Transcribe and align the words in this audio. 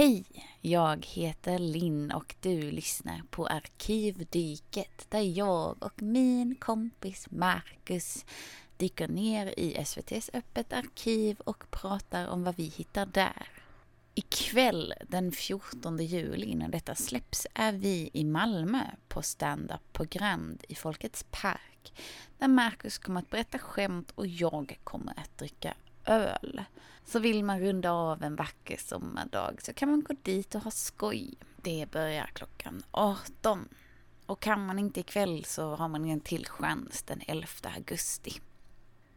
Hej! 0.00 0.24
Jag 0.60 1.06
heter 1.06 1.58
Linn 1.58 2.12
och 2.12 2.34
du 2.40 2.70
lyssnar 2.70 3.22
på 3.30 3.46
Arkivdyket 3.46 5.06
där 5.08 5.20
jag 5.20 5.82
och 5.82 6.02
min 6.02 6.54
kompis 6.54 7.26
Marcus 7.30 8.24
dyker 8.76 9.08
ner 9.08 9.54
i 9.56 9.74
SVTs 9.74 10.30
Öppet 10.32 10.72
arkiv 10.72 11.40
och 11.40 11.70
pratar 11.70 12.28
om 12.28 12.44
vad 12.44 12.56
vi 12.56 12.64
hittar 12.64 13.06
där. 13.06 13.48
Ikväll 14.14 14.94
den 15.08 15.32
14 15.32 15.98
juli 15.98 16.46
innan 16.46 16.70
detta 16.70 16.94
släpps 16.94 17.46
är 17.54 17.72
vi 17.72 18.10
i 18.12 18.24
Malmö 18.24 18.84
på 19.08 19.22
stand-up 19.22 19.92
på 19.92 20.04
Grand 20.10 20.64
i 20.68 20.74
Folkets 20.74 21.24
Park 21.30 21.92
där 22.38 22.48
Marcus 22.48 22.98
kommer 22.98 23.20
att 23.20 23.30
berätta 23.30 23.58
skämt 23.58 24.10
och 24.14 24.26
jag 24.26 24.78
kommer 24.84 25.18
att 25.18 25.38
dricka 25.38 25.74
öl. 26.04 26.64
Så 27.04 27.18
vill 27.18 27.44
man 27.44 27.60
runda 27.60 27.92
av 27.92 28.22
en 28.22 28.36
vacker 28.36 28.76
sommardag 28.76 29.62
så 29.62 29.72
kan 29.72 29.90
man 29.90 30.02
gå 30.02 30.14
dit 30.22 30.54
och 30.54 30.60
ha 30.60 30.70
skoj. 30.70 31.34
Det 31.56 31.90
börjar 31.90 32.26
klockan 32.26 32.82
18. 32.90 33.68
Och 34.26 34.40
kan 34.40 34.66
man 34.66 34.78
inte 34.78 35.00
ikväll 35.00 35.44
så 35.44 35.74
har 35.74 35.88
man 35.88 36.04
en 36.04 36.20
till 36.20 36.46
chans 36.46 37.02
den 37.02 37.20
11 37.26 37.46
augusti. 37.76 38.40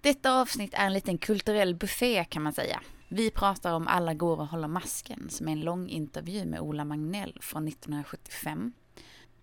Detta 0.01 0.41
avsnitt 0.41 0.73
är 0.73 0.85
en 0.85 0.93
liten 0.93 1.17
kulturell 1.17 1.75
buffé 1.75 2.23
kan 2.23 2.43
man 2.43 2.53
säga. 2.53 2.81
Vi 3.07 3.29
pratar 3.29 3.73
om 3.73 3.87
Alla 3.87 4.13
går 4.13 4.39
och 4.39 4.47
håller 4.47 4.67
masken 4.67 5.29
som 5.29 5.47
är 5.47 5.51
en 5.51 5.61
lång 5.61 5.89
intervju 5.89 6.45
med 6.45 6.59
Ola 6.59 6.85
Magnell 6.85 7.37
från 7.41 7.67
1975. 7.67 8.73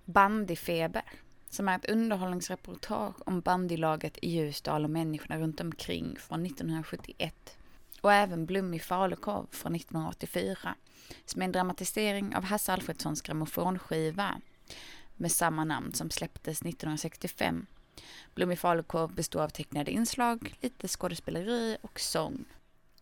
Bandyfeber 0.05 1.02
som 1.50 1.68
är 1.68 1.77
ett 1.77 1.90
underhållningsreportage 1.90 3.14
om 3.27 3.40
bandylaget 3.40 4.18
i 4.22 4.30
Ljusdal 4.30 4.84
och 4.84 4.91
människorna 4.91 5.38
runt 5.38 5.60
omkring 5.60 6.16
från 6.18 6.46
1971. 6.46 7.56
Och 8.00 8.12
även 8.12 8.46
Blommig 8.46 8.82
falukorv 8.82 9.46
från 9.50 9.74
1984 9.74 10.74
som 11.24 11.42
är 11.42 11.44
en 11.44 11.52
dramatisering 11.52 12.36
av 12.36 12.44
Hasse 12.44 12.72
Alfredsons 12.72 13.22
grammofonskiva 13.22 14.41
med 15.16 15.33
samma 15.33 15.64
namn 15.64 15.92
som 15.92 16.10
släpptes 16.10 16.62
1965. 16.62 17.66
Blommig 18.34 18.58
falukorv 18.58 19.14
består 19.14 19.42
av 19.42 19.48
tecknade 19.48 19.91
inslag, 19.91 20.55
lite 20.60 20.88
skådespeleri 20.88 21.77
och 21.82 22.00
sång. 22.00 22.44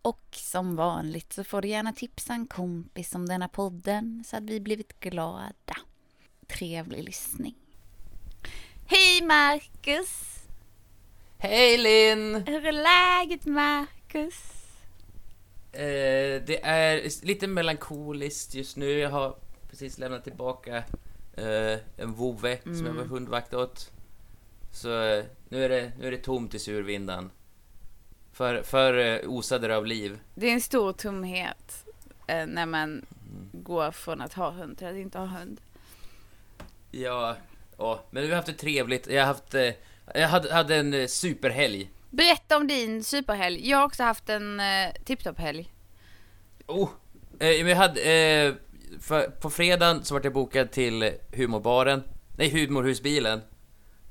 Och 0.01 0.27
som 0.31 0.75
vanligt 0.75 1.33
så 1.33 1.43
får 1.43 1.61
du 1.61 1.67
gärna 1.67 1.93
tipsa 1.93 2.33
en 2.33 2.47
kompis 2.47 3.15
om 3.15 3.25
denna 3.25 3.47
podden 3.47 4.23
så 4.27 4.37
att 4.37 4.43
vi 4.43 4.59
blivit 4.59 4.99
glada. 4.99 5.75
Trevlig 6.47 7.03
lyssning. 7.03 7.58
Hej 8.91 9.21
Marcus! 9.23 10.39
Hej 11.37 11.77
Linn! 11.77 12.43
Hur 12.47 12.65
är 12.65 12.71
läget 12.71 13.45
Marcus? 13.45 14.43
Eh, 15.71 16.41
det 16.45 16.59
är 16.63 17.25
lite 17.25 17.47
melankoliskt 17.47 18.53
just 18.55 18.77
nu. 18.77 18.91
Jag 18.99 19.09
har 19.09 19.35
precis 19.69 19.97
lämnat 19.97 20.23
tillbaka 20.23 20.77
eh, 21.33 21.77
en 21.97 22.13
vovve 22.13 22.59
som 22.63 22.73
jag 22.85 22.93
var 22.93 23.01
Mm. 23.01 23.09
hundvakt 23.09 23.53
åt. 23.53 23.91
Så 24.71 25.01
eh, 25.01 25.25
nu, 25.49 25.63
är 25.65 25.69
det, 25.69 25.91
nu 25.99 26.07
är 26.07 26.11
det 26.11 26.17
tomt 26.17 26.53
i 26.53 26.59
survindan. 26.59 27.31
För, 28.33 28.61
för 28.61 28.93
eh, 28.97 29.29
osade 29.29 29.67
det 29.67 29.77
av 29.77 29.85
liv. 29.85 30.19
Det 30.35 30.47
är 30.47 30.53
en 30.53 30.61
stor 30.61 30.93
tomhet 30.93 31.85
eh, 32.27 32.45
när 32.47 32.65
man 32.65 33.05
går 33.51 33.91
från 33.91 34.21
att 34.21 34.33
ha 34.33 34.49
hund 34.51 34.77
till 34.77 34.87
att 34.87 34.95
inte 34.95 35.19
ha 35.19 35.25
hund. 35.25 35.61
Ja, 36.91 37.35
ja, 37.79 38.03
men 38.11 38.23
vi 38.23 38.29
har 38.29 38.35
haft 38.35 38.47
det 38.47 38.53
trevligt. 38.53 39.07
Jag 39.07 39.21
har 39.21 39.27
haft... 39.27 39.53
Eh, 39.53 39.71
jag 40.13 40.27
hade, 40.27 40.53
hade 40.53 40.75
en 40.75 40.93
eh, 40.93 41.07
superhelg. 41.07 41.89
Berätta 42.09 42.57
om 42.57 42.67
din 42.67 43.03
superhelg. 43.03 43.69
Jag 43.69 43.77
har 43.77 43.85
också 43.85 44.03
haft 44.03 44.29
en 44.29 44.59
eh, 44.59 44.91
tipptopp-helg. 45.05 45.73
Oh! 46.67 46.89
Eh, 47.39 47.49
jag 47.49 47.75
hade... 47.75 48.01
Eh, 48.01 48.53
för, 48.99 49.21
på 49.21 49.49
fredagen 49.49 50.03
så 50.03 50.13
vart 50.13 50.23
jag 50.23 50.33
bokad 50.33 50.71
till 50.71 51.11
humorbaren. 51.35 52.03
Nej, 52.37 52.49
humorhusbilen. 52.49 53.41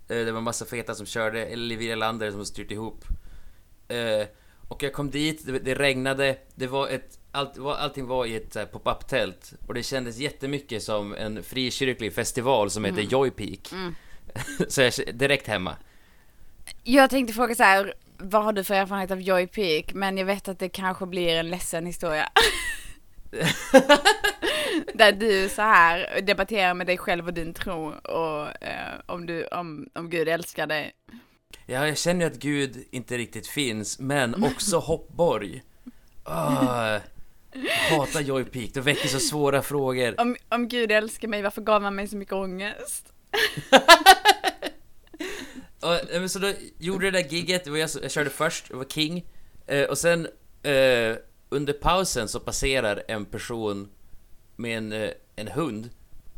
Eh, 0.08 0.16
det 0.16 0.32
var 0.32 0.41
massa 0.41 0.64
feta 0.64 0.94
som 0.94 1.06
körde, 1.06 1.47
eller 1.47 1.64
Livia 1.64 1.97
Lander 1.97 2.31
som 2.31 2.44
styrt 2.44 2.71
ihop. 2.71 3.04
Eh, 3.88 4.26
och 4.69 4.82
jag 4.82 4.92
kom 4.92 5.10
dit, 5.10 5.47
det, 5.47 5.59
det 5.59 5.75
regnade, 5.75 6.38
det 6.54 6.66
var 6.66 6.88
ett... 6.88 7.17
Allt, 7.33 7.59
allting 7.59 8.06
var 8.06 8.27
i 8.27 8.37
ett 8.37 8.53
så 8.53 8.59
här 8.59 8.66
pop-up-tält. 8.66 9.53
Och 9.66 9.75
det 9.75 9.83
kändes 9.83 10.19
jättemycket 10.19 10.83
som 10.83 11.15
en 11.15 11.43
frikyrklig 11.43 12.15
festival 12.15 12.71
som 12.71 12.84
heter 12.84 13.03
Joy 13.03 13.31
Peak. 13.31 13.72
Mm. 13.72 13.94
så 14.69 14.81
jag 14.83 14.93
direkt 15.15 15.47
hemma. 15.47 15.77
Jag 16.84 17.11
tänkte 17.11 17.34
fråga 17.34 17.55
så 17.55 17.62
här, 17.62 17.94
vad 18.19 18.44
har 18.44 18.53
du 18.53 18.65
för 18.65 18.75
erfarenhet 18.75 19.11
av 19.11 19.21
Joy 19.21 19.47
Peak? 19.47 19.94
Men 19.94 20.19
jag 20.19 20.27
vet 20.27 20.49
att 20.49 20.59
det 20.59 20.69
kanske 20.69 21.06
blir 21.06 21.37
en 21.37 21.50
ledsen 21.50 21.87
historia. 21.87 22.28
Där 24.95 25.12
du 25.12 25.49
så 25.49 25.62
här 25.62 26.21
debatterar 26.21 26.75
med 26.75 26.87
dig 26.87 26.99
själv 26.99 27.27
och 27.27 27.34
din 27.34 27.55
tro 27.55 27.89
och 27.89 28.62
eh, 28.62 28.95
om, 29.06 29.27
du, 29.27 29.47
om, 29.47 29.89
om 29.95 30.10
Gud 30.10 30.28
älskar 30.28 30.66
dig. 30.66 30.93
Ja, 31.66 31.87
jag 31.87 31.99
känner 31.99 32.21
ju 32.21 32.27
att 32.33 32.39
Gud 32.39 32.84
inte 32.91 33.19
riktigt 33.19 33.47
finns, 33.47 33.99
men 33.99 34.45
också 34.45 34.78
hoppborg. 34.78 35.62
Jag 36.25 37.00
hatar 37.91 38.20
Joy 38.20 38.44
Peak, 38.44 38.70
det 38.74 38.80
väcker 38.80 39.08
så 39.08 39.20
svåra 39.20 39.62
frågor. 39.62 40.20
Om, 40.20 40.36
om 40.48 40.69
Gud 40.69 40.92
älskar 40.92 41.28
mig, 41.28 41.42
varför 41.42 41.62
gav 41.62 41.82
han 41.82 41.94
mig 41.94 42.08
så 42.08 42.16
mycket 42.16 42.34
ångest? 42.34 43.12
Och, 45.80 46.12
eh, 46.14 46.26
så 46.26 46.38
då 46.38 46.52
gjorde 46.78 47.10
det 47.10 47.22
där 47.22 47.28
gigget, 47.28 47.64
det 47.64 47.70
var 47.70 47.78
jag, 47.78 47.91
jag 48.02 48.10
körde 48.10 48.30
först, 48.30 48.68
det 48.68 48.76
var 48.76 48.84
King. 48.84 49.26
Eh, 49.66 49.84
och 49.84 49.98
sen 49.98 50.26
eh, 50.62 51.16
under 51.48 51.72
pausen 51.72 52.28
så 52.28 52.41
passerar 52.41 53.02
en 53.08 53.24
person 53.24 53.88
med 54.56 54.78
en, 54.78 54.92
eh, 54.92 55.10
en 55.36 55.48
hund. 55.48 55.91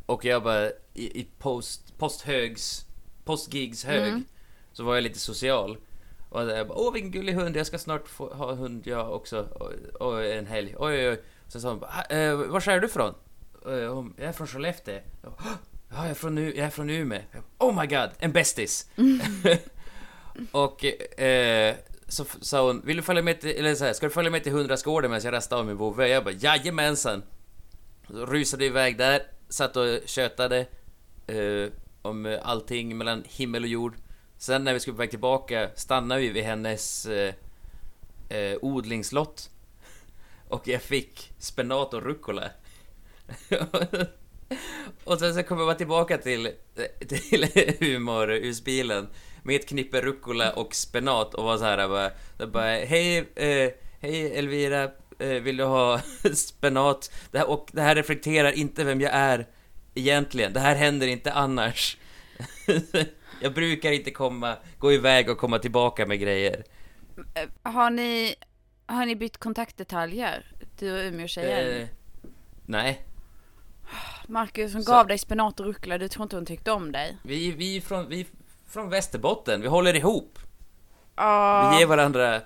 Och 0.07 0.25
jag 0.25 0.43
bara, 0.43 0.67
i, 0.95 1.21
i 1.21 1.27
post, 1.39 1.99
posthögs, 1.99 2.85
postgigs 3.25 3.85
hög, 3.85 4.09
Mm. 4.09 4.25
så 4.73 4.85
var 4.85 4.95
jag 4.95 5.03
lite 5.05 5.19
social. 5.19 5.77
Och 6.31 6.41
jag 6.43 6.69
bara, 6.69 6.79
åh 6.79 6.93
vilken 6.93 7.11
gullig 7.11 7.33
hund, 7.35 7.57
jag 7.57 7.67
ska 7.67 7.79
snart 7.79 8.09
få 8.09 8.29
ha 8.35 8.53
hund 8.55 8.87
jag 8.87 9.13
också. 9.15 9.41
Och, 9.41 9.73
och 10.07 10.25
en 10.25 10.47
helg. 10.47 10.75
Oj 10.79 10.95
oj 10.95 11.09
oj. 11.11 11.21
Så 11.49 11.61
sa 11.61 11.69
hon, 11.69 11.79
bara, 11.79 11.91
"Ha, 11.91 12.03
eh, 12.17 12.35
var 12.37 12.69
är 12.69 12.81
du 12.81 12.87
ifrån? 12.87 13.15
Eh, 13.67 13.95
hon, 13.95 14.15
jag 14.17 14.27
är 14.29 14.33
från 14.33 14.47
Skellefteå. 14.47 15.01
Jag 15.23 15.33
bara, 15.33 15.43
Ja, 15.93 15.97
jag 16.03 16.11
är 16.11 16.15
från, 16.15 16.39
U- 16.39 16.53
jag 16.57 16.67
är 16.67 16.71
från 16.71 16.91
Umeå. 16.91 17.21
Jag 17.33 17.43
bara, 17.59 17.69
Oh 17.71 17.81
my 17.81 17.87
god, 17.87 18.11
en 18.19 18.33
bästis! 18.33 18.87
och 20.53 20.85
eh, 21.21 21.75
så 22.09 22.25
sa 22.41 22.67
hon, 22.67 22.83
vill 22.85 22.97
du 22.97 23.03
följa 23.03 23.23
med 23.23 23.41
till, 23.41 23.51
eller 23.51 23.75
så 23.75 23.85
här, 23.85 23.93
ska 23.93 24.07
du 24.07 24.11
följa 24.13 24.31
med 24.31 24.43
till 24.43 24.53
Hundrastgården 24.53 25.11
medan 25.11 25.25
jag 25.25 25.33
rastar 25.33 25.59
av 25.59 25.67
min 25.67 25.77
vovve? 25.77 26.09
Jag 26.09 26.25
bara, 26.25 26.35
jajamensan! 26.35 27.23
Så 28.11 28.27
rusade 28.27 28.65
iväg 28.65 28.99
där, 28.99 29.23
satt 29.49 29.77
och 29.77 29.87
tjötade 30.07 30.67
eh, 31.27 31.73
om 32.03 32.39
allting 32.43 32.99
mellan 32.99 33.23
himmel 33.27 33.63
och 33.63 33.69
jord. 33.69 33.95
Sen 34.41 34.65
när 34.65 34.75
vi 34.75 34.81
skulle 34.81 34.95
på 34.95 34.99
väg 34.99 35.11
tillbaka 35.11 35.71
stannade 35.75 36.21
vi 36.21 36.29
vid 36.29 36.45
hennes 36.45 37.07
eh, 37.07 37.35
eh, 38.29 38.59
odlingslott. 38.63 39.51
Och 40.49 40.69
jag 40.69 40.83
fick 40.83 41.33
spenat 41.39 41.95
och 41.95 42.03
rucola. 42.03 42.51
och 45.05 45.19
sen 45.19 45.35
så 45.35 45.43
kommer 45.43 45.63
jag 45.65 45.79
tillbaka 45.79 46.19
till, 46.19 46.51
till 47.09 47.47
humorhusbilen 47.81 49.09
med 49.43 49.57
ett 49.57 49.69
knippe 49.69 50.01
rucola 50.01 50.53
och 50.53 50.75
spenat 50.75 51.35
och 51.35 51.45
var 51.45 51.59
så 51.59 51.65
här 51.65 51.89
bara, 51.89 52.11
så 52.39 52.47
bara 52.47 52.65
hej, 52.65 53.19
eh, 53.19 53.71
hej 54.01 54.39
Elvira, 54.39 54.91
eh, 55.19 55.29
vill 55.29 55.57
du 55.57 55.65
ha 55.65 56.01
spenat? 56.35 57.13
Det 57.31 57.39
här, 57.39 57.51
och 57.51 57.69
det 57.73 57.83
här 57.83 57.95
reflekterar 57.95 58.53
inte 58.53 58.85
vem 58.85 59.01
jag 59.01 59.13
är 59.15 59.47
egentligen, 59.95 60.53
det 60.53 60.61
här 60.61 60.77
händer 60.77 61.07
inte 61.07 61.33
annars 61.33 61.97
jag 63.41 63.55
brukar 63.55 63.93
inte 63.93 64.11
komma, 64.11 64.57
gå 64.79 64.93
iväg 64.93 65.31
och 65.31 65.39
komma 65.39 65.59
tillbaka 65.59 66.07
med 66.07 66.21
grejer. 66.21 66.65
Eh, 67.35 67.73
Har 67.73 67.91
ni, 67.91 68.35
har 68.87 69.07
ni 69.07 69.17
bytt 69.17 69.39
kontaktdetaljer? 69.39 70.53
Du 70.79 70.93
och 70.93 70.99
Umeå-tjejen? 71.13 71.81
Eh, 71.83 71.89
nej, 72.67 73.07
Marcus, 74.29 74.73
hon 74.75 74.83
så- 74.83 74.93
gav 74.93 75.07
dig 75.07 75.19
spenat 75.19 75.61
och 75.61 75.67
rucola, 75.67 75.99
du 75.99 76.09
tror 76.09 76.23
inte 76.23 76.37
hon 76.37 76.47
tyckte 76.47 76.73
om 76.73 76.93
dig? 76.93 77.17
vi, 77.23 77.51
vi, 77.53 77.81
från, 77.81 78.09
vi 78.09 78.27
från 78.69 78.89
Västerbotten, 78.91 79.61
vi 79.61 79.69
håller 79.69 79.97
ihop. 79.97 80.39
Ah. 81.15 81.71
Vi 81.73 81.79
ger 81.79 81.87
varandra 81.87 82.41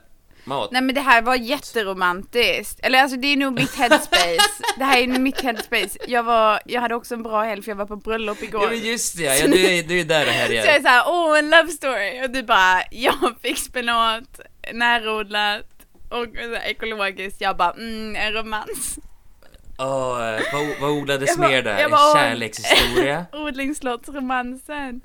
mat. 0.44 0.70
Nej 0.72 0.82
men 0.82 0.94
det 0.94 1.00
här 1.00 1.22
var 1.22 1.34
jätteromantiskt. 1.34 2.80
Eller 2.82 3.02
alltså 3.02 3.16
det 3.16 3.26
är 3.26 3.36
nog 3.36 3.52
mitt 3.52 3.74
headspace. 3.74 4.38
det 4.78 4.84
här 4.84 4.98
är 4.98 5.06
mitt 5.06 5.40
headspace. 5.40 5.98
Jag 6.06 6.22
var, 6.22 6.60
jag 6.64 6.80
hade 6.80 6.94
också 6.94 7.14
en 7.14 7.22
bra 7.22 7.42
helg 7.42 7.62
för 7.62 7.70
jag 7.70 7.76
var 7.76 7.86
på 7.86 7.96
bröllop 7.96 8.42
igår. 8.42 8.62
Ja 8.62 8.70
men 8.70 8.78
just 8.78 9.16
det, 9.16 9.38
ja, 9.38 9.46
du, 9.46 9.66
är, 9.66 9.82
du 9.82 10.00
är 10.00 10.04
där 10.04 10.26
det 10.26 10.32
här 10.32 10.46
Så 10.46 10.54
jag 10.54 10.76
är 10.76 10.82
såhär, 10.82 11.04
åh 11.06 11.38
en 11.38 11.50
love 11.50 11.68
story. 11.68 12.24
Och 12.24 12.30
du 12.30 12.42
bara, 12.42 12.82
jag 12.90 13.34
fick 13.42 13.58
spenat, 13.58 14.40
närodlat 14.72 15.62
och 16.08 16.26
så 16.34 16.54
här 16.54 16.70
ekologiskt. 16.70 17.40
Jag 17.40 17.56
bara, 17.56 17.72
mm, 17.72 18.16
en 18.16 18.32
romans. 18.32 18.98
Åh, 19.78 20.28
eh, 20.28 20.40
vad, 20.52 20.80
vad 20.80 20.90
odlades 20.90 21.38
mer 21.38 21.62
där? 21.62 21.72
jag 21.72 21.80
En 21.80 21.90
bara, 21.90 22.10
åh. 22.10 22.14
kärlekshistoria? 22.14 23.26
Odlingslottsromansen. 23.32 25.00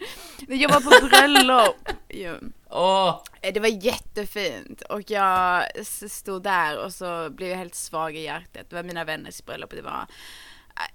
Jag 0.47 0.69
var 0.69 0.81
på 0.81 1.07
bröllop. 1.07 1.89
Jo. 2.09 2.33
Åh! 2.69 3.24
Eh, 3.42 3.54
Det 3.54 3.60
var 3.60 3.83
jättefint 3.86 4.81
och 4.81 5.12
jag 5.12 5.63
stod 6.10 6.44
där 6.44 6.77
och 6.86 6.94
så 6.94 7.30
blev 7.30 7.50
jag 7.50 7.57
helt 7.57 7.75
svag 7.75 8.16
i 8.16 8.19
hjärtat. 8.21 8.69
Det 8.69 8.75
var 8.75 8.83
mina 8.83 9.04
vänners 9.04 9.44
bröllop. 9.45 9.69
Det 9.71 9.81
var, 9.81 10.06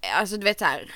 eh, 0.00 0.18
alltså 0.20 0.36
du 0.36 0.44
vet 0.44 0.58
så 0.58 0.64
här. 0.64 0.90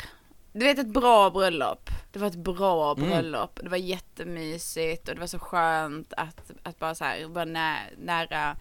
Du 0.52 0.64
vet 0.64 0.78
ett 0.78 0.86
bra 0.92 1.30
bröllop. 1.30 1.90
Det 2.12 2.18
var 2.18 2.26
ett 2.26 2.34
bra 2.34 2.92
Mm. 2.94 3.08
bröllop. 3.10 3.60
Det 3.62 3.68
var 3.68 3.76
jättemysigt 3.76 5.08
och 5.08 5.14
det 5.14 5.20
var 5.20 5.26
så 5.26 5.38
skönt 5.38 6.12
att, 6.16 6.50
att 6.62 6.78
bara 6.78 6.94
så 6.94 7.04
här 7.04 7.24
vara 7.24 7.44
nä, 7.44 7.76
nära 7.98 8.56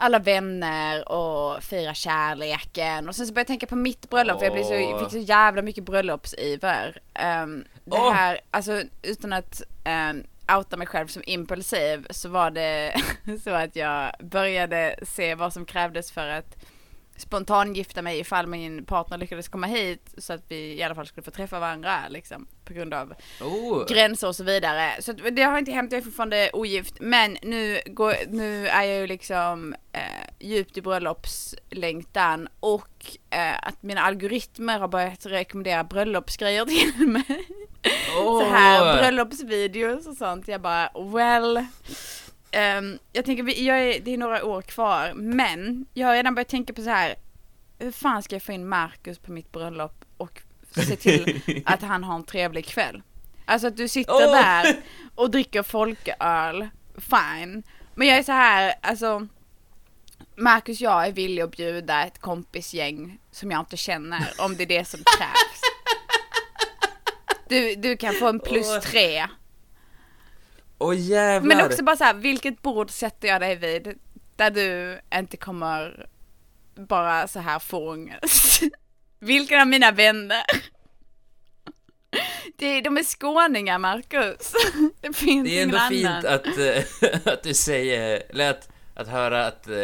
alla 0.00 0.18
vänner 0.18 1.08
och 1.12 1.62
fira 1.62 1.94
kärleken. 1.94 3.08
Och 3.08 3.16
sen 3.16 3.26
så 3.26 3.32
började 3.32 3.40
jag 3.40 3.46
tänka 3.60 3.66
på 3.66 3.76
mitt 3.76 4.10
bröllop 4.10 4.38
för 4.38 4.44
jag 4.46 4.52
blev 4.54 4.64
så, 4.64 4.98
fick 4.98 5.10
så 5.10 5.18
jävla 5.18 5.62
mycket 5.62 5.84
bröllopsiver. 5.84 7.00
Um, 7.42 7.64
det 7.84 7.96
Åh. 7.96 8.12
här, 8.12 8.40
alltså 8.50 8.82
utan 9.02 9.32
att 9.32 9.62
um, 10.10 10.24
outa 10.56 10.76
mig 10.76 10.86
själv 10.86 11.06
som 11.06 11.22
impulsiv 11.26 12.06
så 12.10 12.28
var 12.28 12.50
det 12.50 12.94
så 13.44 13.50
att 13.50 13.76
jag 13.76 14.12
började 14.20 14.98
se 15.02 15.34
vad 15.34 15.52
som 15.52 15.64
krävdes 15.64 16.12
för 16.12 16.28
att 16.28 16.56
spontangifta 17.18 18.02
mig 18.02 18.18
ifall 18.18 18.46
min 18.46 18.84
partner 18.84 19.18
lyckades 19.18 19.48
komma 19.48 19.66
hit 19.66 20.14
så 20.18 20.32
att 20.32 20.42
vi 20.48 20.74
i 20.78 20.82
alla 20.82 20.94
fall 20.94 21.06
skulle 21.06 21.24
få 21.24 21.30
träffa 21.30 21.60
varandra 21.60 22.08
liksom 22.08 22.46
på 22.64 22.72
grund 22.72 22.94
av 22.94 23.14
Oh. 23.40 23.86
gränser 23.86 24.28
och 24.28 24.36
så 24.36 24.44
vidare. 24.44 25.02
Så 25.02 25.12
det 25.12 25.42
har 25.42 25.58
inte 25.58 25.72
hänt, 25.72 25.92
jag 25.92 25.98
är 25.98 26.04
fortfarande 26.04 26.50
ogift. 26.52 26.94
Men 27.00 27.36
nu, 27.42 27.80
går, 27.86 28.14
nu 28.28 28.68
är 28.68 28.82
jag 28.82 29.00
ju 29.00 29.06
liksom 29.06 29.74
eh, 29.92 30.00
djupt 30.38 30.76
i 30.76 30.82
bröllopslängtan 30.82 32.48
och 32.60 33.16
eh, 33.30 33.58
att 33.62 33.82
mina 33.82 34.00
algoritmer 34.00 34.78
har 34.78 34.88
börjat 34.88 35.26
rekommendera 35.26 35.84
bröllopsgrejer 35.84 36.64
till 36.64 37.08
mig. 37.08 37.46
Åh. 38.18 38.40
Så 38.42 38.50
här 38.50 38.96
bröllopsvideos 38.96 40.06
och 40.06 40.16
sånt. 40.16 40.48
Jag 40.48 40.60
bara 40.60 40.90
well. 41.12 41.66
Ehm, 42.50 42.98
jag 43.12 43.24
tänker, 43.24 43.42
vi- 43.42 43.66
jag 43.66 43.80
är, 43.80 44.00
det 44.00 44.14
är 44.14 44.18
några 44.18 44.44
år 44.44 44.62
kvar, 44.62 45.12
men 45.14 45.86
jag 45.94 46.06
har 46.06 46.14
redan 46.14 46.34
börjat 46.34 46.48
tänka 46.48 46.72
på 46.72 46.82
så 46.82 46.90
här. 46.90 47.14
Hur 47.78 47.92
fan 47.92 48.22
ska 48.22 48.34
jag 48.34 48.42
få 48.42 48.52
in 48.52 48.68
Marcus 48.68 49.18
på 49.18 49.32
mitt 49.32 49.52
bröllop 49.52 50.04
och 50.16 50.42
se 50.74 50.96
till 50.96 51.40
att 51.66 51.82
han 51.82 52.04
har 52.04 52.14
en 52.14 52.24
trevlig 52.24 52.66
kväll? 52.66 53.02
Alltså 53.44 53.66
att 53.68 53.76
du 53.76 53.88
sitter 53.88 54.12
Åh. 54.14 54.32
där 54.32 54.76
och 55.14 55.30
dricker 55.30 55.62
folköl, 55.62 56.68
fine. 56.96 57.62
Men 57.94 58.08
jag 58.08 58.18
är 58.18 58.22
så 58.22 58.32
här, 58.32 58.74
alltså 58.82 59.26
Marcus 60.36 60.80
jag 60.80 61.06
är 61.06 61.12
villig 61.12 61.42
att 61.42 61.50
bjuda 61.56 62.06
ett 62.06 62.18
kompisgäng 62.18 63.18
som 63.30 63.50
jag 63.50 63.60
inte 63.60 63.76
känner 63.76 64.28
om 64.38 64.56
det 64.56 64.62
är 64.62 64.66
det 64.66 64.84
som 64.84 65.00
krävs. 65.18 65.60
Du, 67.48 67.74
du 67.74 67.96
kan 67.96 68.14
få 68.14 68.28
en 68.28 68.40
plus 68.40 68.80
tre. 68.84 69.26
Åh 70.78 70.96
jävlar! 70.96 71.56
Men 71.56 71.66
också 71.66 71.84
bara 71.84 71.96
så 71.96 72.04
här, 72.04 72.14
vilket 72.14 72.62
bord 72.62 72.90
sätter 72.90 73.28
jag 73.28 73.40
dig 73.40 73.56
vid? 73.56 73.98
Där 74.36 74.50
du 74.50 75.00
inte 75.14 75.36
kommer 75.36 76.06
bara 76.74 77.28
så 77.28 77.40
här 77.40 77.58
få 77.58 77.90
ångest. 77.90 78.60
Vilken 79.20 79.60
av 79.60 79.66
mina 79.66 79.90
vänner? 79.92 80.42
Det, 82.58 82.80
de 82.80 82.96
är 82.98 83.02
skåningar, 83.02 83.78
Marcus. 83.78 84.52
Det 85.00 85.12
finns 85.16 85.48
Det 85.48 85.58
är 85.58 85.62
ändå 85.62 85.76
ingen 85.76 85.88
fint 85.88 86.06
annan. 86.08 86.34
att, 86.34 86.46
eh, 86.46 87.32
att 87.32 87.42
du 87.42 87.54
säger, 87.54 88.22
eller 88.30 88.56
att, 88.94 89.08
höra 89.08 89.46
att, 89.46 89.68
eh, 89.68 89.74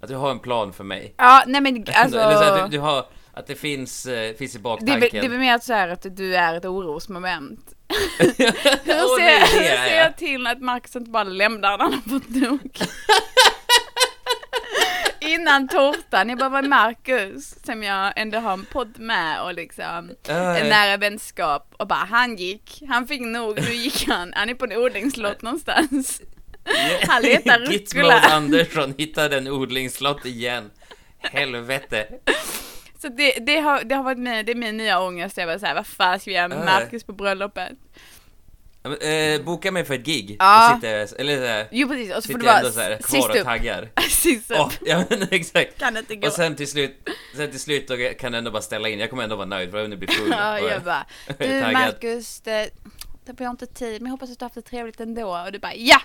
att 0.00 0.08
du 0.08 0.14
har 0.14 0.30
en 0.30 0.38
plan 0.38 0.72
för 0.72 0.84
mig. 0.84 1.14
Ja, 1.18 1.44
nej 1.46 1.60
men 1.60 1.84
alltså. 1.94 2.18
eller 2.18 2.36
så 2.36 2.42
att 2.42 2.70
du, 2.70 2.76
du 2.76 2.82
har, 2.82 3.06
att 3.32 3.46
det 3.46 3.54
finns, 3.54 4.06
eh, 4.06 4.34
finns 4.34 4.54
i 4.54 4.58
det, 4.58 4.62
baktanken. 4.62 5.00
väl- 5.00 5.08
det 5.12 5.18
är 5.18 5.28
väl 5.28 5.38
mer 5.38 5.58
så 5.58 5.72
här 5.72 5.88
att 5.88 6.06
du 6.16 6.36
är 6.36 6.54
ett 6.54 6.64
orosmoment. 6.64 7.72
Hur 8.18 9.16
ser, 9.16 9.24
nej, 9.24 9.40
hur 9.40 9.88
ser 9.88 9.96
jag. 9.96 10.16
till 10.16 10.46
att 10.46 10.60
Marcus 10.60 10.96
inte 10.96 11.10
bara 11.10 11.24
lämnar 11.24 11.78
när 11.78 11.84
han 11.84 11.92
har 11.92 12.00
fått 12.10 12.28
nog? 12.28 12.76
Innan 15.20 15.68
tårtan, 15.68 16.28
jag 16.28 16.38
bara 16.38 16.48
var 16.48 16.62
Marcus 16.62 17.54
som 17.64 17.82
jag 17.82 18.12
ändå 18.16 18.38
har 18.38 18.52
en 18.52 18.64
podd 18.64 18.98
med 18.98 19.42
och 19.42 19.54
liksom 19.54 20.10
Äh, 20.28 20.60
en 20.60 20.68
nära 20.68 20.96
vänskap 20.96 21.74
och 21.76 21.86
bara 21.86 22.06
han 22.10 22.36
gick, 22.36 22.82
han 22.88 23.06
fick 23.06 23.20
nog, 23.20 23.60
nu 23.60 23.74
gick 23.74 24.08
han, 24.08 24.32
han 24.36 24.48
är 24.48 24.54
på 24.54 24.64
en 24.64 24.72
odlingslott 24.72 25.42
någonstans. 25.42 26.20
Han 27.08 27.22
letar 27.22 27.58
rucola. 27.58 28.20
Andersson 28.20 28.94
hittade 28.98 29.36
en 29.36 29.48
odlingslott 29.48 30.26
igen. 30.26 30.70
Helvete. 31.18 32.06
Så 33.02 33.08
det, 33.08 33.32
det, 33.32 33.56
har, 33.60 33.84
det 33.84 33.94
har 33.94 34.02
varit 34.02 34.18
med, 34.18 34.46
det 34.46 34.52
är 34.52 34.56
min 34.56 34.76
nya 34.76 35.00
ångest, 35.00 35.36
jag 35.36 35.46
var 35.46 35.58
såhär, 35.58 35.74
vad 35.74 35.86
fan 35.86 36.20
ska 36.20 36.30
vi 36.30 36.36
göra 36.36 36.48
med 36.48 36.58
Äh. 36.58 36.64
Marcus 36.64 37.04
på 37.04 37.12
bröllopet? 37.12 37.72
Eh, 39.00 39.42
boka 39.44 39.72
mig 39.72 39.84
för 39.84 39.94
ett 39.94 40.04
gig. 40.06 40.36
Ja. 40.38 40.68
Då 40.68 40.74
sitter 40.74 40.98
jag, 40.98 41.20
eller 41.20 41.36
så 41.36 41.46
här, 41.46 41.68
Jo 41.70 41.88
precis, 41.88 42.16
och 42.16 42.22
så 42.24 42.32
får 42.32 42.38
du 42.38 42.46
vara 42.46 42.72
så 42.72 42.80
här, 42.80 42.96
sist 42.96 43.08
kvar 43.08 43.30
och 43.30 43.36
upp. 43.36 43.44
taggar. 43.44 43.88
Sist 44.10 44.50
upp. 44.50 44.58
Åh, 44.58 44.72
ja 44.86 45.04
men 45.10 45.22
exakt. 45.30 45.78
Kan 45.78 45.96
inte 45.96 46.16
gå. 46.16 46.26
Och 46.26 46.32
sen 46.32 46.56
till 46.56 46.68
slut, 46.68 47.08
sen 47.36 47.50
till 47.50 47.60
slut 47.60 47.88
då 47.88 47.96
kan 47.96 48.32
jag 48.32 48.34
ändå 48.38 48.50
bara 48.50 48.62
ställa 48.62 48.88
in, 48.88 48.98
jag 48.98 49.10
kommer 49.10 49.22
ändå 49.22 49.36
vara 49.36 49.46
nöjd 49.46 49.70
för 49.70 49.78
jag 49.78 49.98
blir 49.98 50.08
full. 50.08 50.30
Ja, 50.36 50.60
jag 50.60 50.82
bara, 50.82 51.06
du. 51.38 51.72
Marcus, 51.72 52.40
det, 52.40 52.70
det 53.24 53.44
har 53.44 53.50
inte 53.50 53.66
tid, 53.66 54.02
men 54.02 54.06
jag 54.06 54.10
hoppas 54.10 54.30
att 54.30 54.38
du 54.38 54.44
har 54.44 54.48
haft 54.48 54.54
det 54.54 54.62
trevligt 54.62 55.00
ändå. 55.00 55.38
Och 55.46 55.52
du 55.52 55.58
bara, 55.58 55.74
ja! 55.74 56.00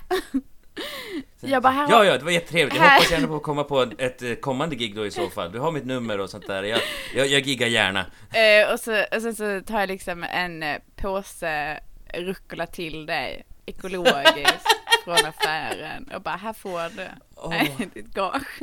Jag 1.40 1.64
bara, 1.64 1.74
här 1.74 1.88
Ja, 1.90 2.06
ja, 2.06 2.18
det 2.18 2.24
var 2.24 2.32
jättetrevligt. 2.32 2.76
Jag 2.76 2.90
hoppas 2.90 3.12
gärna 3.12 3.28
på 3.28 3.36
att 3.36 3.44
komma 3.44 3.64
på 3.64 3.82
ett 3.98 4.22
eh, 4.22 4.34
kommande 4.34 4.76
gig 4.76 4.96
då 4.96 5.06
i 5.06 5.12
så 5.12 5.30
fall. 5.30 5.52
Du 5.52 5.60
har 5.60 5.72
mitt 5.72 5.86
nummer 5.86 6.20
och 6.20 6.30
sånt 6.30 6.48
där. 6.48 6.64
Jag, 6.64 6.82
jag, 7.16 7.28
jag 7.28 7.42
giggar 7.42 7.68
gärna. 7.68 8.06
Eh, 8.34 8.74
och, 8.74 8.80
så, 8.80 9.04
och 9.16 9.22
sen 9.22 9.36
så 9.36 9.62
tar 9.62 9.80
jag 9.80 9.88
liksom 9.88 10.24
en 10.24 10.64
eh, 10.64 10.78
påse 10.96 11.80
rucola 12.14 12.68
till 12.68 13.06
dig, 13.06 13.46
ekologiskt, 13.66 14.68
från 15.04 15.26
affären. 15.26 16.12
Och 16.16 16.22
bara, 16.22 16.36
här 16.36 16.54
får 16.54 16.98
du. 16.98 17.08
Nej, 17.50 17.90
ditt 17.94 18.14
gage. 18.14 18.60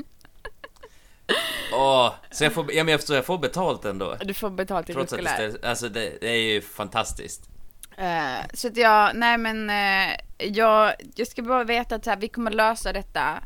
Åh, 1.73 2.15
så 2.31 2.45
jag 2.45 2.53
får, 2.53 2.73
ja, 2.73 2.85
men 2.85 2.93
jag, 2.93 3.01
förstår, 3.01 3.17
jag 3.17 3.27
får 3.27 3.39
betalt 3.39 3.85
ändå. 3.85 4.17
Du 4.21 4.35
får 4.35 4.51
betalt 4.51 4.91
i 4.91 4.93
Trots 4.93 5.13
att 5.13 5.19
det 5.19 5.47
rucola. 5.47 5.69
alltså 5.69 5.89
det, 5.89 6.21
det 6.21 6.29
är 6.29 6.53
ju 6.53 6.61
fantastiskt. 6.61 7.49
Eh, 7.97 8.47
så 8.55 8.69
att 8.69 8.77
jag, 8.77 9.11
nej 9.15 9.39
men 9.39 9.71
eh, 9.71 10.17
jag, 10.47 10.93
jag 11.17 11.27
ska 11.27 11.43
bara 11.43 11.65
veta 11.65 11.95
att 11.95 12.05
så 12.05 12.11
här, 12.11 12.17
vi 12.17 12.29
kommer 12.29 12.51
lösa 12.51 12.93
detta. 12.93 13.45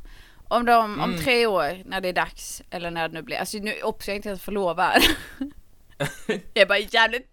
Om, 0.51 0.65
de, 0.67 1.01
om 1.01 1.11
Mm. 1.11 1.25
tre 1.25 1.47
år, 1.47 1.83
när 1.85 2.01
det 2.01 2.09
är 2.09 2.13
dags, 2.13 2.63
eller 2.71 2.91
när 2.91 3.09
det 3.09 3.15
nu 3.15 3.23
blir, 3.23 3.37
alltså 3.37 3.59
nu 3.59 3.83
också 3.83 4.11
jag 4.11 4.13
är 4.13 4.17
inte 4.17 4.29
ens 4.29 4.43
förlovad. 4.43 5.03
jag 6.27 6.63
är 6.63 6.67
bara 6.67 6.79
jävligt, 6.79 7.27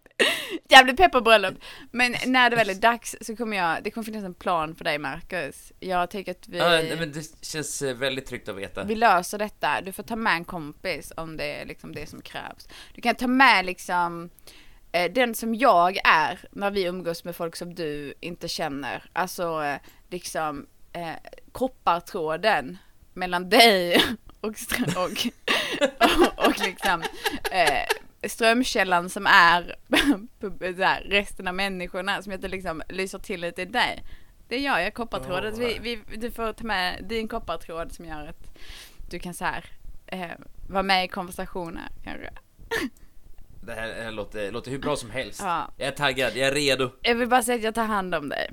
jävligt 0.69 0.97
pepp 0.97 1.11
på 1.11 1.21
bröllop. 1.21 1.53
Men 1.91 2.15
när 2.25 2.49
det 2.49 2.55
väl 2.55 2.69
är 2.69 2.73
dags 2.75 3.15
så 3.21 3.35
kommer 3.35 3.57
jag, 3.57 3.83
det 3.83 3.91
kommer 3.91 4.05
finnas 4.05 4.23
en 4.25 4.33
plan 4.33 4.75
för 4.75 4.83
dig 4.83 4.97
Marcus. 4.97 5.71
Jag 5.79 6.09
tänker 6.09 6.31
att 6.31 6.47
vi, 6.47 6.57
Ja, 6.57 6.95
men 6.99 7.11
det 7.11 7.45
känns 7.45 7.81
eh, 7.81 7.95
väldigt 7.95 8.25
tryggt 8.25 8.49
att 8.49 8.55
veta. 8.55 8.83
vi 8.83 8.95
löser 8.95 9.37
detta. 9.37 9.81
Du 9.81 9.91
får 9.91 10.03
ta 10.03 10.15
med 10.15 10.33
en 10.33 10.45
kompis 10.45 11.11
om 11.17 11.37
det 11.37 11.61
är 11.61 11.65
liksom 11.65 11.95
det 11.95 12.09
som 12.09 12.21
krävs. 12.21 12.67
Du 12.93 13.01
kan 13.01 13.15
ta 13.15 13.27
med 13.27 13.65
liksom 13.65 14.29
den 15.03 15.35
som 15.35 15.55
jag 15.55 15.97
är 16.03 16.39
när 16.51 16.71
vi 16.71 16.83
umgås 16.83 17.23
med 17.23 17.35
folk 17.35 17.55
som 17.55 17.75
du 17.75 18.13
inte 18.19 18.47
känner. 18.47 19.03
Alltså 19.13 19.63
eh, 19.63 19.77
liksom 20.09 20.67
eh, 20.93 21.15
koppartråden 21.51 22.77
mellan 23.13 23.49
dig 23.49 23.95
och, 24.41 24.49
och, 24.49 25.03
och, 25.03 25.27
och 26.47 26.59
liksom 26.59 27.03
eh, 27.51 28.27
strömkällan 28.29 29.09
som 29.09 29.25
är 29.27 29.75
här, 30.83 31.01
resten 31.01 31.47
av 31.47 31.55
människorna 31.55 32.21
som 32.21 32.31
inte 32.31 32.47
liksom 32.47 32.81
lyser 32.89 33.19
till 33.19 33.41
lite 33.41 33.61
i 33.61 33.65
dig. 33.65 34.03
Det 34.47 34.59
gör 34.59 34.79
jag, 34.79 34.93
koppartråden. 34.93 35.53
Åh. 35.53 35.59
Vi, 35.59 35.79
vi, 35.81 36.17
du 36.17 36.31
får 36.31 36.53
ta 36.53 36.63
med 36.63 37.03
din 37.03 37.27
koppartråd 37.27 37.91
som 37.91 38.05
gör 38.05 38.27
att 38.27 38.57
du 39.09 39.19
kan 39.19 39.33
så 39.33 39.45
här 39.45 39.65
eh, 40.07 40.31
vara 40.69 40.83
med 40.83 41.05
i 41.05 41.07
konversationer 41.07 41.89
kanske. 42.03 42.29
Det 43.65 43.73
här, 43.73 43.87
det 43.87 44.03
här 44.03 44.11
låter, 44.11 44.51
låter 44.51 44.71
hur 44.71 44.79
bra 44.79 44.95
som 44.95 45.09
helst. 45.09 45.39
Ja. 45.43 45.71
Jag 45.77 45.87
är 45.87 45.91
taggad, 45.91 46.35
jag 46.35 46.47
är 46.47 46.51
redo. 46.51 46.89
Jag 47.01 47.15
vill 47.15 47.27
bara 47.29 47.43
säga 47.43 47.55
att 47.57 47.63
jag 47.63 47.75
tar 47.75 47.85
hand 47.85 48.15
om 48.15 48.29
dig. 48.29 48.49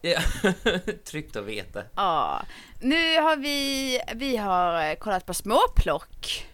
Ja. 0.00 0.20
Tryggt 1.04 1.36
att 1.36 1.44
veta. 1.44 1.82
Ja. 1.96 2.42
Nu 2.80 3.20
har 3.20 3.36
vi, 3.36 4.00
vi 4.14 4.36
har 4.36 4.90
eh, 4.90 4.94
kollat 4.94 5.26
på 5.26 5.34
småplock. 5.34 6.46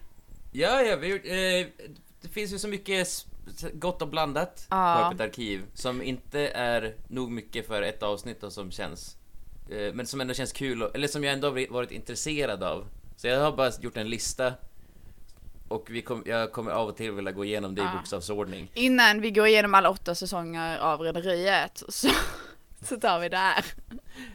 Ja, 0.53 0.83
ja, 0.83 0.97
vi 0.97 1.07
har 1.11 1.17
gjort, 1.17 1.27
eh, 1.27 1.85
det 2.21 2.29
finns 2.29 2.53
ju 2.53 2.59
så 2.59 2.69
mycket 2.69 3.09
gott 3.73 4.03
och 4.03 4.09
blandat 4.09 4.67
Ja. 4.71 4.99
på 5.01 5.07
Öppet 5.07 5.21
arkiv 5.21 5.63
som 5.75 6.03
inte 6.03 6.49
är 6.49 6.95
nog 7.09 7.31
mycket 7.31 7.67
för 7.67 7.83
ett 7.83 8.03
avsnitt 8.03 8.43
och 8.43 8.53
som 8.53 8.71
känns 8.71 9.17
eh, 9.71 9.95
men 9.95 10.07
som 10.07 10.21
ändå 10.21 10.35
känns 10.35 10.53
kul 10.53 10.83
och, 10.83 10.95
eller 10.95 11.09
som 11.09 11.25
jag 11.25 11.33
ändå 11.33 11.51
varit 11.71 11.91
intresserad 11.91 12.63
av. 12.63 12.87
Så 13.17 13.27
jag 13.27 13.41
har 13.41 13.53
bara 13.53 13.71
gjort 13.81 13.97
en 13.97 14.09
lista 14.11 14.53
och 15.69 15.87
vi 15.91 16.03
kom, 16.03 16.23
jag 16.27 16.53
kommer 16.53 16.71
av 16.71 16.89
och 16.89 16.97
till 16.97 17.13
vilja 17.13 17.33
gå 17.33 17.45
igenom 17.45 17.75
det 17.75 17.83
i 17.83 17.85
Ja. 17.85 17.93
bokstavsordning. 17.99 18.71
Innan 18.75 19.21
vi 19.21 19.31
går 19.31 19.47
igenom 19.47 19.75
alla 19.75 19.91
åtta 19.91 20.15
säsonger 20.15 20.79
av 20.79 21.01
Rederiet 21.01 21.83
så, 21.89 22.09
så 22.83 22.97
tar 22.97 23.21
vi 23.21 23.29
det 23.29 23.37
här. 23.37 23.65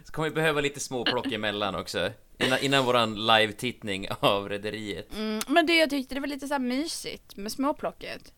Så 0.03 0.11
kommer 0.13 0.29
vi 0.29 0.35
behöva 0.35 0.61
lite 0.61 0.79
småplock 0.79 1.31
emellan 1.31 1.75
också. 1.75 2.11
Innan, 2.37 2.59
innan 2.59 2.85
våran 2.85 3.15
live-tittning 3.27 4.07
av 4.19 4.49
Rederiet. 4.49 5.13
Mm, 5.15 5.41
men 5.47 5.65
det 5.65 5.75
jag 5.77 5.89
tyckte 5.89 6.15
det 6.15 6.21
var 6.21 6.27
lite 6.27 6.47
så 6.47 6.53
här 6.53 6.59
mysigt 6.59 7.35
med 7.35 7.51
småplocket. 7.51 8.33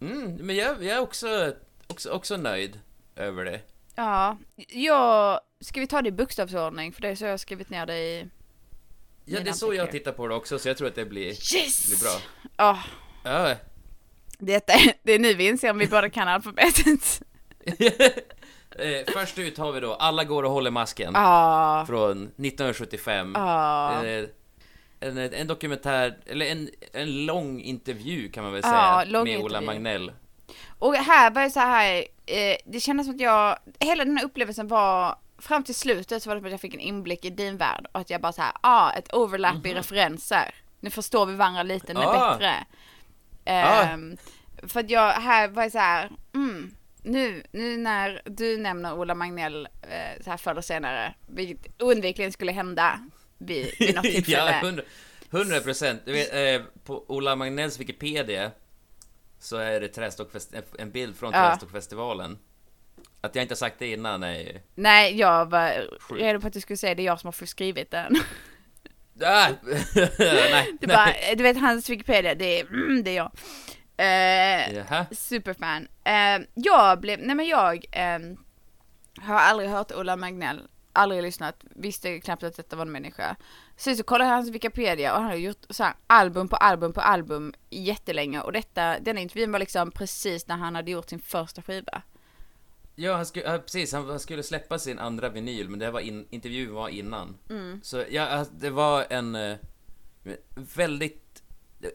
Mm, 0.00 0.34
men 0.34 0.56
jag, 0.56 0.84
jag 0.84 0.96
är 0.96 1.00
också, 1.00 1.52
också, 1.86 2.10
också 2.10 2.36
nöjd 2.36 2.80
över 3.16 3.44
det. 3.44 3.60
Ja, 3.94 4.36
jag, 4.68 5.40
ska 5.60 5.80
vi 5.80 5.86
ta 5.86 6.02
det 6.02 6.08
i 6.08 6.12
bokstavsordning? 6.12 6.92
För 6.92 7.02
det 7.02 7.08
är 7.08 7.14
så 7.14 7.24
jag 7.24 7.30
har 7.30 7.38
skrivit 7.38 7.70
ner 7.70 7.86
det 7.86 7.98
i... 7.98 8.26
Ja, 9.28 9.40
det 9.40 9.50
är 9.50 9.54
så 9.54 9.74
jag 9.74 9.90
tittar 9.90 10.12
på 10.12 10.28
det 10.28 10.34
också, 10.34 10.58
så 10.58 10.68
jag 10.68 10.76
tror 10.76 10.88
att 10.88 10.94
det 10.94 11.04
blir, 11.04 11.26
Yes! 11.56 11.86
blir 11.88 12.00
bra. 12.00 12.20
Ja, 12.56 12.78
Ja. 13.24 13.54
detta, 14.38 14.72
det 15.02 15.12
är 15.12 15.18
nu 15.18 15.34
vi 15.34 15.48
inser 15.48 15.70
om 15.70 15.78
vi 15.78 15.86
båda 15.86 16.10
kan 16.10 16.28
alfabetet. 16.28 17.22
eh, 18.78 19.12
först 19.12 19.38
ut 19.38 19.58
har 19.58 19.72
vi 19.72 19.80
då 19.80 19.94
Alla 19.94 20.24
går 20.24 20.42
och 20.42 20.50
håller 20.50 20.70
masken. 20.70 21.12
Ja, 21.14 21.84
Från 21.88 22.22
1975. 22.22 23.32
ja. 23.34 24.04
Eh, 24.06 24.24
en, 25.00 25.18
en 25.18 25.46
dokumentär, 25.46 26.18
eller 26.26 26.46
en, 26.46 26.70
en 26.92 27.26
lång 27.26 27.60
intervju 27.60 28.30
kan 28.30 28.44
man 28.44 28.52
väl 28.52 28.62
säga, 28.62 29.04
med 29.06 29.16
Ola 29.20 29.32
intervju. 29.34 29.66
Magnell. 29.66 30.12
Och 30.78 30.94
här 30.94 31.30
var 31.30 31.42
det 31.42 31.50
så 31.50 31.60
här, 31.60 31.96
eh, 32.26 32.56
det 32.66 32.80
kändes 32.80 33.06
som 33.06 33.14
att 33.14 33.20
jag, 33.20 33.58
hela 33.80 34.04
den 34.04 34.16
här 34.16 34.24
upplevelsen 34.24 34.68
var, 34.68 35.16
fram 35.38 35.64
till 35.64 35.74
slutet 35.74 36.22
så 36.22 36.28
var 36.30 36.34
det 36.34 36.40
som 36.40 36.46
att 36.46 36.52
jag 36.52 36.60
fick 36.60 36.74
en 36.74 36.80
inblick 36.80 37.24
i 37.24 37.30
din 37.30 37.56
värld 37.56 37.86
och 37.92 38.00
att 38.00 38.10
jag 38.10 38.20
bara 38.20 38.32
så 38.32 38.42
här, 38.42 38.52
ah, 38.60 38.92
ett 38.92 39.14
overlap 39.14 39.66
i 39.66 39.74
referenser. 39.74 40.54
Nu 40.80 40.90
förstår 40.90 41.26
vi 41.26 41.34
varandra 41.34 41.62
lite 41.62 41.94
nu 41.94 42.00
Mhm. 42.00 42.08
Ah. 42.08 42.30
bättre. 42.32 42.66
Ah. 43.46 43.82
Ehm, 43.82 44.16
För 44.62 44.80
att 44.80 44.90
jag, 44.90 45.12
här 45.12 45.48
var 45.48 45.68
så 45.70 45.78
här, 45.78 46.10
mm, 46.34 46.74
nu, 47.02 47.42
nu 47.52 47.76
när 47.76 48.22
du 48.24 48.56
nämner 48.58 48.94
Ola 48.94 49.14
Magnell 49.14 49.68
eh, 49.82 50.22
så 50.24 50.30
här 50.30 50.36
förr 50.36 50.50
eller 50.50 50.60
senare, 50.60 51.14
vilket 51.26 51.82
oundvikligen 51.82 52.32
skulle 52.32 52.52
hända 52.52 53.00
vid, 53.38 53.74
vid 53.78 53.94
något 53.94 54.04
tillfälle. 54.14 54.50
ja, 54.62 54.66
hundra- 54.68 54.84
hundra 55.30 55.60
procent. 55.60 56.02
Du 56.04 56.22
eh, 56.28 56.62
på 56.84 57.04
Ola 57.08 57.36
Magnells 57.36 57.80
Wikipedia 57.80 58.50
så 59.38 59.56
är 59.56 59.80
det 59.80 59.96
Trästockfest- 59.96 60.62
en 60.78 60.90
bild 60.90 61.16
från 61.16 61.32
Ja. 61.32 61.48
Trästockfestivalen. 61.50 62.38
Att 63.26 63.34
jag 63.34 63.42
inte 63.44 63.56
sagt 63.56 63.76
det 63.78 63.92
innan 63.92 64.22
är 64.22 64.38
ju... 64.38 64.60
Nej, 64.74 65.18
jag 65.18 65.50
var 65.50 65.98
Sjukt. 66.00 66.22
redo 66.22 66.40
på 66.40 66.46
att 66.46 66.52
du 66.52 66.60
skulle 66.60 66.76
säga 66.76 66.94
det 66.94 67.02
är 67.02 67.06
jag 67.06 67.20
som 67.20 67.28
har 67.38 67.46
skrivit 67.46 67.90
den. 67.90 68.16
Ah! 69.22 69.48
nej, 70.18 70.72
Det 70.80 70.86
nej. 70.86 70.96
bara, 70.96 71.34
du 71.36 71.42
vet 71.42 71.60
hans 71.60 71.90
Wikipedia, 71.90 72.34
det 72.34 72.60
är, 72.60 72.66
mm, 72.66 73.04
det 73.04 73.10
är 73.10 73.16
jag. 73.16 73.30
Jaha. 74.74 75.06
superfan. 75.12 75.88
Eh, 76.04 76.46
jag 76.54 77.00
blev, 77.00 77.18
nej 77.20 77.36
men 77.36 77.46
jag 77.46 77.84
eh, 77.92 78.18
har 79.20 79.34
aldrig 79.38 79.70
hört 79.70 79.92
Ola 79.92 80.16
Magnell, 80.16 80.60
aldrig 80.92 81.22
lyssnat, 81.22 81.56
visste 81.74 82.20
knappt 82.20 82.42
att 82.42 82.56
detta 82.56 82.76
var 82.76 82.86
en 82.86 82.92
människa. 82.92 83.36
Sen 83.76 83.96
så 83.96 84.02
kollade 84.02 84.30
jag 84.30 84.34
hans 84.36 84.50
Wikipedia 84.50 85.12
och 85.14 85.22
han 85.22 85.30
har 85.30 85.36
gjort 85.36 85.64
så 85.70 85.84
här 85.84 85.94
album 86.06 86.48
på 86.48 86.56
album 86.56 86.92
på 86.92 87.00
album 87.00 87.54
jättelänge 87.70 88.40
och 88.40 88.52
detta, 88.52 88.98
denna 89.00 89.20
intervjun 89.20 89.52
var 89.52 89.58
liksom 89.58 89.90
precis 89.90 90.48
när 90.48 90.56
han 90.56 90.74
hade 90.74 90.90
gjort 90.90 91.08
sin 91.10 91.20
första 91.20 91.62
skiva. 91.62 92.02
Ja, 92.98 93.16
han 93.16 93.26
skulle, 93.26 93.44
ja, 93.52 93.58
precis. 93.58 93.92
Han 93.92 94.20
skulle 94.20 94.42
släppa 94.42 94.78
sin 94.78 94.98
andra 94.98 95.28
vinyl, 95.28 95.68
men 95.68 95.78
det 95.78 95.90
var 95.90 96.00
in, 96.00 96.26
intervjun 96.30 96.74
var 96.74 96.88
innan. 96.88 97.38
Mm. 97.50 97.80
Så 97.82 98.04
ja, 98.10 98.26
alltså, 98.26 98.54
det 98.54 98.70
var 98.70 99.06
en 99.10 99.34
eh, 99.34 99.56
väldigt... 100.74 101.42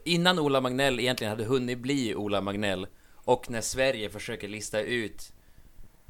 Innan 0.04 0.38
Ola 0.38 0.60
Magnell 0.60 1.00
egentligen 1.00 1.30
hade 1.30 1.44
hunnit 1.44 1.78
bli 1.78 2.14
Ola 2.14 2.40
Magnell 2.40 2.86
och 3.14 3.50
när 3.50 3.60
Sverige 3.60 4.10
försöker 4.10 4.48
lista 4.48 4.80
ut 4.80 5.32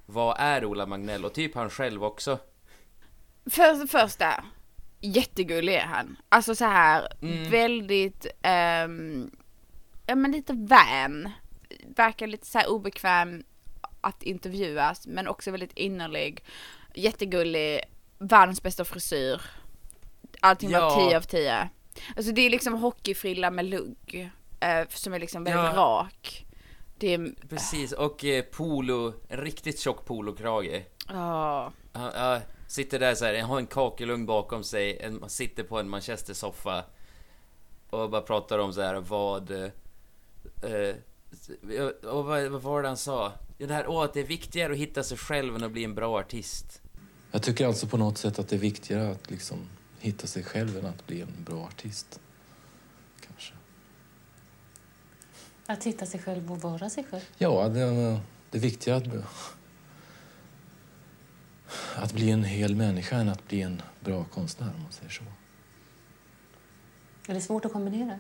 vad 0.07 0.37
är 0.39 0.65
Ola 0.65 0.87
Magnell 0.87 1.25
och 1.25 1.33
typ 1.35 1.55
han 1.55 1.71
själv 1.71 2.05
också. 2.05 2.39
För 3.51 3.81
det 3.81 3.87
första, 3.87 4.45
jättegullig 5.01 5.75
är 5.75 5.87
han. 5.87 6.17
Alltså 6.29 6.55
så 6.55 6.65
här 6.65 7.13
Mm. 7.23 7.51
väldigt, 7.51 8.27
ehm, 8.43 9.31
ja 10.07 10.15
men 10.15 10.33
lite 10.33 10.53
vän. 10.53 11.31
Verkar 11.97 12.27
lite 12.27 12.47
så 12.47 12.67
obekväm 12.67 13.43
att 14.03 14.23
intervjuas 14.23 15.07
men 15.07 15.29
också 15.29 15.51
väldigt 15.51 15.73
innerlig. 15.79 16.45
Jättegullig, 16.95 17.81
världens 18.19 18.63
bästa 18.63 18.85
frisyr. 18.85 19.43
Allting 20.41 20.73
var 20.73 20.79
Ja. 20.79 21.07
10 21.09 21.17
av 21.17 21.23
10. 21.23 21.69
Alltså 22.17 22.33
det 22.33 22.41
är 22.47 22.51
liksom 22.51 22.75
hockeyfrilla 22.75 23.51
med 23.51 23.65
lugg. 23.65 24.31
eh, 24.61 24.89
som 24.89 25.13
är 25.15 25.19
liksom 25.19 25.45
väldigt 25.45 25.65
Ja. 25.65 25.77
rak. 25.77 26.47
Är, 27.01 27.49
Precis, 27.49 27.93
och 27.93 28.25
eh, 28.25 28.43
polo, 28.45 29.13
en 29.29 29.41
riktigt 29.41 29.81
tjock 29.81 30.05
polokrage. 30.05 30.83
ja. 31.09 31.73
Han 31.93 32.13
ja, 32.15 32.41
sitter 32.69 32.99
där 32.99 33.15
så 33.15 33.25
här, 33.25 33.43
har 33.43 33.59
en 33.59 33.67
kakelugn 33.67 34.27
bakom 34.27 34.65
sig, 34.65 34.99
en, 35.01 35.29
sitter 35.29 35.63
på 35.63 35.79
en 35.81 35.89
manchestersoffa 35.89 36.85
och 37.91 38.11
bara 38.11 38.23
pratar 38.23 38.59
om 38.59 38.73
så 38.73 38.83
här 38.83 38.95
vad... 39.01 39.51
Eh, 39.51 39.71
eh, 40.71 41.87
och 42.11 42.25
vad, 42.25 42.43
vad 42.49 42.63
var 42.63 42.83
det 42.83 42.89
han 42.89 42.97
sa? 42.97 43.33
Det 43.67 43.75
här, 43.75 43.87
åh, 43.89 44.05
att 44.05 44.15
det 44.15 44.21
är 44.21 44.25
viktigare 44.25 44.73
att 44.73 44.79
hitta 44.79 45.03
sig 45.03 45.19
själv 45.19 45.57
än 45.57 45.65
att 45.65 45.73
bli 45.73 45.85
en 45.85 45.95
bra 45.95 46.19
artist. 46.19 46.81
Jag 47.31 47.43
tycker 47.43 47.67
alltså 47.67 47.87
på 47.87 47.97
något 47.97 48.19
sätt 48.19 48.39
att 48.39 48.49
det 48.49 48.57
är 48.57 48.61
viktigare 48.61 49.11
att 49.11 49.31
liksom 49.31 49.59
hitta 49.99 50.27
sig 50.27 50.43
själv 50.43 50.79
än 50.79 50.87
att 50.87 51.07
bli 51.07 51.21
en 51.21 51.45
bra 51.45 51.65
artist. 51.65 52.21
Kanske. 53.27 53.55
Att 55.67 55.85
hitta 55.85 56.07
sig 56.07 56.21
själv 56.21 56.53
och 56.53 56.61
vara 56.61 56.91
sig 56.91 57.05
själv. 57.05 57.23
Ja, 57.39 57.69
det, 57.69 58.21
det 58.51 58.59
är 58.59 58.63
viktigare 58.63 58.99
att, 58.99 59.57
att 61.97 62.13
bli 62.13 62.31
en 62.31 62.45
hel 62.45 62.77
människa 62.77 63.17
än 63.17 63.29
att 63.29 63.49
bli 63.49 63.63
en 63.63 63.83
bra 64.01 64.25
konstnär, 64.25 64.73
om 64.77 64.83
man 64.83 64.93
säger 64.93 65.11
så. 65.11 65.25
Är 67.27 67.35
det 67.35 67.41
svårt 67.41 67.65
att 67.65 67.73
kombinera? 67.73 68.19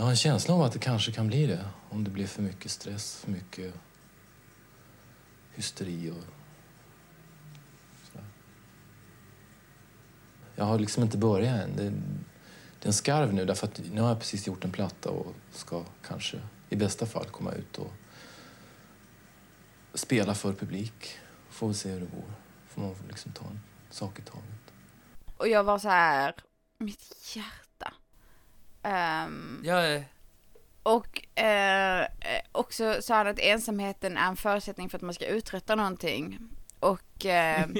Jag 0.00 0.04
har 0.04 0.10
en 0.10 0.16
känsla 0.16 0.54
av 0.54 0.62
att 0.62 0.72
det 0.72 0.78
kanske 0.78 1.12
kan 1.12 1.26
bli 1.26 1.46
det 1.46 1.64
om 1.90 2.04
det 2.04 2.10
blir 2.10 2.26
för 2.26 2.42
mycket 2.42 2.70
stress, 2.70 3.16
för 3.16 3.30
mycket 3.30 3.74
hysteri 5.54 6.10
och 6.10 6.24
sådär. 8.06 8.26
Jag 10.56 10.64
har 10.64 10.78
liksom 10.78 11.02
inte 11.02 11.18
börjat 11.18 11.60
än. 11.60 11.76
Det, 11.76 11.82
det 11.82 12.84
är 12.84 12.86
en 12.86 12.92
skarv 12.92 13.34
nu 13.34 13.44
därför 13.44 13.66
att 13.66 13.80
nu 13.92 14.00
har 14.00 14.08
jag 14.08 14.18
precis 14.18 14.46
gjort 14.46 14.64
en 14.64 14.72
platta 14.72 15.10
och 15.10 15.34
ska 15.50 15.84
kanske 16.06 16.40
i 16.68 16.76
bästa 16.76 17.06
fall 17.06 17.26
komma 17.26 17.52
ut 17.52 17.78
och 17.78 17.92
spela 19.94 20.34
för 20.34 20.52
publik. 20.52 21.18
Får 21.50 21.68
vi 21.68 21.74
se 21.74 21.90
hur 21.90 22.00
det 22.00 22.06
går. 22.06 22.32
Får 22.68 22.82
man 22.82 22.94
liksom 23.08 23.32
ta 23.32 23.44
en 23.44 23.60
sak 23.90 24.18
i 24.18 24.22
taget. 24.22 24.72
Och 25.36 25.48
jag 25.48 25.64
var 25.64 25.78
så 25.78 25.88
här, 25.88 26.34
mitt 26.78 27.34
hjärta. 27.34 27.69
Ehm, 28.82 29.62
Ja, 29.64 30.00
Och 30.82 31.38
eh, 31.38 32.06
också 32.52 33.02
sa 33.02 33.14
han 33.14 33.26
att 33.26 33.38
ensamheten 33.38 34.16
är 34.16 34.28
en 34.28 34.36
förutsättning 34.36 34.90
för 34.90 34.98
att 34.98 35.02
man 35.02 35.14
ska 35.14 35.26
uträtta 35.26 35.74
någonting. 35.74 36.38
Och 36.80 37.26
eh, 37.26 37.66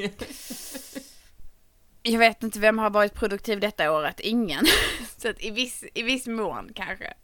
jag 2.02 2.18
vet 2.18 2.42
inte 2.42 2.58
vem 2.58 2.78
har 2.78 2.90
varit 2.90 3.14
produktiv 3.14 3.60
detta 3.60 3.92
året, 3.92 4.20
ingen. 4.20 4.64
Så 5.16 5.28
att 5.28 5.44
i 5.44 5.50
viss, 5.50 5.84
i 5.94 6.02
viss 6.02 6.26
mån 6.26 6.70
kanske. 6.74 7.14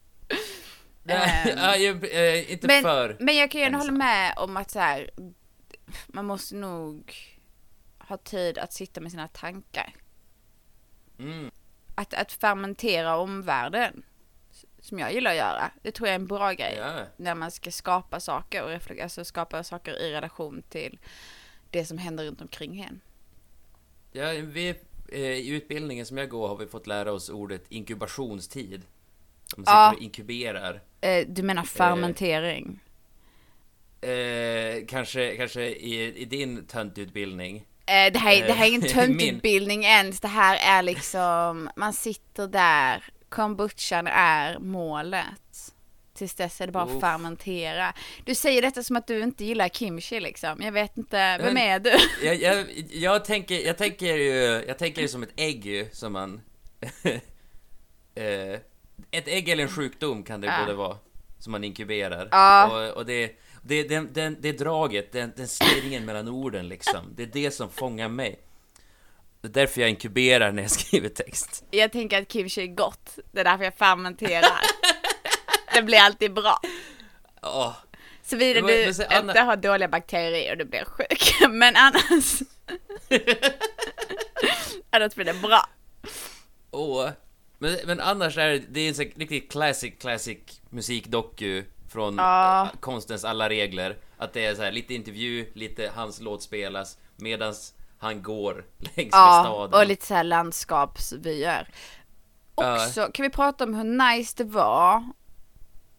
nej, 1.02 1.46
Ehm, 1.50 1.58
ja, 1.58 1.76
jag, 1.76 2.04
eh, 2.04 2.52
inte 2.52 2.66
men, 2.66 2.82
för... 2.82 3.16
men 3.20 3.36
jag 3.36 3.50
kan 3.50 3.60
ju 3.60 3.66
ändå 3.66 3.78
hålla 3.78 3.92
med 3.92 4.34
om 4.36 4.56
att 4.56 4.70
så 4.70 4.78
här, 4.78 5.10
man 6.06 6.26
måste 6.26 6.54
nog 6.56 7.14
ha 7.98 8.16
tid 8.16 8.58
att 8.58 8.72
sitta 8.72 9.00
med 9.00 9.10
sina 9.10 9.28
tankar. 9.28 9.94
Mm. 11.18 11.50
Att, 11.98 12.14
att 12.14 12.32
fermentera 12.32 13.16
omvärlden, 13.16 14.02
som 14.80 14.98
jag 14.98 15.12
gillar 15.12 15.30
att 15.30 15.36
göra, 15.36 15.70
det 15.82 15.90
tror 15.92 16.08
jag 16.08 16.12
är 16.14 16.18
en 16.20 16.26
bra 16.26 16.52
grej. 16.52 16.74
Ja. 16.78 17.04
när 17.16 17.34
man 17.34 17.50
ska 17.50 17.70
skapa 17.70 18.20
saker 18.20 18.62
och 18.62 18.70
reflek- 18.70 19.02
alltså 19.02 19.24
skapa 19.24 19.62
saker 19.64 19.92
i 20.02 20.12
relation 20.12 20.62
till 20.68 20.98
det 21.70 21.84
som 21.84 21.98
händer 21.98 22.24
runt 22.24 22.40
omkring 22.40 22.80
en. 22.80 23.00
Ja, 24.12 24.32
vi, 24.42 24.68
eh, 25.12 25.20
I 25.20 25.48
utbildningen 25.48 26.06
som 26.06 26.18
jag 26.18 26.28
går 26.28 26.48
har 26.48 26.56
vi 26.56 26.66
fått 26.66 26.86
lära 26.86 27.12
oss 27.12 27.30
ordet 27.30 27.64
inkubationstid. 27.68 28.82
Man 29.56 29.64
sitter 29.66 29.72
Ja. 29.72 29.92
och 29.94 30.02
inkuberar. 30.02 30.80
Eh, 31.00 31.26
du 31.28 31.42
menar 31.42 31.62
fermentering? 31.62 32.80
Eh, 34.00 34.86
kanske 34.88 35.36
kanske 35.36 35.62
i, 35.66 36.16
i 36.16 36.24
din 36.24 36.66
töntutbildning. 36.66 37.66
Eh, 37.88 38.12
det, 38.12 38.18
här, 38.18 38.32
är- 38.42 38.46
det 38.46 38.52
här 38.52 38.64
är 38.64 38.68
ingen 38.68 38.80
Min. 38.84 38.90
töntutbildning 38.92 39.84
ens, 39.84 40.20
det 40.20 40.28
här 40.28 40.78
är 40.78 40.82
liksom, 40.82 41.70
man 41.76 41.92
sitter 41.92 42.46
där, 42.46 43.04
kombuchan 43.28 44.06
är 44.06 44.58
målet. 44.58 45.72
Tills 46.14 46.34
dess 46.34 46.60
är 46.60 46.66
det 46.66 46.72
bara 46.72 46.84
att 46.84 47.00
fermentera. 47.00 47.92
Du 48.24 48.34
säger 48.34 48.62
detta 48.62 48.82
som 48.82 48.96
att 48.96 49.06
du 49.06 49.20
inte 49.22 49.44
gillar 49.44 49.68
kimchi 49.68 50.20
liksom. 50.20 50.62
Jag 50.62 50.72
vet 50.72 50.96
inte, 50.98 51.38
vem 51.38 51.56
är 51.56 51.78
du? 51.78 51.92
Jag, 52.26 52.34
jag, 52.34 52.66
jag, 52.90 53.24
tänker, 53.24 53.66
jag 53.66 53.78
tänker 53.78 54.06
ju, 54.16 54.64
jag 54.68 54.78
tänker 54.78 55.02
ju 55.02 55.08
som 55.08 55.22
ett 55.22 55.32
ägg 55.36 55.88
som 55.92 56.12
man... 56.12 56.40
eh, 58.14 58.60
ett 59.10 59.28
ägg 59.28 59.48
eller 59.48 59.62
en 59.62 59.68
sjukdom 59.70 60.22
kan 60.22 60.40
det 60.40 60.46
Ja. 60.46 60.60
både 60.64 60.74
vara, 60.76 60.96
som 61.38 61.52
man 61.52 61.64
inkuberar. 61.64 62.28
Ja. 62.30 62.66
Och, 62.88 62.96
och 62.96 63.06
det, 63.06 63.32
det, 63.66 63.82
den, 63.82 64.12
den, 64.12 64.36
det 64.40 64.52
draget, 64.52 65.12
den, 65.12 65.32
den 65.36 65.48
stirringen 65.48 66.04
mellan 66.04 66.28
orden 66.28 66.68
liksom, 66.68 67.12
det 67.16 67.22
är 67.22 67.26
det 67.26 67.50
som 67.50 67.70
fångar 67.70 68.08
mig. 68.08 68.40
Det 69.40 69.48
är 69.48 69.52
därför 69.52 69.80
jag 69.80 69.90
inkuberar 69.90 70.52
när 70.52 70.62
jag 70.62 70.70
skriver 70.80 71.08
text. 71.08 71.64
Jag 71.70 71.92
tänker 71.92 72.22
att 72.22 72.32
kimchi 72.32 72.62
är 72.62 72.66
gott, 72.66 73.18
det 73.32 73.40
är 73.40 73.44
därför 73.44 73.64
jag 73.64 73.74
fermenterar. 73.74 74.60
det 75.74 75.82
blir 75.82 75.98
alltid 75.98 76.32
bra. 76.32 76.60
Åh, 77.42 77.72
Såvida 78.22 78.60
Men- 78.60 78.68
du 78.68 78.74
men 78.74 78.88
inte 78.88 79.06
Anna- 79.08 79.44
har 79.44 79.56
dåliga 79.56 79.88
bakterier 79.88 80.52
och 80.52 80.58
du 80.58 80.64
blir 80.64 80.84
sjuk. 80.84 81.34
Men 81.50 81.76
annars... 81.76 82.42
annars 84.90 85.14
blir 85.14 85.24
det 85.24 85.34
bra. 85.34 85.68
Åh. 86.70 87.08
Men, 87.58 87.78
men 87.86 88.00
annars 88.00 88.38
är 88.38 88.48
det, 88.48 88.58
det 88.58 88.80
är 88.80 88.88
en 88.88 88.94
sån 88.94 89.04
riktigt 89.04 89.50
classic, 89.52 89.94
classic 90.00 90.38
musikdoku 90.70 91.62
från 91.96 92.16
Ja. 92.18 92.64
eh, 92.64 92.78
konstens 92.80 93.24
alla 93.24 93.48
regler. 93.48 93.96
Att 94.18 94.32
det 94.32 94.44
är 94.46 94.54
så 94.54 94.62
här 94.62 94.72
lite 94.72 94.94
intervju, 94.94 95.46
lite 95.54 95.90
hans 95.94 96.20
låt 96.20 96.42
spelas 96.42 96.98
medans 97.16 97.74
han 97.98 98.22
går 98.22 98.64
längs 98.78 98.96
med 98.96 99.08
Ja, 99.12 99.42
staden. 99.44 99.80
och 99.80 99.86
lite 99.86 100.06
så 100.06 100.14
här 100.14 100.24
landskapsvyer. 100.24 101.68
Ja. 102.56 102.74
Också, 102.86 103.08
kan 103.14 103.22
vi 103.22 103.30
prata 103.30 103.64
om 103.64 103.74
hur 103.74 103.84
nice 104.14 104.34
det 104.36 104.44
var 104.44 105.04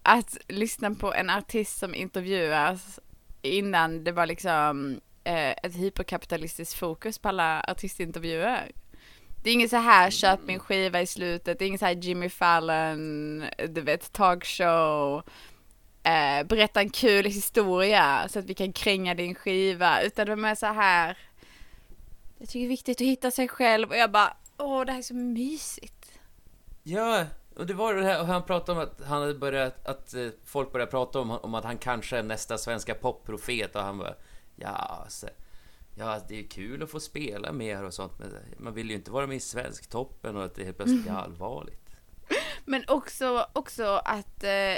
att 0.04 0.38
lyssna 0.48 0.96
på 0.96 1.14
en 1.14 1.30
artist 1.30 1.78
som 1.80 1.96
intervjuas 1.96 3.00
innan 3.42 4.04
det 4.04 4.12
var 4.12 4.26
liksom 4.26 5.00
eh, 5.24 5.50
ett 5.52 5.76
hyperkapitalistiskt 5.76 6.74
fokus 6.80 7.20
på 7.20 7.30
alla 7.30 7.62
artistintervjuer. 7.68 8.72
Det 9.44 9.50
är 9.50 9.54
inget 9.54 9.70
så 9.70 9.78
här 9.78 10.10
köp 10.12 10.40
min 10.46 10.60
skiva 10.60 11.02
i 11.02 11.08
slutet, 11.08 11.60
det 11.60 11.66
är 11.66 11.68
inget 11.68 11.80
så 11.80 11.86
här 11.86 11.94
Jimmy 11.94 12.30
Fallon, 12.30 13.44
du 13.70 13.82
vet 13.82 14.12
talkshow, 14.14 15.22
eh, 16.08 16.44
berätta 16.44 16.82
en 16.82 16.90
kul 16.90 17.26
historia 17.26 18.28
så 18.30 18.40
att 18.40 18.46
vi 18.46 18.54
kan 18.54 18.74
kränga 18.74 19.16
din 19.16 19.36
skiva, 19.36 20.02
utan 20.02 20.28
var 20.28 20.36
mer 20.36 20.56
så 20.56 20.66
här 20.66 21.18
jag 22.38 22.50
tycker 22.50 22.60
det 22.60 22.66
är 22.66 22.70
viktigt 22.70 23.02
att 23.02 23.08
hitta 23.08 23.32
sig 23.32 23.48
själv 23.48 23.90
och 23.90 23.98
jag 23.98 24.12
bara, 24.12 24.38
åh 24.58 24.86
det 24.86 24.92
här 24.92 25.00
är 25.00 25.04
så 25.04 25.16
mysigt. 25.16 26.12
Ja, 26.84 27.26
och 27.56 27.66
det 27.66 27.74
var 27.74 27.94
det 27.94 28.04
här, 28.04 28.22
och 28.22 28.28
han 28.28 28.44
pratade 28.44 28.80
om 28.80 28.88
att 28.88 29.02
han 29.08 29.22
hade 29.22 29.34
börjat, 29.34 29.88
att 29.88 30.14
eh, 30.14 30.28
folk 30.46 30.72
började 30.72 30.92
prata 30.92 31.20
om, 31.20 31.32
om 31.32 31.56
att 31.56 31.64
han 31.64 31.78
kanske 31.78 32.18
är 32.18 32.24
nästa 32.24 32.58
svenska 32.58 32.94
popprofet 32.94 33.76
och 33.76 33.82
han 33.82 33.98
var 33.98 34.18
ja, 34.56 34.70
alltså, 35.04 35.28
ja, 35.96 36.22
det 36.28 36.40
är 36.40 36.44
kul 36.44 36.84
att 36.84 36.92
få 36.92 37.00
spela 37.00 37.52
mer 37.52 37.84
och 37.84 37.94
sånt, 37.94 38.20
men 38.20 38.34
man 38.58 38.74
vill 38.74 38.90
ju 38.90 38.96
inte 38.96 39.12
vara 39.12 39.28
med 39.28 39.38
i 39.38 39.40
Svensktoppen 39.40 40.36
och 40.36 40.44
att 40.44 40.56
det 40.56 40.64
helt 40.64 40.78
plötsligt 40.78 41.08
är 41.08 41.12
allvarligt. 41.12 41.87
Men 42.68 42.84
också, 42.88 43.48
också 43.54 44.02
att 44.06 44.44
eh, 44.44 44.78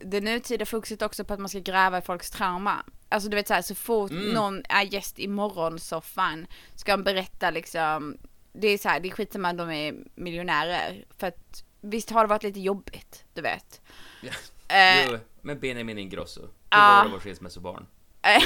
det 0.00 0.20
nutida 0.20 0.66
fokuset 0.66 1.02
också 1.02 1.24
på 1.24 1.34
att 1.34 1.40
man 1.40 1.48
ska 1.48 1.58
gräva 1.58 1.98
i 1.98 2.02
folks 2.02 2.30
trauma. 2.30 2.84
Alltså 3.08 3.28
du 3.28 3.36
vet 3.36 3.48
såhär, 3.48 3.62
så 3.62 3.74
fort 3.74 4.10
Mm. 4.10 4.28
någon 4.34 4.62
är 4.68 4.82
gäst 4.82 5.18
i 5.18 5.28
morgonsoffan 5.28 6.46
ska 6.74 6.92
han 6.92 7.04
berätta 7.04 7.50
liksom, 7.50 8.18
det 8.52 8.68
är 8.68 8.78
såhär, 8.78 9.00
det 9.00 9.08
är 9.08 9.12
skitsamma 9.12 9.50
om 9.50 9.56
de 9.56 9.70
är 9.70 9.94
miljonärer. 10.14 11.04
För 11.18 11.26
att 11.26 11.64
visst 11.80 12.10
har 12.10 12.20
det 12.24 12.28
varit 12.28 12.42
lite 12.42 12.60
jobbigt, 12.60 13.24
du 13.34 13.40
vet. 13.42 13.80
Ja. 14.20 14.32
Eh, 14.76 15.10
Jo, 15.10 15.18
med 15.42 15.60
Benjamin 15.60 15.98
Ingrosso. 15.98 16.40
Hur 16.40 16.48
Ja. 16.70 16.78
var 16.96 17.04
det 17.04 17.10
vår 17.10 17.18
skilsmässobarn? 17.20 17.86
eh, 18.22 18.42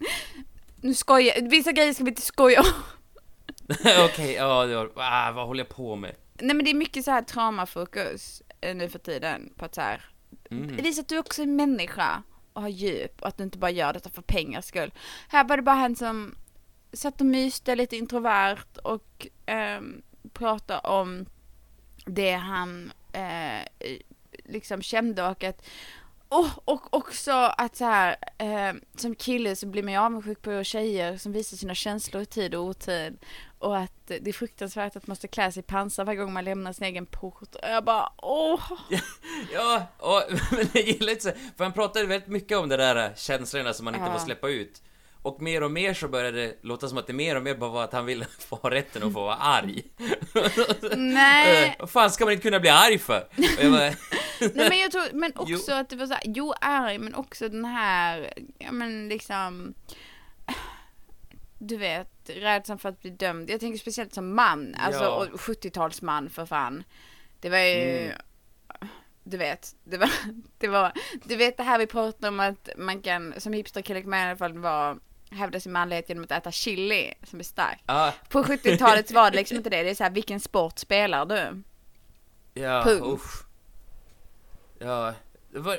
nu 0.80 0.94
skojar 0.94 1.48
vissa 1.50 1.72
grejer 1.72 1.92
ska 1.94 2.04
vi 2.04 2.10
inte 2.10 2.22
skoja 2.22 2.60
om. 2.60 2.66
Okej, 4.04 4.32
ja, 4.34 4.66
det 4.66 4.76
var, 4.76 4.90
ah, 4.96 5.32
vad 5.32 5.46
håller 5.46 5.60
jag 5.64 5.68
på 5.76 5.96
med? 5.96 6.14
Nej 6.40 6.56
men 6.56 6.64
det 6.64 6.70
är 6.70 6.74
mycket 6.74 7.04
så 7.04 7.10
här 7.10 7.22
traumafokus 7.22 8.42
eh, 8.60 8.76
nu 8.76 8.88
för 8.88 8.98
tiden 8.98 9.52
på 9.56 9.64
att 9.64 9.74
så 9.74 9.80
här 9.80 10.04
Mm. 10.50 10.76
visa 10.76 11.00
att 11.00 11.08
du 11.08 11.18
också 11.18 11.42
är 11.42 11.46
människa 11.46 12.22
och 12.52 12.62
har 12.62 12.68
djup 12.68 13.22
och 13.22 13.28
att 13.28 13.36
du 13.36 13.44
inte 13.44 13.58
bara 13.58 13.70
gör 13.70 13.92
detta 13.92 14.10
för 14.10 14.22
pengars 14.22 14.64
skull. 14.64 14.92
Här 15.28 15.44
var 15.44 15.56
det 15.56 15.62
bara 15.62 15.76
han 15.76 15.96
som 15.96 16.34
satt 16.92 17.20
och 17.20 17.26
myste 17.26 17.76
lite 17.76 17.96
introvert 17.96 18.78
och 18.82 19.26
ehm, 19.46 20.02
pratade 20.32 20.80
om 20.80 21.26
det 22.06 22.32
han 22.32 22.92
eh, 23.12 23.88
liksom 24.44 24.82
kände 24.82 25.28
och 25.28 25.44
att 25.44 25.66
och, 26.28 26.48
och 26.64 26.94
också 26.94 27.32
att 27.32 27.76
så 27.76 27.84
här, 27.84 28.16
eh, 28.38 28.74
som 28.96 29.14
kille 29.14 29.56
så 29.56 29.66
blir 29.66 29.82
man 29.82 29.92
ju 29.92 29.98
avundsjuk 29.98 30.42
på 30.42 30.64
tjejer 30.64 31.16
som 31.16 31.32
visar 31.32 31.56
sina 31.56 31.74
känslor 31.74 32.22
i 32.22 32.26
tid 32.26 32.54
och 32.54 32.64
otid. 32.64 33.18
Och 33.58 33.76
att 33.78 34.06
det 34.06 34.28
är 34.28 34.32
fruktansvärt 34.32 34.96
att 34.96 35.06
man 35.06 35.10
måste 35.12 35.28
klä 35.28 35.52
sig 35.52 35.60
i 35.60 35.62
pansar 35.62 36.04
varje 36.04 36.18
gång 36.18 36.32
man 36.32 36.44
lämnar 36.44 36.72
sin 36.72 36.84
egen 36.86 37.06
port. 37.06 37.54
Och 37.54 37.68
jag 37.68 37.84
bara 37.84 38.12
åh! 38.16 38.72
Ja, 39.52 39.86
och, 39.98 40.22
men 40.50 40.66
jag 40.74 40.82
gillar 40.84 41.12
inte 41.12 41.22
så, 41.24 41.30
för 41.56 41.64
han 41.64 41.72
pratade 41.72 42.06
väldigt 42.06 42.28
mycket 42.28 42.58
om 42.58 42.68
det 42.68 42.76
där 42.76 43.12
känslorna 43.16 43.72
som 43.72 43.84
man 43.84 43.94
inte 43.94 44.06
Ja. 44.06 44.12
får 44.12 44.24
släppa 44.24 44.48
ut. 44.48 44.82
Och 45.28 45.42
mer 45.42 45.62
och 45.62 45.70
mer 45.70 45.94
så 45.94 46.08
började 46.08 46.40
det 46.46 46.54
låta 46.62 46.88
som 46.88 46.98
att 46.98 47.06
det 47.06 47.12
mer 47.12 47.36
och 47.36 47.42
mer 47.42 47.54
bara 47.54 47.70
var 47.70 47.84
att 47.84 47.92
han 47.92 48.06
ville 48.06 48.26
få 48.38 48.56
ha 48.56 48.70
rätten 48.70 49.02
att 49.02 49.12
få 49.12 49.20
vara 49.24 49.34
arg. 49.36 49.82
Nej! 50.96 51.64
Eh, 51.68 51.74
Vad 51.78 51.90
fan 51.90 52.10
ska 52.10 52.24
man 52.24 52.32
inte 52.32 52.42
kunna 52.42 52.60
bli 52.60 52.70
arg 52.70 52.98
för? 52.98 53.28
Bara, 53.70 53.80
Nej 54.54 54.68
men 54.68 54.78
jag 54.78 54.90
tror, 54.90 55.04
men 55.12 55.32
också 55.36 55.70
Jo. 55.72 55.74
att 55.74 55.88
det 55.88 55.96
var 55.96 56.06
så 56.06 56.12
här, 56.14 56.22
jo 56.26 56.52
arg 56.60 56.98
men 56.98 57.14
också 57.14 57.48
den 57.48 57.64
här, 57.64 58.32
ja 58.58 58.72
men 58.72 59.08
liksom 59.08 59.74
du 61.58 61.76
vet, 61.76 62.10
rädslan 62.26 62.78
för 62.78 62.88
att 62.88 63.00
bli 63.02 63.10
dömd. 63.10 63.50
Jag 63.50 63.60
tänker 63.60 63.78
speciellt 63.78 64.14
som 64.14 64.34
man, 64.34 64.74
alltså 64.78 65.02
Ja. 65.04 65.10
och 65.32 65.40
70-talsman 65.40 66.28
för 66.30 66.46
fan. 66.46 66.84
Det 67.40 67.50
var 67.50 67.58
ju, 67.58 67.98
Mm. 67.98 68.18
du 69.24 69.36
vet, 69.36 69.74
det 69.84 69.96
var, 69.98 70.10
det 70.58 70.68
var, 70.68 70.92
du 71.24 71.36
vet 71.36 71.56
det 71.56 71.62
här 71.62 71.78
vi 71.78 71.86
pratar 71.86 72.28
om 72.28 72.40
att 72.40 72.68
man 72.76 73.02
kan, 73.02 73.34
som 73.38 73.52
hipsterkille 73.52 74.00
kan 74.00 74.10
man 74.10 74.18
i 74.18 74.22
alla 74.22 74.36
fall 74.36 74.58
vara, 74.58 74.96
hävda 75.30 75.60
sin 75.60 75.72
manlighet 75.72 76.08
genom 76.08 76.24
att 76.24 76.30
äta 76.30 76.52
chili 76.52 77.14
som 77.22 77.38
är 77.38 77.44
stark. 77.44 77.82
ah, 77.86 78.12
På 78.28 78.42
70-talet 78.42 79.10
var 79.10 79.30
det 79.30 79.36
liksom 79.36 79.56
inte 79.56 79.70
det, 79.70 79.82
det 79.82 79.90
är 79.90 79.94
så 79.94 80.02
här, 80.04 80.10
vilken 80.10 80.40
sport 80.40 80.78
spelar 80.78 81.26
du? 81.26 81.62
ja, 82.54 82.82
Punkt. 82.84 83.04
usch. 83.06 83.44
Ja, 84.78 85.14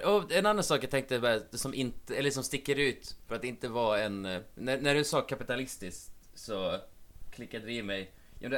och 0.06 0.32
en 0.32 0.46
annan 0.46 0.64
sak 0.64 0.84
jag 0.84 0.92
tänkte 0.92 1.20
bara, 1.20 1.40
som 1.52 1.74
inte, 1.74 2.16
eller 2.16 2.32
som 2.32 2.44
sticker 2.44 2.76
ut 2.76 3.16
för 3.28 3.36
att 3.36 3.44
inte 3.44 3.68
vara 3.68 4.00
en, 4.02 4.26
eh, 4.26 4.42
när, 4.56 4.78
när 4.82 4.96
du 4.96 5.04
sa 5.04 5.22
kapitalistiskt 5.22 6.12
så 6.34 6.80
klickade 7.32 7.66
det 7.66 7.72
i 7.72 7.84
mig. 7.84 8.12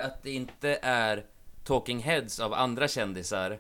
Att 0.04 0.24
det 0.24 0.32
inte 0.32 0.80
är 0.82 1.26
talking 1.64 2.00
heads 2.00 2.40
av 2.40 2.54
andra 2.54 2.88
kändisar 2.88 3.60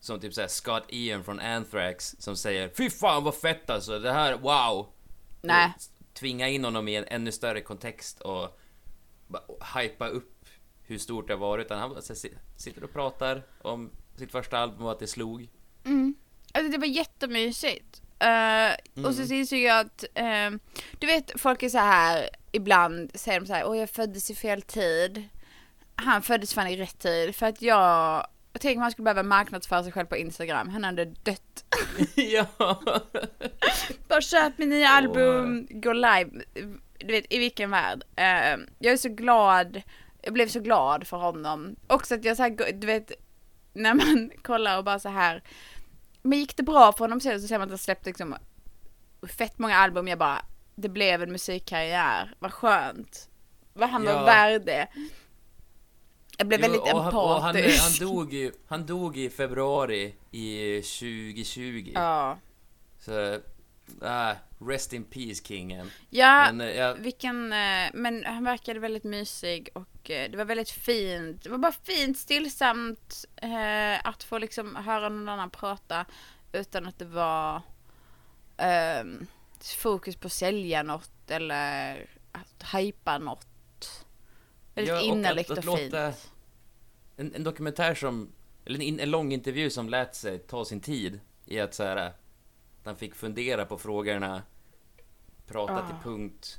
som 0.00 0.20
typ 0.20 0.34
såhär 0.34 0.48
Scott 0.48 0.84
Ian 0.88 1.24
från 1.24 1.40
Anthrax 1.40 2.16
som 2.18 2.36
säger 2.36 2.68
Fy 2.68 2.90
fan 2.90 3.24
vad 3.24 3.34
fett 3.34 3.70
alltså, 3.70 3.98
det 3.98 4.12
här, 4.12 4.36
wow! 4.36 4.86
Nej. 5.42 5.72
Tvinga 6.22 6.48
in 6.48 6.64
honom 6.64 6.88
i 6.88 6.96
en 6.96 7.04
ännu 7.08 7.32
större 7.32 7.60
kontext 7.60 8.20
och 8.20 8.58
hypa 9.76 10.08
upp 10.08 10.46
hur 10.82 10.98
stort 10.98 11.26
det 11.26 11.32
har 11.32 11.38
varit. 11.38 11.66
Utan 11.66 11.78
han 11.78 12.02
så 12.02 12.14
sitter 12.56 12.84
och 12.84 12.92
pratar 12.92 13.42
om 13.62 13.90
sitt 14.16 14.32
första 14.32 14.58
album 14.58 14.84
och 14.86 14.92
att 14.92 14.98
det 14.98 15.06
slog. 15.06 15.48
Mm. 15.84 16.14
Alltså 16.52 16.72
det 16.72 16.78
var 16.78 16.86
jättemysigt. 16.86 18.02
Uh, 18.24 19.04
Och 19.06 19.14
så 19.14 19.34
insåg 19.34 19.58
jag 19.58 19.80
att, 19.80 20.04
eh, 20.14 20.50
du 20.98 21.06
vet 21.06 21.40
folk 21.40 21.62
är 21.62 21.68
så 21.68 21.78
här 21.78 22.28
ibland 22.52 23.10
säger 23.14 23.40
de 23.40 23.46
så 23.46 23.52
här, 23.52 23.66
åh 23.66 23.78
jag 23.78 23.90
föddes 23.90 24.30
i 24.30 24.34
fel 24.34 24.62
tid. 24.62 25.28
Han 25.94 26.22
föddes 26.22 26.54
fan 26.54 26.68
i 26.68 26.76
rätt 26.76 26.98
tid 26.98 27.36
för 27.36 27.46
att 27.46 27.62
jag, 27.62 28.26
tänk 28.62 28.76
om 28.76 28.82
han 28.82 28.90
skulle 28.90 29.04
behöva 29.04 29.22
marknadsföra 29.22 29.82
sig 29.82 29.92
själv 29.92 30.06
på 30.06 30.16
Instagram, 30.16 30.68
han 30.68 30.84
hade 30.84 31.04
dött. 31.04 31.64
ja! 32.14 32.46
Bara 34.08 34.20
köp 34.20 34.58
min 34.58 34.68
nya 34.68 34.88
album, 34.88 35.66
gå 35.70 35.92
live. 35.92 36.30
Du 36.98 37.06
vet, 37.06 37.32
i 37.32 37.38
vilken 37.38 37.70
värld. 37.70 38.04
Eh, 38.16 38.58
jag 38.78 38.92
är 38.92 38.96
så 38.96 39.08
glad, 39.08 39.82
jag 40.22 40.34
blev 40.34 40.48
så 40.48 40.60
glad 40.60 41.06
för 41.06 41.16
honom. 41.16 41.76
Också 41.86 42.14
att 42.14 42.24
jag 42.24 42.36
så 42.36 42.42
här, 42.42 42.72
du 42.72 42.86
vet, 42.86 43.12
när 43.72 43.94
man 43.94 44.30
kollar 44.42 44.78
och 44.78 44.84
bara 44.84 44.98
så 44.98 45.08
här. 45.08 45.42
Men 46.22 46.38
gick 46.38 46.56
det 46.56 46.62
bra 46.62 46.92
för 46.92 46.98
honom 46.98 47.20
sen 47.20 47.40
så 47.40 47.48
ser 47.48 47.58
man 47.58 47.64
att 47.64 47.70
han 47.70 47.78
släppte 47.78 48.08
liksom 48.10 48.36
fett 49.38 49.58
många 49.58 49.76
album. 49.76 50.08
Jag 50.08 50.18
bara, 50.18 50.44
det 50.74 50.88
blev 50.88 51.22
en 51.22 51.32
musikkarriär. 51.32 52.34
Vad 52.38 52.52
skönt. 52.52 53.28
Vad 53.74 53.88
han 53.88 54.04
var 54.04 54.12
Ja. 54.12 54.24
värd 54.24 54.62
det. 54.66 54.86
Jag 56.38 56.46
blev 56.48 56.60
Jo, 56.60 56.62
väldigt 56.62 56.92
han, 56.92 57.14
och 57.14 57.42
han, 57.42 57.56
empatisk. 57.56 58.00
han, 58.00 58.08
dog 58.08 58.32
ju, 58.32 58.52
han 58.66 58.86
dog 58.86 59.16
i 59.16 59.30
februari 59.30 60.14
i 60.30 60.76
2020. 60.82 61.92
Ja. 61.94 62.38
Så, 62.98 63.38
ah, 64.02 64.34
rest 64.60 64.92
in 64.92 65.04
peace 65.04 65.44
kingen. 65.44 65.90
Ja, 66.10 66.52
Men, 66.52 66.60
eh, 66.60 66.76
jag, 66.76 66.94
Vilken, 66.94 67.52
eh, 67.52 67.90
men 67.94 68.24
han 68.24 68.44
verkade 68.44 68.80
väldigt 68.80 69.04
mysig 69.04 69.68
och 69.74 70.10
eh, 70.10 70.30
det 70.30 70.36
var 70.36 70.44
väldigt 70.44 70.70
fint. 70.70 71.42
Det 71.42 71.50
var 71.50 71.58
bara 71.58 71.72
fint, 71.72 72.18
stillsamt 72.18 73.24
eh, 73.36 74.06
att 74.06 74.22
få 74.22 74.38
liksom 74.38 74.76
höra 74.76 75.08
någon 75.08 75.28
annan 75.28 75.50
prata 75.50 76.04
utan 76.52 76.86
att 76.86 76.98
det 76.98 77.04
var 77.04 77.62
ehm, 78.56 79.26
fokus 79.76 80.16
på 80.16 80.26
att 80.26 80.32
sälja 80.32 80.82
något 80.82 81.30
eller 81.30 82.06
att 82.32 82.74
hypa 82.74 83.18
något. 83.18 83.46
Väldigt 84.74 84.94
Ja, 84.94 85.00
och 85.00 85.06
innerligt 85.06 85.50
att- 85.50 85.58
och, 85.66 85.74
att 85.74 85.80
fint. 85.80 85.92
låta- 85.92 86.12
en, 87.16 87.34
en 87.34 87.44
dokumentär 87.44 87.94
som, 87.94 88.32
eller 88.64 88.82
en, 88.82 89.00
en 89.00 89.10
lång 89.10 89.32
intervju 89.32 89.70
som 89.70 89.88
lät 89.88 90.14
sig 90.14 90.38
ta 90.38 90.64
sin 90.64 90.80
tid 90.80 91.20
i 91.46 91.60
att 91.60 91.74
så 91.74 91.82
här, 91.82 91.96
att 91.96 92.14
han 92.84 92.96
fick 92.96 93.14
fundera 93.14 93.66
på 93.66 93.78
frågorna, 93.78 94.42
prata 95.46 95.72
Ah. 95.74 95.86
till 95.86 95.96
punkt 96.10 96.58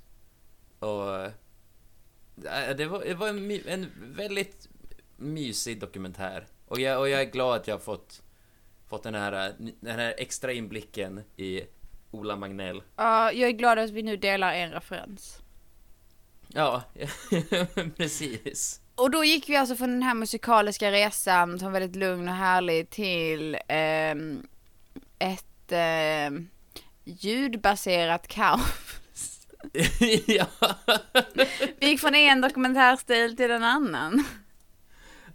och 0.80 1.16
äh, 1.26 2.76
det 2.78 2.86
var, 2.86 3.04
det 3.06 3.14
var 3.14 3.28
en, 3.28 3.52
en 3.68 3.92
väldigt 4.16 4.70
mysig 5.18 5.80
dokumentär 5.80 6.48
och 6.68 6.80
jag, 6.80 7.00
och 7.00 7.10
jag 7.10 7.22
är 7.22 7.26
glad 7.32 7.56
att 7.56 7.68
jag 7.68 7.76
har 7.76 7.80
fått, 7.80 8.22
fått 8.88 9.04
den 9.04 9.16
här, 9.16 9.54
den 9.80 10.00
här 10.00 10.16
extra 10.18 10.54
inblicken 10.54 11.24
i 11.38 11.62
Ola 12.12 12.36
Magnell. 12.36 12.84
Ja, 12.96 13.32
jag 13.32 13.50
är 13.50 13.54
glad 13.54 13.80
att 13.80 13.90
vi 13.90 14.04
nu 14.04 14.18
delar 14.18 14.54
en 14.54 14.72
referens. 14.72 15.40
Ja, 16.54 16.84
precis. 17.98 18.80
Och 18.96 19.12
då 19.12 19.24
gick 19.24 19.50
vi 19.50 19.56
alltså 19.56 19.76
från 19.76 19.90
den 19.92 20.04
här 20.04 20.14
musikaliska 20.14 20.92
resan 20.92 21.60
som 21.60 21.66
var 21.66 21.80
väldigt 21.80 21.96
lugn 21.96 22.28
och 22.28 22.36
härlig 22.36 22.90
till 22.90 23.58
ehm, 23.68 24.48
ett 25.20 25.72
ehm, 25.72 26.50
ljudbaserat 27.04 28.28
kaos. 28.28 29.48
ja. 30.28 30.46
Vi 31.80 31.88
gick 31.88 32.00
från 32.00 32.16
en 32.16 32.42
dokumentärstil 32.42 33.38
till 33.38 33.52
en 33.52 33.64
annan. 33.64 34.26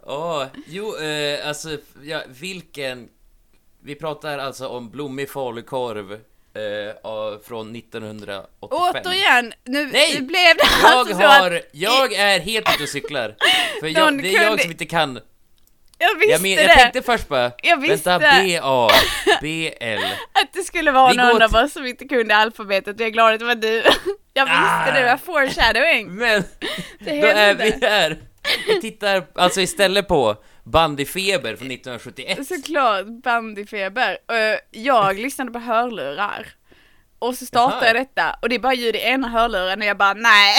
Åh, 0.02 0.46
jo, 0.66 0.96
eh, 0.96 1.48
alltså, 1.48 1.78
ja, 2.02 2.22
vilken... 2.28 3.09
Vi 3.81 3.94
pratar 3.94 4.38
alltså 4.38 4.68
om 4.68 4.90
blommig 4.90 5.31
falukorv 5.31 6.20
eh, 6.59 6.94
från 7.49 7.77
1985. 7.77 8.44
Återigen, 8.61 9.53
nu, 9.64 9.87
Nej! 9.87 10.21
blev 10.23 10.57
det 10.57 10.62
Jag 10.83 10.92
alltså 10.92 11.14
så 11.14 11.23
har, 11.27 11.51
att 11.51 11.62
jag 11.73 12.12
är 12.12 12.40
helt 12.40 12.75
ute 12.75 12.83
och 12.83 12.88
cyklar. 12.88 13.35
För 13.81 13.87
jag, 13.87 14.23
det 14.23 14.29
är 14.29 14.33
jag 14.33 14.49
kunde- 14.49 14.62
som 14.62 14.71
inte 14.71 14.87
kan. 14.87 15.21
jag 15.99 16.14
visste 16.18 16.33
Jag, 16.33 16.42
men, 16.42 16.51
jag 16.51 16.66
det, 16.68 16.75
tänkte 16.75 17.03
först 17.03 17.29
bara, 17.29 17.51
Jag 17.62 17.81
visste. 17.81 18.11
vänta, 18.11 18.18
B-A, 18.42 18.88
B-L. 19.42 20.01
att 20.33 20.53
det 20.53 20.62
skulle 20.62 20.92
vara 20.92 21.11
Vi 21.11 21.16
någon 21.16 21.42
av 21.42 21.55
oss 21.55 21.73
som 21.73 21.87
inte 21.87 22.09
kunde 22.09 22.37
alfabetet 22.37 23.01
jag 23.01 23.07
är 23.07 23.11
glad 23.11 23.33
att 23.35 23.38
det 23.40 23.47
var 23.47 23.55
du. 23.55 23.83
Jag 24.35 24.44
visste 24.47 24.61
Ah. 24.62 24.90
det, 24.94 25.05
var 25.05 25.16
foreshadowing. 25.16 26.14
Men, 26.14 26.44
Det 27.01 27.21
då 27.21 27.27
är 27.27 27.55
vi 27.55 27.87
här. 27.87 28.16
Vi 28.66 28.80
tittar 28.80 29.26
alltså 29.34 29.61
istället 29.61 30.08
på 30.08 30.37
Bandyfeber 30.64 31.56
från 31.56 31.70
1971. 31.70 32.46
Såklart, 32.48 33.06
bandyfeber. 33.06 34.11
Uh, 34.32 34.58
jag 34.70 35.18
lyssnade 35.18 35.50
på 35.50 35.58
hörlurar. 35.58 36.46
Och 37.18 37.34
så 37.34 37.46
startade 37.46 37.87
jag 37.87 37.96
detta 37.96 38.37
och 38.42 38.48
det 38.48 38.54
är 38.54 38.58
bara 38.58 38.74
ljud 38.74 38.96
i 38.96 38.98
ena 38.98 39.28
hörluren 39.28 39.80
och 39.80 39.87
jag 39.87 39.96
bara 39.98 40.14
nej. 40.14 40.56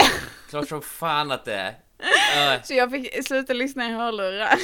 Klart 0.49 0.67
som 0.69 0.81
fan 0.81 1.31
att 1.31 1.45
det 1.45 1.53
är. 1.55 1.73
Uh, 2.55 2.63
Så 2.63 2.73
jag 2.73 2.91
fick 2.91 3.27
sluta 3.27 3.53
lyssna 3.53 3.85
i 3.89 3.93
hörlurar 3.93 4.55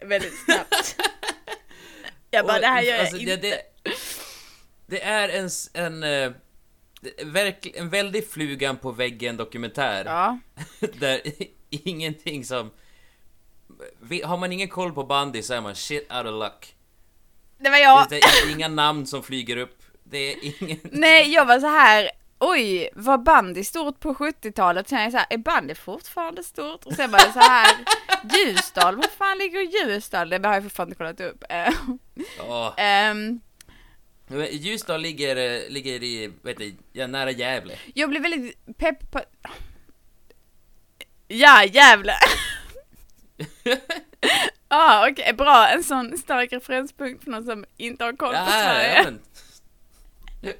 väldigt 0.08 0.44
snabbt. 0.44 0.96
Jag 2.30 2.46
bara 2.46 2.54
Och, 2.56 2.60
det 2.60 2.66
här 2.66 2.82
gör 2.82 2.92
jag 2.94 3.00
alltså, 3.00 3.16
inte. 3.16 3.36
det, 3.36 3.58
det, 4.86 5.02
är 5.02 5.28
en, 5.28 5.46
s- 5.46 5.70
en, 5.74 6.02
eh, 6.02 6.30
en 7.74 7.90
väldigt 7.90 8.32
flugan 8.32 8.76
på 8.76 8.92
väggen 8.92 9.36
dokumentär. 9.36 10.04
Ja. 10.04 10.38
Där 10.98 11.20
ingenting 11.84 12.44
som... 12.44 12.70
Har 14.24 14.36
man 14.36 14.52
ingen 14.52 14.68
koll 14.68 14.92
på 14.92 15.04
bandy 15.04 15.42
så 15.42 15.54
är 15.54 15.60
man 15.60 15.74
shit 15.74 16.12
out 16.12 16.26
of 16.26 16.42
luck. 16.42 16.74
Det 17.58 17.70
var 17.70 17.76
jag. 17.78 18.06
Det 18.10 18.18
är 18.18 18.52
inga 18.52 18.68
namn 18.68 19.06
som 19.06 19.22
flyger 19.22 19.56
upp. 19.56 19.82
Det 20.04 20.18
är 20.32 20.36
ingen... 20.62 20.78
Nej, 20.92 21.32
jag 21.32 21.44
var 21.46 21.60
så 21.60 21.66
här. 21.66 22.10
Oj, 22.38 22.88
var 22.94 23.18
bandy 23.18 23.64
stort 23.64 24.00
på 24.00 24.14
70-talet? 24.14 24.88
Sen 24.88 24.98
är 24.98 25.02
jag 25.02 25.12
så 25.12 25.18
här, 25.18 25.26
är 25.30 25.38
bandy 25.38 25.74
fortfarande 25.74 26.42
stort? 26.42 26.84
Och 26.84 26.92
sen 26.92 27.10
var 27.10 27.18
det 27.18 27.32
så 27.32 27.38
här, 27.38 27.76
Ljusdal, 28.36 28.96
var 28.96 29.08
fan 29.18 29.38
ligger 29.38 29.60
Ljusdal? 29.60 30.28
Det 30.30 30.46
har 30.46 30.54
jag 30.54 30.62
fortfarande 30.62 30.90
inte 30.90 30.98
kollat 30.98 31.20
upp. 31.32 31.44
Ja. 32.38 32.74
ehm, 32.76 33.40
Men 34.26 34.46
Ljusdal 34.50 35.00
ligger, 35.00 35.36
eh, 35.36 35.68
ligger 35.68 36.02
i, 36.02 36.32
vet 36.42 36.58
du, 36.92 37.06
nära 37.06 37.30
Gävle. 37.30 37.78
jag 37.94 38.10
blev 38.10 38.22
väldigt 38.22 38.76
pepp 38.76 39.10
på... 39.10 39.20
Ja, 41.28 41.64
Gävle! 41.64 42.14
Ja, 43.64 43.76
ah, 44.68 45.08
okej, 45.10 45.32
bra. 45.32 45.68
En 45.68 45.84
sån 45.84 46.18
stark 46.18 46.52
referenspunkt 46.52 47.24
för 47.24 47.30
någon 47.30 47.44
som 47.44 47.64
inte 47.76 48.04
har 48.04 48.12
koll 48.12 48.28
på 48.32 48.34
Ja, 48.34 48.46
Sverige. 48.46 48.94
ja, 48.96 49.02
men, 49.04 49.20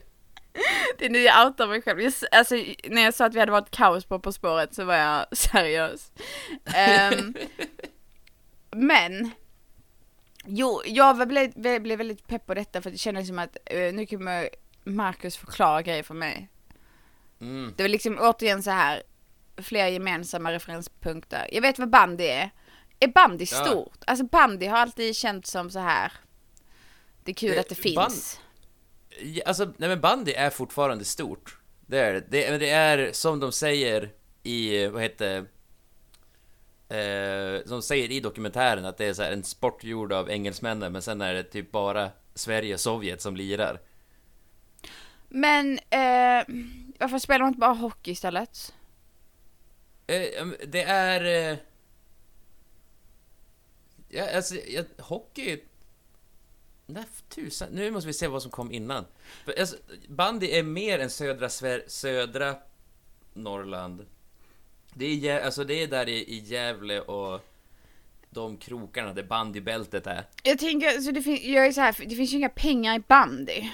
Det 0.98 1.06
är 1.06 1.10
nu 1.10 1.18
jag 1.18 1.46
outar 1.46 1.66
mig 1.66 1.82
själv. 1.82 2.00
Jag, 2.00 2.12
alltså, 2.32 2.54
när 2.84 3.02
jag 3.02 3.14
sa 3.14 3.24
att 3.26 3.34
vi 3.34 3.40
hade 3.40 3.52
varit 3.52 3.70
kaos 3.70 4.04
på 4.04 4.18
På 4.18 4.32
spåret 4.32 4.74
så 4.74 4.84
var 4.84 4.94
jag 4.94 5.26
seriös. 5.36 6.12
Ehm, 6.74 7.34
men, 8.70 9.30
jo, 10.44 10.82
jag 10.86 11.28
blev, 11.28 11.52
blev, 11.82 11.98
väldigt 11.98 12.26
pepp 12.26 12.46
på 12.46 12.54
detta 12.54 12.82
för 12.82 12.90
det 12.90 12.98
kändes 12.98 13.28
som 13.28 13.38
att 13.38 13.56
eh, 13.64 13.94
nu 13.94 14.06
kommer 14.06 14.48
Marcus 14.84 15.36
förklara 15.36 15.82
grejer 15.82 16.02
för 16.02 16.14
mig. 16.14 16.48
mm. 17.40 17.74
Det 17.76 17.82
var 17.82 17.88
liksom 17.88 18.18
återigen 18.20 18.62
så 18.62 18.70
här 18.70 19.02
fler 19.56 19.86
gemensamma 19.88 20.52
referenspunkter. 20.52 21.48
Jag 21.52 21.62
vet 21.62 21.78
vad 21.78 21.90
bandy 21.90 22.24
är. 22.24 22.50
Är 23.00 23.08
bandy 23.08 23.46
Ja. 23.50 23.64
stort? 23.64 23.98
Alltså 24.06 24.24
bandy 24.24 24.66
har 24.66 24.78
alltid 24.78 25.16
känts 25.16 25.50
som 25.50 25.70
så 25.70 25.78
här. 25.78 26.12
Det 27.24 27.30
är 27.30 27.34
kul 27.34 27.54
Eh, 27.54 27.60
att 27.60 27.68
det 27.68 27.94
band- 27.94 28.12
finns. 28.12 28.40
Ja, 29.22 29.42
Alltså, 29.46 29.64
nej 29.76 29.88
men 29.88 30.00
bandy 30.00 30.32
är 30.32 30.50
fortfarande 30.50 31.04
stort. 31.04 31.58
Det 31.86 31.98
är 31.98 32.12
det. 32.14 32.20
det. 32.28 32.58
Det 32.58 32.70
är 32.70 33.12
som 33.12 33.40
de 33.40 33.52
säger 33.52 34.10
i, 34.42 34.86
vad 34.86 35.02
heter 35.02 35.36
eh, 36.88 37.64
Som 37.66 37.82
säger 37.82 38.10
i 38.10 38.20
dokumentären 38.20 38.84
att 38.84 38.96
det 38.98 39.04
är 39.04 39.14
så 39.14 39.22
här 39.22 39.32
en 39.32 39.44
sport 39.44 39.84
gjord 39.84 40.12
av 40.12 40.30
engelsmännen 40.30 40.92
men 40.92 41.02
sen 41.02 41.20
är 41.20 41.34
det 41.34 41.42
typ 41.42 41.70
bara 41.72 42.10
Sverige 42.34 42.74
och 42.74 42.80
Sovjet 42.80 43.22
som 43.22 43.36
lirar. 43.36 43.80
Men 45.28 45.78
eh, 45.78 46.44
varför 46.98 47.18
spelar 47.18 47.38
man 47.40 47.48
inte 47.48 47.58
bara 47.60 47.72
hockey 47.74 48.10
istället? 48.10 48.74
Eh, 50.06 50.46
det 50.66 50.82
är... 50.82 51.50
Eh, 51.52 51.58
ja, 54.08 54.36
alltså, 54.36 54.54
ja, 54.54 54.82
hockey... 54.98 55.60
Nej, 56.86 57.04
tusan. 57.28 57.68
Nu 57.72 57.90
måste 57.90 58.06
vi 58.06 58.12
se 58.12 58.26
vad 58.28 58.42
som 58.42 58.50
kom 58.50 58.72
innan. 58.72 59.04
Alltså, 59.58 59.76
bandy 60.08 60.46
är 60.50 60.62
mer 60.62 60.98
än 60.98 61.10
södra, 61.10 61.48
Sver 61.48 61.84
södra 61.86 62.56
Norrland. 63.34 64.06
Det 64.94 65.28
är, 65.28 65.40
alltså, 65.40 65.64
det 65.64 65.74
är 65.82 65.86
där 65.86 66.08
i, 66.08 66.34
i 66.34 66.38
Gävle 66.38 67.00
och 67.00 67.40
de 68.30 68.56
krokarna 68.56 69.12
där 69.12 69.22
bandybältet 69.22 70.06
är. 70.06 70.24
Jag 70.42 70.58
tänker, 70.58 71.00
så 71.00 71.10
det, 71.10 71.22
fin- 71.22 71.52
jag 71.52 71.66
är 71.66 71.72
så 71.72 71.80
här, 71.80 71.96
det 72.06 72.16
finns 72.16 72.32
ju 72.32 72.36
inga 72.36 72.48
pengar 72.48 72.96
i 72.96 72.98
bandy. 72.98 73.70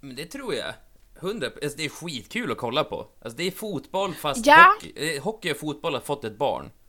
Men 0.00 0.16
det 0.16 0.26
tror 0.26 0.54
jag. 0.54 0.74
Hundra, 1.18 1.46
alltså, 1.62 1.78
det 1.78 1.84
är 1.84 1.88
skitkul 1.88 2.52
att 2.52 2.58
kolla 2.58 2.84
på. 2.84 3.06
Alltså 3.22 3.36
det 3.36 3.44
är 3.46 3.50
fotboll 3.50 4.14
fast 4.14 4.46
Ja. 4.46 4.74
hockey. 4.74 5.16
Eh, 5.16 5.22
hockey 5.22 5.52
och 5.52 5.56
fotboll 5.56 5.94
har 5.94 6.00
fått 6.00 6.24
ett 6.24 6.38
barn. 6.38 6.70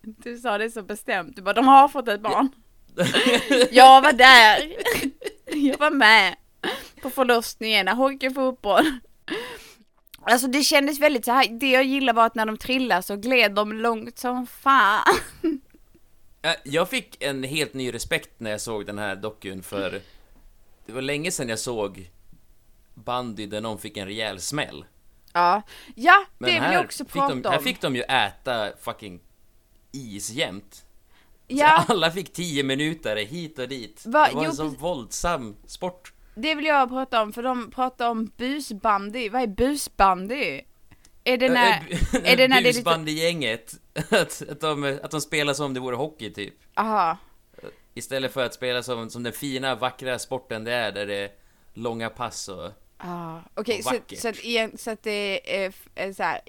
Du 0.00 0.38
sa 0.38 0.58
det 0.58 0.70
så 0.70 0.82
bestämt, 0.82 1.36
du 1.36 1.42
bara 1.42 1.52
de 1.54 1.68
har 1.68 1.88
fått 1.88 2.08
ett 2.08 2.20
barn. 2.20 2.48
jag 3.70 4.00
var 4.02 4.12
där. 4.18 4.76
jag 5.46 5.78
var 5.78 5.90
med 5.90 6.36
på 7.02 7.10
förlossningen, 7.10 7.88
hockey 7.88 8.28
och 8.28 8.34
fotboll. 8.34 8.84
Alltså 10.22 10.46
det 10.46 10.62
kändes 10.62 10.98
väldigt 11.00 11.24
så 11.24 11.32
här. 11.32 11.48
det 11.48 11.70
jag 11.70 11.84
gillar 11.84 12.12
var 12.12 12.26
att 12.26 12.34
när 12.34 12.46
de 12.46 12.56
trillade 12.56 13.02
så 13.02 13.16
gled 13.16 13.54
de 13.54 13.72
långt 13.72 14.18
som 14.18 14.46
fan. 14.46 15.14
Ja, 16.42 16.54
Jag 16.64 16.88
fick 16.90 17.22
en 17.22 17.42
helt 17.44 17.74
ny 17.74 17.94
respekt 17.94 18.30
när 18.40 18.50
jag 18.50 18.60
såg 18.60 18.86
den 18.86 18.98
här 18.98 19.16
dokun 19.16 19.62
för 19.62 20.00
det 20.86 20.92
var 20.92 21.02
länge 21.02 21.30
sedan 21.30 21.48
jag 21.48 21.58
såg 21.58 22.10
bandy 22.94 23.46
där 23.46 23.60
någon 23.60 23.78
fick 23.78 23.96
en 23.96 24.06
rejäl 24.06 24.40
smäll. 24.40 24.84
Ja, 25.32 25.62
ja 25.94 26.24
det 26.38 26.44
vill 26.46 26.72
jag 26.72 26.84
också 26.84 27.04
prata 27.04 27.34
de, 27.34 27.46
om. 27.46 27.52
här 27.52 27.60
fick 27.60 27.80
de 27.80 27.96
ju 27.96 28.02
äta 28.02 28.72
fucking 28.80 29.20
is 29.92 30.30
jämt. 30.30 30.84
ja, 31.46 31.84
Så 31.86 31.92
alla 31.92 32.10
fick 32.10 32.32
10 32.32 32.62
minuter 32.62 33.16
hit 33.16 33.58
och 33.58 33.68
dit. 33.68 34.02
Va? 34.06 34.28
Det 34.28 34.34
var 34.34 34.42
Jo, 34.44 34.50
en 34.50 34.56
så 34.56 34.64
precis. 34.64 34.80
våldsam 34.80 35.56
sport. 35.66 36.12
det 36.34 36.54
vill 36.54 36.64
jag 36.64 36.88
prata 36.88 37.22
om 37.22 37.32
för 37.32 37.42
de 37.42 37.70
pratar 37.70 38.10
om 38.10 38.30
busbandy. 38.36 39.28
Vad 39.28 39.42
är 39.42 39.46
busbandy? 39.46 40.60
Är 41.24 41.36
det 41.36 41.48
när, 41.48 41.82
är 42.24 42.36
det 42.36 42.48
när. 42.48 42.62
Busbandygänget, 42.62 43.74
att, 44.10 44.42
att, 44.50 44.60
de, 44.60 44.98
att 45.02 45.10
de 45.10 45.20
spelar 45.20 45.54
som 45.54 45.66
om 45.66 45.74
det 45.74 45.80
vore 45.80 45.96
hockey 45.96 46.30
typ. 46.32 46.54
Aha. 46.76 47.18
Istället 47.94 48.32
för 48.32 48.44
att 48.46 48.54
spela 48.54 48.82
som, 48.82 49.10
som 49.10 49.22
den 49.22 49.32
fina, 49.32 49.74
vackra 49.74 50.18
sporten 50.18 50.64
det 50.64 50.72
är, 50.72 50.92
där 50.92 51.06
det 51.06 51.14
är 51.14 51.30
långa 51.74 52.10
pass 52.10 52.48
och... 52.48 52.72
Ah, 53.06 53.38
Okej, 53.54 53.78
Och 53.78 53.84
så, 53.84 54.16
så, 54.16 54.28
att 54.28 54.44
igen, 54.44 54.72
så 54.76 54.90
att 54.90 55.02
det 55.02 55.64
är, 55.64 55.74
är 55.94 56.12
så 56.12 56.22
här, 56.22 56.40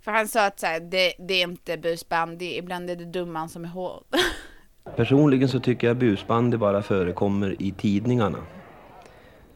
För 0.00 0.12
han 0.12 0.28
sa 0.28 0.46
att 0.46 0.60
så 0.60 0.66
här, 0.66 0.80
det, 0.80 1.12
det 1.18 1.34
är 1.34 1.42
inte 1.42 1.78
busbandy, 1.78 2.56
ibland 2.56 2.90
är 2.90 2.96
det 2.96 3.04
dumman 3.04 3.48
som 3.48 3.64
är 3.64 3.68
hård. 3.68 4.04
Personligen 4.96 5.48
så 5.48 5.60
tycker 5.60 5.86
jag 5.86 5.96
busbandy 5.96 6.56
bara 6.56 6.82
förekommer 6.82 7.62
i 7.62 7.72
tidningarna. 7.72 8.38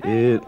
Eh, 0.04 0.40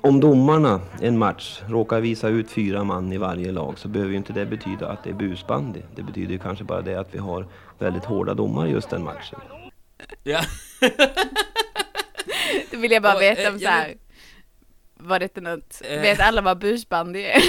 om 0.00 0.20
domarna 0.20 0.80
en 1.00 1.18
match 1.18 1.62
råkar 1.68 2.00
visa 2.00 2.28
ut 2.28 2.50
fyra 2.50 2.84
man 2.84 3.12
i 3.12 3.18
varje 3.18 3.52
lag 3.52 3.78
så 3.78 3.88
behöver 3.88 4.10
ju 4.10 4.16
inte 4.16 4.32
det 4.32 4.46
betyda 4.46 4.88
att 4.88 5.04
det 5.04 5.10
är 5.10 5.14
busbandy. 5.14 5.80
Det 5.94 6.02
betyder 6.02 6.32
ju 6.32 6.38
kanske 6.38 6.64
bara 6.64 6.82
det 6.82 6.94
att 6.94 7.14
vi 7.14 7.18
har 7.18 7.46
väldigt 7.78 8.04
hårda 8.04 8.34
domare 8.34 8.70
just 8.70 8.90
den 8.90 9.04
matchen. 9.04 9.40
Ja. 10.22 10.40
Då 12.70 12.78
vill 12.78 12.90
jag 12.92 13.02
bara 13.02 13.18
veta 13.18 13.42
eh, 13.42 13.52
om 13.52 13.58
så 13.58 13.64
jag 13.64 13.70
här. 13.70 13.94
Var 15.00 15.18
detta 15.18 15.40
något? 15.40 15.80
Eh. 15.84 16.00
Vet 16.00 16.20
alla 16.20 16.40
vad 16.42 16.58
busbandy 16.58 17.22
är? 17.22 17.42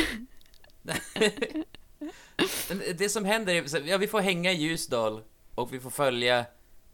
Men 2.70 2.82
det 2.98 3.10
som 3.10 3.26
händer 3.26 3.54
är, 3.56 3.88
ja 3.88 3.98
vi 3.98 4.08
får 4.08 4.20
hänga 4.22 4.52
i 4.52 4.56
Ljusdal 4.56 5.22
och 5.56 5.74
vi 5.74 5.80
får 5.80 5.90
följa, 5.90 6.46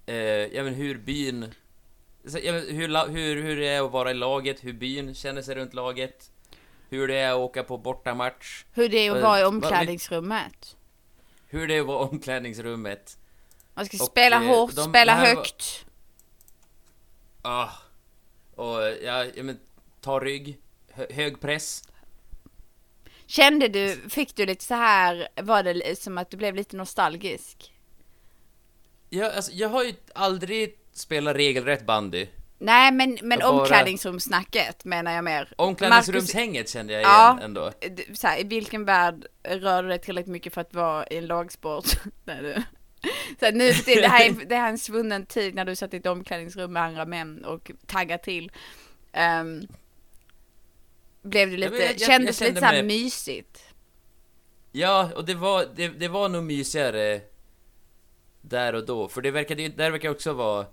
eh, 0.06 0.15
ja 0.15 0.63
men 0.63 0.74
hur 0.74 0.98
byn 0.98 1.54
jag 2.44 2.54
vet, 2.54 2.63
hur, 2.70 3.08
hur, 3.10 3.44
hur 3.44 3.56
det 3.60 3.68
är 3.68 3.86
att 3.86 3.91
vara 3.91 4.12
i 4.12 4.13
laget, 4.13 4.63
hur 4.63 4.74
byn 4.74 5.15
känner 5.15 5.41
sig 5.41 5.56
runt 5.56 5.74
laget, 5.74 6.32
hur 6.89 7.08
det 7.08 7.15
är 7.15 7.32
att 7.32 7.38
åka 7.38 7.63
på 7.63 7.78
bortamatch, 7.78 8.63
Hur 8.74 8.89
det 8.89 8.98
är 8.98 9.12
att 9.12 9.18
Eh, 9.18 9.24
vara 9.24 9.39
i 9.41 9.44
omklädningsrummet. 9.44 10.76
hur 11.48 11.68
det 11.68 11.74
är 11.76 11.82
att 11.82 11.88
vara 11.88 12.06
i 12.06 12.10
omklädningsrummet. 12.10 13.18
Man 13.74 13.86
ska 13.86 13.98
Och, 13.98 14.10
spela 14.10 14.36
eh, 14.36 14.48
hårt, 14.48 14.76
de- 14.76 14.89
spela 14.89 15.13
det 15.13 15.20
här 15.20 15.36
var- 15.36 15.41
högt. 15.41 15.86
Ah. 17.41 17.70
Och 18.56 18.82
ja, 19.04 19.26
ja 19.36 19.44
men, 19.44 19.60
ta 20.06 20.20
rygg, 20.20 20.58
hö, 20.94 21.06
hög 21.10 21.39
press. 21.41 21.84
Kände 23.26 23.68
du, 23.68 24.10
fick 24.10 24.36
du 24.36 24.46
lite 24.46 24.63
så 24.63 24.74
här, 24.74 25.28
var 25.41 25.63
det 25.63 26.00
som 26.00 26.18
att 26.18 26.30
du 26.32 26.38
blev 26.38 26.56
lite 26.56 26.78
nostalgisk? 26.78 27.74
Ja, 29.10 29.32
alltså, 29.32 29.52
jag 29.52 29.70
har 29.70 29.84
ju 29.84 29.94
aldrig 30.15 30.78
spelat 30.94 31.36
regelrätt 31.36 31.86
bandy. 31.86 32.28
Nej 32.58 32.91
men, 32.91 33.18
men 33.22 33.39
bara- 33.39 33.50
omklädningsrumssnacket 33.50 34.86
menar 34.86 35.12
jag 35.12 35.24
mer. 35.24 35.54
Omklädningsrumshänget 35.58 36.70
kände 36.70 36.94
jag 36.94 37.00
igen 37.02 37.12
Ja. 37.12 37.39
ändå. 37.41 37.62
Marcus, 37.62 38.20
så 38.20 38.28
här, 38.28 38.39
I 38.39 38.44
vilken 38.44 38.86
värld 38.86 39.26
rör 39.44 39.84
du 39.84 39.89
dig 39.89 40.00
tillräckligt 40.00 40.32
mycket 40.32 40.54
för 40.54 40.62
att 40.62 40.74
vara 40.74 41.08
i 41.08 41.18
en 41.18 41.26
lagsport? 41.26 41.86
Nej, 42.26 42.41
du. 42.41 42.63
Så 43.39 43.46
här, 43.46 43.52
nu 43.52 43.72
det, 43.86 44.08
här 44.08 44.26
är, 44.30 44.32
det 44.46 44.56
här 44.56 44.65
är 44.65 44.70
en 44.70 44.78
svunnen 44.80 45.26
tid 45.26 45.56
när 45.56 45.65
du 45.65 45.76
satt 45.76 45.94
i 45.94 45.98
ett 45.98 46.06
omklädningsrum 46.06 46.74
med 46.74 46.84
andra 46.84 47.06
män 47.06 47.46
och 47.46 47.72
taggade 47.86 48.24
till. 48.24 48.52
Ehm, 49.13 49.68
blev 51.26 51.50
det 51.52 51.58
Ja, 51.58 51.70
lite, 51.70 51.84
jag- 51.84 51.92
jag- 51.94 52.00
kändes 52.00 52.08
jag 52.08 52.20
lite 52.28 52.46
kände 52.46 52.60
så 52.60 52.66
här 52.66 52.84
mig- 52.84 53.04
mysigt? 53.04 53.62
Ja, 54.72 55.10
och 55.16 55.26
det 55.26 55.34
var, 55.36 55.66
det, 55.76 55.88
det 55.88 56.08
var 56.08 56.30
nog 56.30 56.44
mysigare 56.44 57.22
där 58.42 58.76
och 58.76 58.86
då, 58.86 59.08
för 59.08 59.22
det 59.22 59.32
verkade 59.32 59.62
ju, 59.62 59.70
där 59.70 59.92
verkar 59.92 60.10
också 60.10 60.34
vara 60.34 60.66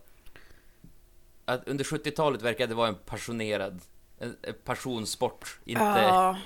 att 1.45 1.69
under 1.69 1.85
70-talet 1.85 2.43
verkade 2.43 2.67
det 2.67 2.75
vara 2.75 2.89
en 2.89 2.95
passionerad, 3.07 3.81
en, 4.19 4.37
en 4.43 4.55
passionssport, 4.65 5.59
inte, 5.65 5.83
Ja, 5.83 6.39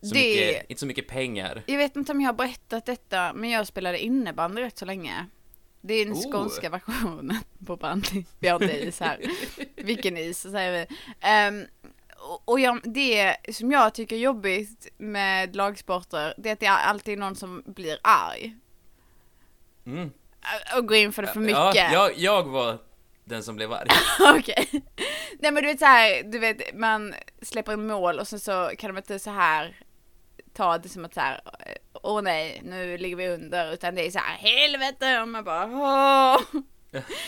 så 0.00 0.14
det- 0.14 0.20
mycket, 0.20 0.70
inte 0.70 0.80
så 0.80 0.86
mycket 0.86 1.08
pengar. 1.08 1.62
jag 1.66 1.78
vet 1.78 1.96
inte 1.96 2.12
om 2.12 2.20
jag 2.20 2.28
har 2.28 2.34
berättat 2.34 2.86
detta, 2.86 3.32
men 3.32 3.50
jag 3.50 3.66
spelade 3.66 3.98
innebandy 3.98 4.62
rätt 4.62 4.78
så 4.78 4.84
länge. 4.84 5.26
Det 5.80 5.94
är 5.94 6.04
den 6.04 6.14
Oh. 6.14 6.32
skånska 6.32 6.70
versionen 6.70 7.36
på 7.66 7.76
bandy. 7.76 8.24
Vi 8.38 8.48
har 8.48 8.62
inte 8.62 8.78
is 8.78 9.00
här. 9.00 9.20
Vilken 9.76 10.16
is, 10.16 10.38
säger 10.42 10.72
vi. 10.88 10.96
Ehm, 11.20 11.66
och- 12.44 12.60
jag, 12.60 12.80
det 12.84 13.36
som 13.52 13.72
jag 13.72 13.94
tycker 13.94 14.16
är 14.16 14.20
jobbigt 14.20 14.88
med 14.98 15.56
lagsporter, 15.56 16.34
det 16.36 16.48
är 16.48 16.52
att 16.52 16.60
det 16.60 16.66
är 16.66 16.76
alltid 16.76 17.18
någon 17.18 17.36
som 17.36 17.62
blir 17.66 17.98
arg. 18.02 18.56
Mm. 19.86 20.10
Och 20.76 20.88
går 20.88 20.96
in 20.96 21.12
för 21.12 21.22
det 21.22 21.28
för 21.28 21.40
mycket. 21.40 21.56
Ja, 21.74 21.90
jag, 21.92 22.18
jag 22.18 22.42
var 22.48 22.78
den 23.24 23.42
som 23.42 23.56
blev 23.56 23.72
arg. 23.72 23.88
Okej. 24.38 24.68
Nej 25.38 25.52
men 25.52 25.54
du 25.54 25.66
vet 25.66 25.78
så 25.78 25.84
här, 25.84 26.22
du 26.22 26.38
vet 26.38 26.74
man 26.74 27.14
släpper 27.42 27.72
en 27.72 27.86
mål 27.86 28.18
och 28.18 28.28
sen 28.28 28.40
så 28.40 28.70
kan 28.78 28.94
de 28.94 28.96
inte 28.98 29.18
så 29.18 29.30
här 29.30 29.76
ta 30.54 30.78
det 30.78 30.88
som 30.88 31.04
att 31.04 31.14
så 31.14 31.20
här, 31.20 31.40
åh 31.92 32.22
nej, 32.22 32.60
nu 32.64 32.98
ligger 32.98 33.16
vi 33.16 33.28
under, 33.28 33.72
utan 33.72 33.94
det 33.94 34.06
är 34.06 34.10
så 34.10 34.18
här, 34.18 34.36
helvete, 34.36 35.20
och 35.20 35.28
man 35.28 35.44
bara, 35.44 35.64
åh. 35.66 36.40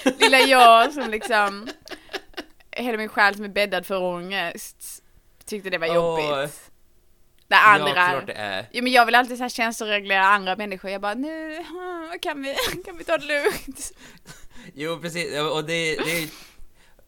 Lilla 0.21 0.39
jag 0.39 0.93
som 0.93 1.11
liksom, 1.11 1.69
hela 2.77 2.99
min 2.99 3.09
själ 3.09 3.35
som 3.35 3.45
är 3.45 3.49
bäddad 3.49 3.87
för 3.87 4.03
ångest, 4.03 5.03
tyckte 5.45 5.71
det 5.71 5.79
var 5.79 5.87
jobbigt. 5.87 6.71
Det 7.49 7.57
andra, 7.57 7.89
Ja, 7.89 7.95
klart 7.95 8.27
det 8.27 8.33
är. 8.33 8.67
Ja 8.73 8.83
men 8.83 8.93
jag 8.93 9.07
vill 9.07 9.15
alltid 9.15 9.37
så 9.37 9.45
här 9.45 9.49
känsloreglera 9.49 10.25
andra 10.27 10.57
människor, 10.57 10.91
jag 10.91 11.01
bara 11.01 11.15
nu, 11.15 11.65
kan 12.23 12.43
vi, 12.43 12.55
kan 12.85 12.97
vi 12.97 13.05
ta 13.05 13.19
det 13.19 13.27
lugnt? 13.27 13.93
Jo, 14.75 14.99
precis, 15.01 15.41
och 15.41 15.65
det, 15.65 15.97
det, 15.97 16.31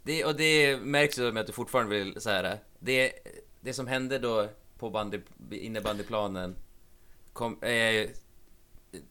det, 0.02 0.24
och 0.24 0.36
det 0.36 0.76
märks 0.76 1.18
ju 1.18 1.32
med 1.32 1.40
att 1.40 1.46
du 1.46 1.52
fortfarande 1.52 1.96
vill 1.96 2.20
så 2.20 2.30
här. 2.30 2.58
Det, 2.78 3.12
det 3.60 3.72
som 3.72 3.86
hände 3.86 4.18
då 4.18 4.48
på 4.78 4.90
bandy, 4.90 5.20
innebandyplanen 5.50 6.56
kom, 7.32 7.62
eh, 7.62 8.10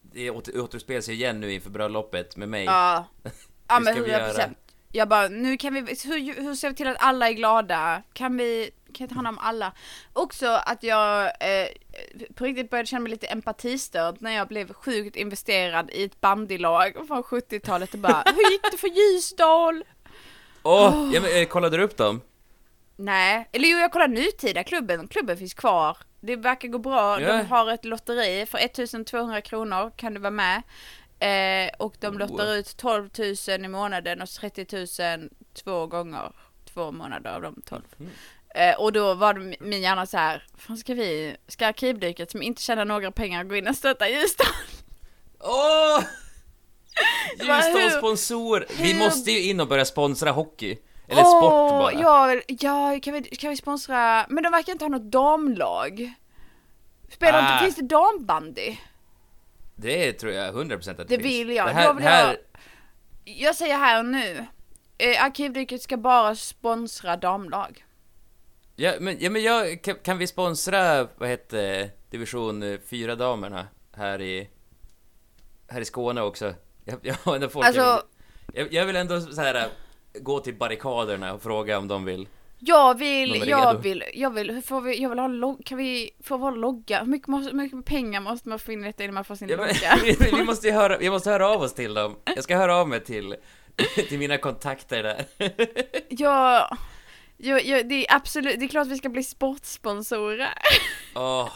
det 0.01 0.31
åter, 0.31 0.61
återspelar 0.61 1.01
sig 1.01 1.15
igen 1.15 1.39
nu 1.39 1.53
inför 1.53 1.69
bröllopet 1.69 2.35
med 2.35 2.49
mig. 2.49 2.63
Ja, 2.63 3.07
ja 3.67 3.79
men 3.79 3.97
100 3.97 4.11
göra? 4.11 4.49
Jag 4.97 5.07
bara, 5.07 5.27
nu 5.27 5.57
kan 5.57 5.73
vi, 5.73 5.79
hur, 5.79 6.41
hur 6.41 6.55
ser 6.55 6.69
vi 6.69 6.75
till 6.75 6.87
att 6.87 6.97
alla 6.99 7.29
är 7.29 7.33
glada? 7.33 8.01
Kan 8.13 8.37
vi, 8.37 8.69
kan 8.93 9.03
jag 9.03 9.09
ta 9.09 9.15
hand 9.15 9.27
om 9.27 9.37
alla? 9.39 9.71
Också 10.13 10.47
att 10.47 10.83
jag 10.83 11.23
eh, 11.25 11.67
på 12.35 12.43
riktigt 12.43 12.69
började 12.69 12.87
känna 12.87 12.99
mig 12.99 13.09
lite 13.09 13.27
empatistörd 13.27 14.15
när 14.19 14.31
jag 14.31 14.47
blev 14.47 14.73
sjukt 14.73 15.15
investerad 15.15 15.89
i 15.93 16.03
ett 16.03 16.21
bandylag 16.21 16.93
från 17.07 17.23
70-talet 17.23 17.93
och 17.93 17.99
bara, 17.99 18.23
hur 18.25 18.51
gick 18.51 18.71
det 18.71 18.77
för 18.77 18.87
Ljusdal? 18.87 19.83
Åh! 20.63 21.09
ja, 21.13 21.21
men, 21.21 21.41
eh, 21.41 21.47
kollade 21.47 21.77
du 21.77 21.83
upp 21.83 21.97
dem? 21.97 22.21
Nej, 22.95 23.49
eller 23.51 23.67
jo 23.69 23.77
jag 23.77 23.91
kollar 23.91 24.07
nutida 24.07 24.63
klubben, 24.63 25.07
klubben 25.07 25.37
finns 25.37 25.53
kvar. 25.53 25.97
Det 26.19 26.35
verkar 26.35 26.67
gå 26.67 26.77
bra, 26.77 27.21
Ja. 27.21 27.33
de 27.37 27.45
har 27.45 27.71
ett 27.71 27.85
lotteri 27.85 28.45
för 28.45 28.57
1200 28.57 29.41
kronor 29.41 29.91
kan 29.95 30.13
du 30.13 30.19
vara 30.19 30.31
med. 30.31 30.61
Eh, 31.19 31.69
och 31.79 31.95
de 31.99 32.07
Oh. 32.07 32.19
lottar 32.19 32.55
ut 32.55 32.77
12 32.77 33.09
000 33.47 33.65
i 33.65 33.67
månaden 33.67 34.21
och 34.21 34.29
30 34.29 34.65
000 35.17 35.29
två 35.63 35.87
gånger, 35.87 36.31
två 36.73 36.91
månader 36.91 37.31
av 37.31 37.41
de 37.41 37.61
12. 37.65 37.81
Mhm. 37.97 38.09
Eh, 38.55 38.75
och 38.79 38.91
då 38.93 39.13
var 39.13 39.33
det 39.33 39.55
min 39.59 39.81
hjärna 39.81 40.05
så 40.05 40.17
här, 40.17 40.43
fan 40.57 40.77
ska 40.77 40.93
vi, 40.93 41.35
ska 41.47 41.67
Arkivdyket 41.67 42.31
som 42.31 42.41
inte 42.41 42.61
tjänar 42.61 42.85
några 42.85 43.11
pengar 43.11 43.43
gå 43.43 43.55
in 43.55 43.67
och 43.67 43.75
stötta 43.75 44.09
Ljusdal? 44.09 44.47
Åh! 45.39 45.99
Hur- 47.39 47.45
Ljusdals 47.45 47.93
sponsor! 47.97 48.65
Vi 48.77 48.93
hur- 48.93 48.99
måste 48.99 49.31
ju 49.31 49.43
in 49.49 49.59
och 49.59 49.67
börja 49.67 49.85
sponsra 49.85 50.31
hockey. 50.31 50.77
Eller 51.07 51.21
sport 51.23 51.51
bara. 51.51 51.93
Ja, 51.93 52.41
ja 52.47 52.99
kan, 53.01 53.13
vi, 53.13 53.21
kan 53.23 53.49
vi 53.49 53.57
sponsra, 53.57 54.25
men 54.29 54.43
de 54.43 54.49
verkar 54.51 54.71
inte 54.73 54.85
ha 54.85 54.89
något 54.89 55.11
damlag. 55.11 56.13
Spelar 57.11 57.39
Ah. 57.43 57.53
inte, 57.53 57.63
finns 57.63 57.75
det 57.75 57.95
dambandy? 57.95 58.77
Det 59.79 60.13
tror 60.13 60.31
jag 60.33 60.55
100% 60.55 60.89
att 60.89 60.97
det, 60.97 61.03
Det 61.03 61.09
finns. 61.09 61.25
vill 61.25 61.49
jag. 61.55 61.67
Det 61.67 61.73
här, 61.73 61.83
Jag 61.83 61.93
vill 61.93 62.03
här, 62.03 62.27
ha- 62.27 62.35
Jag 63.25 63.55
säger 63.55 63.77
här 63.77 63.99
och 63.99 64.05
nu, 64.05 64.45
eh, 64.97 65.23
Arkivdyket 65.23 65.81
ska 65.81 65.97
bara 65.97 66.35
sponsra 66.35 67.17
damlag. 67.17 67.85
Ja, 68.75 68.93
men, 68.99 69.17
ja, 69.19 69.29
men 69.29 69.43
jag, 69.43 69.81
kan, 69.81 69.95
kan 69.95 70.17
vi 70.17 70.27
sponsra, 70.27 71.07
vad 71.17 71.29
heter 71.29 71.89
division 72.09 72.63
4-damerna 72.63 73.67
här 73.95 74.21
i, 74.21 74.49
här 75.67 75.81
i 75.81 75.85
Skåne 75.85 76.21
också? 76.21 76.53
Jag, 76.85 76.99
jag, 77.01 77.35
ändå 77.35 77.49
folk, 77.49 77.65
Alltså- 77.65 78.01
jag, 78.53 78.73
jag 78.73 78.85
vill 78.85 78.95
ändå 78.95 79.21
så 79.21 79.41
här 79.41 79.67
gå 80.13 80.39
till 80.39 80.55
barrikaderna 80.55 81.33
och 81.33 81.41
fråga 81.41 81.77
om 81.77 81.87
de 81.87 82.05
vill. 82.05 82.27
Jag 82.59 82.97
vill, 82.97 83.43
jag 83.49 83.81
vill, 83.81 84.03
jag 84.13 84.33
vill, 84.33 84.51
hur 84.51 84.61
får 84.61 84.81
vi, 84.81 85.01
jag 85.01 85.09
vill 85.09 85.19
ha 85.19 85.27
logg, 85.27 85.65
kan 85.65 85.77
vi 85.77 86.09
få 86.23 86.37
vår 86.37 86.51
logga? 86.51 86.99
Hur 86.99 87.05
mycket, 87.07 87.27
måste, 87.27 87.49
hur 87.51 87.57
mycket 87.57 87.85
pengar 87.85 88.21
måste 88.21 88.49
man 88.49 88.59
få 88.59 88.71
in 88.71 88.83
i 88.83 88.87
detta 88.87 89.03
innan 89.03 89.13
man 89.13 89.23
får 89.25 89.35
sin 89.35 89.49
Ja, 89.49 89.57
logga? 89.57 89.99
vi, 90.37 90.43
måste 90.43 90.67
ju 90.67 90.73
höra, 90.73 90.97
vi 90.97 91.09
måste 91.09 91.29
höra 91.29 91.49
av 91.49 91.61
oss 91.61 91.73
till 91.73 91.93
dem. 91.93 92.15
Jag 92.35 92.43
ska 92.43 92.57
höra 92.57 92.75
av 92.75 92.87
mig 92.89 93.03
till, 93.03 93.35
till 94.09 94.19
mina 94.19 94.37
kontakter 94.37 95.03
där. 95.03 95.25
Ja, 96.09 96.69
ja, 97.37 97.59
ja, 97.59 97.83
det 97.83 98.07
är 98.07 98.15
absolut, 98.15 98.59
det 98.59 98.65
är 98.65 98.69
klart 98.69 98.87
vi 98.87 98.97
ska 98.97 99.09
bli 99.09 99.23
sportsponsorer. 99.23 100.53
Åh, 101.15 101.49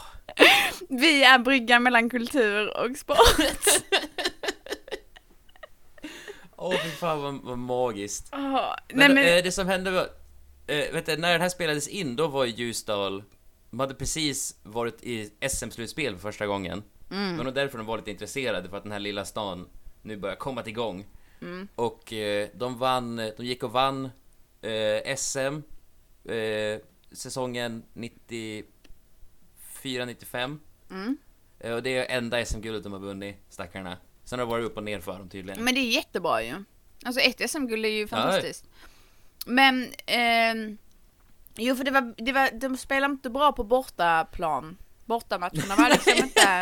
Vi 0.90 1.24
är 1.24 1.40
bryggan 1.40 1.84
mellan 1.84 2.10
kultur 2.10 2.78
och 2.78 2.98
sport. 2.98 3.18
åh 6.58 6.76
fy 6.84 6.90
fan 6.90 7.22
vad, 7.22 7.40
vad 7.44 7.58
magiskt. 7.58 8.34
Oh, 8.34 8.40
Men, 8.40 8.76
nej 8.94 9.10
men, 9.26 9.38
eh, 9.38 9.44
det 9.44 9.52
som 9.52 9.68
hände 9.68 9.92
var, 9.92 10.08
eh, 10.72 10.94
vet 10.94 11.06
du, 11.06 11.18
när 11.18 11.32
den 11.32 11.42
här 11.42 11.50
spelades 11.50 11.88
in, 11.88 12.16
då 12.16 12.28
var 12.28 12.46
ju 12.46 12.52
Ljusdal, 12.52 13.24
de 13.70 13.80
hade 13.80 13.94
precis 13.94 14.56
varit 14.64 15.04
i 15.04 15.32
SM-slutspel 15.50 16.14
för 16.14 16.22
första 16.22 16.48
gången. 16.48 16.84
Mm. 17.12 17.32
Det 17.32 17.38
var 17.38 17.44
nog 17.44 17.54
därför 17.54 17.78
de 17.78 17.88
var 17.88 17.98
lite 17.98 18.12
intresserade, 18.12 18.70
för 18.70 18.78
att 18.78 18.84
den 18.84 18.92
här 18.92 19.00
lilla 19.00 19.26
stan 19.26 19.68
nu 20.02 20.18
börjar 20.18 20.36
komma 20.36 20.64
igång. 20.66 21.06
Mm. 21.42 21.68
Och 21.76 22.14
eh, 22.14 22.50
de 22.54 22.78
vann, 22.78 23.16
de 23.16 23.46
gick 23.46 23.64
och 23.64 23.72
vann 23.72 24.10
eh, 24.62 25.16
SM 25.16 25.62
eh, 26.32 26.80
säsongen 27.12 27.84
94-95. 27.94 30.58
Mm. 30.92 31.18
Eh, 31.60 31.74
och 31.74 31.84
det 31.84 31.98
är 31.98 32.18
enda 32.18 32.46
SM-guldet 32.46 32.84
de 32.84 32.94
har 32.94 33.00
vunnit, 33.00 33.36
stackarna. 33.50 33.98
Sen 34.24 34.40
har 34.40 34.46
det 34.46 34.52
varit 34.52 34.66
upp 34.66 34.78
och 34.78 34.84
ner 34.84 35.00
för 35.00 35.18
dem 35.18 35.30
tydligen. 35.30 35.64
men 35.64 35.74
det 35.74 35.80
är 35.80 35.92
jättebra 35.92 36.44
ju. 36.44 36.64
Alltså 37.04 37.22
ett 37.22 37.50
SM-guld 37.50 37.86
är 37.86 37.90
ju 37.90 38.08
fantastiskt. 38.08 38.66
Men, 39.46 39.88
ehm, 40.06 40.78
jo 41.56 41.76
för 41.76 41.84
det 41.84 41.92
var, 41.92 42.14
det 42.18 42.32
var, 42.32 42.50
de 42.60 42.78
spelade 42.78 43.12
inte 43.12 43.30
bra 43.30 43.52
på 43.52 43.64
bortaplan. 43.64 44.78
Bortamatcherna 45.06 45.76
var 45.78 45.90
liksom 45.90 46.14
inte, 46.18 46.62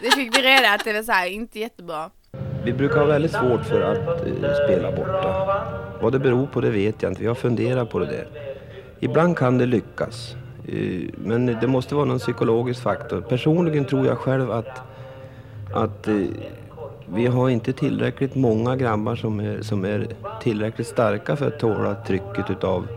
det 0.00 0.10
fick 0.10 0.38
vi 0.38 0.42
reda 0.42 0.74
att 0.74 0.84
det 0.84 0.92
var 0.92 1.02
så 1.02 1.12
här, 1.12 1.26
inte 1.26 1.58
jättebra. 1.58 2.10
Vi 2.64 2.72
brukar 2.72 2.96
ha 2.96 3.04
väldigt 3.04 3.32
svårt 3.32 3.64
för 3.64 3.80
att 3.80 4.26
eh, 4.26 4.64
spela 4.64 4.92
borta. 4.92 5.64
Vad 6.00 6.12
det 6.12 6.18
beror 6.18 6.46
på 6.46 6.60
det 6.60 6.70
vet 6.70 7.02
jag 7.02 7.10
inte. 7.10 7.20
Vi 7.20 7.28
har 7.28 7.34
funderat 7.34 7.90
på 7.90 7.98
det 7.98 8.06
där. 8.06 8.28
Ibland 9.00 9.36
kan 9.36 9.58
det 9.58 9.66
lyckas. 9.66 10.34
Eh, 10.68 11.10
men 11.16 11.46
det 11.46 11.66
måste 11.66 11.94
vara 11.94 12.04
någon 12.04 12.18
psykologisk 12.18 12.82
faktor. 12.82 13.20
Personligen 13.20 13.84
tror 13.84 14.06
jag 14.06 14.18
själv 14.18 14.50
att, 14.50 14.82
att 15.74 16.08
eh, 16.08 16.14
vi 17.08 17.26
har 17.26 17.50
inte 17.50 17.72
tillräckligt 17.72 18.34
många 18.34 18.76
grabbar 18.76 19.16
som 19.16 19.40
är, 19.40 19.62
som 19.62 19.84
är 19.84 20.16
tillräckligt 20.42 20.86
starka 20.86 21.36
för 21.36 21.48
att 21.48 21.58
tåla 21.58 21.94
trycket 21.94 22.50
utav 22.50 22.88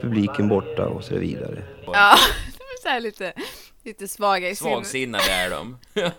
publiken 0.00 0.48
borta 0.48 0.86
och 0.86 1.04
så 1.04 1.14
vidare. 1.14 1.62
Ja, 1.86 2.16
de 2.58 2.64
är 2.78 2.82
så 2.82 2.88
här 2.88 3.00
lite, 3.00 3.32
lite 3.84 4.08
svaga 4.08 4.48
i 4.48 4.56
sin... 4.56 4.72
Svagsinnade 4.72 5.30
är 5.30 5.50
de. 5.50 5.78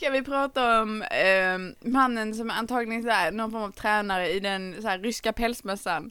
Kan 0.00 0.12
vi 0.12 0.22
prata 0.22 0.82
om 0.82 1.02
eh, 1.02 1.88
mannen 1.90 2.34
som 2.34 2.50
antagligen 2.50 3.02
så 3.02 3.08
här, 3.08 3.32
någon 3.32 3.50
form 3.50 3.62
av 3.62 3.70
tränare 3.70 4.30
i 4.30 4.40
den 4.40 4.76
så 4.82 4.88
här, 4.88 4.98
ryska 4.98 5.32
pälsmössan? 5.32 6.10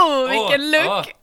Oh, 0.00 0.30
vilken 0.30 0.60
Åh, 0.60 0.70
look! 0.70 1.06
åh. 1.08 1.21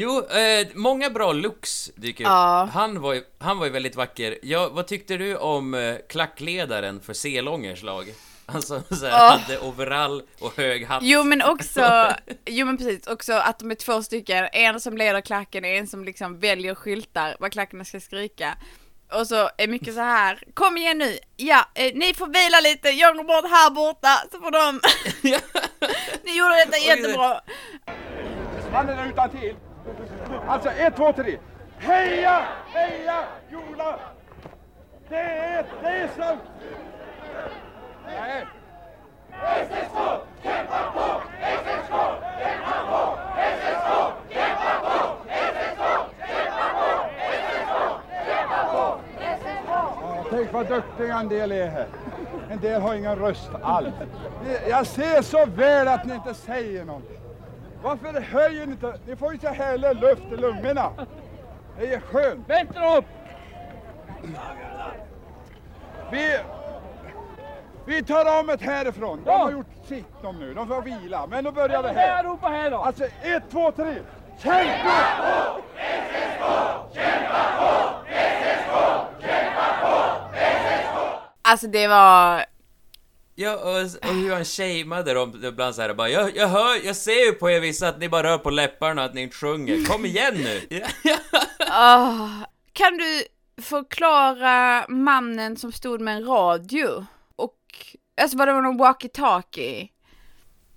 Jo, 0.00 0.26
eh, 0.30 0.66
många 0.74 1.10
bra 1.10 1.32
looks 1.32 1.90
dyker 1.96 2.24
upp. 2.24 2.28
Ja. 2.28 2.68
Han, 2.72 3.00
var 3.00 3.14
ju, 3.14 3.22
han 3.38 3.58
var 3.58 3.66
ju 3.66 3.72
väldigt 3.72 3.96
vacker. 3.96 4.38
Ja, 4.42 4.68
vad 4.72 4.86
tyckte 4.86 5.16
du 5.16 5.36
om 5.36 5.74
eh, 5.74 5.96
klackledaren 6.08 7.00
för 7.00 7.12
Selångers 7.12 7.82
lag? 7.82 8.14
Han 8.46 8.62
som 8.62 8.82
så 8.90 9.06
här, 9.06 9.12
Åh. 9.12 9.38
hade 9.38 9.58
overall 9.58 10.22
och 10.40 10.56
hög 10.56 10.86
hatt. 10.86 11.02
Jo 11.02 11.22
men 11.22 11.42
också, 11.42 12.12
jo 12.46 12.66
men 12.66 12.76
precis, 12.76 13.06
också 13.06 13.32
att 13.32 13.58
de 13.58 13.70
är 13.70 13.74
två 13.74 14.02
stycken, 14.02 14.48
en 14.52 14.80
som 14.80 14.96
leder 14.96 15.20
klacken, 15.20 15.64
en 15.64 15.86
som 15.86 16.04
liksom 16.04 16.38
väljer 16.38 16.74
skyltar 16.74 17.36
vad 17.40 17.52
klackarna 17.52 17.84
ska 17.84 18.00
skrika. 18.00 18.56
Och 19.12 19.26
så 19.26 19.50
är 19.58 19.68
mycket 19.68 19.94
så 19.94 20.00
här, 20.00 20.42
kom 20.54 20.76
igen 20.76 20.98
nu, 20.98 21.18
ja, 21.36 21.64
eh, 21.74 21.92
ni 21.94 22.14
får 22.14 22.26
vila 22.26 22.60
lite, 22.60 22.88
jag 22.88 23.16
går 23.16 23.24
bort 23.24 23.50
här 23.50 23.70
borta, 23.70 24.22
så 24.32 24.38
får 24.38 24.50
de... 24.50 24.80
ni 26.24 26.38
gjorde 26.38 26.56
detta 26.56 26.78
jättebra. 26.78 27.40
Han 28.72 28.88
är 28.88 29.08
utan 29.08 29.30
till. 29.30 29.54
Alltså, 30.46 30.70
ett, 30.70 30.96
två, 30.96 31.12
tre. 31.12 31.38
Heja, 31.78 32.42
heja, 32.74 33.24
Jola! 33.48 33.98
Det 35.08 35.16
är, 35.16 35.64
det 35.82 35.88
är 35.88 36.08
slut! 36.08 36.38
Nej. 38.06 38.46
Ja, 39.30 40.18
Tänk 50.30 50.52
vad 50.52 50.68
duktiga 50.68 51.18
en 51.18 51.28
del 51.28 51.52
är 51.52 51.66
här. 51.66 51.86
En 52.50 52.60
del 52.60 52.80
har 52.80 52.94
ingen 52.94 53.16
röst 53.16 53.50
alls. 53.62 53.94
Jag 54.68 54.86
ser 54.86 55.22
så 55.22 55.46
väl 55.46 55.88
att 55.88 56.04
ni 56.04 56.14
inte 56.14 56.34
säger 56.34 56.84
någonting. 56.84 57.16
Varför 57.82 58.20
höjer 58.20 58.66
ni 58.66 58.72
inte? 58.72 58.98
Ni 59.06 59.16
får 59.16 59.32
ju 59.32 59.38
så 59.38 59.48
härlig 59.48 60.00
luft 60.00 60.22
i 60.32 60.36
lungorna. 60.36 60.90
Det 61.78 61.94
är 61.94 62.00
skönt. 62.00 62.48
Vänta 62.48 62.96
upp! 62.98 63.04
Vi, 66.10 66.38
vi 67.86 68.02
tar 68.02 68.40
om 68.40 68.50
ett 68.50 68.62
härifrån. 68.62 69.22
De 69.24 69.30
har 69.30 69.50
gjort 69.50 69.66
sitt 69.84 70.22
de 70.22 70.38
nu. 70.38 70.54
De 70.54 70.68
får 70.68 70.82
vila. 70.82 71.26
Men 71.26 71.44
då 71.44 71.52
börjar 71.52 71.82
vi 71.82 71.88
här. 71.88 72.24
Ropa 72.24 72.48
här 72.48 72.70
då. 72.70 72.76
Alltså 72.76 73.04
ett, 73.04 73.42
två, 73.50 73.72
tre. 73.72 73.94
Kämpa! 74.38 74.92
Alltså 81.42 81.66
det 81.66 81.88
var, 81.88 82.44
Ja, 83.40 83.56
och, 83.56 84.08
och 84.10 84.14
hur 84.14 84.32
han 84.32 84.44
shameade 84.44 85.14
dem 85.14 85.44
ibland 85.44 85.74
såhär 85.74 85.94
bara 85.94 86.08
jag, 86.08 86.36
jag 86.36 86.48
hör, 86.48 86.86
jag 86.86 86.96
ser 86.96 87.26
ju 87.26 87.32
på 87.32 87.50
er 87.50 87.60
vissa 87.60 87.88
att 87.88 88.00
ni 88.00 88.08
bara 88.08 88.32
rör 88.32 88.38
på 88.38 88.50
läpparna 88.50 89.02
och 89.02 89.08
att 89.08 89.14
ni 89.14 89.22
inte 89.22 89.36
sjunger. 89.36 89.84
Kom 89.84 90.06
igen 90.06 90.34
nu! 90.34 90.62
ah, 91.70 92.28
kan 92.72 92.96
du 92.96 93.24
förklara 93.62 94.86
mannen 94.88 95.56
som 95.56 95.72
stod 95.72 96.00
med 96.00 96.16
en 96.16 96.24
radio? 96.24 97.06
Och, 97.36 97.58
alltså 98.20 98.38
var 98.38 98.46
det 98.46 98.52
någon 98.52 98.80
walkie-talkie? 98.80 99.88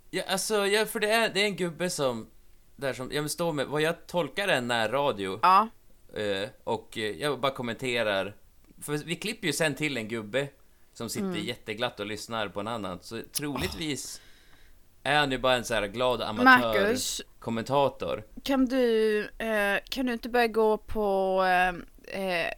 Ja, 0.09 0.23
alltså, 0.27 0.67
ja, 0.67 0.85
för 0.85 0.99
det 0.99 1.11
är, 1.11 1.29
det 1.33 1.41
är 1.41 1.45
en 1.45 1.55
gubbe 1.55 1.89
som, 1.89 2.27
där 2.75 2.93
som, 2.93 3.11
jag 3.11 3.31
står 3.31 3.53
med, 3.53 3.67
vad 3.67 3.81
jag 3.81 4.07
tolkar 4.07 4.47
är 4.47 4.57
en 4.57 4.67
närradio. 4.67 5.39
Ja. 5.41 5.67
Eh, 6.15 6.49
och 6.63 6.97
eh, 6.97 7.03
jag 7.03 7.39
bara 7.39 7.51
kommenterar, 7.51 8.35
för 8.81 8.93
vi 8.93 9.15
klipper 9.15 9.47
ju 9.47 9.53
sen 9.53 9.75
till 9.75 9.97
en 9.97 10.07
gubbe 10.07 10.47
som 11.01 11.09
sitter 11.09 11.27
Mm. 11.27 11.43
jätteglatt 11.45 11.99
och 11.99 12.05
lyssnar 12.05 12.47
på 12.47 12.59
en 12.59 12.67
annan, 12.67 12.99
så 13.01 13.21
troligtvis 13.31 14.21
är 15.03 15.19
han 15.19 15.31
ju 15.31 15.37
bara 15.37 15.55
en 15.55 15.65
så 15.65 15.73
här 15.73 15.87
glad 15.87 16.21
amatör-kommentator. 16.21 18.23
Kan 18.43 18.65
du, 18.65 19.19
eh, 19.37 19.77
kan 19.89 20.05
du 20.05 20.13
inte 20.13 20.29
börja 20.29 20.47
gå 20.47 20.77
på, 20.77 21.43
eh, 22.13 22.45
eh, 22.45 22.51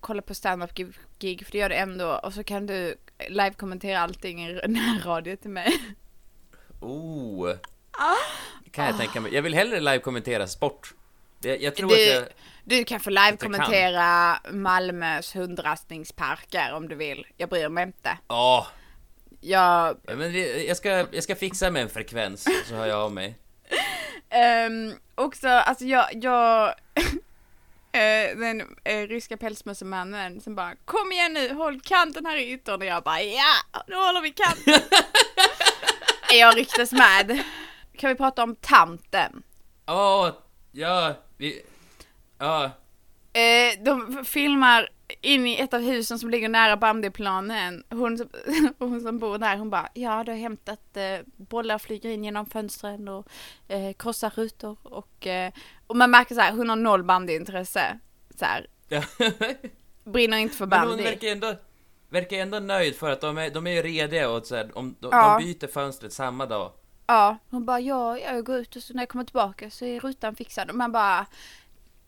kolla 0.00 0.22
på 0.22 0.34
stand-up 0.34 0.70
gig- 1.18 1.44
för 1.44 1.52
det 1.52 1.58
gör 1.58 1.68
du 1.68 1.74
ändå, 1.74 2.20
och 2.22 2.34
så 2.34 2.44
kan 2.44 2.66
du 2.66 2.94
live-kommentera 3.28 4.00
allting 4.00 4.46
i 4.48 4.60
närradio 4.68 5.36
till 5.36 5.50
mig. 5.50 5.72
Oh! 6.80 7.50
Ah. 7.90 8.14
Kan 8.70 8.84
jag 8.86 8.98
tänka 8.98 9.20
mig. 9.20 9.34
Jag 9.34 9.42
vill 9.42 9.54
hellre 9.54 9.80
live-kommentera 9.80 10.46
sport. 10.46 10.94
Det, 11.40 11.56
jag 11.56 11.74
tror 11.76 11.88
Du- 11.88 11.94
att 11.94 12.00
jag... 12.14 12.24
Du 12.68 12.84
kan 12.84 13.00
få 13.00 13.10
live-kommentera 13.10 14.38
Malmös 14.50 15.36
hundrastningsparker 15.36 16.72
om 16.74 16.88
du 16.88 16.94
vill. 16.94 17.26
Jag 17.36 17.48
bryr 17.48 17.68
mig 17.68 17.84
inte. 17.84 18.18
Ja, 18.28 18.66
Jag, 19.40 19.96
ja, 20.06 20.14
men 20.16 20.32
det- 20.32 20.64
jag 20.64 20.76
ska, 20.76 20.88
jag 21.12 21.22
ska 21.24 21.36
fixa 21.36 21.70
med 21.70 21.82
en 21.82 21.88
frekvens, 21.88 22.48
så 22.68 22.74
hör 22.74 22.86
jag 22.86 22.98
av 23.00 23.12
mig. 23.12 23.38
ehm, 24.30 24.92
också, 25.14 25.48
alltså 25.48 25.84
jag, 25.84 26.06
jag 26.12 26.68
eh, 27.92 28.36
den 28.36 28.76
eh, 28.84 29.06
ryska 29.06 29.36
pälsmössemannen 29.36 30.40
som 30.40 30.54
bara 30.54 30.74
Kom 30.84 31.12
igen 31.12 31.32
nu, 31.32 31.54
håll 31.54 31.80
kanten 31.80 32.26
här 32.26 32.36
i 32.36 32.52
yttern 32.52 32.80
och 32.80 32.86
jag 32.86 33.02
bara 33.02 33.22
ja, 33.22 33.82
nu 33.86 33.94
håller 33.94 34.20
vi 34.20 34.30
kanten. 34.30 34.74
är 36.32 36.40
jag 36.40 36.56
riktigt 36.56 36.92
med. 36.92 37.42
Kan 37.96 38.08
vi 38.08 38.14
prata 38.14 38.42
om 38.42 38.56
tanten? 38.56 39.42
Åh, 39.86 40.30
ja, 40.72 41.14
vi... 41.36 41.62
Ja, 42.38 42.70
Eh, 43.32 43.82
de 43.84 44.24
filmar 44.24 44.88
in 45.20 45.46
i 45.46 45.60
ett 45.60 45.74
av 45.74 45.80
husen 45.80 46.18
som 46.18 46.30
ligger 46.30 46.48
nära 46.48 46.76
bandyplanen. 46.76 47.84
Hon, 47.90 48.18
som- 48.18 48.28
hon 48.78 49.00
som 49.00 49.18
bor 49.18 49.38
där, 49.38 49.56
hon 49.56 49.70
bara, 49.70 49.88
ja 49.94 50.24
du 50.24 50.32
har 50.32 50.38
hämtat 50.38 50.96
eh, 50.96 51.18
bollar 51.36 51.78
flyger 51.78 52.10
in 52.10 52.24
genom 52.24 52.46
fönstren 52.46 53.08
och 53.08 53.26
eh, 53.68 53.92
krossar 53.92 54.30
rutor 54.36 54.76
och, 54.82 55.26
eh, 55.26 55.52
och 55.86 55.96
man 55.96 56.10
märker 56.10 56.34
så 56.34 56.40
här, 56.40 56.52
hon 56.52 56.68
har 56.68 56.76
noll 56.76 57.02
bandyintresse. 57.04 57.98
Så 58.38 58.44
här, 58.44 58.66
ja. 58.88 59.02
brinner 60.04 60.36
inte 60.38 60.56
för 60.56 60.66
Men 60.66 60.78
hon 60.78 60.88
bandy. 60.88 61.04
verkar 61.04 61.28
ändå, 61.28 61.54
verkar 62.08 62.36
ändå 62.36 62.58
nöjd 62.58 62.96
för 62.96 63.10
att 63.10 63.20
de 63.20 63.38
är, 63.38 63.50
de 63.50 63.66
är 63.66 63.70
ju 63.70 63.82
rediga 63.82 64.30
och 64.30 64.46
så 64.46 64.56
här, 64.56 64.78
om 64.78 64.96
de, 65.00 65.08
Ja. 65.12 65.38
de 65.38 65.44
byter 65.44 65.66
fönstret 65.72 66.12
samma 66.12 66.46
dag. 66.46 66.72
Ja, 67.06 67.36
hon 67.50 67.64
bara, 67.64 67.80
ja, 67.80 68.18
jag 68.18 68.44
går 68.44 68.56
ut 68.56 68.76
och 68.76 68.82
så 68.82 68.94
när 68.94 69.02
jag 69.02 69.08
kommer 69.08 69.24
tillbaka 69.24 69.70
så 69.70 69.84
är 69.84 70.00
rutan 70.00 70.36
fixad. 70.36 70.70
Och 70.70 70.76
man 70.76 70.92
bara, 70.92 71.26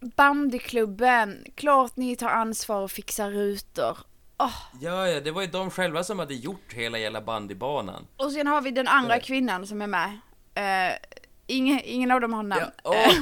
bandyklubben, 0.01 1.45
klart 1.55 1.97
ni 1.97 2.17
tar 2.17 2.29
ansvar 2.29 2.81
och 2.83 2.91
fixar 2.91 3.31
rutor. 3.31 3.99
Ja, 4.81 5.09
ja, 5.09 5.21
det 5.21 5.31
var 5.31 5.43
ju 5.43 5.49
de 5.49 5.71
själva 5.71 6.05
som 6.05 6.19
hade 6.19 6.35
gjort 6.35 6.73
hela 6.73 6.99
jävla 6.99 7.21
bandybanan. 7.21 8.07
Och 8.17 8.33
sen 8.33 8.47
har 8.47 8.61
vi 8.61 8.71
den 8.71 8.89
andra 8.89 9.17
Ja. 9.17 9.23
kvinnan 9.23 9.67
som 9.67 9.83
är 9.83 9.87
med. 9.87 10.19
Eh, 10.55 10.95
ingen, 11.47 11.81
ingen 11.85 12.11
av 12.11 12.21
dem 12.21 12.33
har 12.33 12.43
namn. 12.43 12.71
Ja. 12.85 12.95
Eh, 12.95 13.13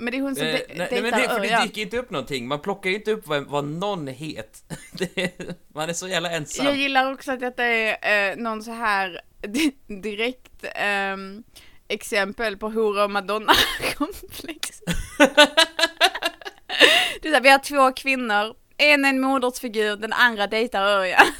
men 0.00 0.10
det 0.12 0.16
är 0.18 0.22
hon 0.22 0.36
som 0.36 0.46
Eh, 0.46 0.52
de- 0.52 0.74
nej, 0.74 0.88
nej, 0.90 1.02
men 1.02 1.10
det, 1.20 1.28
för 1.28 1.40
det 1.40 1.62
dyker 1.62 1.82
inte 1.82 1.98
upp 1.98 2.10
någonting. 2.10 2.48
Man 2.48 2.60
plockar 2.60 2.90
ju 2.90 2.96
inte 2.96 3.10
upp 3.12 3.26
vad, 3.26 3.42
vad 3.46 3.64
någon 3.64 4.06
het. 4.06 4.62
Det, 4.92 5.32
man 5.74 5.88
är 5.88 5.92
så 5.92 6.08
jävla 6.08 6.30
ensam. 6.30 6.66
Jag 6.66 6.76
gillar 6.76 7.12
också 7.12 7.32
att 7.32 7.40
detta 7.40 7.64
är 7.64 8.30
eh, 8.30 8.36
någon 8.36 8.62
så 8.62 8.70
här 8.72 9.20
di- 9.40 9.76
direkt 10.02 10.64
ehm, 10.74 11.42
exempel 11.88 12.56
på 12.56 12.68
hora 12.70 13.04
och 13.04 13.10
madonna-komplex. 13.10 14.82
det 17.22 17.28
är 17.28 17.30
så 17.30 17.34
här, 17.34 17.40
vi 17.40 17.50
har 17.50 17.58
två 17.58 17.92
kvinnor, 17.92 18.54
en 18.76 19.04
är 19.04 19.08
en 19.08 19.20
modersfigur, 19.20 19.96
den 19.96 20.12
andra 20.12 20.46
dejtar 20.46 20.82
Örjan. 20.82 21.26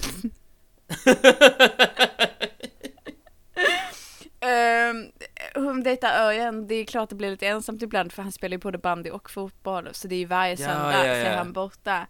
Ehm, 4.41 5.07
hon 5.55 5.83
dejtar 5.83 6.27
Örjan, 6.27 6.67
det 6.67 6.75
är 6.75 6.85
klart 6.85 7.09
det 7.09 7.15
blir 7.15 7.31
lite 7.31 7.47
ensamt 7.47 7.83
ibland 7.83 8.13
för 8.13 8.23
han 8.23 8.33
spelar 8.33 8.55
ju 8.55 8.59
både 8.59 8.79
bandy 8.79 9.11
och 9.11 9.31
fotboll 9.31 9.89
så 9.93 10.09
det 10.09 10.15
är 10.15 10.19
ju 10.19 10.25
varje 10.25 10.51
Ja, 10.51 10.57
söndag 10.57 11.07
ja, 11.07 11.15
så 11.15 11.29
är 11.29 11.33
ja. 11.33 11.39
han 11.39 11.53
borta. 11.53 12.07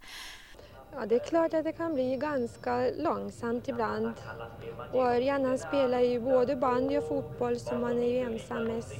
Ja, 0.93 1.05
det 1.05 1.15
är 1.15 1.19
klart 1.19 1.53
att 1.53 1.63
det 1.63 1.71
kan 1.71 1.93
bli 1.93 2.15
ganska 2.15 2.89
långsamt 2.97 3.67
ibland. 3.67 4.13
Och 4.91 5.05
Örjan 5.05 5.45
han 5.45 5.57
spelar 5.57 5.99
ju 5.99 6.19
både 6.19 6.55
bandy 6.55 6.97
och 6.97 7.07
fotboll 7.07 7.59
så 7.59 7.75
man 7.75 8.03
är 8.03 8.07
ju 8.07 8.17
ensam 8.17 8.63
mest 8.63 8.93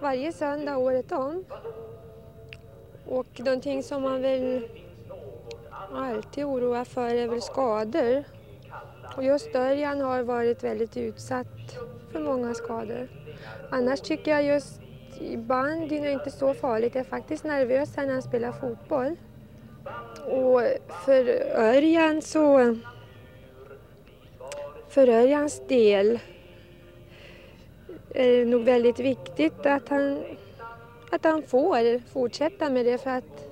varje 0.00 0.32
söndag 0.32 0.76
året 0.76 1.12
om. 1.12 1.44
Och 3.06 3.26
någonting 3.38 3.82
som 3.82 4.02
man 4.02 4.22
väl 4.22 4.68
alltid 5.92 6.44
oroar 6.44 6.84
för 6.84 7.14
är 7.14 7.28
väl 7.28 7.42
skador. 7.42 8.24
Och 9.16 9.24
just 9.24 9.54
Örjan 9.54 10.00
har 10.00 10.22
varit 10.22 10.64
väldigt 10.64 10.96
utsatt 10.96 11.78
för 12.12 12.20
många 12.20 12.54
skador. 12.54 13.08
Annars 13.70 14.00
tycker 14.00 14.30
jag 14.30 14.44
just 14.44 14.80
i 15.20 15.36
bandyn 15.36 16.04
är 16.04 16.10
inte 16.10 16.30
så 16.30 16.54
farligt. 16.54 16.94
Jag 16.94 17.04
är 17.04 17.10
faktiskt 17.10 17.44
nervös 17.44 17.96
när 17.96 18.12
han 18.12 18.22
spelar 18.22 18.52
fotboll. 18.52 19.16
Och 20.26 20.62
för 21.04 21.28
Örjan 21.56 22.22
så 22.22 22.76
för 24.88 25.08
Örjans 25.08 25.62
del 25.68 26.18
är 28.14 28.28
det 28.28 28.44
nog 28.44 28.64
väldigt 28.64 28.98
viktigt 28.98 29.66
att 29.66 29.88
han, 29.88 30.24
att 31.14 31.24
han 31.24 31.42
får 31.42 32.08
fortsätta 32.12 32.70
med 32.70 32.86
det 32.86 32.98
för 32.98 33.10
att 33.10 33.50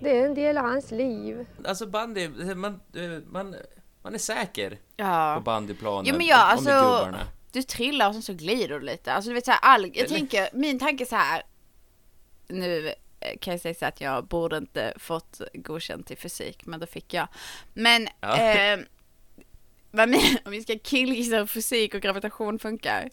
det 0.00 0.10
är 0.18 0.26
en 0.26 0.34
del 0.34 0.58
av 0.58 0.64
hans 0.64 0.90
liv. 0.90 1.46
Alltså 1.64 1.86
bandy, 1.86 2.28
man, 2.54 2.80
eh, 2.96 3.02
man, 3.30 3.56
man 4.02 4.14
är 4.14 4.18
säker 4.18 4.70
på 4.70 4.76
Ja. 4.96 5.42
bandyplanen. 5.44 6.06
Jo 6.06 6.12
men 6.18 6.26
med 6.26 6.36
alltså, 6.36 6.64
gubbarna. 6.70 7.20
du 7.52 7.62
trillar 7.62 8.08
och 8.08 8.14
sen 8.14 8.22
så 8.22 8.32
glider 8.34 8.68
du 8.80 8.80
lite. 8.86 9.12
Alltså 9.12 9.28
du 9.30 9.34
vet 9.34 9.44
såhär, 9.44 9.60
all, 9.62 9.90
jag 9.94 10.08
tänker, 10.08 10.48
min 10.52 10.78
tanke 10.78 11.04
är 11.04 11.06
så 11.06 11.16
här. 11.16 11.42
Nu 12.48 12.88
eh, 13.20 13.38
kan 13.40 13.52
jag 13.52 13.60
säga 13.60 13.74
så 13.74 13.86
att 13.86 14.00
jag 14.00 14.24
borde 14.26 14.56
inte 14.56 14.92
fått 14.96 15.40
godkänt 15.54 16.10
i 16.10 16.16
fysik, 16.16 16.66
men 16.66 16.80
då 16.80 16.86
fick 16.86 17.14
jag. 17.14 17.28
Men, 17.74 18.08
Ja. 18.20 18.36
eh, 18.38 18.80
vad 19.90 20.08
men, 20.08 20.20
om 20.44 20.50
vi 20.52 20.62
ska 20.62 20.78
killgissa 20.78 21.36
hur 21.36 21.46
fysik 21.46 21.94
och 21.94 22.00
gravitation 22.00 22.58
funkar. 22.58 23.10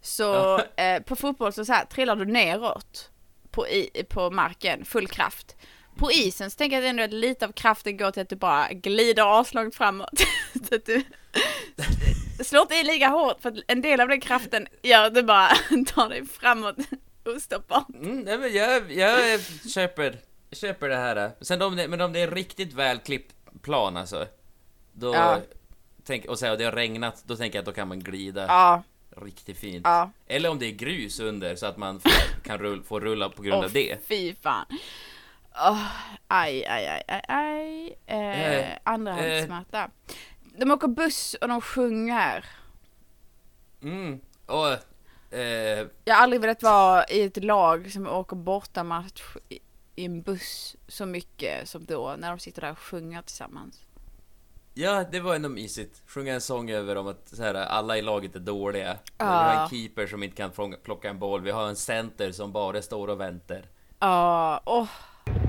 Så 0.00 0.58
eh, 0.76 1.02
på 1.02 1.16
fotboll 1.16 1.52
så, 1.52 1.64
så 1.64 1.72
här, 1.72 1.84
trillar 1.84 2.16
du 2.16 2.24
neråt 2.24 3.10
på, 3.50 3.68
i, 3.68 4.04
på 4.08 4.30
marken, 4.30 4.84
full 4.84 5.08
kraft. 5.08 5.56
På 5.96 6.12
isen 6.12 6.50
så 6.50 6.56
tänker 6.56 6.76
jag 6.80 6.88
ändå 6.88 7.02
att 7.02 7.12
lite 7.12 7.46
av 7.46 7.52
kraften 7.52 7.96
går 7.96 8.10
till 8.10 8.22
att 8.22 8.28
du 8.28 8.36
bara 8.36 8.68
glider 8.72 9.40
aslångt 9.40 9.74
framåt. 9.74 10.20
så 10.68 10.74
att 10.74 10.86
du 10.86 11.04
slår 12.44 12.62
inte 12.62 12.74
i 12.74 12.82
lika 12.84 13.08
hårt 13.08 13.40
för 13.40 13.48
att 13.48 13.58
en 13.66 13.80
del 13.80 14.00
av 14.00 14.08
den 14.08 14.20
kraften 14.20 14.66
gör 14.82 15.04
att 15.04 15.14
du 15.14 15.22
bara 15.22 15.48
tar 15.86 16.08
dig 16.08 16.26
framåt 16.26 16.76
ostoppbart. 17.24 17.88
Mm, 17.94 18.20
nej 18.20 18.38
men 18.38 18.52
jag, 18.52 18.92
jag 18.92 19.40
köper, 19.74 20.18
köper 20.52 20.88
det 20.88 20.96
här. 20.96 21.30
Sen 21.40 21.62
om 21.62 21.76
det, 21.76 21.88
men 21.88 22.00
om 22.00 22.12
det 22.12 22.20
är 22.20 22.30
riktigt 22.30 22.72
välklippt 22.72 23.34
plan 23.62 23.96
alltså. 23.96 24.26
Då, 24.92 25.14
Ja. 25.14 25.38
tänk, 26.04 26.24
och 26.24 26.38
så 26.38 26.44
här, 26.46 26.52
och 26.52 26.58
det 26.58 26.64
har 26.64 26.72
regnat, 26.72 27.22
då 27.26 27.36
tänker 27.36 27.58
jag 27.58 27.62
att 27.62 27.66
då 27.66 27.72
kan 27.72 27.88
man 27.88 28.00
glida 28.00 28.46
Ja, 28.48 28.82
riktigt 29.24 29.58
fint. 29.58 29.82
ja. 29.86 30.10
Eller 30.26 30.48
om 30.50 30.58
det 30.58 30.66
är 30.66 30.72
grus 30.72 31.20
under 31.20 31.56
så 31.56 31.66
att 31.66 31.76
man 31.76 32.00
får, 32.00 32.12
kan 32.44 32.58
rull, 32.58 32.82
få 32.82 33.00
rulla 33.00 33.28
på 33.28 33.42
grund 33.42 33.58
Åh, 33.58 33.64
av 33.64 33.72
det. 33.72 33.98
fy 34.08 34.34
fan. 34.34 34.66
Åh, 35.54 35.86
aj, 36.28 36.64
aj, 36.66 36.86
aj, 36.86 37.02
aj, 37.08 37.22
aj. 37.28 37.96
Eh, 38.06 38.58
Eh, 38.72 38.78
Andrahandssmärta. 38.84 39.90
De 40.58 40.70
åker 40.70 40.88
buss 40.88 41.34
och 41.40 41.48
de 41.48 41.60
sjunger. 41.60 42.44
Mm. 43.82 44.20
Och, 44.46 44.68
eh, 45.38 45.86
Jag 46.04 46.14
har 46.14 46.22
aldrig 46.22 46.40
velat 46.40 46.62
vara 46.62 47.04
i 47.06 47.22
ett 47.22 47.44
lag 47.44 47.92
som 47.92 48.06
åker 48.06 48.36
bortamatch 48.36 49.22
i 49.96 50.04
en 50.04 50.22
buss 50.22 50.76
så 50.88 51.06
mycket 51.06 51.68
som 51.68 51.84
då, 51.84 52.14
när 52.18 52.30
de 52.30 52.38
sitter 52.38 52.60
där 52.60 52.70
och 52.72 52.78
sjunger 52.78 53.22
tillsammans. 53.22 53.80
Ja, 54.78 55.04
det 55.12 55.20
var 55.20 55.34
ändå 55.34 55.48
mysigt. 55.48 56.02
Sjunga 56.06 56.34
en 56.34 56.40
sång 56.40 56.70
över 56.70 56.96
om 56.96 57.08
att 57.08 57.28
så 57.28 57.42
här, 57.42 57.54
alla 57.54 57.98
i 57.98 58.02
laget 58.02 58.36
är 58.36 58.40
dåliga. 58.40 58.96
Vi 59.18 59.24
har 59.24 59.54
Ja. 59.54 59.62
en 59.62 59.68
keeper 59.68 60.06
som 60.06 60.22
inte 60.22 60.36
kan 60.36 60.50
plocka 60.84 61.10
en 61.10 61.18
boll. 61.18 61.40
Vi 61.42 61.50
har 61.50 61.68
en 61.68 61.76
center 61.76 62.32
som 62.32 62.52
bara 62.52 62.82
står 62.82 63.08
och 63.08 63.20
väntar. 63.20 63.62
Ja, 64.00 64.60
åh. 64.66 64.86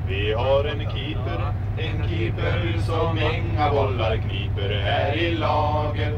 Vi 0.07 0.33
har 0.33 0.63
en 0.65 0.79
keeper, 0.79 1.53
en 1.79 2.09
keeper 2.09 2.77
som 2.85 3.17
inga 3.17 3.71
bollar 3.71 4.17
kniper 4.17 4.69
är 4.71 5.15
i 5.17 5.35
laget, 5.35 6.13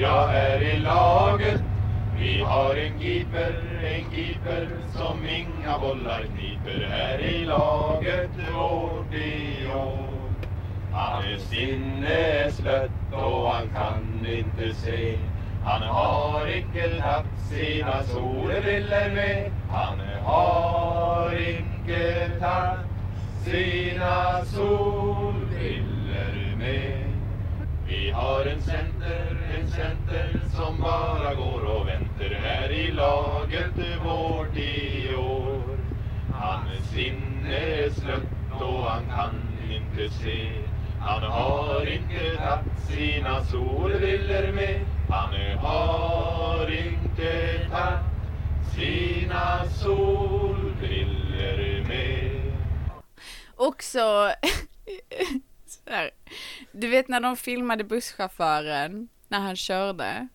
ja 0.00 0.28
är 0.32 0.62
i 0.62 0.78
laget. 0.80 1.60
Vi 2.18 2.40
har 2.42 2.74
en 2.76 3.00
keeper, 3.00 3.80
en 3.84 4.14
keeper 4.14 4.68
som 4.92 5.18
inga 5.28 5.78
bollar 5.78 6.22
kniper 6.22 6.80
är 6.92 7.18
i 7.18 7.44
laget 7.44 7.83
Hans 10.94 11.42
sinne 11.42 12.08
är 12.08 12.50
slött 12.50 13.12
och 13.12 13.50
han 13.50 13.68
kan 13.68 14.26
inte 14.26 14.74
se. 14.74 15.18
Han 15.64 15.82
har 15.82 16.46
icke 16.48 16.88
tagit 17.00 17.26
sina 17.48 18.02
solbriller 18.02 19.10
med. 19.14 19.52
Han 19.68 20.00
har 20.22 21.34
icke 21.34 22.30
tagit 22.40 22.86
sina 23.44 24.44
solbriller 24.44 25.74
med. 26.58 27.04
Vi 27.86 28.10
har 28.10 28.44
en 28.44 28.62
center, 28.62 29.36
en 29.58 29.68
center 29.68 30.40
som 30.56 30.80
bara 30.80 31.34
går 31.34 31.64
och 31.64 31.88
väntar 31.88 32.34
här 32.42 32.70
i 32.70 32.92
laget 32.92 33.78
vårt 34.04 34.56
i 34.56 35.14
år. 35.16 35.78
Hans 36.32 36.90
sinne 36.90 37.56
är 37.56 37.90
slött 37.90 38.60
och 38.60 38.82
han 38.84 39.04
kan 39.16 39.34
inte 39.70 40.14
se. 40.14 40.64
Han 41.04 41.22
har 41.22 41.86
inte 41.86 42.36
tagit 42.36 42.78
sina 42.88 43.44
solbriller 43.44 44.52
med. 44.52 44.80
Han 45.08 45.34
har 45.58 46.70
inte 46.70 47.58
tagit 47.70 48.00
sina 48.74 49.64
solbriller 49.68 51.04
med. 51.88 52.52
Också, 53.56 53.98
så 55.66 55.80
här, 55.90 56.10
du 56.72 56.88
vet 56.88 57.08
när 57.08 57.20
de 57.20 57.36
filmade 57.36 57.84
busschauffören 57.84 59.08
när 59.28 59.40
han 59.40 59.56
körde. 59.56 60.28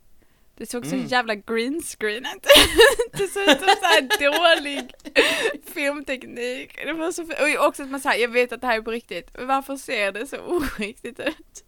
Det 0.59 0.65
såg 0.65 0.85
så 0.85 0.95
Mm. 0.95 1.07
jävla 1.07 1.35
green 1.35 1.81
screen 1.81 2.25
ut. 2.25 2.43
Det 3.11 3.27
såg 3.27 3.43
ut 3.43 3.59
som 3.59 3.67
så 3.67 3.85
här 3.85 4.01
dålig 4.19 4.91
filmteknik. 5.73 6.79
Det 6.85 6.93
var 6.93 7.11
så, 7.11 7.23
och 7.23 7.67
också 7.67 7.83
att 7.83 7.89
man 7.89 7.99
säger, 7.99 8.21
jag 8.21 8.29
vet 8.29 8.51
att 8.51 8.61
det 8.61 8.67
här 8.67 8.77
är 8.77 8.81
på 8.81 8.91
riktigt, 8.91 9.29
men 9.33 9.47
varför 9.47 9.75
ser 9.75 10.11
det 10.11 10.27
så 10.27 10.37
oriktigt 10.37 11.19
ut? 11.19 11.63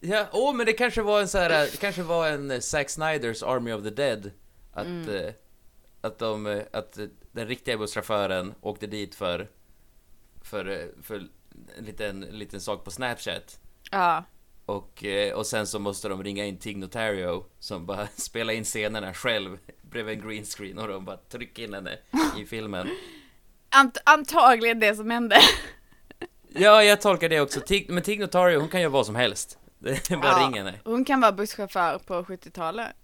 Ja, 0.00 0.26
åh 0.32 0.54
men 0.54 0.66
det 0.66 0.72
kanske 0.72 1.02
var 1.02 1.20
en 1.20 1.28
så 1.28 1.38
här, 1.38 1.48
det 1.48 1.76
kanske 1.80 2.02
var 2.02 2.28
en 2.28 2.50
eh, 2.50 2.60
Zack 2.60 2.90
Snyders 2.90 3.42
Army 3.42 3.72
of 3.72 3.82
the 3.82 3.90
Dead. 3.90 4.30
Att, 4.72 4.86
eh, 4.86 5.30
att 6.00 6.18
de, 6.18 6.46
eh, 6.46 6.62
att 6.72 6.98
eh, 6.98 7.04
den 7.32 7.48
riktiga 7.48 7.78
busschauffören 7.78 8.54
åkte 8.60 8.86
dit 8.86 9.14
för, 9.14 9.48
för, 10.44 10.90
för 11.02 11.16
en 11.78 11.84
liten, 11.84 12.22
en 12.24 12.38
liten 12.38 12.60
sak 12.60 12.84
på 12.84 12.90
Snapchat. 12.90 13.58
Ja, 13.90 14.24
Och, 14.76 15.04
eh, 15.04 15.32
och 15.34 15.46
sen 15.46 15.66
så 15.66 15.78
måste 15.78 16.08
de 16.08 16.24
ringa 16.24 16.44
in 16.44 16.58
Tig 16.58 16.76
Notario 16.76 17.44
som 17.58 17.86
bara 17.86 18.06
spelar 18.16 18.54
in 18.54 18.64
scenerna 18.64 19.14
själv 19.14 19.58
bredvid 19.82 20.18
en 20.18 20.28
green 20.28 20.44
screen 20.44 20.78
och 20.78 20.88
de 20.88 21.04
bara 21.04 21.16
trycker 21.16 21.62
in 21.64 21.74
henne 21.74 21.98
i 22.38 22.46
filmen. 22.50 22.88
Ant 23.70 23.98
antagligen 24.04 24.80
det 24.80 24.94
som 24.96 25.10
hände. 25.10 25.36
Ja, 26.54 26.82
jag 26.84 27.00
tolkar 27.00 27.28
det 27.28 27.40
också. 27.40 27.60
Tig, 27.60 27.90
men 27.90 28.02
Tig 28.02 28.20
Notario, 28.20 28.60
hon 28.60 28.68
kan 28.68 28.80
göra 28.80 28.90
vad 28.90 29.06
som 29.06 29.14
helst. 29.14 29.58
Det 29.78 30.10
är 30.10 30.16
bara 30.16 30.40
Ja. 30.40 30.46
ring 30.46 30.54
henne. 30.58 30.74
Hon 30.84 31.04
kan 31.04 31.20
vara 31.20 31.32
busschaufför 31.32 31.98
på 31.98 32.14
70-talet. 32.22 32.96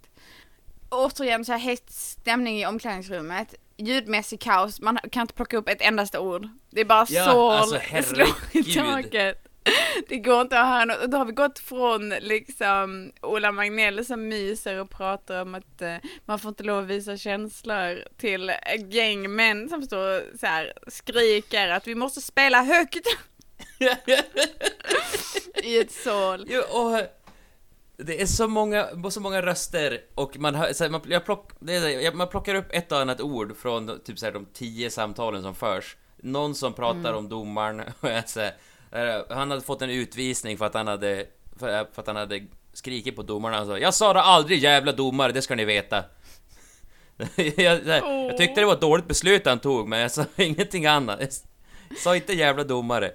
Återigen 0.91 1.45
så 1.45 1.53
här 1.53 1.59
hets 1.59 2.11
stämning 2.11 2.59
i 2.61 2.67
omklädningsrummet. 2.67 3.55
Ljudmässig 3.77 4.41
kaos, 4.41 4.81
man 4.81 4.99
kan 5.13 5.21
inte 5.21 5.35
plocka 5.35 5.57
upp 5.57 5.69
ett 5.69 5.81
endaste 5.83 6.19
ord. 6.19 6.49
Det 6.71 6.81
är 6.81 6.85
bara 6.85 7.07
Ja, 7.09 7.25
sorl, 7.25 7.53
alltså, 7.55 7.81
slår 8.15 8.29
i 8.53 8.75
taket. 8.75 9.48
Det 10.09 10.19
går 10.19 10.41
inte 10.41 10.61
att 10.61 10.67
höra 10.67 10.85
något. 10.85 11.03
Och 11.03 11.11
då 11.11 11.19
har 11.19 11.25
vi 11.25 11.33
gått 11.33 11.59
från 11.59 12.09
liksom 12.09 13.13
Ola 13.23 13.53
Magnell 13.53 14.05
som 14.05 14.29
myser 14.29 14.81
och 14.81 14.91
pratar 14.91 15.43
om 15.43 15.55
att 15.55 15.83
eh, 15.83 15.97
man 16.25 16.39
får 16.39 16.49
inte 16.49 16.63
lov 16.63 16.79
att 16.79 16.87
visa 16.91 17.17
känslor 17.17 18.05
till 18.17 18.51
ett 18.51 18.95
gäng 18.95 19.35
män 19.35 19.69
som 19.69 19.83
står 19.83 20.17
och 20.17 20.23
så 20.41 20.47
här 20.47 20.73
skriker 20.87 21.69
att 21.69 21.87
vi 21.87 21.95
måste 21.95 22.21
spela 22.21 22.63
högt 22.63 23.07
i 25.63 25.79
ett 25.79 25.93
sorl. 25.93 26.47
Jo, 26.49 26.61
och 26.61 27.01
det 27.97 28.23
är 28.23 28.27
så 28.27 28.49
många, 28.49 29.11
så 29.11 29.21
många 29.21 29.43
röster 29.43 30.01
och 30.15 30.39
man 30.39 30.55
hör, 30.55 30.73
så 30.73 30.85
här, 30.85 30.91
man, 30.91 31.01
jag 31.07 31.25
plock, 31.25 31.51
är, 31.69 32.13
man 32.13 32.29
plockar 32.29 32.55
upp 32.55 32.67
ett 32.71 32.93
och 32.93 32.99
annat 32.99 33.21
ord 33.21 33.57
från 33.57 34.01
typ 34.05 34.19
så 34.19 34.27
här, 34.27 34.33
de 34.33 34.47
tio 34.53 34.91
samtalen 34.91 35.43
som 35.43 35.55
förs. 35.55 35.97
Någon 36.17 36.55
som 36.55 36.73
pratar 36.73 37.13
om 37.13 37.29
domaren 37.29 37.81
och 38.01 38.09
jag 38.09 38.17
eh, 38.17 38.51
han 39.29 39.51
hade 39.51 39.63
fått 39.63 39.83
en 39.83 39.91
utvisning 39.91 40.59
för 40.59 40.67
att 40.67 40.75
han 40.75 40.87
hade, 40.87 41.27
för, 41.59 41.87
för 41.95 42.03
att 42.03 42.07
han 42.07 42.17
hade 42.17 42.41
skrikit 42.73 43.17
på 43.17 43.23
domarna. 43.23 43.57
Han 43.57 43.67
sa 43.67 43.79
'Jag 43.79 43.95
sa 43.95 44.13
det 44.13 44.23
aldrig 44.23 44.59
jävla 44.59 44.93
domare, 44.93 45.33
det 45.33 45.43
ska 45.43 45.55
ni 45.55 45.65
veta' 45.65 46.05
jag, 47.57 47.87
jag 47.87 48.37
tyckte 48.37 48.61
det 48.61 48.67
var 48.67 48.75
ett 48.75 48.81
dåligt 48.81 49.09
beslut 49.09 49.47
han 49.47 49.59
tog, 49.59 49.89
men 49.89 49.99
jag 49.99 50.11
sa 50.11 50.25
ingenting 50.37 50.87
annat. 50.87 51.21
Jag 51.89 51.99
sa 51.99 52.17
inte 52.17 52.33
jävla 52.33 52.65
domare. 52.65 53.13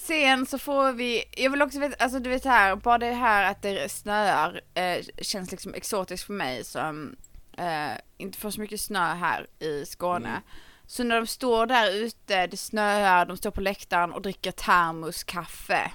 Sen 0.00 0.46
så 0.46 0.58
får 0.58 0.92
vi, 0.92 1.24
jag 1.36 1.50
vill 1.50 1.62
också 1.62 1.78
veta, 1.78 2.04
alltså 2.04 2.18
du 2.18 2.30
vet 2.30 2.44
här, 2.44 2.76
bara 2.76 2.98
det 2.98 3.12
här 3.12 3.50
att 3.50 3.62
det 3.62 3.92
snöar 3.92 4.60
eh, 4.74 5.04
känns 5.22 5.50
liksom 5.50 5.74
exotiskt 5.74 6.26
för 6.26 6.32
mig 6.32 6.64
som 6.64 7.16
eh, 7.58 7.92
inte 8.18 8.38
får 8.38 8.50
så 8.50 8.60
mycket 8.60 8.80
snö 8.80 9.14
här 9.14 9.46
i 9.58 9.86
Skåne. 9.86 10.28
Mm. 10.28 10.42
Så 10.90 11.04
när 11.04 11.16
de 11.16 11.26
står 11.26 11.66
där 11.66 11.90
ute, 11.92 12.46
det 12.46 12.56
snöar, 12.56 13.26
de 13.26 13.36
står 13.36 13.50
på 13.50 13.60
läktaren 13.60 14.12
och 14.12 14.22
dricker 14.22 14.50
termoskaffe. 14.52 15.92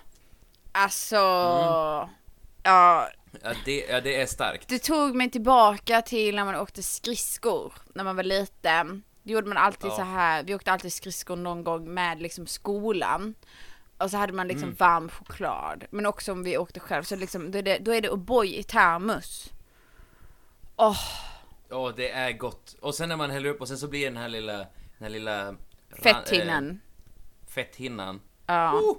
Alltså, 0.72 1.16
Mm. 1.16 2.10
ja, 2.64 3.10
Ja, 3.44 3.54
det, 3.66 3.86
ja, 3.90 4.02
det 4.02 4.22
är 4.22 4.26
starkt. 4.26 4.68
det 4.70 4.80
tog 4.80 5.16
mig 5.16 5.30
tillbaka 5.32 6.02
till 6.02 6.36
när 6.36 6.46
man 6.46 6.56
åkte 6.56 6.84
skridskor 6.84 7.74
när 7.94 8.04
man 8.04 8.16
var 8.16 8.24
liten. 8.24 9.04
Det 9.24 9.32
gjorde 9.32 9.48
man 9.48 9.58
alltid 9.58 9.92
Ja. 9.92 9.96
så 9.96 10.02
här. 10.02 10.44
vi 10.44 10.56
åkte 10.56 10.72
alltid 10.72 10.94
skridskor 10.94 11.36
någon 11.36 11.64
gång 11.64 11.94
med 11.94 12.22
liksom 12.22 12.48
skolan. 12.48 13.36
Och 13.98 14.12
så 14.12 14.18
hade 14.18 14.34
man 14.34 14.48
liksom 14.48 14.64
Mm. 14.70 14.76
varm 14.76 15.10
choklad. 15.10 15.86
Men 15.92 16.06
också 16.06 16.32
om 16.32 16.44
vi 16.44 16.58
åkte 16.58 16.80
själv 16.80 17.04
så 17.04 17.16
liksom, 17.16 17.52
då 17.52 17.58
är 17.58 17.64
det, 17.64 17.78
då 17.78 17.94
är 17.94 18.02
det 18.02 18.10
O'boy 18.10 18.46
i 18.46 18.64
termos. 18.64 19.50
Åh, 20.76 21.00
Ja, 21.70 21.94
det 21.96 22.10
är 22.12 22.32
gott. 22.32 22.76
Och 22.82 22.96
sen 22.96 23.10
när 23.10 23.16
man 23.18 23.32
häller 23.32 23.50
upp 23.50 23.62
och 23.62 23.68
sen 23.68 23.78
så 23.78 23.88
blir 23.88 24.06
den 24.06 24.18
här 24.18 24.30
lilla... 24.30 24.66
Den 24.98 25.12
lilla... 25.12 25.56
fetthinnan. 26.04 26.70
Eh, 26.70 27.48
fetthinnan. 27.48 28.22
Ja. 28.46 28.74
Oh! 28.74 28.98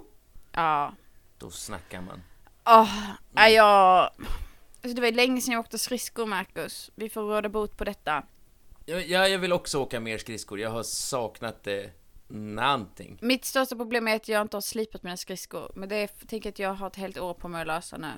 Ja. 0.51 0.93
Då 1.37 1.51
snackar 1.51 2.01
man. 2.01 2.21
Åh, 2.65 3.11
ja, 3.35 3.47
jag... 3.47 4.09
Alltså 4.83 4.95
det 4.95 5.01
var 5.01 5.11
länge 5.11 5.41
sedan 5.41 5.53
jag 5.53 5.59
åkte 5.59 5.77
skridskor, 5.77 6.25
Marcus. 6.25 6.91
Vi 6.95 7.09
får 7.09 7.21
råda 7.21 7.49
bot 7.49 7.77
på 7.77 7.83
detta. 7.83 8.23
Ja, 8.85 8.99
ja, 8.99 9.27
jag 9.27 9.39
vill 9.39 9.53
också 9.53 9.79
åka 9.79 9.99
mer 9.99 10.17
skridskor. 10.17 10.59
Jag 10.59 10.69
har 10.69 10.83
saknat 10.83 11.63
det 11.63 11.91
någonting. 12.27 13.17
Mitt 13.21 13.45
största 13.45 13.75
problem 13.75 14.07
är 14.07 14.15
att 14.15 14.27
jag 14.27 14.41
inte 14.41 14.55
har 14.57 14.61
slipat 14.61 15.03
mina 15.03 15.17
skridskor. 15.17 15.71
Men 15.75 15.89
det 15.89 15.95
är, 15.95 16.07
tänker 16.07 16.49
att 16.49 16.59
jag 16.59 16.73
har 16.73 16.87
ett 16.87 16.95
helt 16.95 17.17
år 17.17 17.33
på 17.33 17.47
mig 17.47 17.61
att 17.61 17.67
lösa 17.67 17.97
nu. 17.97 18.11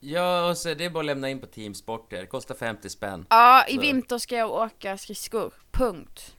Ja, 0.00 0.48
och 0.48 0.58
så 0.58 0.74
det 0.74 0.84
är 0.84 0.90
bara 0.90 1.00
att 1.00 1.06
lämna 1.06 1.28
in 1.30 1.40
på 1.40 1.46
Teamsporter. 1.46 2.26
Kostar 2.26 2.54
50 2.54 2.88
spänn. 2.88 3.26
Ja, 3.30 3.66
i 3.68 3.74
Så. 3.74 3.80
vinter 3.80 4.18
ska 4.18 4.36
jag 4.36 4.50
åka 4.50 4.98
skridskor. 4.98 5.54
Punkt. 5.70 6.36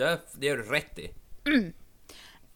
Ja, 0.00 0.16
det 0.32 0.46
gör 0.46 0.56
du 0.56 0.62
rätt 0.62 0.98
i. 0.98 1.10
Mm. 1.46 1.72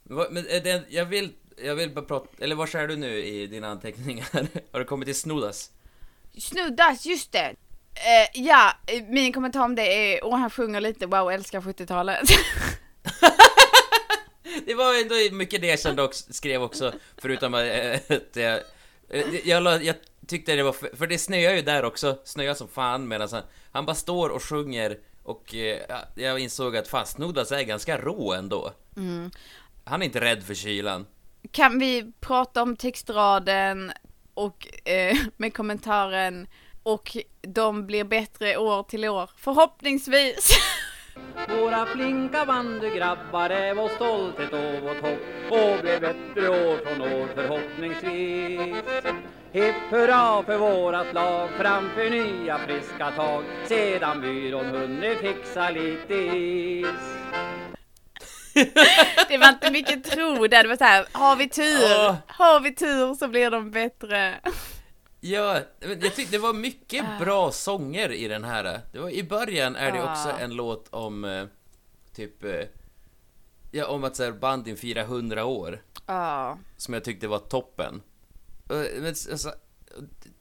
Men 0.05 0.37
är 0.37 0.61
det, 0.61 0.85
jag 0.89 1.05
vill, 1.05 1.33
jag 1.65 1.75
vill 1.75 1.91
bara 1.91 2.05
prata, 2.05 2.45
eller 2.45 2.55
var 2.55 2.77
är 2.77 2.89
du 2.89 2.97
nu 2.97 3.25
i 3.25 3.47
dina 3.47 3.69
anteckningar? 3.69 4.29
Har 4.73 4.79
du 4.79 4.85
kommit 4.85 5.07
till 5.07 5.15
Snoddas? 5.15 5.71
Snuddas, 6.39 7.07
just 7.07 7.33
det! 7.33 7.57
Eh, 7.95 8.29
ja, 8.35 8.73
min 9.09 9.33
kommentar 9.33 9.65
om 9.65 9.75
det 9.75 9.83
är, 9.83 10.25
och 10.25 10.39
han 10.39 10.51
sjunger 10.51 10.81
lite 10.81 11.07
Wow, 11.07 11.31
älskar 11.31 11.61
70-talet. 11.61 12.21
Det 14.67 14.75
var 14.75 15.01
ändå 15.01 15.37
mycket 15.37 15.61
det 15.61 15.67
jag 15.67 15.81
kände 15.81 16.03
och 16.03 16.15
skrev 16.15 16.63
också, 16.63 16.93
förutom 17.17 17.55
att 17.55 17.61
eh, 17.61 18.43
jag, 18.43 18.61
eh, 19.09 19.35
jag, 19.45 19.85
jag 19.85 19.97
tyckte 20.27 20.57
det 20.57 20.63
var, 20.63 20.73
för, 20.73 20.97
för 20.97 21.07
det 21.07 21.19
snöar 21.19 21.55
ju 21.55 21.63
där 21.63 21.85
också, 21.85 22.19
snöar 22.25 22.55
som 22.55 22.69
fan 22.69 23.09
medan 23.09 23.29
han, 23.33 23.43
han 23.73 23.87
bara 23.87 23.95
står 23.95 24.31
och 24.31 24.43
sjunger 24.43 24.99
och 25.25 25.55
eh, 25.55 25.81
ja, 25.89 25.99
jag 26.15 26.39
insåg 26.39 26.77
att 26.77 26.89
fan 26.89 27.07
Snoddas 27.07 27.53
är 27.53 27.63
ganska 27.63 27.99
rå 27.99 28.33
ändå. 28.33 28.73
Mm. 28.97 29.31
Han 29.85 30.03
är 30.03 30.07
inte 30.07 30.21
rädd 30.21 30.43
för 30.43 30.55
kylan. 30.55 31.07
Kan 31.51 31.79
vi 31.79 32.13
prata 32.21 32.63
om 32.63 32.77
textraden 32.77 33.93
och 34.35 34.89
eh, 34.89 35.17
med 35.37 35.55
kommentaren 35.55 36.47
och 36.83 37.17
de 37.41 37.87
blir 37.87 38.05
bättre 38.05 38.57
år 38.57 38.83
till 38.83 39.05
år, 39.05 39.31
förhoppningsvis. 39.37 40.51
Våra 41.49 41.87
flinka 41.87 42.45
bandygrabbar 42.45 43.51
är 43.51 43.75
vår 43.75 43.89
stolthet 43.89 44.53
och 44.53 44.83
vårt 44.89 45.03
hopp 45.03 45.21
och 45.51 45.83
blir 45.83 46.01
bättre 46.01 46.49
år 46.49 46.77
från 46.85 47.01
år 47.01 47.29
förhoppningsvis. 47.35 48.85
Hipp 49.55 49.75
hurra 49.91 50.43
för 50.43 50.59
vårat 50.59 51.15
lag 51.15 51.49
framför 51.59 52.11
nya 52.11 52.59
friska 52.59 53.11
tag 53.11 53.45
sedan 53.69 54.21
byrån 54.21 54.65
hunnit 54.67 55.19
fixa 55.19 55.71
lite 55.71 56.15
is. 56.15 56.87
Det 59.29 59.39
var 59.39 59.49
inte 59.49 59.71
mycket 59.71 60.05
tro 60.05 60.47
där, 60.47 60.63
det 60.63 60.69
var 60.69 60.77
så 60.77 60.85
här, 60.85 61.07
har 61.13 61.37
vi 61.37 61.49
tur, 61.49 61.97
Åh. 62.09 62.15
har 62.27 62.61
vi 62.61 62.75
tur 62.75 63.15
så 63.15 63.29
blir 63.29 63.51
de 63.51 63.71
bättre. 63.71 64.35
Ja, 65.21 65.59
jag 65.81 66.15
tyckte 66.15 66.37
det 66.37 66.39
var 66.39 66.53
mycket 66.53 67.05
bra 67.21 67.51
sånger 67.51 68.13
i 68.13 68.29
den 68.29 68.45
här. 68.45 68.81
Det 68.93 68.99
var, 68.99 69.11
I 69.11 69.23
början 69.23 69.77
är 69.77 69.93
det 69.93 70.03
Ah. 70.03 70.13
också 70.13 70.43
en 70.43 70.51
låt 70.55 70.89
om, 70.91 71.25
eh, 71.25 71.45
typ, 72.17 72.45
eh, 72.45 72.61
ja, 73.71 73.87
om 73.87 74.05
att 74.05 74.17
så 74.17 74.25
här, 74.25 74.33
bandyn 74.33 74.77
firar 74.77 75.03
100 75.05 75.45
år. 75.45 75.83
Ja. 76.07 76.59
Som 76.77 76.95
jag 76.95 77.05
tyckte 77.05 77.29
var 77.29 77.39
toppen. 77.39 78.03
Eh, 78.71 78.77
Men, 79.01 79.07
alltså, 79.07 79.55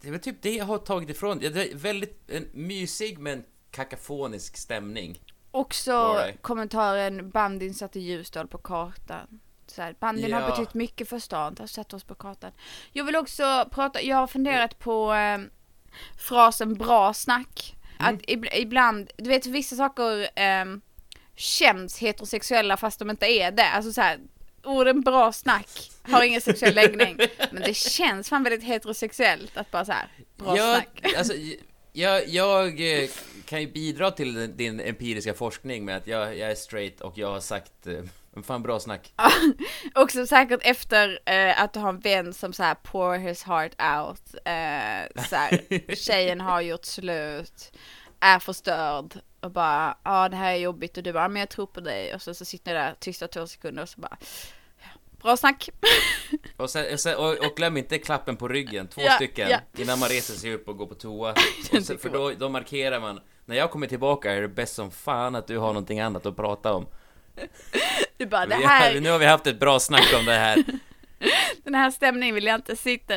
det 0.01 0.07
är 0.07 0.11
väl 0.11 0.19
typ 0.19 0.41
det 0.41 0.55
jag 0.55 0.65
har 0.65 0.78
tagit 0.78 1.09
ifrån. 1.09 1.39
Det 1.39 1.45
är 1.71 1.76
väldigt 1.76 2.30
en 2.30 2.47
mysig 2.53 3.19
men 3.19 3.43
kakafonisk 3.71 4.57
stämning. 4.57 5.19
Också 5.51 5.93
Alright. 5.93 6.41
kommentaren 6.41 7.30
bandyn 7.30 7.74
satte 7.74 7.99
Ljusdal 7.99 8.47
på 8.47 8.57
kartan. 8.57 9.39
Så 9.67 9.82
här, 9.82 9.95
bandyn 9.99 10.30
Ja. 10.30 10.39
har 10.39 10.49
betytt 10.49 10.74
mycket 10.74 11.09
för 11.09 11.19
stan, 11.19 11.55
har 11.59 11.67
satt 11.67 11.93
oss 11.93 12.03
på 12.03 12.15
kartan. 12.15 12.51
Jag 12.91 13.03
vill 13.03 13.15
också 13.15 13.65
prata, 13.71 14.01
jag 14.01 14.17
har 14.17 14.28
funderat 14.28 14.80
på 14.80 15.13
eh, 15.13 15.39
frasen 16.17 16.74
bra 16.74 17.13
snack. 17.13 17.76
Mm. 17.99 18.15
Att 18.15 18.21
ib- 18.21 18.49
ibland, 18.55 19.11
du 19.17 19.30
vet 19.30 19.45
vissa 19.45 19.76
saker 19.76 20.21
eh, 20.39 20.65
känns 21.36 21.97
heterosexuella 21.97 22.78
fast 22.78 22.99
de 22.99 23.09
inte 23.09 23.26
är 23.26 23.51
det. 23.51 23.69
Alltså 23.69 23.91
så 23.93 24.01
här, 24.01 24.19
orden 24.64 25.01
bra 25.01 25.32
snack 25.32 25.91
har 26.03 26.24
ingen 26.24 26.41
sexuell 26.41 26.76
läggning. 26.76 27.18
Men 27.51 27.64
det 27.64 27.74
känns 27.74 28.30
fan 28.30 28.43
väldigt 28.43 28.64
heterosexuellt 28.64 29.57
att 29.57 29.72
bara 29.72 29.86
så 29.86 29.91
här, 29.91 30.07
bra 30.38 30.57
jag, 30.57 30.76
snack. 30.76 31.14
alltså, 31.18 31.34
jag, 31.93 32.28
jag 32.28 33.01
eh, 33.01 33.09
kan 33.45 33.61
ju 33.61 33.72
bidra 33.72 34.11
till 34.11 34.57
din- 34.57 34.80
empiriska 34.80 35.34
forskning 35.34 35.86
med 35.86 35.97
att 35.97 36.07
jag, 36.07 36.38
jag 36.38 36.51
är 36.51 36.55
straight 36.55 37.01
och 37.01 37.18
jag 37.18 37.32
har 37.32 37.39
sagt 37.39 37.88
eh, 37.88 38.03
Fan 38.43 38.64
bra 38.64 38.80
snack. 38.80 39.14
Också 39.95 40.26
säkert 40.26 40.59
efter 40.64 41.20
eh, 41.26 41.61
att 41.61 41.74
du 41.74 41.80
har 41.80 41.89
en 41.89 41.99
vän 41.99 42.34
som 42.34 42.53
så 42.53 42.64
här 42.64 42.76
pour 42.76 43.18
his 43.18 43.43
heart 43.43 43.72
out. 43.82 44.36
Eh, 44.45 45.24
så 45.30 45.36
här, 45.36 45.95
tjejen 45.95 46.41
har 46.41 46.61
gjort 46.61 46.86
slut, 46.86 47.72
är 48.24 48.39
förstörd 48.39 49.19
och 49.39 49.51
bara 49.51 49.97
ja 50.03 50.30
det 50.30 50.36
här 50.36 50.51
är 50.53 50.57
jobbigt 50.57 50.97
och 50.97 51.03
du 51.03 51.13
bara 51.13 51.28
men 51.28 51.39
jag 51.39 51.49
tror 51.49 51.65
på 51.65 51.80
dig 51.80 52.13
och 52.15 52.21
så, 52.21 52.34
så 52.34 52.45
sitter 52.45 52.74
ni 52.74 52.80
där 52.80 52.95
tysta 52.99 53.28
två 53.28 53.47
sekunder 53.47 53.84
och 53.84 53.89
så 53.89 54.01
bara 54.01 54.17
bra 55.24 55.38
snack. 55.38 55.69
Och, 56.57 56.69
sen, 56.69 57.15
och, 57.17 57.45
och, 57.45 57.55
glöm 57.55 57.78
inte 57.78 57.97
klappen 57.97 58.38
på 58.38 58.47
ryggen, 58.47 58.88
två 58.88 59.01
Ja, 59.01 59.11
stycken, 59.11 59.49
ja. 59.49 59.59
innan 59.78 59.99
man 59.99 60.09
reser 60.09 60.34
sig 60.34 60.53
upp 60.53 60.67
och 60.67 60.78
går 60.78 60.86
på 60.88 60.95
toa. 60.95 61.36
Sen, 61.84 61.97
för 61.97 62.09
då, 62.09 62.32
då 62.32 62.49
markerar 62.49 62.99
man, 62.99 63.19
när 63.45 63.55
jag 63.55 63.71
kommer 63.71 63.88
tillbaka 63.88 64.32
är 64.32 64.41
det 64.41 64.47
bäst 64.47 64.76
som 64.76 64.91
fan 64.91 65.36
att 65.36 65.47
du 65.47 65.57
har 65.57 65.67
någonting 65.67 65.99
annat 65.99 66.26
att 66.26 66.36
prata 66.36 66.74
om. 66.74 66.88
Du 68.17 68.26
bara 68.26 68.45
det 68.45 68.57
Vi 68.57 68.65
här, 68.65 68.93
har, 68.93 69.01
nu 69.01 69.09
har 69.09 69.19
vi 69.19 69.26
haft 69.26 69.47
ett 69.47 69.59
bra 69.59 69.80
snack 69.80 70.13
om 70.19 70.26
det 70.26 70.34
här. 70.34 70.63
den 71.63 71.76
här 71.76 71.91
stämningen 71.91 72.36
vill 72.36 72.45
jag 72.45 72.55
inte 72.55 72.76
sitta. 72.76 73.13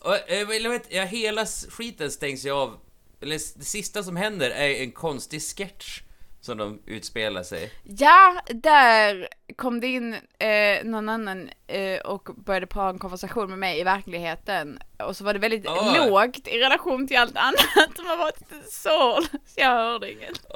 Och, 0.00 0.30
eh, 0.30 0.38
jag 0.62 0.70
vet, 0.70 0.86
hela 1.08 1.46
skiten 1.46 2.10
stängs 2.10 2.46
ju 2.46 2.50
av. 2.50 2.78
Eller 3.24 3.58
det 3.58 3.64
sista 3.64 4.02
som 4.02 4.16
händer 4.16 4.50
är 4.50 4.82
en 4.82 4.92
konstig 4.92 5.42
sketch 5.42 6.00
som 6.40 6.58
de 6.58 6.82
utspelar 6.86 7.42
sig. 7.42 7.70
Ja, 7.82 8.42
där 8.48 9.28
kom 9.56 9.80
det 9.80 9.86
in 9.86 10.14
eh, 10.38 10.84
någon 10.84 11.08
annan 11.08 11.50
eh, 11.66 12.00
och 12.00 12.28
började 12.36 12.66
prata 12.66 12.90
en 12.90 12.98
konversation 12.98 13.50
med 13.50 13.58
mig 13.58 13.80
i 13.80 13.84
verkligheten. 13.84 14.78
Och 14.98 15.16
så 15.16 15.24
var 15.24 15.32
det 15.32 15.38
väldigt 15.38 15.66
Åh. 15.68 16.08
lågt 16.08 16.48
i 16.48 16.58
relation 16.58 17.06
till 17.08 17.16
allt 17.16 17.36
annat 17.36 17.98
har 17.98 18.16
varit 18.16 18.38
så, 18.70 19.22
så 19.46 19.60
jag 19.60 19.70
hörde 19.70 20.12
inget. 20.12 20.46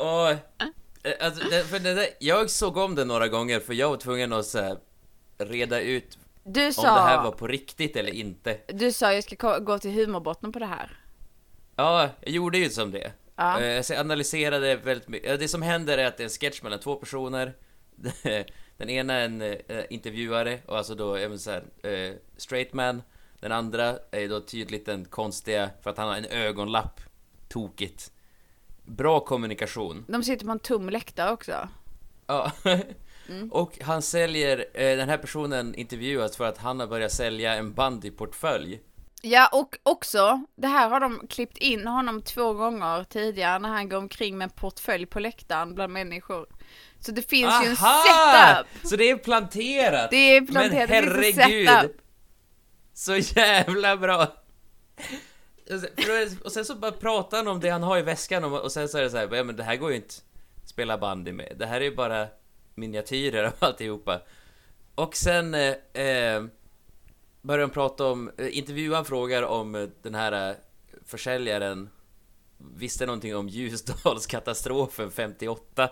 Eh, 1.02 1.26
alltså, 1.26 1.48
det, 1.48 1.64
för 1.64 1.78
det 1.78 1.94
där, 1.94 2.06
jag 2.20 2.50
såg 2.50 2.76
om 2.76 2.94
det 2.94 3.04
några 3.04 3.28
gånger 3.28 3.60
för 3.60 3.74
jag 3.74 3.88
var 3.90 3.96
tvungen 3.96 4.32
att 4.32 4.46
så 4.46 4.58
här, 4.58 4.76
reda 5.38 5.80
ut 5.80 6.18
Du 6.44 6.66
om 6.66 6.72
sa, 6.72 6.82
det 6.94 7.00
här 7.00 7.22
var 7.24 7.30
på 7.30 7.46
riktigt 7.46 7.96
eller 7.96 8.12
inte. 8.12 8.56
du 8.68 8.92
sa 8.92 9.12
jag 9.12 9.24
ska 9.24 9.58
gå 9.58 9.78
till 9.78 9.90
humorbotten 9.90 10.52
på 10.52 10.58
det 10.58 10.66
här. 10.66 10.96
Ja, 11.78 12.10
jag 12.20 12.34
gjorde 12.34 12.58
ju 12.58 12.70
som 12.70 12.90
det. 12.90 13.12
Ja. 13.36 13.60
Eh, 13.60 13.82
jag 13.88 13.92
analyserade 13.92 14.76
väldigt 14.76 15.08
mycket. 15.08 15.40
Det 15.40 15.48
som 15.48 15.62
händer 15.62 15.98
är 15.98 16.06
att 16.06 16.16
det 16.16 16.22
är 16.22 16.24
en 16.24 16.30
sketch 16.30 16.62
mellan 16.62 16.80
två 16.80 16.96
personer. 16.96 17.56
Den 18.76 18.90
ena 18.90 19.14
är 19.14 19.24
en 19.24 19.42
eh, 19.42 19.84
intervjuare, 19.90 20.58
och 20.66 20.76
alltså 20.76 20.94
då 20.94 21.14
även 21.14 21.38
så 21.38 21.50
här, 21.50 21.64
eh, 21.82 22.12
straight 22.36 22.72
man. 22.72 23.02
Den 23.40 23.52
andra 23.52 23.98
är 24.10 24.28
då 24.28 24.40
tydligt 24.40 24.86
den 24.86 25.04
konstiga, 25.04 25.70
för 25.82 25.90
att 25.90 25.98
han 25.98 26.08
har 26.08 26.16
en 26.16 26.24
ögonlapp. 26.24 27.00
Tokigt. 27.48 28.12
Bra 28.84 29.20
kommunikation. 29.20 30.04
De 30.08 30.22
sitter 30.22 30.46
på 30.46 30.52
en 30.52 30.58
tom 30.58 30.90
läktare 30.90 31.32
också. 31.32 31.68
Ja. 32.26 32.52
Mm. 33.30 33.52
Och 33.52 33.78
han 33.82 34.02
säljer, 34.02 34.66
den 34.96 35.08
här 35.08 35.18
personen 35.18 35.74
intervjuas 35.74 36.36
för 36.36 36.44
att 36.44 36.58
han 36.58 36.80
har 36.80 36.86
börjat 36.86 37.12
sälja 37.12 37.54
en 37.54 37.74
bandyportfölj. 37.74 38.80
Ja, 39.22 39.48
och 39.52 39.76
också, 39.82 40.44
det 40.56 40.66
här 40.68 40.88
har 40.88 41.00
de 41.00 41.26
klippt 41.30 41.56
in 41.58 41.86
honom 41.86 42.22
två 42.22 42.52
gånger 42.52 43.04
tidigare 43.04 43.58
när 43.58 43.68
han 43.68 43.88
går 43.88 43.98
omkring 43.98 44.38
med 44.38 44.44
en 44.44 44.50
portfölj 44.50 45.06
på 45.06 45.20
läktaren 45.20 45.74
bland 45.74 45.92
människor. 45.92 46.46
Så 47.00 47.12
det 47.12 47.22
finns 47.22 47.64
ju 47.64 47.68
en 47.68 47.76
setup! 47.76 48.66
Så 48.88 48.96
det 48.96 49.10
är 49.10 49.16
planterat! 49.16 50.10
Det 50.10 50.16
är 50.36 50.40
planterat, 50.46 50.90
Men 50.90 51.04
herregud! 51.04 51.90
Så 52.94 53.16
jävla 53.16 53.96
bra! 53.96 54.26
Och 56.44 56.52
sen- 56.52 56.64
så 56.64 56.74
bara 56.74 56.92
pratar 56.92 57.36
han 57.36 57.48
om 57.48 57.60
det 57.60 57.68
han 57.70 57.82
har 57.82 57.98
i 57.98 58.02
väskan 58.02 58.44
och 58.44 58.60
och 58.60 58.72
sen 58.72 58.88
så 58.88 58.98
är 58.98 59.02
det 59.02 59.10
så 59.10 59.16
här, 59.16 59.28
ja 59.36 59.44
men 59.44 59.56
det 59.56 59.62
här 59.62 59.76
går 59.76 59.90
ju 59.90 59.96
inte 59.96 60.14
att 60.62 60.68
spela 60.68 60.98
bandy 60.98 61.32
med. 61.32 61.56
Det 61.58 61.66
här 61.66 61.80
är 61.80 61.84
ju 61.84 61.94
bara 61.94 62.26
miniatyrer 62.74 63.44
av 63.44 63.52
alltihopa. 63.58 64.20
Och 64.94 65.16
sen 65.16 65.54
eh, 65.54 66.02
eh, 66.02 66.42
börjar 67.42 67.60
de 67.60 67.70
prata 67.70 68.06
om, 68.06 68.30
eh, 68.38 68.58
intervjuaren 68.58 69.04
frågar 69.04 69.42
om 69.42 69.74
eh, 69.74 69.88
den 70.02 70.14
här 70.14 70.50
eh, 70.50 70.56
försäljaren 71.06 71.90
visste 72.58 73.06
någonting 73.06 73.36
om 73.36 73.48
Ljusdalskatastrofen 73.48 75.10
58. 75.10 75.90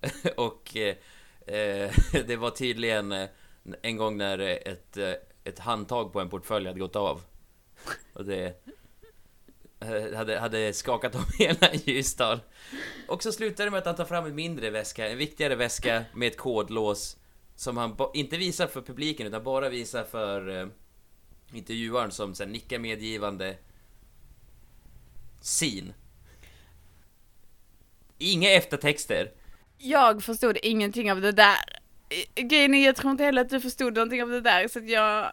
och 0.36 0.76
eh, 0.76 0.96
det 2.26 2.36
var 2.36 2.50
tydligen 2.50 3.28
en 3.82 3.96
gång 3.96 4.16
när 4.16 4.38
ett, 4.38 4.96
ett 5.44 5.58
handtag 5.58 6.12
på 6.12 6.20
en 6.20 6.28
portfölj 6.28 6.66
hade 6.66 6.80
gått 6.80 6.96
av. 6.96 7.22
Och 8.12 8.24
det 8.24 8.64
hade, 10.14 10.38
hade 10.38 10.72
skakat 10.72 11.14
om 11.14 11.24
hela 11.38 11.74
Ljusdal. 11.74 12.40
Och 13.08 13.22
så 13.22 13.32
slutade 13.32 13.66
det 13.66 13.70
med 13.70 13.78
att 13.78 13.86
han 13.86 13.96
tar 13.96 14.04
fram 14.04 14.26
en 14.26 14.34
mindre 14.34 14.70
väska, 14.70 15.08
en 15.08 15.18
viktigare 15.18 15.54
väska 15.54 16.04
med 16.14 16.28
ett 16.28 16.36
kodlås 16.36 17.16
som 17.58 17.76
han 17.76 17.96
inte 18.14 18.36
visar 18.36 18.66
för 18.66 18.82
publiken 18.82 19.26
utan 19.26 19.44
bara 19.44 19.68
visar 19.68 20.04
för 20.04 20.60
eh, 20.60 20.68
intervjuaren 21.52 22.10
som 22.10 22.34
sen 22.34 22.52
nickar 22.52 22.78
medgivande. 22.78 23.56
Sin. 25.40 25.92
Inga 28.18 28.50
eftertexter. 28.50 29.32
Jag 29.78 30.22
förstod 30.22 30.58
ingenting 30.62 31.12
av 31.12 31.20
det 31.20 31.32
där. 31.32 31.58
Grejen 32.34 32.74
är, 32.74 32.86
jag 32.86 32.96
tror 32.96 33.10
inte 33.10 33.24
heller 33.24 33.42
att 33.42 33.50
du 33.50 33.60
förstod 33.60 33.94
någonting 33.94 34.22
av 34.22 34.28
det 34.28 34.40
där, 34.40 34.68
så 34.68 34.78
att 34.78 34.88
jag... 34.88 35.32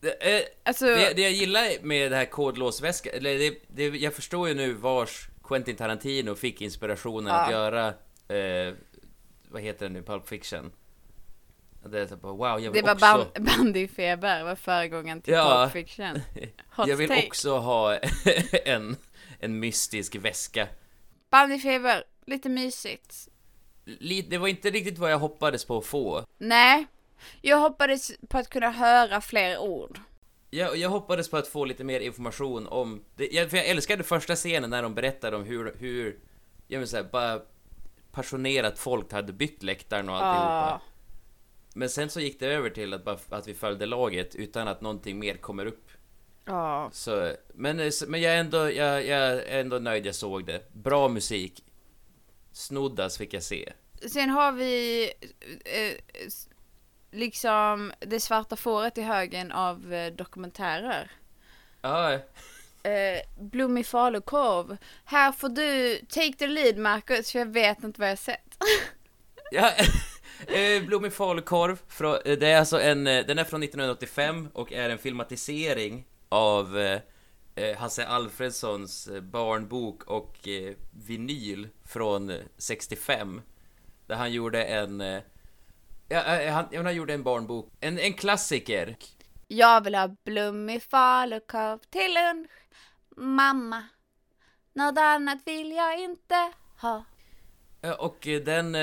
Det, 0.00 0.36
eh, 0.36 0.42
Alltså... 0.62 0.86
det, 0.86 1.12
det 1.16 1.22
jag 1.22 1.32
gillar 1.32 1.82
med 1.82 2.12
det 2.12 2.16
här 2.16 2.24
kodlåsväska, 2.24 3.10
eller 3.10 3.38
det, 3.38 3.58
det, 3.68 3.84
jag 3.84 4.14
förstår 4.14 4.48
ju 4.48 4.54
nu 4.54 4.72
vars 4.72 5.28
Quentin 5.44 5.76
Tarantino 5.76 6.34
fick 6.34 6.60
inspirationen 6.62 7.34
att 7.34 7.50
Ja. 7.50 7.56
göra, 7.56 7.86
eh, 8.38 8.74
vad 9.48 9.62
heter 9.62 9.88
det 9.88 9.92
nu, 9.92 10.02
Pulp 10.02 10.28
Fiction? 10.28 10.72
Det 11.90 12.00
är 12.00 12.06
så 12.06 12.16
bara, 12.16 12.32
wow, 12.32 12.46
jag 12.46 12.62
Det 12.62 12.70
vill 12.70 12.84
var 12.84 12.92
också... 12.92 13.04
ban- 13.34 13.44
bandyfeber, 13.58 14.44
var 14.44 14.54
föregångaren 14.54 15.22
till 15.22 15.34
Ja. 15.34 15.70
Pulp 15.72 15.86
Fiction. 15.86 16.20
Hot 16.70 16.88
jag 16.88 16.96
vill 16.96 17.08
take. 17.08 17.26
också 17.26 17.58
ha 17.58 17.96
en, 18.64 18.96
en 19.40 19.58
mystisk 19.60 20.14
väska. 20.16 20.68
Bandyfeber, 21.30 22.04
lite 22.26 22.48
mysigt. 22.48 23.28
Lite, 23.84 24.30
det 24.30 24.38
var 24.38 24.48
inte 24.48 24.70
riktigt 24.70 24.98
vad 24.98 25.12
jag 25.12 25.18
hoppades 25.18 25.64
på 25.64 25.78
att 25.78 25.86
få. 25.86 26.24
Nej, 26.38 26.86
jag 27.42 27.58
hoppades 27.58 28.12
på 28.28 28.38
att 28.38 28.48
kunna 28.50 28.70
höra 28.70 29.20
fler 29.20 29.58
ord. 29.58 30.00
Jag, 30.50 30.76
jag 30.76 30.88
hoppades 30.88 31.30
på 31.30 31.36
att 31.36 31.48
få 31.48 31.64
lite 31.64 31.84
mer 31.84 32.00
information 32.00 32.66
om... 32.66 33.04
Det, 33.16 33.28
jag, 33.32 33.50
för 33.50 33.56
jag 33.56 33.66
älskade 33.66 34.02
första 34.04 34.34
scenen 34.36 34.70
när 34.70 34.82
de 34.82 34.94
berättade 34.94 35.36
om 35.36 35.44
hur, 35.44 35.74
hur 35.78 36.18
jag 36.68 36.78
vill 36.78 36.88
säga, 36.88 37.04
bara 37.12 37.40
passionerat 38.12 38.78
folk 38.78 39.12
hade 39.12 39.32
byggt 39.32 39.62
läktaren 39.62 40.08
och 40.08 40.16
alltihopa. 40.16 40.72
Ah. 40.74 40.80
Men 41.78 41.88
sen 41.88 42.10
så 42.10 42.20
gick 42.20 42.40
det 42.40 42.46
över 42.46 42.70
till 42.70 42.94
att, 42.94 43.04
bara, 43.04 43.18
att 43.30 43.48
vi 43.48 43.54
följde 43.54 43.86
laget 43.86 44.34
utan 44.34 44.68
att 44.68 44.80
någonting 44.80 45.18
mer 45.18 45.34
kommer 45.36 45.66
upp. 45.66 45.88
Ja. 46.44 46.90
Så, 46.92 47.32
men, 47.54 47.80
eh, 47.80 47.90
men 48.08 48.20
jag 48.20 48.34
är 48.34 48.38
ändå, 48.38 48.58
jag, 48.72 49.06
jag 49.06 49.18
är 49.32 49.60
ändå 49.60 49.78
nöjd 49.78 50.06
jag 50.06 50.14
såg 50.14 50.46
det. 50.46 50.72
Bra 50.74 51.08
musik. 51.08 51.64
Snoddas 52.52 53.18
fick 53.18 53.34
jag 53.34 53.42
se. 53.42 53.72
Sen 54.10 54.30
har 54.30 54.52
vi 54.52 55.04
eh, 55.64 55.94
s- 56.26 56.48
liksom 57.10 57.92
det 58.00 58.20
svarta 58.20 58.56
fåret 58.56 58.98
i 58.98 59.02
högen 59.02 59.52
av 59.52 59.94
eh, 59.94 60.12
dokumentärer. 60.12 61.10
Ja, 61.82 62.18
Eh, 62.82 63.20
Blommig 63.40 63.86
falukorv. 63.86 64.76
Här 65.04 65.32
får 65.32 65.48
du 65.48 65.96
take 66.08 66.32
the 66.32 66.46
lead 66.46 66.76
Marcus, 66.76 67.32
för 67.32 67.38
jag 67.38 67.46
vet 67.52 67.82
inte 67.84 68.00
vad 68.00 68.10
jag 68.10 68.18
sett. 68.18 68.58
Ja, 69.50 69.72
eh, 70.46 70.82
Blommig 70.86 71.12
falukorv, 71.12 71.78
eh, 72.24 72.38
det 72.38 72.48
är 72.48 72.58
alltså 72.58 72.80
en, 72.80 73.06
eh, 73.06 73.26
den 73.26 73.38
är 73.38 73.44
från 73.44 73.62
1985 73.62 74.48
och 74.52 74.72
är 74.72 74.90
en 74.90 74.98
filmatisering 74.98 76.06
av 76.28 76.78
eh, 76.78 77.00
Hasse 77.78 78.06
Alfredsons 78.06 79.08
barnbok 79.22 80.04
och 80.04 80.48
eh, 80.48 80.74
vinyl 80.90 81.68
från 81.84 82.30
eh, 82.30 82.36
65. 82.58 83.42
Där 84.06 84.16
han 84.16 84.32
gjorde 84.32 84.64
en, 84.64 85.00
eh, 85.00 85.22
han, 86.52 86.66
han 86.72 86.94
gjorde 86.94 87.14
en 87.14 87.22
barnbok, 87.22 87.72
en, 87.80 87.98
en 87.98 88.14
klassiker. 88.14 88.96
Jag 89.48 89.84
vill 89.84 89.94
ha 89.94 90.16
blommig 90.24 90.82
falukorv 90.82 91.78
till 91.90 92.14
lunch, 92.14 92.50
mamma. 93.16 93.82
Något 94.72 94.98
annat 94.98 95.38
vill 95.44 95.72
jag 95.72 96.00
inte 96.00 96.52
ha. 96.80 97.04
Och 97.98 98.18
den 98.44 98.76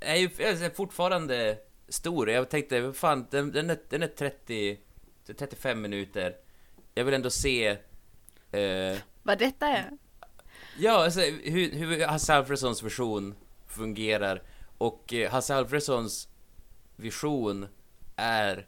är 0.00 0.16
ju 0.16 0.24
är 0.38 0.74
fortfarande 0.74 1.58
stor. 1.88 2.30
Jag 2.30 2.48
tänkte, 2.48 2.92
fan, 2.92 3.26
den, 3.30 3.52
den, 3.52 3.70
är, 3.70 3.78
den 3.88 4.02
är 4.02 4.06
30, 4.06 4.78
35 5.38 5.80
minuter. 5.80 6.36
Jag 6.94 7.04
vill 7.04 7.14
ändå 7.14 7.30
se... 7.30 7.66
Eh, 8.50 8.98
Vad 9.22 9.38
detta 9.38 9.66
är? 9.68 9.90
ja, 10.78 11.04
alltså, 11.04 11.20
hur, 11.20 11.70
hur 11.70 12.06
Hasse 12.06 12.34
Alfredsons 12.34 12.82
version 12.82 13.34
fungerar. 13.66 14.42
Och 14.78 15.14
eh, 15.14 15.30
Hasse 15.30 15.54
Alfredsons 15.54 16.28
vision 16.96 17.66
är... 18.16 18.66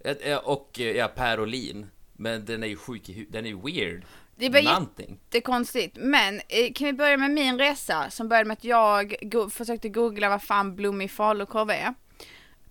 eh, 0.00 0.36
Och 0.36 0.80
eh, 0.80 0.96
ja, 0.96 1.08
Per 1.08 1.40
Olin. 1.40 1.86
Men 2.12 2.44
den 2.44 2.62
är 2.62 2.66
ju 2.66 2.76
sjuk 2.76 3.08
i 3.08 3.26
den 3.30 3.44
är 3.44 3.48
ju 3.48 3.60
weird. 3.60 4.04
Det 4.36 4.48
var 4.48 4.62
Någonting. 4.62 5.20
jättekonstigt. 5.24 5.96
Men 6.00 6.40
eh, 6.48 6.72
kan 6.74 6.86
vi 6.86 6.92
börja 6.92 7.16
med 7.16 7.30
min 7.30 7.58
resa 7.58 8.10
som 8.10 8.28
började 8.28 8.48
med 8.48 8.52
att 8.56 8.64
jag 8.64 9.14
go- 9.22 9.50
försökte 9.50 9.88
googla 9.88 10.28
vad 10.28 10.42
fan 10.42 10.76
blommig 10.76 11.10
falukorv 11.10 11.70
är. 11.70 11.94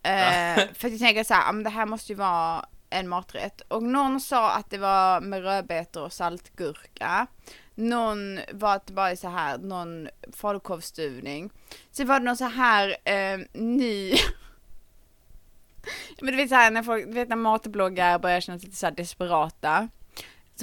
Eh, 0.04 0.64
för 0.74 0.88
att 0.88 0.92
jag 0.92 1.00
tänkte 1.00 1.24
så 1.24 1.34
här, 1.34 1.50
"Ah, 1.50 1.54
det 1.54 1.70
här 1.70 1.86
måste 1.86 2.12
ju 2.12 2.16
vara 2.18 2.66
en 2.90 3.10
maträtt. 3.10 3.62
Och 3.68 3.84
någon 3.84 4.20
sa 4.22 4.52
att 4.52 4.70
det 4.70 4.78
var 4.78 5.22
med 5.22 5.44
rödbetor 5.44 6.04
och 6.04 6.14
saltgurka. 6.14 7.28
Någon 7.76 8.40
var 8.52 8.76
att 8.76 8.88
det 8.88 8.94
bara 8.94 9.12
är 9.12 9.16
så 9.16 9.30
här, 9.30 9.58
någon 9.58 10.08
falukorvsstuvning. 10.34 11.50
Sen 11.92 12.08
var 12.08 12.20
det 12.20 12.26
någon 12.26 12.38
så 12.38 12.46
här 12.46 12.96
eh, 13.04 13.40
ny 13.54 14.14
Men 16.22 16.32
du 16.32 16.36
vet 16.38 16.50
så 16.50 16.56
här 16.56 16.72
när 16.72 16.84
folk, 16.84 17.06
du 17.06 17.12
vet 17.14 17.30
när 17.30 17.36
matbloggar 17.36 18.20
börjar 18.20 18.42
kännas 18.42 18.64
lite 18.64 18.76
så 18.76 18.86
här 18.86 18.94
desperata. 18.94 19.88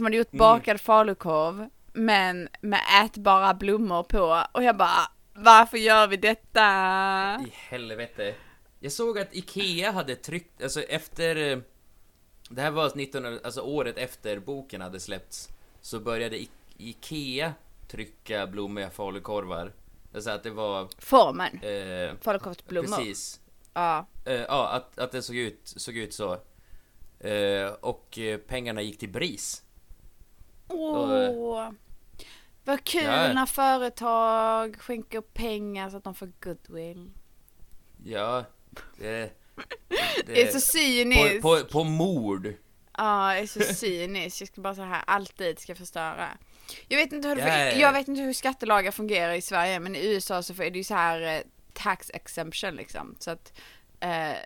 Som 0.01 0.05
hade 0.07 0.17
gjort 0.17 0.33
Mm. 0.33 0.39
bakad 0.39 0.81
falukorv, 0.81 1.69
men 1.93 2.49
med 2.61 2.81
ätbara 3.05 3.55
blommor 3.55 4.03
på. 4.03 4.45
Och 4.53 4.63
jag 4.63 4.77
bara, 4.77 5.11
varför 5.35 5.79
gör 5.79 6.07
vi 6.07 6.17
detta? 6.17 6.61
I 7.47 7.53
helvete. 7.53 8.35
Jag 8.81 8.93
såg 8.93 9.19
att 9.19 9.35
Ikea 9.35 9.91
hade 9.93 10.17
tryckt, 10.17 10.63
alltså 10.63 10.83
efter... 10.83 11.37
eh, 11.53 11.59
Det 12.51 12.63
här 12.63 12.71
var 12.71 12.87
1900, 12.87 13.41
alltså 13.45 13.61
året 13.61 13.99
efter 13.99 14.39
boken 14.39 14.81
hade 14.81 15.01
släppts. 15.01 15.49
Så 15.81 16.01
började 16.01 16.39
I- 16.41 16.51
Ikea 16.79 17.53
trycka 17.89 18.47
blommiga 18.47 18.91
falukorvar. 18.91 19.73
Alltså 20.15 20.31
att 20.31 20.43
det 20.43 20.51
var... 20.51 20.89
Formen. 20.99 21.61
Eh, 21.63 22.15
Falukorvsblommor. 22.21 22.97
Precis. 22.97 23.41
Ja. 23.75 24.07
Eh, 24.25 24.35
ja, 24.35 24.69
att, 24.69 24.99
att 24.99 25.13
det 25.13 25.23
såg 25.23 25.37
ut, 25.37 25.61
såg 25.65 25.97
ut 25.97 26.15
så. 26.15 26.33
Eh, 27.21 27.67
och 27.81 28.19
eh, 28.19 28.39
pengarna 28.39 28.83
gick 28.83 28.99
till 28.99 29.09
BRIS. 29.11 29.63
Åh. 30.71 31.71
Vad 32.65 32.85
kul 32.85 33.05
Ja. 33.05 33.33
när 33.33 33.47
företag 33.47 34.77
skänker 34.81 35.21
pengar 35.21 35.91
så 35.91 35.97
att 35.97 36.05
de 36.05 36.15
får 36.15 36.33
goodwill. 36.41 37.11
Ja, 38.05 38.45
det... 38.99 39.31
Det 40.27 40.43
är 40.43 40.53
så 40.53 40.61
cyniskt. 40.61 41.43
På, 41.43 41.57
på, 41.57 41.65
på 41.65 41.85
mord. 41.85 42.55
Ja, 42.99 43.33
det 43.35 43.41
är 43.41 43.47
så 43.47 43.75
cyniskt. 43.75 44.41
Jag 44.41 44.49
ska 44.49 44.61
bara 44.61 44.75
så 44.75 44.83
här 44.83 45.03
alltid 45.07 45.59
ska 45.59 45.75
förstöra. 45.75 46.29
Jag 46.89 46.99
vet 46.99 47.13
inte 47.13 47.29
hur 47.29 47.37
det 47.37 47.73
ja. 47.73 47.81
jag 47.81 47.93
vet 47.93 48.09
inte 48.09 48.23
hur 48.23 48.33
skattelagar 48.33 48.91
fungerar 48.91 49.33
i 49.33 49.41
Sverige, 49.41 49.81
men 49.81 49.97
i 49.97 50.07
USA 50.07 50.43
så 50.43 50.53
är 50.63 50.71
det 50.71 50.79
ju 50.79 50.85
så 50.85 50.95
här 50.95 51.37
eh, 51.37 51.43
tax 51.73 52.11
exemption 52.15 52.75
liksom. 52.75 53.17
Så 53.19 53.31
att 53.31 53.53
eh, 54.01 54.37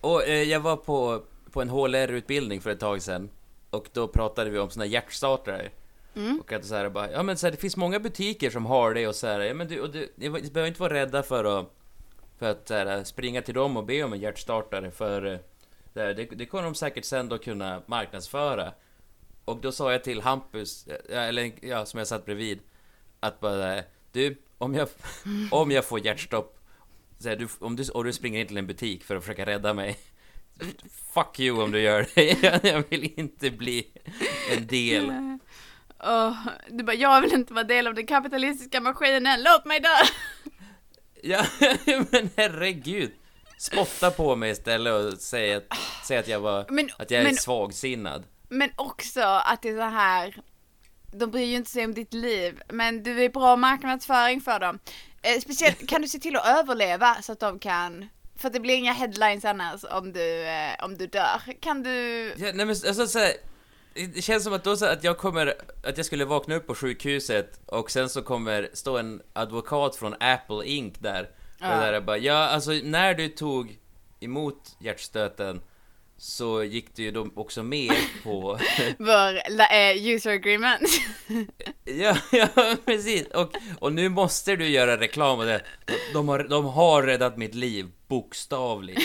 Och 0.00 0.28
eh, 0.28 0.42
jag 0.42 0.60
var 0.60 0.76
på, 0.76 1.22
på 1.50 1.62
en 1.62 1.68
HLR-utbildning 1.68 2.60
för 2.60 2.70
ett 2.70 2.80
tag 2.80 3.02
sedan. 3.02 3.30
Och 3.74 3.88
då 3.92 4.08
pratade 4.08 4.50
vi 4.50 4.58
om 4.58 4.70
såna 4.70 4.86
hjärtstartare. 4.86 5.70
Mm. 6.16 6.40
Och 6.40 6.52
att 6.52 6.64
så 6.64 6.74
här 6.74 6.88
bara, 6.90 7.10
ja 7.10 7.22
men 7.22 7.36
så 7.36 7.46
här, 7.46 7.50
det 7.50 7.56
finns 7.56 7.76
många 7.76 8.00
butiker 8.00 8.50
som 8.50 8.66
har 8.66 8.94
det 8.94 9.08
och 9.08 9.14
så 9.14 9.26
här, 9.26 9.40
ja 9.40 9.54
men 9.54 9.68
du, 9.68 9.80
och 9.80 9.90
du, 9.90 10.12
ni 10.16 10.30
behöver 10.30 10.66
inte 10.66 10.80
vara 10.80 10.94
rädda 10.94 11.22
för 11.22 11.44
att, 11.44 11.72
för 12.38 12.50
att 12.50 12.68
så 12.68 12.74
här, 12.74 13.04
springa 13.04 13.42
till 13.42 13.54
dem 13.54 13.76
och 13.76 13.84
be 13.84 14.02
om 14.02 14.12
en 14.12 14.20
hjärtstartare 14.20 14.90
för 14.90 15.24
eh, 15.26 15.38
det, 15.92 16.14
det, 16.14 16.46
kommer 16.46 16.64
de 16.64 16.74
säkert 16.74 17.04
sen 17.04 17.28
då 17.28 17.38
kunna 17.38 17.82
marknadsföra. 17.86 18.72
Och 19.44 19.60
då 19.60 19.72
sa 19.72 19.92
jag 19.92 20.04
till 20.04 20.20
Hampus, 20.20 20.86
eller 21.08 21.52
ja, 21.60 21.86
som 21.86 21.98
jag 21.98 22.06
satt 22.06 22.24
bredvid, 22.24 22.60
att 23.20 23.40
bara, 23.40 23.82
du, 24.12 24.36
om 24.58 24.74
jag, 24.74 24.88
om 25.50 25.70
jag 25.70 25.84
får 25.84 26.06
hjärtstopp, 26.06 26.58
så 27.18 27.28
här, 27.28 27.36
du, 27.36 27.48
om 27.58 27.76
du, 27.76 27.88
och 27.88 28.04
du 28.04 28.12
springer 28.12 28.40
in 28.40 28.46
till 28.46 28.58
en 28.58 28.66
butik 28.66 29.04
för 29.04 29.16
att 29.16 29.22
försöka 29.22 29.46
rädda 29.46 29.74
mig, 29.74 29.98
fuck 31.14 31.40
you 31.40 31.62
om 31.62 31.70
du 31.72 31.80
gör 31.80 32.06
det. 32.14 32.42
Jag 32.68 32.84
vill 32.90 33.12
inte 33.16 33.50
bli 33.50 33.86
en 34.52 34.66
del. 34.66 35.12
åh, 36.04 36.36
du 36.70 36.84
bara, 36.84 36.96
jag 36.96 37.20
vill 37.20 37.32
inte 37.32 37.54
vara 37.54 37.64
del 37.64 37.86
av 37.86 37.94
den 37.94 38.06
kapitalistiska 38.06 38.80
maskinen, 38.80 39.42
låt 39.42 39.64
mig 39.64 39.80
dö! 39.80 39.88
Ja, 41.26 41.44
men 42.10 42.30
herregud. 42.36 43.12
Spotta 43.58 44.10
på 44.10 44.36
mig 44.36 44.50
istället 44.50 44.92
och 44.92 45.18
säg 45.20 45.54
att, 45.54 45.64
säg 46.04 46.16
att 46.16 46.28
jag 46.28 46.40
var, 46.40 46.66
Men- 46.70 46.90
att 46.98 47.10
jag 47.10 47.20
är 47.20 47.24
men- 47.24 47.36
svagsinnad. 47.36 48.24
Men 48.48 48.70
också 48.76 49.20
att 49.20 49.62
det 49.62 49.68
är 49.68 49.76
så 49.76 49.82
här, 49.82 50.36
de 51.12 51.30
bryr 51.30 51.44
ju 51.46 51.56
inte 51.56 51.70
sig 51.70 51.84
om 51.84 51.94
ditt 51.94 52.14
liv, 52.14 52.60
men 52.68 53.02
du 53.02 53.24
är 53.24 53.28
bra 53.28 53.56
marknadsföring 53.56 54.40
för 54.40 54.60
dem. 54.60 54.78
Eh, 55.22 55.40
speciellt, 55.40 55.88
kan 55.88 56.02
du 56.02 56.08
se 56.08 56.18
till 56.18 56.36
att 56.36 56.46
överleva 56.46 57.14
så 57.22 57.32
att 57.32 57.40
de 57.40 57.58
kan 57.58 58.08
för 58.44 58.50
det 58.50 58.60
blir 58.60 58.74
inga 58.74 58.92
headlines 58.92 59.44
annars 59.44 59.84
om 59.90 60.12
du, 60.12 60.42
eh, 60.46 60.84
om 60.84 60.98
du 60.98 61.06
dör. 61.06 61.40
Kan 61.60 61.82
du... 61.82 61.90
Ja, 62.36 62.50
nej 62.54 62.66
men 62.66 62.68
alltså 62.68 63.06
så 63.06 63.18
här, 63.18 63.32
det 63.94 64.22
känns 64.22 64.44
som 64.44 64.52
att 64.52 64.64
då 64.64 64.76
så 64.76 64.86
att 64.86 65.04
jag 65.04 65.18
kommer, 65.18 65.54
att 65.84 65.96
jag 65.96 66.06
skulle 66.06 66.24
vakna 66.24 66.54
upp 66.54 66.66
på 66.66 66.74
sjukhuset 66.74 67.60
och 67.66 67.90
sen 67.90 68.08
så 68.08 68.22
kommer 68.22 68.68
stå 68.72 68.98
en 68.98 69.22
advokat 69.32 69.96
från 69.96 70.14
Apple 70.20 70.66
Inc 70.66 70.94
där. 70.98 71.30
Ja. 71.60 71.74
Och 71.74 71.82
där 71.82 71.92
är 71.92 72.00
bara, 72.00 72.18
ja 72.18 72.34
alltså 72.34 72.70
när 72.70 73.14
du 73.14 73.28
tog 73.28 73.78
emot 74.20 74.76
hjärtstöten 74.78 75.60
så 76.16 76.64
gick 76.64 76.96
du 76.96 77.02
ju 77.02 77.10
då 77.10 77.28
också 77.34 77.62
med 77.62 77.92
på... 78.22 78.58
Vår 78.98 79.36
eh, 79.72 80.06
user 80.06 80.30
agreement. 80.30 80.82
ja, 81.84 82.16
ja, 82.32 82.48
precis. 82.84 83.26
Och, 83.26 83.56
och 83.78 83.92
nu 83.92 84.08
måste 84.08 84.56
du 84.56 84.68
göra 84.68 85.00
reklam 85.00 85.38
och 85.38 85.44
det. 85.44 85.62
De 86.12 86.28
har, 86.28 86.38
de 86.38 86.64
har 86.64 87.02
räddat 87.02 87.36
mitt 87.36 87.54
liv, 87.54 87.86
bokstavligt. 88.08 89.00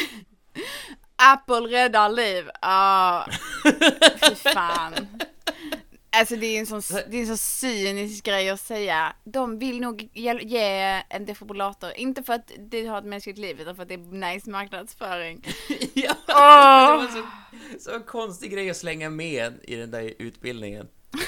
Apple 1.15 1.59
räddar 1.59 2.09
liv. 2.09 2.49
Ja, 2.61 3.27
fy 4.29 4.35
fan. 4.35 5.07
Alltså 6.11 6.35
det 6.35 6.45
är 6.45 6.59
en 6.59 6.65
sån, 6.65 6.81
det 7.09 7.17
är 7.17 7.21
en 7.21 7.27
sån 7.27 7.37
cynisk 7.37 8.25
grej 8.25 8.49
att 8.49 8.59
säga. 8.59 9.15
De 9.23 9.59
vill 9.59 9.79
nog 9.79 10.09
ge, 10.13 11.03
en 11.09 11.25
defibrillator, 11.25 11.91
inte 11.95 12.23
för 12.23 12.33
att 12.33 12.51
det 12.57 12.85
har 12.85 12.97
ett 12.97 13.05
mänskligt 13.05 13.37
liv 13.37 13.61
utan 13.61 13.75
för 13.75 13.83
att 13.83 13.89
det 13.89 13.93
är 13.93 14.33
nice 14.33 14.49
marknadsföring. 14.49 15.45
ja, 15.93 16.13
Åh. 16.27 16.91
det 16.91 16.97
var 16.97 17.07
så, 17.07 17.25
så 17.79 17.95
en 17.95 18.03
konstig 18.03 18.51
grej 18.51 18.69
att 18.69 18.77
slänga 18.77 19.09
med 19.09 19.53
i 19.63 19.75
den 19.75 19.91
där 19.91 20.13
utbildningen. 20.19 20.87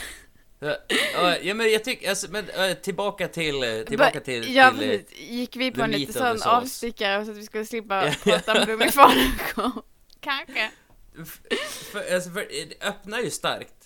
Ja, 1.43 1.53
men 1.53 1.71
jag 1.71 1.83
tycker, 1.83 2.09
alltså, 2.09 2.27
men 2.31 2.45
tillbaka 2.81 3.27
till, 3.27 3.63
eh, 3.63 3.81
tillbaka 3.81 4.19
till, 4.19 4.55
ja, 4.55 4.71
till 4.71 4.91
eh, 4.91 4.97
precis. 4.97 5.19
Gick 5.19 5.55
vi 5.55 5.71
på 5.71 5.81
en 5.81 5.91
lite 5.91 6.13
sån 6.13 6.41
avstickare 6.41 7.25
så 7.25 7.31
att 7.31 7.37
vi 7.37 7.45
skulle 7.45 7.65
slippa 7.65 8.11
prata 8.23 8.73
om 8.73 8.91
falukorv? 8.91 9.81
Kanske. 10.19 10.71
För, 11.91 12.13
alltså, 12.13 12.29
för 12.29 12.47
det 12.69 12.87
öppnar 12.87 13.19
ju 13.19 13.29
starkt 13.29 13.80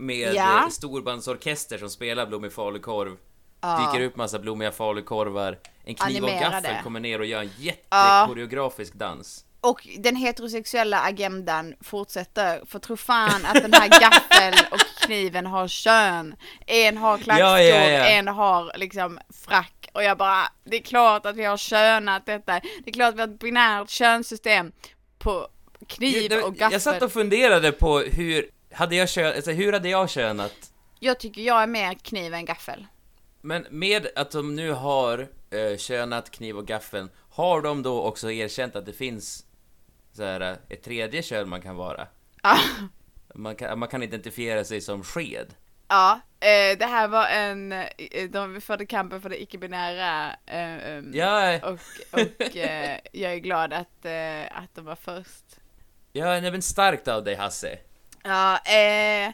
med 0.00 0.34
Ja. 0.34 0.62
ja. 0.64 0.70
storbandsorkester 0.70 1.78
som 1.78 1.90
spelar 1.90 2.26
Blommig 2.26 2.52
falukorv. 2.52 3.16
Ja. 3.60 3.92
Dyker 3.92 4.06
upp 4.06 4.16
massa 4.16 4.38
blommiga 4.38 4.72
falukorvar. 4.72 5.58
En 5.84 5.94
kniv 5.94 6.22
och 6.24 6.28
Animerade. 6.30 6.50
gaffel 6.68 6.82
kommer 6.82 7.00
ner 7.00 7.18
och 7.18 7.26
gör 7.26 7.40
en 7.40 7.50
Ja. 7.58 7.72
jättekoreografisk 8.20 8.94
dans. 8.94 9.44
Och 9.60 9.88
den 9.98 10.16
heterosexuella 10.16 11.00
agendan 11.00 11.74
fortsätter, 11.80 12.62
för 12.66 12.78
tro 12.78 12.96
fan 12.96 13.44
att 13.46 13.62
den 13.62 13.72
här 13.72 13.88
gaffel 14.00 14.54
och 14.70 14.80
kniven 15.06 15.46
har 15.46 15.68
kön. 15.68 16.34
En 16.66 16.96
har 16.96 17.18
klackskor, 17.18 17.46
Ja, 17.48 17.60
ja, 17.62 17.88
ja. 17.90 18.04
en 18.04 18.28
har 18.28 18.72
liksom 18.76 19.18
frack. 19.46 19.88
Och 19.92 20.02
jag 20.04 20.18
bara, 20.18 20.42
det 20.64 20.76
är 20.76 20.82
klart 20.82 21.26
att 21.26 21.36
vi 21.36 21.44
har 21.44 21.56
könat 21.56 22.26
detta. 22.26 22.60
Det 22.84 22.90
är 22.90 22.92
klart 22.92 23.08
att 23.08 23.14
vi 23.16 23.20
har 23.20 23.28
ett 23.28 23.38
binärt 23.38 23.90
könssystem 23.90 24.72
på 25.18 25.48
kniv 25.86 26.32
och 26.32 26.54
gaffel. 26.54 26.72
Jag 26.72 26.82
satt 26.82 27.02
och 27.02 27.12
funderade 27.12 27.72
på 27.72 27.98
hur, 27.98 28.50
hade 28.72 28.96
jag 28.96 29.08
kön, 29.08 29.34
alltså, 29.36 29.50
hur 29.50 29.72
hade 29.72 29.88
jag 29.88 30.10
könat? 30.10 30.72
Jag 30.98 31.18
tycker 31.20 31.42
jag 31.42 31.62
är 31.62 31.66
mer 31.66 31.94
kniv 31.94 32.34
än 32.34 32.44
gaffel. 32.44 32.86
Men 33.40 33.66
med 33.70 34.06
att 34.16 34.30
de 34.30 34.56
nu 34.56 34.72
har 34.72 35.18
eh, 35.50 35.76
könat 35.78 36.30
kniv 36.30 36.56
och 36.58 36.66
gaffeln, 36.66 37.10
har 37.30 37.62
de 37.62 37.82
då 37.82 38.02
också 38.02 38.30
erkänt 38.30 38.76
att 38.76 38.86
det 38.86 38.92
finns 38.92 39.44
så 40.12 40.24
här, 40.24 40.40
eh, 40.40 40.56
ett 40.68 40.82
tredje 40.82 41.22
kön 41.22 41.48
man 41.48 41.62
kan 41.62 41.76
vara? 41.76 42.06
Ja. 42.42 42.56
Man 43.34 43.56
kan, 43.56 43.78
man 43.78 43.88
kan 43.88 44.02
identifiera 44.02 44.64
sig 44.64 44.80
som 44.80 45.04
sked. 45.04 45.54
Ja, 45.88 46.20
eh, 46.40 46.78
det 46.78 46.86
här 46.86 47.08
var 47.08 47.26
en, 47.26 47.72
eh, 47.72 48.30
de 48.30 48.60
förde 48.60 48.86
kampen 48.86 49.22
för 49.22 49.28
det 49.28 49.42
icke-binära 49.42 50.36
eh, 50.46 50.90
em, 50.90 51.10
Ja. 51.14 51.58
och, 51.68 51.78
och 52.10 52.56
eh, 52.56 52.98
jag 53.12 53.32
är 53.32 53.38
glad 53.38 53.72
att, 53.72 54.04
eh, 54.04 54.58
att 54.62 54.74
de 54.74 54.84
var 54.84 54.96
först. 54.96 55.44
Ja, 56.12 56.40
nej 56.40 56.50
men 56.50 56.62
starkt 56.62 57.08
av 57.08 57.24
dig 57.24 57.34
Hasse. 57.34 57.78
Ja, 58.22 58.58
eh, 58.58 59.32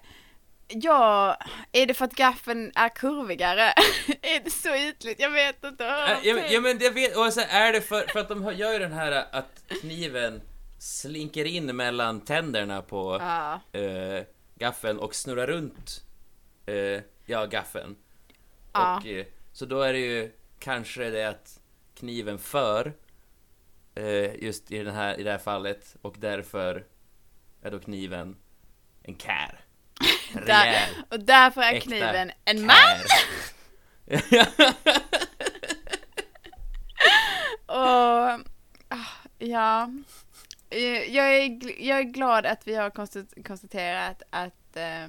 ja, 0.68 1.36
är 1.72 1.86
det 1.86 1.94
för 1.94 2.04
att 2.04 2.12
gaffeln 2.14 2.72
är 2.74 2.88
kurvigare? 2.88 3.62
är 4.22 4.44
det 4.44 4.50
så 4.50 4.74
ytligt? 4.76 5.20
Jag 5.20 5.30
vet 5.30 5.64
inte. 5.64 5.84
Äh, 5.86 6.18
ja, 6.28 6.34
men- 6.34 6.52
ja 6.52 6.60
men 6.60 6.78
jag 6.78 6.90
vet, 6.90 7.16
och 7.16 7.32
så 7.32 7.40
är 7.48 7.72
det 7.72 7.80
för, 7.80 8.06
för 8.06 8.20
att 8.20 8.28
de 8.28 8.52
gör 8.56 8.72
ju 8.72 8.78
den 8.78 8.92
här 8.92 9.12
att 9.32 9.62
kniven 9.80 10.42
slinker 10.78 11.44
in 11.44 11.76
mellan 11.76 12.20
tänderna 12.20 12.82
på 12.82 13.16
Ja. 13.20 13.60
eh, 13.80 14.24
gaffeln 14.54 14.98
och 14.98 15.14
snurrar 15.14 15.46
runt 15.46 16.02
eh, 16.66 17.00
ja, 17.26 17.46
gaffeln. 17.46 17.96
Ja. 18.72 18.96
Och, 18.96 19.06
eh, 19.06 19.26
så 19.52 19.66
då 19.66 19.80
är 19.82 19.92
det 19.92 19.98
ju 19.98 20.32
kanske 20.58 21.10
det 21.10 21.24
att 21.28 21.60
kniven 21.94 22.38
för 22.38 22.92
eh, 23.94 24.34
just 24.44 24.70
i, 24.72 24.82
den 24.82 24.94
här, 24.94 25.20
i 25.20 25.22
det 25.22 25.30
här 25.30 25.38
fallet 25.38 25.96
och 26.02 26.14
därför 26.18 26.84
är 27.62 27.70
då 27.70 27.78
kniven 27.78 28.36
en 29.06 29.18
kär. 29.18 29.60
En 30.34 30.40
rejäl, 30.40 30.90
och 31.10 31.20
därför 31.20 31.60
är 31.60 31.80
kniven 31.80 32.32
en 32.44 32.58
kär. 32.58 32.64
man! 32.66 32.76
Och, 37.66 38.40
ah, 38.88 39.06
ja. 39.38 39.90
Eh, 40.70 40.80
Jag 41.14 41.34
är, 41.36 41.80
jag 41.82 41.98
är 41.98 42.02
glad 42.02 42.46
att 42.46 42.66
vi 42.66 42.74
har 42.74 42.90
konstat- 42.90 43.44
konstaterat 43.46 44.22
att 44.30 44.76
eh, 44.76 45.04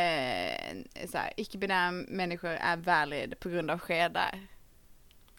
eh, 0.00 0.76
här, 1.14 1.32
icke-binära 1.36 1.90
människor 1.90 2.50
är 2.50 2.76
valid 2.76 3.40
på 3.40 3.48
grund 3.48 3.70
av 3.70 3.78
skedar. 3.78 4.46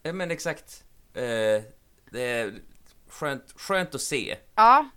Ja 0.03 0.13
men 0.13 0.31
exakt. 0.31 0.83
Eh, 1.13 1.63
det 2.11 2.21
är 2.21 2.53
skönt, 3.09 3.53
skönt 3.55 3.95
att 3.95 4.01
se. 4.01 4.37
Ja, 4.55 4.89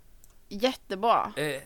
jättebra. 0.49 1.33
Eh, 1.37 1.61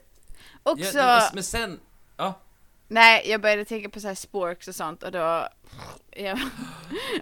Också, 0.71 0.97
ja, 0.97 1.29
men 1.33 1.43
sen, 1.43 1.79
ja. 2.17 2.39
nej 2.87 3.29
jag 3.29 3.41
började 3.41 3.65
tänka 3.65 3.89
på 3.89 3.99
så 3.99 4.07
här 4.07 4.15
sporks 4.15 4.67
och 4.67 4.75
sånt 4.75 5.03
och 5.03 5.11
då, 5.11 5.47
jag, 6.11 6.39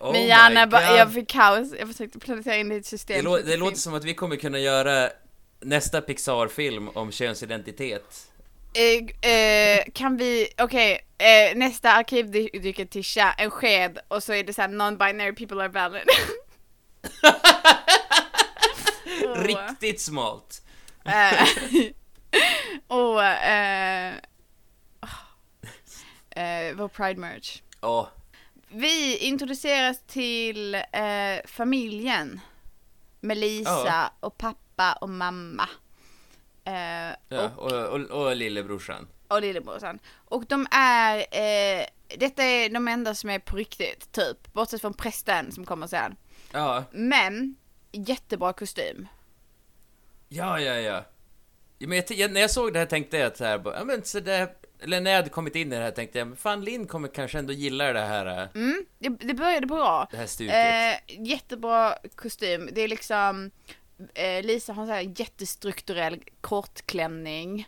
Oh 0.01 0.11
min 0.11 0.27
hjärna 0.27 0.67
bara, 0.67 0.97
jag 0.97 1.13
fick 1.13 1.29
kaos, 1.29 1.73
jag 1.79 1.87
försökte 1.87 2.19
planera 2.19 2.55
in 2.55 2.69
det 2.69 2.75
i 2.75 2.77
ett 2.77 2.85
system. 2.85 3.23
Det, 3.23 3.29
lå- 3.29 3.43
det 3.45 3.57
låter 3.57 3.77
som 3.77 3.93
att 3.93 4.03
vi 4.03 4.13
kommer 4.13 4.35
kunna 4.35 4.59
göra 4.59 5.09
nästa 5.59 6.01
Pixar-film 6.01 6.89
om 6.89 7.11
könsidentitet. 7.11 8.27
Eh, 8.73 9.31
eh, 9.31 9.83
kan 9.93 10.17
vi, 10.17 10.47
okej, 10.57 10.99
eh, 11.17 11.57
nästa 11.57 11.91
arkivdyker 11.91 12.85
Tisha, 12.85 13.33
en 13.37 13.51
sked 13.51 13.99
och 14.07 14.23
så 14.23 14.33
är 14.33 14.43
det 14.43 14.53
såhär 14.53 14.69
non-binary 14.69 15.35
people 15.35 15.61
are 15.61 15.67
valid. 15.67 16.03
Riktigt 19.35 20.01
smalt. 20.01 20.61
Och, 22.87 23.23
eh, 23.23 24.13
eh, 26.29 26.75
vår 26.75 26.87
pride 26.87 27.19
merch. 27.19 27.61
Ja, 27.81 28.09
Vi 28.67 29.17
introduceras 29.17 29.99
till 30.07 30.75
eh, 30.75 31.45
familjen. 31.45 32.39
Med 33.19 33.37
Lisa 33.37 33.69
Ja. 33.85 34.11
och 34.19 34.37
pappa 34.37 34.93
och 34.93 35.09
mamma. 35.09 35.69
Eh, 36.65 37.15
ja 37.29 37.49
och, 37.57 37.71
och, 37.71 38.01
och 38.01 38.35
lillebrorsan. 38.35 39.07
och 39.27 39.41
lillebrorsan. 39.41 39.99
Och 40.15 40.45
de 40.45 40.67
är, 40.71 41.17
eh, 41.17 41.85
detta 42.17 42.43
är 42.43 42.69
de 42.69 42.87
enda 42.87 43.15
som 43.15 43.29
är 43.29 43.39
på 43.39 43.55
riktigt, 43.55 44.11
typ. 44.11 44.53
Bortsett 44.53 44.81
från 44.81 44.93
prästen 44.93 45.51
som 45.51 45.65
kommer 45.65 45.87
sen. 45.87 46.15
Ja, 46.51 46.83
Men, 46.91 47.55
jättebra 47.91 48.53
kostym. 48.53 49.07
ja, 50.29 50.59
ja, 50.59 50.73
ja. 50.73 51.03
Men 51.79 52.03
jag, 52.09 52.31
när 52.31 52.41
jag 52.41 52.51
såg 52.51 52.73
det 52.73 52.79
här 52.79 52.85
tänkte 52.85 53.17
jag 53.17 53.27
att 53.27 53.37
så 53.37 53.43
här, 53.45 53.57
bara, 53.57 53.75
ja 53.77 53.83
men 53.83 54.03
så 54.03 54.19
där, 54.19 54.49
eller 54.83 55.01
när 55.01 55.11
jag 55.11 55.17
hade 55.17 55.29
kommit 55.29 55.55
in 55.55 55.73
i 55.73 55.75
det 55.75 55.81
här 55.83 55.91
tänkte 55.91 56.17
jag, 56.19 56.27
men 56.27 56.37
fan 56.37 56.63
Linn 56.63 56.87
kommer 56.87 57.07
kanske 57.07 57.39
ändå 57.39 57.53
gilla 57.53 57.93
det 57.93 57.99
här, 57.99 58.25
äh, 58.25 58.47
Mm, 58.55 58.85
det, 58.99 59.09
det 59.09 59.33
började 59.33 59.67
bra. 59.67 60.07
det 60.11 60.17
här 60.17 60.25
stuket. 60.25 60.55
Eh, 60.55 60.95
jättebra 61.27 61.95
kostym. 62.15 62.69
Det 62.73 62.81
är 62.81 62.87
liksom, 62.87 63.51
eh, 64.13 64.43
Lisa 64.43 64.73
har 64.73 64.81
en 64.83 64.87
sån 64.87 64.95
här 64.95 65.13
jättestrukturell 65.19 66.23
kortklänning. 66.41 67.67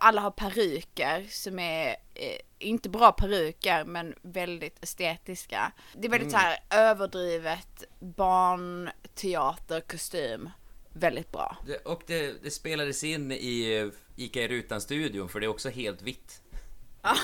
Alla 0.00 0.20
har 0.20 0.30
peruker 0.30 1.26
som 1.30 1.58
är 1.58 1.88
eh, 2.14 2.38
inte 2.58 2.88
bra 2.88 3.12
peruker 3.12 3.84
men 3.84 4.14
väldigt 4.22 4.84
estetiska. 4.84 5.72
Det 5.94 6.06
är 6.06 6.10
väldigt 6.10 6.34
Mm. 6.34 6.40
så 6.40 6.46
här 6.46 6.58
överdrivet 6.70 7.84
barnteaterkostym. 7.98 10.50
Väldigt 10.92 11.32
bra. 11.32 11.56
Det, 11.66 11.76
och 11.76 12.02
det, 12.06 12.42
det 12.42 12.50
spelades 12.50 13.04
in 13.04 13.32
i 13.32 13.76
eh, 13.76 14.24
Ica 14.24 14.42
i 14.42 14.48
rutan-studion, 14.48 15.28
för 15.28 15.40
det 15.40 15.46
är 15.46 15.50
också 15.50 15.68
helt 15.68 16.02
vitt. 16.02 16.42
Ja, 17.02 17.16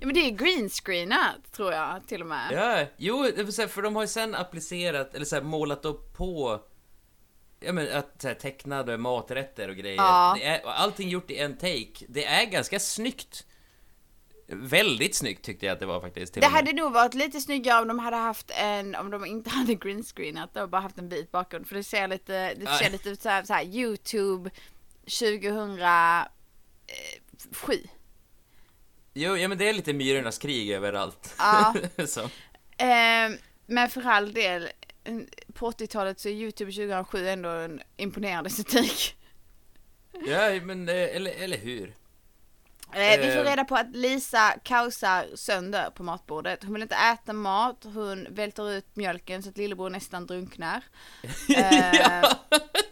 men 0.00 0.14
det 0.14 0.20
är 0.20 0.30
greenscreenat 0.30 1.52
tror 1.52 1.72
jag 1.72 2.06
till 2.06 2.20
och 2.20 2.26
med. 2.26 2.52
Ja, 2.52 2.86
jo, 2.96 3.24
för 3.68 3.82
de 3.82 3.96
har 3.96 4.02
ju 4.02 4.08
sen 4.08 4.34
applicerat, 4.34 5.14
eller 5.14 5.24
så 5.24 5.36
här, 5.36 5.42
målat 5.42 5.84
upp 5.84 6.16
på 6.16 6.60
Ja 7.64 7.72
men 7.72 7.96
att 7.96 8.22
här, 8.24 8.34
tecknade 8.34 8.98
maträtter 8.98 9.68
och 9.68 9.76
grejer. 9.76 9.96
Ja. 9.96 10.38
Är, 10.40 10.66
allting 10.66 11.08
gjort 11.08 11.30
i 11.30 11.38
en 11.38 11.56
take. 11.56 12.06
Det 12.08 12.24
är 12.24 12.44
ganska 12.46 12.80
snyggt. 12.80 13.46
Väldigt 14.46 15.14
snyggt 15.14 15.44
tyckte 15.44 15.66
jag 15.66 15.72
att 15.72 15.80
det 15.80 15.86
var 15.86 16.00
faktiskt. 16.00 16.34
Det 16.34 16.46
hade 16.46 16.72
nog 16.72 16.92
varit 16.92 17.14
lite 17.14 17.40
snyggare 17.40 17.82
om 17.82 17.88
de 17.88 17.98
hade 17.98 18.16
haft 18.16 18.50
en, 18.54 18.94
om 18.94 19.10
de 19.10 19.26
inte 19.26 19.50
hade 19.50 19.74
greenscreenat 19.74 20.56
och 20.56 20.68
bara 20.68 20.80
haft 20.80 20.98
en 20.98 21.08
vit 21.08 21.30
bakgrund. 21.30 21.68
För 21.68 21.74
det 21.74 21.84
ser 21.84 22.08
lite, 22.08 22.54
det 22.54 22.66
ser 22.66 22.90
lite 22.90 23.10
ut 23.10 23.22
såhär, 23.22 23.42
såhär 23.44 23.64
YouTube 23.64 24.50
2007. 25.20 26.28
Jo, 29.14 29.36
ja 29.36 29.48
men 29.48 29.58
det 29.58 29.68
är 29.68 29.72
lite 29.72 29.92
myrornas 29.92 30.38
krig 30.38 30.70
överallt. 30.70 31.34
Ja. 31.38 31.74
så. 32.06 32.20
Eh, 32.76 33.30
men 33.66 33.88
för 33.90 34.06
all 34.06 34.32
del, 34.32 34.68
på 35.54 35.70
80-talet 35.70 36.20
så 36.20 36.28
är 36.28 36.32
YouTube 36.32 36.72
2007 36.72 37.28
ändå 37.28 37.48
en 37.48 37.82
imponerande 37.96 38.48
estetik. 38.48 39.16
Ja, 40.26 40.60
men 40.62 40.88
eh, 40.88 40.94
eller, 40.94 41.30
eller 41.30 41.56
hur? 41.56 41.94
Eh, 42.94 43.20
vi 43.20 43.32
får 43.32 43.40
Eh. 43.40 43.44
reda 43.44 43.64
på 43.64 43.76
att 43.76 43.96
Lisa 43.96 44.54
kaosar 44.62 45.26
sönder 45.34 45.90
på 45.90 46.02
matbordet. 46.02 46.64
Hon 46.64 46.72
vill 46.72 46.82
inte 46.82 46.94
äta 46.94 47.32
mat, 47.32 47.84
hon 47.94 48.26
välter 48.30 48.70
ut 48.72 48.96
mjölken 48.96 49.42
så 49.42 49.48
att 49.48 49.56
lillebror 49.58 49.90
nästan 49.90 50.26
drunknar. 50.26 50.82
Eh, 51.56 52.30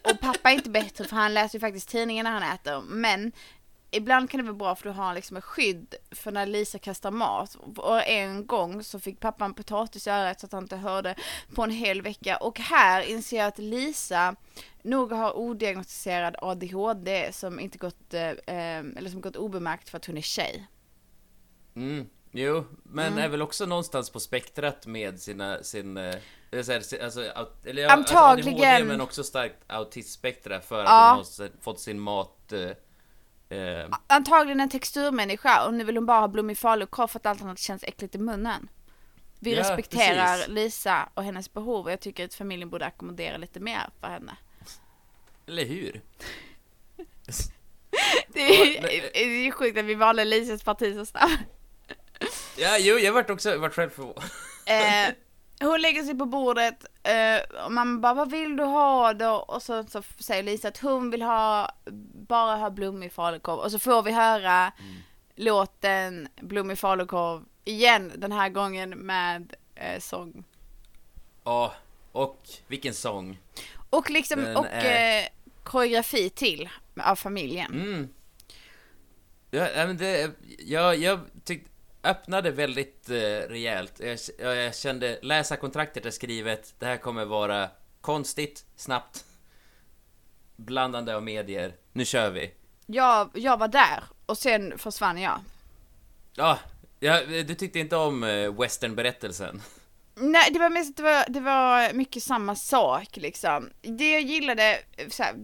och 0.03 0.21
pappa 0.21 0.51
är 0.51 0.55
inte 0.55 0.71
bättre 0.71 1.05
för 1.05 1.17
han 1.17 1.35
läser 1.35 1.57
ju 1.57 1.61
faktiskt 1.61 1.89
tidningen 1.89 2.25
när 2.25 2.33
han 2.33 2.43
äter. 2.55 2.81
Men 2.81 3.33
ibland 3.91 4.31
kan 4.31 4.39
det 4.39 4.45
vara 4.45 4.55
bra 4.57 4.75
för 4.75 4.85
du 4.85 4.91
har 4.91 5.15
liksom 5.15 5.37
ett 5.37 5.45
skydd 5.45 5.95
för 6.11 6.33
när 6.33 6.47
Lisa 6.47 6.79
kastar 6.79 7.11
mat. 7.11 7.55
Och 7.77 8.07
en 8.09 8.47
gång 8.47 8.85
så 8.85 9.01
fick 9.01 9.21
pappa 9.21 9.45
en 9.45 9.55
potatis 9.55 10.07
i 10.07 10.11
örat 10.11 10.41
så 10.41 10.47
att 10.47 10.53
han 10.53 10.63
inte 10.65 10.77
hörde 10.77 11.15
på 11.55 11.63
en 11.63 11.71
hel 11.71 12.03
vecka. 12.03 12.37
Och 12.37 12.59
här 12.61 13.03
inser 13.03 13.37
jag 13.37 13.47
att 13.47 13.59
Lisa 13.59 14.37
nog 14.83 15.13
har 15.13 15.37
odiagnostiserad 15.37 16.37
ADHD 16.43 17.33
som 17.33 17.61
inte 17.61 17.79
gått, 17.79 18.15
eh, 18.15 18.29
eh, 18.31 18.79
eller 18.97 19.11
som 19.11 19.21
gått 19.21 19.37
obemärkt 19.37 19.89
för 19.89 19.97
att 19.97 20.07
hon 20.07 20.19
är 20.19 20.23
tjej. 20.23 20.67
Mm, 21.77 22.07
jo, 22.33 22.65
men 22.83 23.07
Mm. 23.13 23.25
är 23.25 23.29
väl 23.29 23.43
också 23.43 23.67
någonstans 23.67 24.11
på 24.11 24.21
spektrat 24.21 24.87
med 24.87 25.21
sina, 25.21 25.63
sin, 25.63 25.97
eh, 25.97 26.15
alltså, 26.53 26.87
eller 27.65 27.83
ja, 27.83 27.91
Antagligen. 27.91 28.55
Alltså 28.55 28.67
ADHD, 28.67 28.85
men 28.85 29.01
också 29.01 29.25
starkt 29.25 29.57
autismspektra 29.67 30.61
för 30.61 30.79
att 30.81 30.89
Ja. 30.89 31.09
hon 31.11 31.45
har 31.47 31.63
fått 31.63 31.81
sin 31.81 32.01
mat 32.01 32.53
eh, 33.51 33.59
eh, 33.59 33.87
Antagligen 34.07 34.61
en 34.61 34.69
texturmänniska 34.69 35.67
och 35.67 35.75
nu 35.75 35.85
vill 35.85 35.97
hon 35.97 36.07
bara 36.07 36.21
ha 36.21 36.29
blommig 36.29 36.59
falukorv 36.59 37.07
för 37.07 37.19
att 37.19 37.27
allt 37.27 37.43
annat 37.43 37.59
känns 37.59 37.83
äckligt 37.85 38.15
i 38.15 38.19
munnen. 38.19 38.69
Vi 39.39 39.55
Ja, 39.55 39.61
respekterar 39.61 40.35
precis. 40.37 40.49
Lisa 40.49 41.09
och 41.15 41.25
hennes 41.25 41.53
behov 41.53 41.85
och 41.85 41.93
jag 41.93 42.01
tycker 42.01 42.25
att 42.25 42.35
familjen 42.35 42.71
borde 42.71 42.87
ackommodera 42.87 43.37
lite 43.37 43.61
mer 43.61 43.91
för 44.01 44.09
henne. 44.09 44.37
Eller 45.47 45.65
hur? 45.65 46.01
Det 48.29 48.41
är, 48.41 48.83
det 48.83 49.23
är 49.23 49.45
ju 49.45 49.53
sjukt 49.53 49.79
att 49.79 49.85
vi 49.85 49.95
valde 49.95 50.25
Lisas 50.25 50.63
parti 50.65 50.95
så 50.95 51.07
snabbt. 51.07 51.33
Ja, 52.57 52.77
jo, 52.79 52.99
jag 52.99 53.13
vart 53.13 53.31
också, 53.31 53.59
vart 53.59 53.75
själv 53.75 53.91
förvånad. 53.91 54.25
Hon 55.61 55.81
lägger 55.81 56.03
sig 56.03 56.19
på 56.19 56.27
bordet 56.27 56.85
eh, 57.03 57.65
och 57.65 57.73
man 57.73 58.01
bara, 58.01 58.15
vad 58.15 58.31
vill 58.31 58.57
du 58.57 58.65
ha 58.65 59.13
då? 59.13 59.31
Och 59.33 59.63
så, 59.63 59.85
så 59.85 60.03
säger 60.19 60.43
Lisa 60.43 60.69
att 60.69 60.79
hon 60.79 61.11
vill 61.11 61.23
ha, 61.23 61.71
bara 62.29 62.57
ha 62.57 62.71
blommig 62.71 63.13
falukorv. 63.13 63.59
Och 63.59 63.71
så 63.71 63.79
får 63.79 64.03
vi 64.03 64.13
höra 64.13 64.73
låten 65.35 66.29
Blommig 66.41 66.79
falukorv 66.79 67.43
igen, 67.65 68.13
den 68.17 68.33
här 68.33 68.49
gången 68.49 68.91
med 68.91 69.55
eh, 69.75 70.01
sång. 70.01 70.45
Ja, 71.45 71.75
och 72.13 72.43
vilken 72.67 72.95
sång. 72.95 73.39
Och 73.91 74.11
liksom, 74.11 74.43
Den 74.45 74.57
och 74.57 74.67
är- 74.67 75.23
eh, 75.23 75.29
koreografi 75.63 76.31
till 76.31 76.69
av 77.05 77.17
familjen. 77.17 77.73
Mm. 77.73 78.09
Ja, 79.51 79.69
men 79.87 79.97
det, 79.97 80.31
jag, 80.59 80.97
jag 80.97 81.21
tyckte, 81.45 81.70
öppnade 82.03 82.51
väldigt 82.51 83.11
eh, 83.11 83.15
rejält. 83.49 84.01
Jag, 84.39 84.57
jag, 84.57 84.77
kände, 84.77 85.19
läsa 85.23 85.57
kontraktet 85.57 86.07
är 86.07 86.11
skrivet, 86.11 86.75
det 86.79 86.87
här 86.87 86.97
kommer 86.97 87.25
vara 87.25 87.69
konstigt, 88.01 88.65
snabbt, 88.77 89.25
blandande 90.57 91.17
av 91.17 91.23
medier. 91.23 91.75
Nu 91.93 92.05
kör 92.05 92.31
vi. 92.31 92.55
Jag, 92.87 93.31
jag 93.35 93.57
var 93.59 93.69
där 93.69 94.05
och 94.27 94.39
sen 94.39 94.79
försvann 94.79 95.19
jag. 95.19 95.41
Ja, 96.35 96.59
ja 97.01 97.21
du 97.27 97.55
tyckte 97.55 97.79
inte 97.79 97.97
om 97.97 98.25
eh, 98.25 98.53
westernberättelsen? 98.55 99.63
Nej, 100.15 100.51
det 100.53 100.59
var 100.59 100.71
mest 100.71 100.97
det 100.97 101.03
var, 101.03 101.25
det 101.29 101.41
var 101.41 101.93
mycket 101.93 102.23
samma 102.23 102.55
sak 102.55 103.17
liksom. 103.17 103.71
Det 103.81 104.13
jag 104.13 104.23
gillade, 104.23 104.79
så 105.09 105.23
här, 105.23 105.35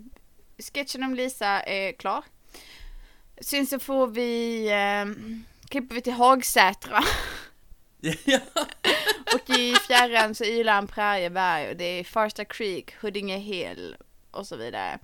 sketchen 0.59 1.03
om 1.03 1.15
Lisa 1.15 1.61
är 1.61 1.93
klar. 1.93 2.25
Sen 3.41 3.67
så 3.67 3.79
får 3.79 4.07
vi, 4.07 4.67
eh, 4.69 5.05
klipper 5.69 5.95
vi 5.95 6.01
till 6.01 6.13
Hagsätra. 6.13 6.99
och 9.35 9.51
i 9.59 9.75
fjärran 9.75 10.35
så 10.35 10.45
ylar 10.45 10.79
en 10.79 10.87
prärieberg 10.87 11.69
och 11.71 11.77
det 11.77 11.85
är 11.85 12.05
Farsta 12.05 12.45
Creek, 12.45 12.95
Huddinge 13.01 13.37
Hill 13.37 13.97
och 14.31 14.47
så 14.47 14.57
vidare. 14.57 14.99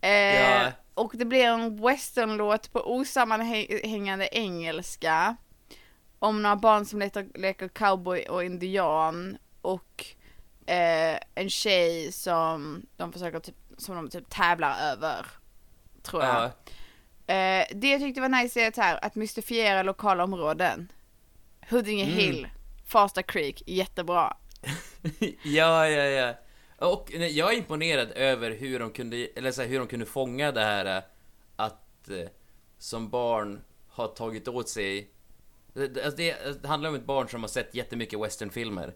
Eh, 0.00 0.10
Ja. 0.40 0.72
Och 0.94 1.12
det 1.14 1.24
blir 1.24 1.44
en 1.44 1.82
westernlåt 1.82 2.72
på 2.72 2.94
osammanhängande 2.94 4.28
engelska. 4.32 5.36
Om 6.18 6.42
några 6.42 6.56
barn 6.56 6.86
som 6.86 6.98
leker, 6.98 7.26
leker 7.34 7.68
cowboy 7.68 8.22
och 8.22 8.44
indian. 8.44 9.38
Och 9.60 10.06
eh, 10.66 11.18
en 11.34 11.50
tjej 11.50 12.12
som 12.12 12.86
de 12.96 13.12
försöker 13.12 13.40
typ, 13.40 13.54
som 13.78 13.96
de 13.96 14.10
typ 14.10 14.30
tävlar 14.30 14.76
över. 14.92 15.26
Tror 16.02 16.22
jag. 16.22 16.44
Ja. 16.44 16.50
Eh, 17.26 17.66
det 17.70 17.90
jag 17.90 18.00
tyckte 18.00 18.20
var 18.20 18.28
nice 18.28 18.60
är 18.60 18.68
att, 18.68 18.76
här, 18.76 19.04
att 19.04 19.14
mystifiera 19.14 19.82
lokala 19.82 20.24
områden. 20.24 20.92
Huddinge 21.68 22.04
Mm. 22.04 22.16
Hill, 22.16 22.48
Farsta 22.86 23.22
Creek, 23.22 23.62
jättebra. 23.66 24.36
ja, 25.42 25.88
ja, 25.88 26.04
ja. 26.04 26.34
Och 26.88 27.12
nej, 27.14 27.38
jag 27.38 27.52
är 27.52 27.56
imponerad 27.56 28.12
över 28.14 28.50
hur 28.50 28.78
de 28.78 28.90
kunde, 28.90 29.28
eller 29.36 29.52
så 29.52 29.62
här, 29.62 29.68
hur 29.68 29.78
de 29.78 29.88
kunde 29.88 30.06
fånga 30.06 30.52
det 30.52 30.64
här 30.64 30.96
eh, 30.96 31.02
att 31.56 32.08
eh, 32.08 32.28
som 32.78 33.10
barn 33.10 33.60
ha 33.88 34.06
tagit 34.06 34.48
åt 34.48 34.68
sig 34.68 35.10
alltså 35.76 36.16
det, 36.16 36.62
det 36.62 36.68
handlar 36.68 36.90
om 36.90 36.96
ett 36.96 37.04
barn 37.04 37.28
som 37.28 37.42
har 37.42 37.48
sett 37.48 37.74
jättemycket 37.74 38.20
westernfilmer. 38.20 38.94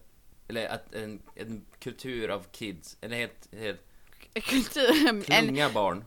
Eller 0.48 0.68
att 0.68 0.94
en, 0.94 1.22
en 1.34 1.64
kultur 1.78 2.28
av 2.28 2.46
kids, 2.52 2.96
eller 3.00 3.16
helt, 3.16 3.48
helt 3.52 3.80
Kultur, 4.32 5.08
en, 5.08 5.22
klunga 5.22 5.70
barn. 5.70 6.04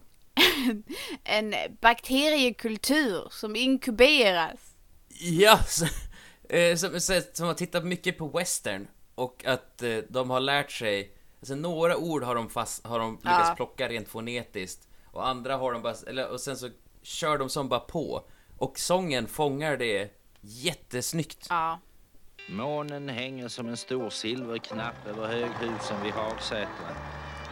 en 1.24 1.56
bakteriekultur 1.82 3.28
som 3.32 3.56
inkuberas. 3.56 4.60
Ja, 5.20 5.60
så, 5.68 5.86
eh, 6.50 6.76
som, 6.76 7.00
som 7.34 7.48
har 7.48 7.54
tittat 7.54 7.86
mycket 7.86 8.18
på 8.18 8.28
western 8.28 8.88
och 9.16 9.46
att 9.46 9.82
eh, 9.84 9.98
de 10.10 10.30
har 10.30 10.40
lärt 10.40 10.72
sig, 10.72 11.16
alltså 11.40 11.56
några 11.56 11.98
ord 11.98 12.24
har 12.24 12.36
de, 12.36 12.50
fast, 12.50 12.86
har 12.88 13.00
de 13.00 13.16
lyckats 13.16 13.50
Ja. 13.50 13.54
plocka 13.56 13.90
rent 13.90 14.08
fonetiskt 14.10 14.88
och 15.06 15.28
andra 15.28 15.58
har 15.58 15.74
de 15.74 15.82
bara, 15.82 15.96
eller, 16.08 16.28
och 16.30 16.40
sen 16.42 16.58
så 16.58 16.70
kör 17.04 17.38
de 17.38 17.50
som 17.50 17.70
bara 17.70 17.80
på 17.80 18.24
och 18.58 18.80
sången 18.80 19.28
fångar 19.28 19.78
det 19.78 20.12
jättesnyggt. 20.42 21.48
Ja. 21.50 21.80
Månen 22.50 23.10
hänger 23.10 23.48
som 23.48 23.68
en 23.68 23.78
stor 23.78 24.10
silverknapp 24.10 25.08
över 25.08 25.28
höghusen 25.28 26.04
vid 26.04 26.14
Hagsätra. 26.14 26.92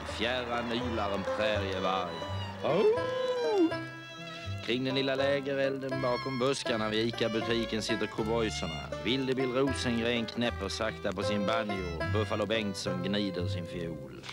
I 0.03 0.11
fjärran 0.17 0.71
ylar 0.71 1.11
en 1.11 1.23
prärievarg. 1.23 2.38
Oh. 2.63 2.83
Kring 4.65 4.83
den 4.83 4.95
lilla 4.95 5.15
lägerelden 5.15 6.01
bakom 6.01 6.39
buskarna 6.39 6.89
vid 6.89 7.07
ICA-butiken 7.07 7.81
sitter 7.81 8.07
cowboysarna. 8.07 9.03
Vilde 9.03 9.35
Bill 9.35 9.51
Rosengren 9.51 10.25
knäpper 10.25 10.69
sakta 10.69 11.11
på 11.11 11.23
sin 11.23 11.45
banjo 11.45 11.97
och 11.97 12.13
Buffalo 12.13 12.45
Bengtsson 12.45 13.03
gnider 13.03 13.47
sin 13.47 13.65
fiol. 13.65 14.25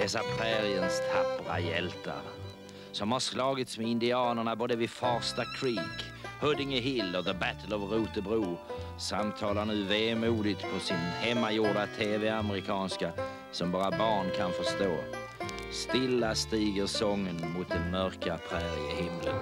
Dessa 0.00 0.20
präriens 0.38 1.02
tappra 1.12 1.60
hjältar 1.60 2.22
som 2.92 3.12
har 3.12 3.20
slagits 3.20 3.78
med 3.78 3.86
indianerna 3.86 4.56
både 4.56 4.76
vid 4.76 4.90
Farsta 4.90 5.42
Creek, 5.60 6.04
Huddinge 6.40 6.80
Hill 6.80 7.16
och 7.16 7.24
The 7.24 7.32
Battle 7.32 7.76
of 7.76 7.92
Rotebro 7.92 8.58
samtalar 8.98 9.64
nu 9.64 9.82
vemodigt 9.82 10.62
på 10.74 10.80
sin 10.80 10.96
hemmagjorda 10.96 11.86
tv-amerikanska 11.98 13.12
som 13.54 13.70
bara 13.70 13.90
barn 13.90 14.26
kan 14.36 14.52
förstå. 14.52 14.96
Stilla 15.72 16.34
stiger 16.34 16.86
sången 16.86 17.52
mot 17.56 17.68
den 17.68 17.90
mörka 17.90 18.38
präriehimlen. 18.48 19.34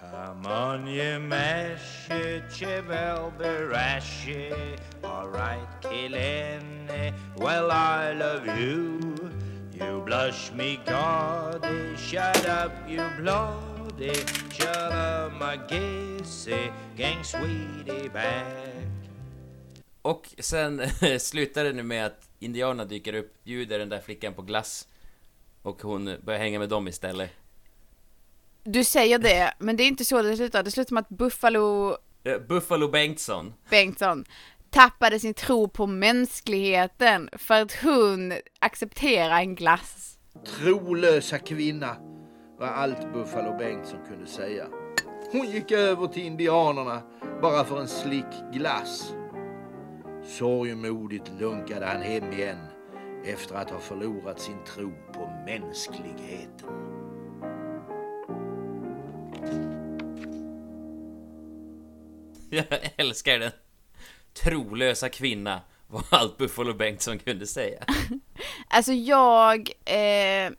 Come 0.00 0.48
on, 0.48 0.88
you 0.88 1.18
mash 1.20 2.10
it, 2.10 2.62
you 2.62 2.82
will 2.82 3.32
be 3.38 3.64
it. 4.26 4.80
All 5.02 5.28
right, 5.28 5.68
killing 5.82 6.88
Well, 7.36 7.70
I 7.70 8.12
love 8.12 8.46
you. 8.58 8.94
You 9.80 10.04
blush 10.04 10.52
me 10.52 10.78
gaudy. 10.86 11.96
Shut 11.96 12.46
up, 12.46 12.72
you 12.88 13.02
bloody. 13.20 14.14
Shut 14.50 14.92
up, 14.92 15.32
my 15.40 15.58
gissy. 15.68 16.70
Gang 16.96 17.24
sweetie 17.24 18.08
back. 18.08 18.86
Och 20.02 20.34
sen 20.38 20.82
slutar 21.20 21.64
det 21.64 21.72
nu 21.72 21.82
med 21.82 22.06
att 22.06 22.28
indianerna 22.38 22.84
dyker 22.84 23.14
upp, 23.14 23.44
bjuder 23.44 23.78
den 23.78 23.88
där 23.88 24.00
flickan 24.00 24.34
på 24.34 24.42
glass. 24.42 24.88
Och 25.62 25.82
hon 25.82 26.16
börjar 26.22 26.40
hänga 26.40 26.58
med 26.58 26.68
dem 26.68 26.88
istället. 26.88 27.30
Du 28.64 28.84
säger 28.84 29.18
det, 29.18 29.54
men 29.58 29.76
det 29.76 29.82
är 29.82 29.88
inte 29.88 30.04
så 30.04 30.22
det 30.22 30.36
slutar. 30.36 30.62
Det 30.62 30.70
slutar 30.70 30.94
med 30.94 31.00
att 31.00 31.08
Buffalo 31.08 31.96
Eh, 32.24 32.38
Buffalo 32.38 32.88
Bengtsson. 32.88 33.54
Bengtsson 33.70 34.24
tappade 34.74 35.18
sin 35.18 35.34
tro 35.34 35.68
på 35.68 35.86
mänskligheten 35.86 37.28
för 37.32 37.62
att 37.62 37.72
hon 37.82 38.32
accepterar 38.58 39.38
en 39.40 39.54
glass. 39.54 40.18
Trolösa 40.46 41.38
kvinna 41.38 41.96
var 42.58 42.66
allt 42.66 43.12
Buffalo 43.12 43.58
Bengtsson 43.58 43.98
kunde 44.08 44.26
säga. 44.26 44.66
Hon 45.32 45.50
gick 45.50 45.72
över 45.72 46.06
till 46.06 46.22
indianerna 46.22 47.02
bara 47.42 47.64
för 47.64 47.80
en 47.80 47.88
slick 47.88 48.52
glass. 48.52 49.14
Sorgmodigt 50.24 51.30
lunkade 51.40 51.86
han 51.86 52.02
hem 52.02 52.32
igen 52.32 52.66
efter 53.24 53.54
att 53.54 53.70
ha 53.70 53.78
förlorat 53.78 54.40
sin 54.40 54.64
tro 54.64 54.92
på 55.12 55.30
mänskligheten. 55.46 56.68
Jag 62.50 62.66
älskar 62.96 63.38
den. 63.38 63.50
Trolösa 64.42 65.08
kvinna 65.08 65.62
var 65.86 66.04
allt 66.10 66.38
Buffalo 66.38 66.74
Bengtsson 66.74 67.18
kunde 67.18 67.46
säga. 67.46 67.84
Alltså 68.68 68.92
jag 68.92 69.70
eh, 69.84 70.52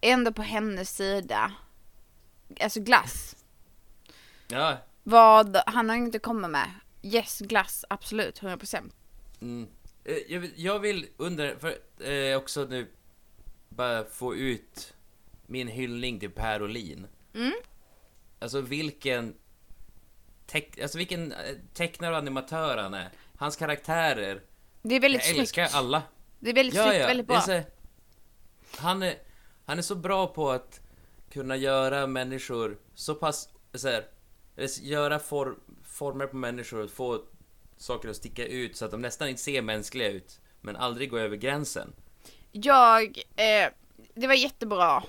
ändå 0.00 0.32
på 0.32 0.42
hennes 0.42 0.96
sida. 0.96 1.52
Alltså 2.60 2.80
glass. 2.80 3.36
Ja, 4.48 4.76
Vad 5.02 5.56
han 5.66 5.88
har 5.88 5.96
inte 5.96 6.18
kommit 6.18 6.50
med. 6.50 6.70
Yes, 7.02 7.38
glass, 7.38 7.84
absolut, 7.90 8.40
100%. 8.40 8.90
Mm. 9.40 9.68
Eh, 10.04 10.16
Jag 10.28 10.40
vill, 10.40 10.52
jag 10.56 10.78
vill 10.78 11.06
under, 11.16 11.56
för 11.56 11.78
eh, 12.10 12.36
också 12.36 12.64
nu 12.64 12.90
bara 13.68 14.04
få 14.04 14.34
ut 14.36 14.94
min 15.46 15.68
hyllning 15.68 16.20
till 16.20 16.30
Per 16.30 16.62
Olin. 16.62 17.06
Mm. 17.34 17.52
Alltså 18.38 18.60
vilken 18.60 19.34
teck, 20.46 20.78
alltså 20.80 20.98
vilken 20.98 21.32
eh, 21.32 21.38
tecknare 21.74 22.10
och 22.12 22.18
animatör 22.18 22.76
han 22.76 22.94
är. 22.94 23.10
Hans 23.42 23.56
karaktärer. 23.56 24.40
Det 24.82 24.94
är 24.94 25.00
väldigt 25.00 25.28
jag 25.28 25.36
älskar 25.38 25.64
snyggt. 25.64 25.76
alla. 25.76 26.02
Det 26.40 26.50
är 26.50 26.54
väldigt 26.54 26.74
snyggt, 26.74 26.88
väldigt 26.88 27.28
det 27.28 27.34
är 27.34 27.46
bra. 27.46 27.62
så, 28.76 28.82
han, 28.82 29.02
är, 29.02 29.14
han 29.66 29.78
är 29.78 29.82
så 29.82 29.94
bra 29.94 30.26
på 30.26 30.50
att 30.50 30.80
kunna 31.32 31.56
göra 31.56 32.06
människor 32.06 32.78
så 32.94 33.14
pass, 33.14 33.48
så 33.74 33.88
här, 33.88 34.04
göra 34.82 35.18
for, 35.18 35.56
former 35.84 36.26
på 36.26 36.36
människor 36.36 36.84
och 36.84 36.90
få 36.90 37.22
saker 37.76 38.08
att 38.08 38.16
sticka 38.16 38.46
ut 38.46 38.76
så 38.76 38.84
att 38.84 38.90
de 38.90 39.00
nästan 39.02 39.28
inte 39.28 39.42
ser 39.42 39.62
mänskliga 39.62 40.08
ut, 40.08 40.40
men 40.60 40.76
aldrig 40.76 41.10
gå 41.10 41.18
över 41.18 41.36
gränsen. 41.36 41.92
Jag, 42.52 43.18
eh, 43.36 43.72
det 44.14 44.26
var 44.26 44.34
jättebra. 44.34 45.02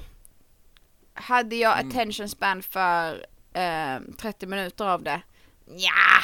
Hade 1.14 1.56
jag 1.56 1.80
Mm. 1.80 1.90
attention 1.90 2.30
span 2.30 2.62
för 2.64 3.26
eh, 3.54 4.00
30 4.18 4.46
minuter 4.46 4.86
av 4.86 5.04
det? 5.04 5.22
Ja. 5.66 6.22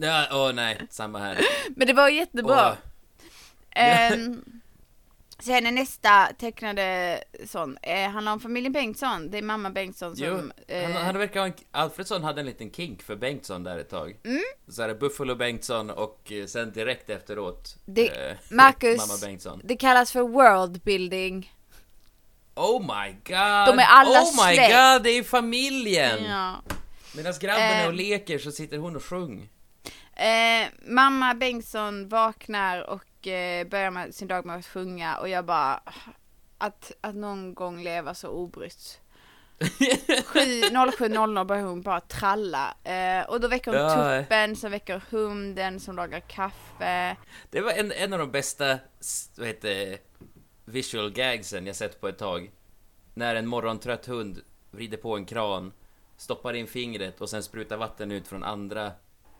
Ja, 0.00 0.26
åh 0.32 0.52
nej, 0.52 0.86
samma 0.90 1.18
här. 1.18 1.38
Men 1.76 1.86
det 1.86 1.92
var 1.92 2.08
jättebra. 2.08 2.70
Åh. 2.70 2.76
Ehm, 3.70 4.42
sen 5.38 5.66
är 5.66 5.72
nästa 5.72 6.28
tecknade 6.38 7.20
sån, 7.46 7.78
eh, 7.82 8.10
handlar 8.10 8.32
om 8.32 8.40
familjen 8.40 8.72
Bengtsson. 8.72 9.30
Det 9.30 9.38
är 9.38 9.42
mamma 9.42 9.70
Bengtsson 9.70 10.16
som... 10.16 10.26
Jo, 10.26 10.74
eh, 10.76 10.82
han, 10.92 11.04
han 11.04 11.18
verkar 11.18 11.40
ha 11.40 11.46
en, 11.46 11.52
Alfredsson 11.70 12.24
hade 12.24 12.40
en 12.40 12.46
liten 12.46 12.70
kink 12.70 13.02
för 13.02 13.16
Bengtsson 13.16 13.64
där 13.64 13.78
ett 13.78 13.90
tag. 13.90 14.16
Mm. 14.24 14.42
Så 14.68 14.82
här, 14.82 14.94
Buffalo 14.94 15.34
Bengtsson 15.34 15.90
och 15.90 16.32
eh, 16.32 16.46
sen 16.46 16.72
direkt 16.72 17.10
efteråt 17.10 17.76
det, 17.84 18.08
eh, 18.30 18.36
Marcus, 18.50 18.98
mamma 19.08 19.18
Bengtsson. 19.22 19.60
det 19.64 19.76
kallas 19.76 20.12
för 20.12 20.20
world 20.22 20.80
building. 20.82 21.52
Oh 22.54 22.80
my 22.80 23.10
god! 23.12 23.66
De 23.66 23.78
är 23.78 23.86
alla 23.88 24.20
Oh 24.22 24.46
my 24.48 24.54
släkt. 24.54 24.72
god, 24.72 25.02
det 25.02 25.10
är 25.10 25.22
familjen! 25.22 26.24
Ja. 26.24 26.62
Medan 27.16 27.34
grabben 27.40 27.62
är 27.62 27.86
och 27.86 27.92
Eh. 27.92 27.96
leker 27.96 28.38
så 28.38 28.52
sitter 28.52 28.78
hon 28.78 28.96
och 28.96 29.04
sjung. 29.04 29.48
Eh, 30.18 30.68
mamma 30.86 31.34
Bengtsson 31.34 32.08
vaknar 32.08 32.90
och 32.90 33.26
eh, 33.26 33.66
börjar 33.66 33.90
med 33.90 34.14
sin 34.14 34.28
dag 34.28 34.46
med 34.46 34.56
att 34.56 34.66
sjunga 34.66 35.16
och 35.16 35.28
jag 35.28 35.44
bara 35.44 35.80
att, 36.58 36.92
att 37.00 37.14
någon 37.14 37.54
gång 37.54 37.82
leva 37.82 38.14
så 38.14 38.28
obrytt. 38.28 39.00
07.00 39.58 41.44
börjar 41.48 41.62
hon 41.62 41.82
bara 41.82 42.00
tralla 42.00 42.74
eh, 42.84 43.28
och 43.28 43.40
då 43.40 43.48
väcker 43.48 43.70
hon 43.72 43.80
Ja. 43.80 44.22
tuppen, 44.22 44.56
sen 44.56 44.70
väcker 44.70 45.02
hunden 45.10 45.80
som 45.80 45.96
lagar 45.96 46.20
kaffe. 46.20 47.16
Det 47.50 47.60
var 47.60 47.72
en, 47.72 47.92
en 47.92 48.12
av 48.12 48.18
de 48.18 48.30
bästa, 48.30 48.78
vad 49.36 49.46
heter 49.46 49.98
visual 50.64 51.10
gagsen 51.10 51.66
jag 51.66 51.76
sett 51.76 52.00
på 52.00 52.08
ett 52.08 52.18
tag. 52.18 52.50
När 53.14 53.34
en 53.34 53.46
morgontrött 53.46 54.06
hund 54.06 54.40
vrider 54.70 54.96
på 54.96 55.16
en 55.16 55.26
kran, 55.26 55.72
stoppar 56.16 56.54
in 56.54 56.66
fingret 56.66 57.20
och 57.20 57.30
sen 57.30 57.42
sprutar 57.42 57.76
vatten 57.76 58.12
ut 58.12 58.28
från 58.28 58.44
andra. 58.44 58.92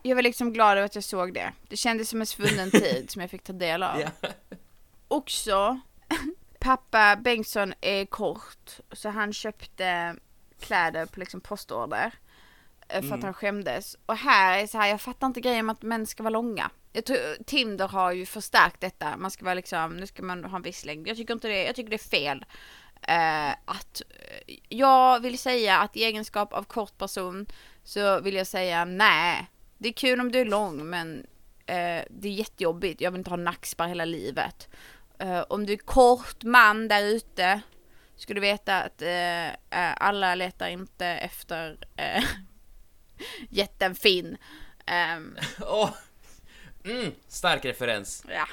Jag 0.03 0.15
var 0.15 0.23
liksom 0.23 0.53
glad 0.53 0.73
över 0.79 0.85
att 0.87 0.95
jag 0.95 1.05
såg 1.05 1.35
det. 1.35 1.53
Det 1.69 1.77
kändes 1.77 2.09
som 2.09 2.21
en 2.21 2.27
svunnen 2.27 2.71
tid 2.71 3.11
som 3.11 3.21
jag 3.21 3.31
fick 3.31 3.43
ta 3.43 3.53
del 3.53 3.83
av. 3.83 4.01
Ja. 4.21 4.29
Också, 5.09 5.81
pappa 6.61 7.17
Bengtsson 7.17 7.75
är 7.81 8.05
kort, 8.05 8.71
så 8.93 9.09
han 9.09 9.33
köpte 9.33 10.17
kläder 10.61 11.07
på 11.07 11.21
liksom 11.21 11.41
postorder. 11.41 12.13
eh, 12.89 13.01
För 13.01 13.09
att 13.09 13.13
Mm. 13.13 13.23
han 13.25 13.35
skämdes. 13.35 13.97
Och 14.07 14.17
här 14.17 14.59
är 14.59 14.67
så 14.67 14.79
här, 14.79 14.89
jag 14.89 15.01
fattar 15.01 15.27
inte 15.27 15.41
grejen 15.41 15.67
med 15.67 15.73
att 15.73 15.83
män 15.83 16.07
ska 16.07 16.23
vara 16.23 16.31
långa. 16.31 16.71
Jag 16.93 17.05
tror, 17.05 17.45
Tinder 17.45 17.89
har 17.89 18.13
ju 18.13 18.27
förstärkt 18.27 18.81
detta. 18.81 19.17
Man 19.17 19.31
ska 19.31 19.45
vara 19.45 19.55
liksom, 19.55 19.97
nu 19.97 20.07
ska 20.07 20.23
man 20.23 20.45
ha 20.45 20.57
en 20.57 20.63
viss 20.63 20.85
längd. 20.85 21.09
Jag 21.09 21.17
tycker 21.17 21.35
inte 21.35 21.49
det, 21.49 21.65
jag 21.65 21.75
tycker 21.77 21.91
det 21.91 21.97
är 21.97 22.11
fel. 22.11 22.45
Eh, 23.03 23.51
att, 23.65 24.03
eh, 24.11 24.55
jag 24.69 25.21
vill 25.21 25.39
säga 25.39 25.79
att 25.79 25.97
i 25.97 26.05
egenskap 26.05 26.53
av 26.53 26.63
kort 26.63 26.99
person 26.99 27.47
så 27.85 28.21
vill 28.21 28.35
jag 28.35 28.47
säga 28.47 28.85
nej. 28.85 29.47
Det 29.79 29.89
är 29.89 29.93
kul 29.93 30.21
om 30.21 30.33
du 30.33 30.41
är 30.41 30.45
lång 30.45 30.87
men 30.91 31.27
eh, 31.67 32.05
det 32.11 32.29
är 32.29 32.33
jättejobbigt. 32.33 33.01
Jag 33.01 33.11
vill 33.11 33.19
inte 33.19 33.31
ha 33.31 33.37
nackspärr 33.37 33.89
hela 33.89 34.05
livet. 34.05 34.69
Eh, 35.19 35.41
om 35.49 35.67
du 35.67 35.73
är 35.73 35.77
kort 35.77 36.43
man 36.45 36.89
där 36.89 37.03
ute 37.05 37.61
ska 38.17 38.35
du 38.35 38.41
veta 38.41 38.83
att 38.83 39.03
eh, 39.03 39.47
eh, 39.49 39.53
alla 39.97 40.35
letar 40.35 40.69
inte 40.69 41.07
efter 41.07 41.79
eh, 41.97 42.25
jätten 43.51 43.95
Finn. 43.95 44.37
Åh! 45.61 45.91
Mm, 46.85 47.13
stark 47.29 47.65
referens. 47.65 48.25
ja. 48.29 48.49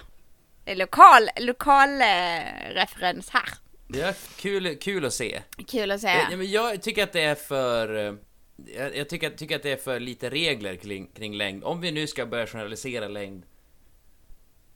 Lokal, 0.75 1.29
lokal 1.39 2.01
eh, 2.01 2.73
referens 2.73 3.29
här. 3.29 3.49
Är 3.93 4.15
kul, 4.37 4.75
kul 4.81 5.05
att 5.05 5.13
se. 5.13 5.41
Kul 5.67 5.91
att 5.91 6.03
Ja, 6.03 6.09
säga. 6.09 6.27
ja, 6.31 6.37
men 6.37 6.51
jag 6.51 6.81
tycker 6.81 7.03
att 7.03 7.13
det 7.13 7.21
är 7.21 7.35
för... 7.35 8.17
Jag, 8.55 8.95
jag 8.97 9.09
tycker, 9.09 9.29
tycker 9.29 9.55
att 9.55 9.63
det 9.63 9.71
är 9.71 9.77
för 9.77 9.99
lite 9.99 10.29
regler 10.29 10.75
kring, 10.75 11.07
kring 11.07 11.33
längd. 11.33 11.63
Om 11.63 11.81
vi 11.81 11.91
nu 11.91 12.07
ska 12.07 12.25
börja 12.25 12.47
journalisera 12.47 13.07
längd 13.07 13.43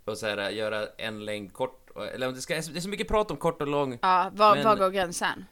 och 0.05 0.17
så 0.17 0.27
här, 0.27 0.49
göra 0.49 0.87
en 0.97 1.25
längd 1.25 1.53
kort, 1.53 1.89
eller 2.13 2.27
om 2.27 2.33
det 2.33 2.41
ska, 2.41 2.53
det 2.53 2.59
är 2.77 2.81
så 2.81 2.89
mycket 2.89 3.07
prat 3.07 3.31
om 3.31 3.37
kort 3.37 3.61
och 3.61 3.67
lång. 3.67 3.99
Ja, 4.01 4.31
var, 4.33 4.55
men- 4.55 4.65
var 4.65 4.75
går 4.75 4.89
gränsen? 4.89 5.45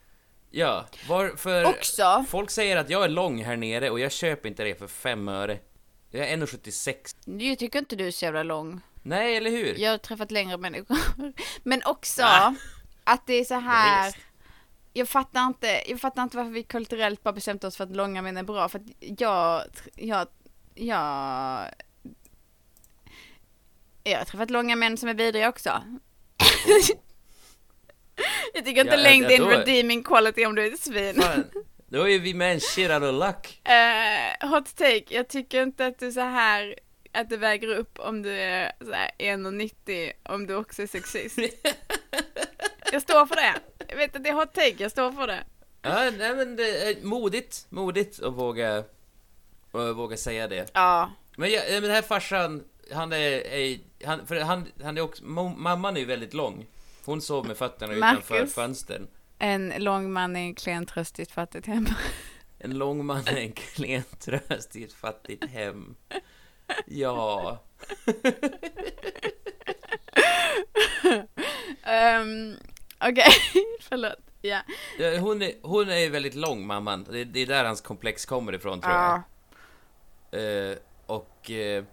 Ja, 0.49 0.85
var, 1.09 1.29
för 1.29 1.65
Också. 1.65 2.25
folk 2.29 2.49
säger 2.49 2.77
att 2.77 2.89
jag 2.89 3.03
är 3.03 3.09
lång 3.09 3.43
här 3.43 3.55
nere 3.57 3.89
och 3.89 3.99
jag 3.99 4.11
köper 4.11 4.49
inte 4.49 4.63
det 4.63 4.75
för 4.79 4.87
fem 4.87 5.27
öre. 5.27 5.59
Jag 6.11 6.27
är 6.29 6.37
1,76. 6.37 7.39
Jag 7.39 7.59
tycker 7.59 7.79
inte 7.79 7.95
du 7.95 8.07
är 8.07 8.11
så 8.11 8.25
jävla 8.25 8.43
lång. 8.43 8.81
Nej, 9.03 9.37
eller 9.37 9.49
hur? 9.49 9.75
Jag 9.79 9.91
har 9.91 9.97
träffat 9.97 10.31
längre 10.31 10.57
människor. 10.57 10.97
Men 11.63 11.81
också 11.85 12.21
Ah. 12.23 12.53
att 13.03 13.27
det 13.27 13.33
är 13.33 13.43
så 13.43 13.55
här. 13.59 14.15
Jag 14.97 15.09
fattar 15.09 15.45
inte, 15.45 15.81
jag 15.87 16.01
fattar 16.01 16.23
inte 16.23 16.37
varför 16.37 16.51
vi 16.51 16.63
kulturellt 16.63 17.23
bara 17.23 17.33
bestämt 17.33 17.63
oss 17.63 17.77
för 17.77 17.83
att 17.83 17.95
långa 17.95 18.21
män 18.21 18.37
är 18.37 18.43
bra. 18.43 18.69
För 18.69 18.79
att 18.79 18.85
jag, 18.99 19.63
jag, 19.95 20.27
jag, 20.75 21.65
jag 24.03 24.17
har 24.17 24.25
träffat 24.25 24.49
långa 24.49 24.75
män 24.75 24.97
som 24.97 25.09
är 25.09 25.13
vidriga 25.13 25.49
också. 25.49 25.69
jag 28.53 28.65
tycker 28.65 28.81
inte 28.81 28.95
Ja, 28.95 29.01
längd 29.01 29.25
är 29.25 29.41
en 29.41 29.47
redeeming 29.47 30.03
quality 30.03 30.45
om 30.45 30.55
du 30.55 30.67
är 30.67 30.73
ett 30.73 30.79
svin. 30.79 31.21
Fan, 31.21 31.43
då 31.87 32.09
är 32.09 32.19
vi 32.19 32.59
shit 32.59 32.91
out 32.91 33.03
of 33.03 33.27
luck. 33.27 33.67
Eh, 33.69 34.49
hot 34.49 34.75
take, 34.75 35.05
jag 35.09 35.27
tycker 35.27 35.63
inte 35.63 35.85
att 35.85 35.99
du 35.99 36.11
så 36.11 36.21
här 36.21 36.75
att 37.11 37.29
det 37.29 37.37
väger 37.37 37.67
upp 37.67 37.99
om 37.99 38.21
du 38.21 38.31
är 38.31 38.71
så 38.85 38.91
här 38.91 39.11
1,90 39.19 40.11
om 40.23 40.47
du 40.47 40.55
också 40.55 40.81
är 40.81 40.87
sexist. 40.87 41.39
jag 42.91 43.01
står 43.01 43.25
för 43.25 43.35
det. 43.35 43.53
Jag 43.87 43.97
vet 43.97 44.15
att 44.15 44.23
det 44.23 44.29
är 44.29 44.33
hot 44.33 44.53
take, 44.53 44.75
jag 44.77 44.91
står 44.91 45.11
för 45.11 45.27
det. 45.27 45.43
Ja, 45.81 46.11
nej 46.17 46.35
men 46.35 46.55
det 46.55 46.89
är 46.89 47.03
modigt, 47.05 47.65
modigt 47.69 48.23
att 48.23 48.33
våga, 48.33 48.77
att 49.71 49.95
våga 49.95 50.17
säga 50.17 50.47
det. 50.47 50.71
Ja. 50.73 51.11
Men, 51.37 51.51
jag, 51.51 51.63
men 51.71 51.81
den 51.81 51.91
här 51.91 52.01
farsan, 52.01 52.63
han 52.93 53.13
är, 53.13 53.47
är 53.47 53.79
han, 54.05 54.27
för 54.27 54.39
han, 54.39 54.65
han 54.83 54.97
är 54.97 55.01
också, 55.01 55.23
mamman 55.23 55.95
är 55.95 55.99
ju 55.99 56.05
väldigt 56.05 56.33
lång. 56.33 56.65
Hon 57.05 57.21
sov 57.21 57.47
med 57.47 57.57
fötterna 57.57 57.93
utanför 57.93 58.35
Marcus. 58.35 58.53
fönstren. 58.53 59.07
En 59.39 59.73
lång 59.77 60.11
man 60.13 60.35
är 60.35 60.39
en 60.39 60.55
klen 60.55 60.85
tröst 60.85 61.19
i 61.19 61.21
ett 61.21 61.31
fattigt 61.31 61.67
hem. 61.67 61.87
En 62.59 62.77
lång 62.77 63.05
man 63.05 63.27
är 63.27 63.37
en 63.37 63.51
klen 63.51 64.03
tröst 64.19 64.75
i 64.75 64.83
ett 64.83 64.93
fattigt 64.93 65.45
hem. 65.45 65.95
Ja. 66.85 67.59
um, 72.21 72.55
Okej, 72.99 73.31
förlåt. 73.81 74.15
Ja. 74.41 74.59
Ja, 74.99 75.17
Hon 75.19 75.41
är, 75.41 75.51
hon 75.61 75.89
är 75.89 75.97
ju 75.97 76.09
väldigt 76.09 76.35
lång, 76.35 76.65
mamman. 76.67 77.07
Det, 77.11 77.23
det 77.23 77.39
är 77.39 77.45
där 77.45 77.63
hans 77.65 77.81
komplex 77.81 78.25
kommer 78.25 78.53
ifrån, 78.55 78.81
tror 78.81 78.93
Ja. 78.93 79.21
jag. 80.31 80.69
Eh, 80.71 80.77
och... 81.05 81.51
Eh, 81.51 81.83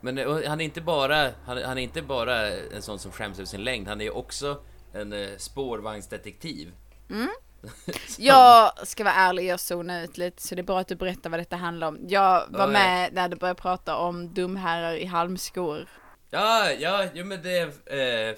men 0.00 0.18
eh, 0.18 0.48
han 0.48 0.60
är 0.60 0.64
inte 0.64 0.80
bara, 0.80 1.30
han, 1.46 1.62
han 1.64 1.78
är 1.78 1.82
inte 1.82 2.02
bara 2.02 2.48
en 2.48 2.82
sån 2.82 2.98
som 2.98 3.12
skäms 3.12 3.38
över 3.38 3.46
sin 3.46 3.64
längd, 3.64 3.88
han 3.88 4.00
är 4.00 4.04
ju 4.04 4.10
också 4.10 4.62
en 4.94 5.14
spårvagnsdetektiv. 5.38 6.72
Mm. 7.10 7.28
Jag 8.18 8.86
ska 8.88 9.04
vara 9.04 9.14
ärlig, 9.14 9.46
jag 9.46 9.60
zonade 9.60 10.04
ut 10.04 10.18
lite 10.18 10.42
så 10.42 10.54
det 10.54 10.60
är 10.60 10.64
bra 10.64 10.78
att 10.80 10.88
du 10.88 10.94
berättar 10.96 11.30
vad 11.30 11.40
detta 11.40 11.56
handlar 11.56 11.88
om. 11.88 11.98
Jag 12.08 12.44
var 12.48 12.60
Ja, 12.60 12.66
med 12.66 13.12
när 13.12 13.28
du 13.28 13.36
började 13.36 13.60
prata 13.60 13.96
om 13.96 14.34
dumherrar 14.34 14.94
i 14.94 15.04
halmskor. 15.04 15.88
Ja, 16.30 16.70
ja, 16.72 17.04
jo 17.14 17.24
men 17.26 17.42
det 17.42 17.60
eh, 17.86 18.36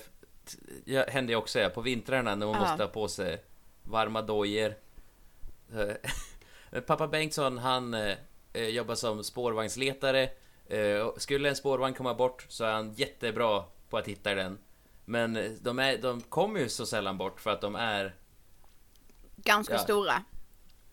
händer 1.09 1.33
ju 1.33 1.37
också 1.37 1.59
ja, 1.61 1.69
på 1.69 1.81
vintrarna 1.81 2.35
när 2.35 2.47
man 2.47 2.55
Ja. 2.55 2.61
måste 2.61 2.83
ha 2.85 2.89
på 2.89 3.09
sig 3.09 3.43
varma 3.83 4.23
dojor. 4.23 4.75
Eh, 5.75 6.81
Pappa 6.87 7.09
Bengtsson, 7.09 7.59
han 7.59 7.95
eh, 7.95 8.17
eh, 8.53 8.69
jobbar 8.69 8.95
som 8.95 9.25
spårvagnsletare. 9.25 10.29
Eh, 10.69 11.09
skulle 11.17 11.49
en 11.49 11.57
spårvagn 11.57 11.95
komma 11.95 12.15
bort 12.15 12.47
så 12.49 12.65
är 12.65 12.73
han 12.73 12.93
jättebra 12.93 13.65
på 13.91 13.99
att 13.99 14.09
hitta 14.09 14.35
den. 14.35 14.59
Men 15.05 15.37
eh, 15.37 15.51
de, 15.61 15.79
är, 15.79 15.99
de 15.99 16.21
kommer 16.21 16.61
ju 16.61 16.69
så 16.69 16.87
sällan 16.87 17.19
bort 17.19 17.41
för 17.41 17.51
att 17.51 17.61
de 17.61 17.75
är... 17.75 18.15
Ganska 19.37 19.75
Ja. 19.75 19.79
stora. 19.79 20.25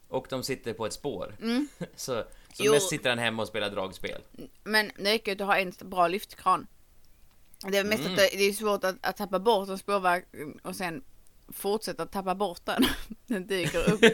Och 0.08 0.28
de 0.30 0.44
sitter 0.44 0.74
på 0.74 0.86
ett 0.86 0.94
spår. 0.94 1.36
Mm. 1.42 1.68
så 1.96 2.24
så 2.54 2.64
Jo. 2.64 2.72
mest 2.74 2.90
sitter 2.90 3.10
han 3.10 3.20
hemma 3.20 3.42
och 3.42 3.48
spelar 3.48 3.70
dragspel. 3.70 4.22
Men 4.64 4.92
det 4.98 5.12
räcker 5.14 5.36
ju 5.36 5.44
att 5.44 5.48
har 5.48 5.58
en 5.58 5.74
bra 5.90 6.08
lyftkran. 6.08 6.68
Det 7.72 7.78
är 7.78 7.84
mest 7.84 8.00
Mm. 8.02 8.12
att 8.14 8.18
det, 8.18 8.30
det 8.38 8.44
är 8.44 8.54
svårt 8.54 8.84
att, 8.84 8.96
att 9.02 9.18
tappa 9.18 9.40
bort 9.40 9.70
en 9.70 9.78
spårvagn 9.78 10.26
och 10.64 10.76
sen 10.76 11.04
fortsätta 11.54 12.06
tappa 12.06 12.36
bort 12.36 12.62
den. 12.66 12.86
Den 13.28 13.48
dyker 13.48 13.94
upp. 13.94 14.02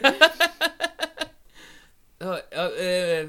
Ja, 2.22 2.40
ja, 2.50 2.64
eh, 2.76 3.28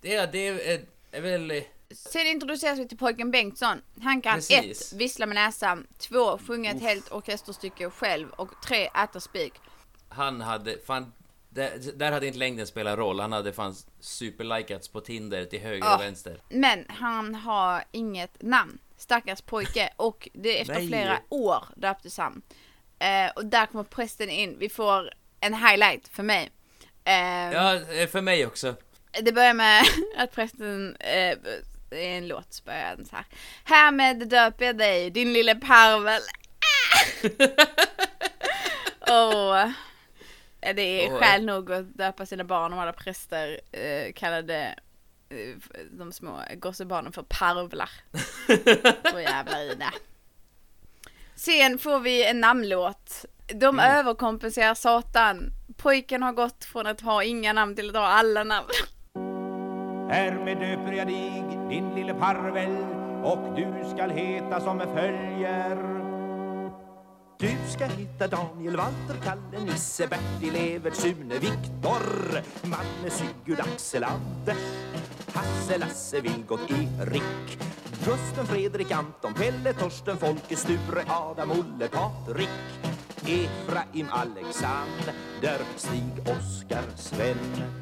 det, 0.00 0.26
det 0.32 0.46
är, 0.48 0.80
är 1.12 1.20
väl... 1.20 1.50
eh, 1.50 1.62
Sen 1.90 2.26
introduceras 2.26 2.78
vi 2.78 2.88
till 2.88 2.98
pojken 2.98 3.30
Bengtsson. 3.30 3.82
Han 4.02 4.22
kan 4.22 4.34
Precis. 4.34 4.92
ett, 4.92 4.98
Vissla 4.98 5.26
med 5.26 5.34
näsan, 5.34 5.86
två, 5.98 6.38
Sjunga 6.38 6.70
ett 6.70 6.80
helt 6.80 7.12
orkesterstycke 7.12 7.90
själv 7.90 8.30
och 8.30 8.48
tre, 8.66 8.86
Äta 9.04 9.20
spik. 9.20 9.52
Han 10.08 10.40
hade, 10.40 10.78
fan, 10.86 11.12
där, 11.50 11.92
där 11.94 12.12
hade 12.12 12.26
inte 12.26 12.38
längden 12.38 12.66
spelat 12.66 12.98
roll. 12.98 13.20
Han 13.20 13.32
hade 13.32 13.52
fan 13.52 13.74
superlikats 14.00 14.88
på 14.88 15.00
Tinder 15.00 15.44
till 15.44 15.60
höger 15.60 15.84
Ja. 15.84 15.94
och 15.96 16.00
vänster. 16.02 16.40
Men 16.48 16.84
han 16.88 17.34
har 17.34 17.84
inget 17.92 18.42
namn. 18.42 18.78
Stackars 18.96 19.40
pojke. 19.40 19.90
Och 19.96 20.28
det 20.32 20.58
är 20.58 20.62
efter 20.62 20.74
Nej. 20.74 20.88
flera 20.88 21.18
år 21.28 21.64
döptes 21.76 22.18
han. 22.18 22.42
Eh, 22.98 23.30
och 23.36 23.44
där 23.46 23.66
kommer 23.66 23.84
prästen 23.84 24.30
in. 24.30 24.56
Vi 24.58 24.68
får 24.68 25.10
en 25.40 25.54
highlight 25.54 26.08
för 26.08 26.22
mig. 26.22 26.50
Eh, 27.04 27.14
Ja, 27.52 27.80
för 28.12 28.20
mig 28.20 28.46
också. 28.46 28.74
Det 29.22 29.32
börjar 29.32 29.54
med 29.54 29.84
att 30.16 30.32
prästen, 30.32 30.96
eh, 30.96 31.38
det 31.90 32.06
är 32.12 32.18
en 32.18 32.28
låt 32.28 32.52
så 32.54 32.64
börjar 32.64 32.96
den 32.96 33.06
så 33.06 33.16
här. 33.16 33.24
Härmed 33.64 34.28
döper 34.28 34.64
jag 34.64 34.78
dig, 34.78 35.10
din 35.10 35.32
lille 35.32 35.54
parvel. 35.54 36.20
Åh. 39.08 39.60
Eh, 39.60 39.70
Det 40.60 41.06
är 41.06 41.18
skäl 41.18 41.44
nog 41.44 41.72
att 41.72 41.94
döpa 41.94 42.26
sina 42.26 42.44
barn 42.44 42.72
om 42.72 42.78
alla 42.78 42.92
präster 42.92 43.60
eh, 43.72 44.12
kallade 44.12 44.74
eh, 45.28 45.56
de 45.90 46.12
små 46.12 46.40
gossebarnen 46.56 47.12
för 47.12 47.22
parvlar. 47.22 47.90
Så 49.12 49.20
jävla 49.20 49.62
i 49.62 49.74
det. 49.74 49.92
Sen 51.34 51.78
får 51.78 52.00
vi 52.00 52.26
en 52.26 52.40
namnlåt. 52.40 53.24
De 53.54 53.78
överkompenserar 53.78 54.74
satan. 54.74 55.50
Pojken 55.76 56.22
har 56.22 56.32
gått 56.32 56.64
från 56.64 56.86
att 56.86 57.00
ha 57.00 57.22
inga 57.24 57.52
namn 57.52 57.76
till 57.76 57.88
att 57.88 57.96
ha 57.96 58.06
alla 58.06 58.44
namn. 58.44 58.68
Härmed 60.10 60.58
döper 60.58 60.92
jag 60.92 61.06
dig, 61.06 61.44
din 61.68 61.94
lille 61.94 62.14
parvel 62.14 62.76
och 63.24 63.54
du 63.56 63.90
skall 63.94 64.10
heta 64.10 64.60
som 64.60 64.78
följer 64.78 66.09
du 67.40 67.56
ska 67.68 67.86
hitta 67.86 68.28
Daniel, 68.28 68.76
Walter, 68.76 69.16
Kalle, 69.24 69.64
Nisse, 69.64 70.06
Bertil, 70.06 70.56
Evert, 70.56 70.96
Sune, 70.96 71.38
Viktor 71.38 72.42
Manne, 72.62 73.10
Sigurd, 73.10 73.60
Axel, 73.60 74.04
Anders 74.04 74.58
Hasse, 75.32 75.78
Lasse, 75.78 76.20
Vilgot, 76.20 76.70
Erik 77.00 77.58
Gusten, 78.04 78.46
Fredrik, 78.46 78.92
Anton, 78.92 79.32
Pelle, 79.32 79.72
Torsten, 79.72 80.18
Folke, 80.18 80.56
Sture, 80.56 81.04
Adam, 81.06 81.50
Olle, 81.50 81.88
Patrik 81.88 82.48
Efraim, 83.24 84.08
Alexander, 84.10 85.64
Stig, 85.76 86.28
Oskar, 86.28 86.84
Sven. 86.94 87.79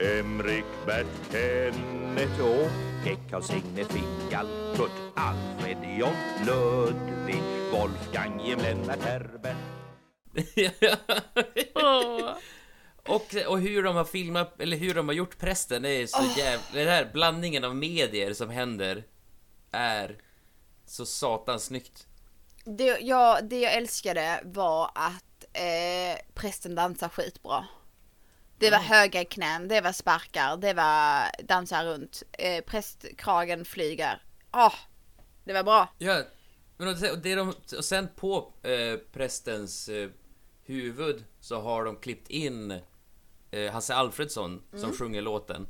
Emrik, 0.00 0.64
Bert, 0.86 1.06
Kenneth, 1.30 2.40
Åke, 2.40 3.16
Karl, 3.30 3.42
Signe, 3.42 3.84
Fingal, 3.84 4.48
Kurt, 4.76 4.90
Alfred, 5.16 5.98
John, 5.98 6.14
Ludvig, 6.46 7.42
Wolfgang, 7.72 8.40
Jim, 8.46 8.58
Lennart, 8.58 9.02
Herbert 9.02 9.56
Och, 13.08 13.34
och 13.46 13.60
hur 13.60 13.82
de 13.82 13.96
har 13.96 14.04
filmat, 14.04 14.60
eller 14.60 14.76
hur 14.76 14.94
de 14.94 15.08
har 15.08 15.14
gjort 15.14 15.38
prästen, 15.38 15.82
det 15.82 15.88
är 15.88 16.06
så 16.06 16.18
Åh. 16.18 16.38
jävla... 16.38 16.64
Den 16.72 16.88
här 16.88 17.10
blandningen 17.12 17.64
av 17.64 17.76
medier 17.76 18.32
som 18.32 18.50
händer 18.50 19.04
är 19.70 20.16
så 20.86 21.06
satans 21.06 21.64
snyggt. 21.64 22.06
Det, 22.64 22.98
ja, 23.00 23.40
det 23.42 23.60
jag 23.60 23.74
älskade 23.74 24.40
var 24.44 24.90
att 24.94 25.44
eh, 25.52 26.20
prästen 26.34 26.74
dansar 26.74 27.08
skitbra. 27.08 27.64
Det 28.60 28.70
var 28.70 28.78
höga 28.78 29.24
knän, 29.24 29.68
det 29.68 29.80
var 29.80 29.92
sparkar, 29.92 30.56
det 30.56 30.74
var 30.74 31.30
dansa 31.46 31.84
runt. 31.84 32.22
Eh, 32.32 32.64
prästkragen 32.64 33.64
flyger. 33.64 34.22
Åh, 34.52 34.74
det 35.44 35.52
var 35.52 35.62
bra. 35.62 35.88
Ja, 35.98 36.22
men 36.76 36.88
och 36.88 37.18
det 37.18 37.34
de, 37.34 37.48
och 37.78 37.84
sen 37.84 38.08
på 38.16 38.52
eh, 38.62 38.96
prästens 39.12 39.88
eh, 39.88 40.08
huvud 40.64 41.24
så 41.40 41.60
har 41.60 41.84
de 41.84 41.96
klippt 41.96 42.30
in 42.30 42.80
eh, 43.50 43.72
Hasse 43.72 43.94
Alfredsson 43.94 44.62
som 44.70 44.78
Mm. 44.84 44.92
sjunger 44.96 45.22
låten. 45.22 45.68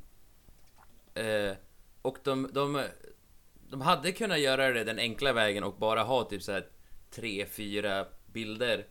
Eh, 1.15 1.53
och 2.03 2.19
de, 2.25 2.49
de, 2.53 2.85
de 3.71 3.81
hade 3.81 4.13
kunnat 4.13 4.41
göra 4.41 4.73
det 4.73 4.85
den 4.85 4.99
enkla 4.99 5.33
vägen 5.33 5.65
och 5.65 5.75
bara 5.75 6.03
ha 6.03 6.25
typ 6.25 6.43
så 6.43 6.53
här 6.53 6.67
tre, 7.11 7.47
fyra 7.47 8.07
bilder. 8.27 8.87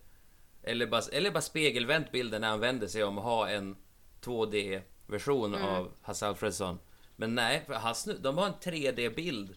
Eller 0.63 0.87
bara, 0.87 1.01
eller 1.11 1.31
bara 1.31 1.41
spegelvänt 1.41 2.11
bilden 2.11 2.41
när 2.41 2.49
han 2.49 2.59
vänder 2.59 2.87
sig 2.87 3.03
om 3.03 3.17
och 3.17 3.23
ha 3.23 3.49
en 3.49 3.75
2D-version 4.21 5.53
Mm. 5.55 5.67
av 5.67 5.91
Hasse 6.01 6.27
Alfredsson. 6.27 6.79
Men 7.15 7.35
nej, 7.35 7.63
för 7.67 7.73
han 7.73 7.95
de 8.21 8.37
har 8.37 8.45
en 8.45 8.53
3D-bild. 8.53 9.55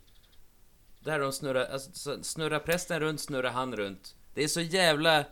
Där 1.00 1.18
de 1.18 1.32
snurrar, 1.32 1.64
alltså, 1.64 1.90
så 1.92 2.22
snurrar 2.24 2.58
prästen 2.58 3.00
runt, 3.00 3.20
snurrar 3.20 3.50
han 3.50 3.76
runt. 3.76 4.16
Det 4.34 4.44
är 4.44 4.48
så 4.48 4.60
jävla 4.60 5.24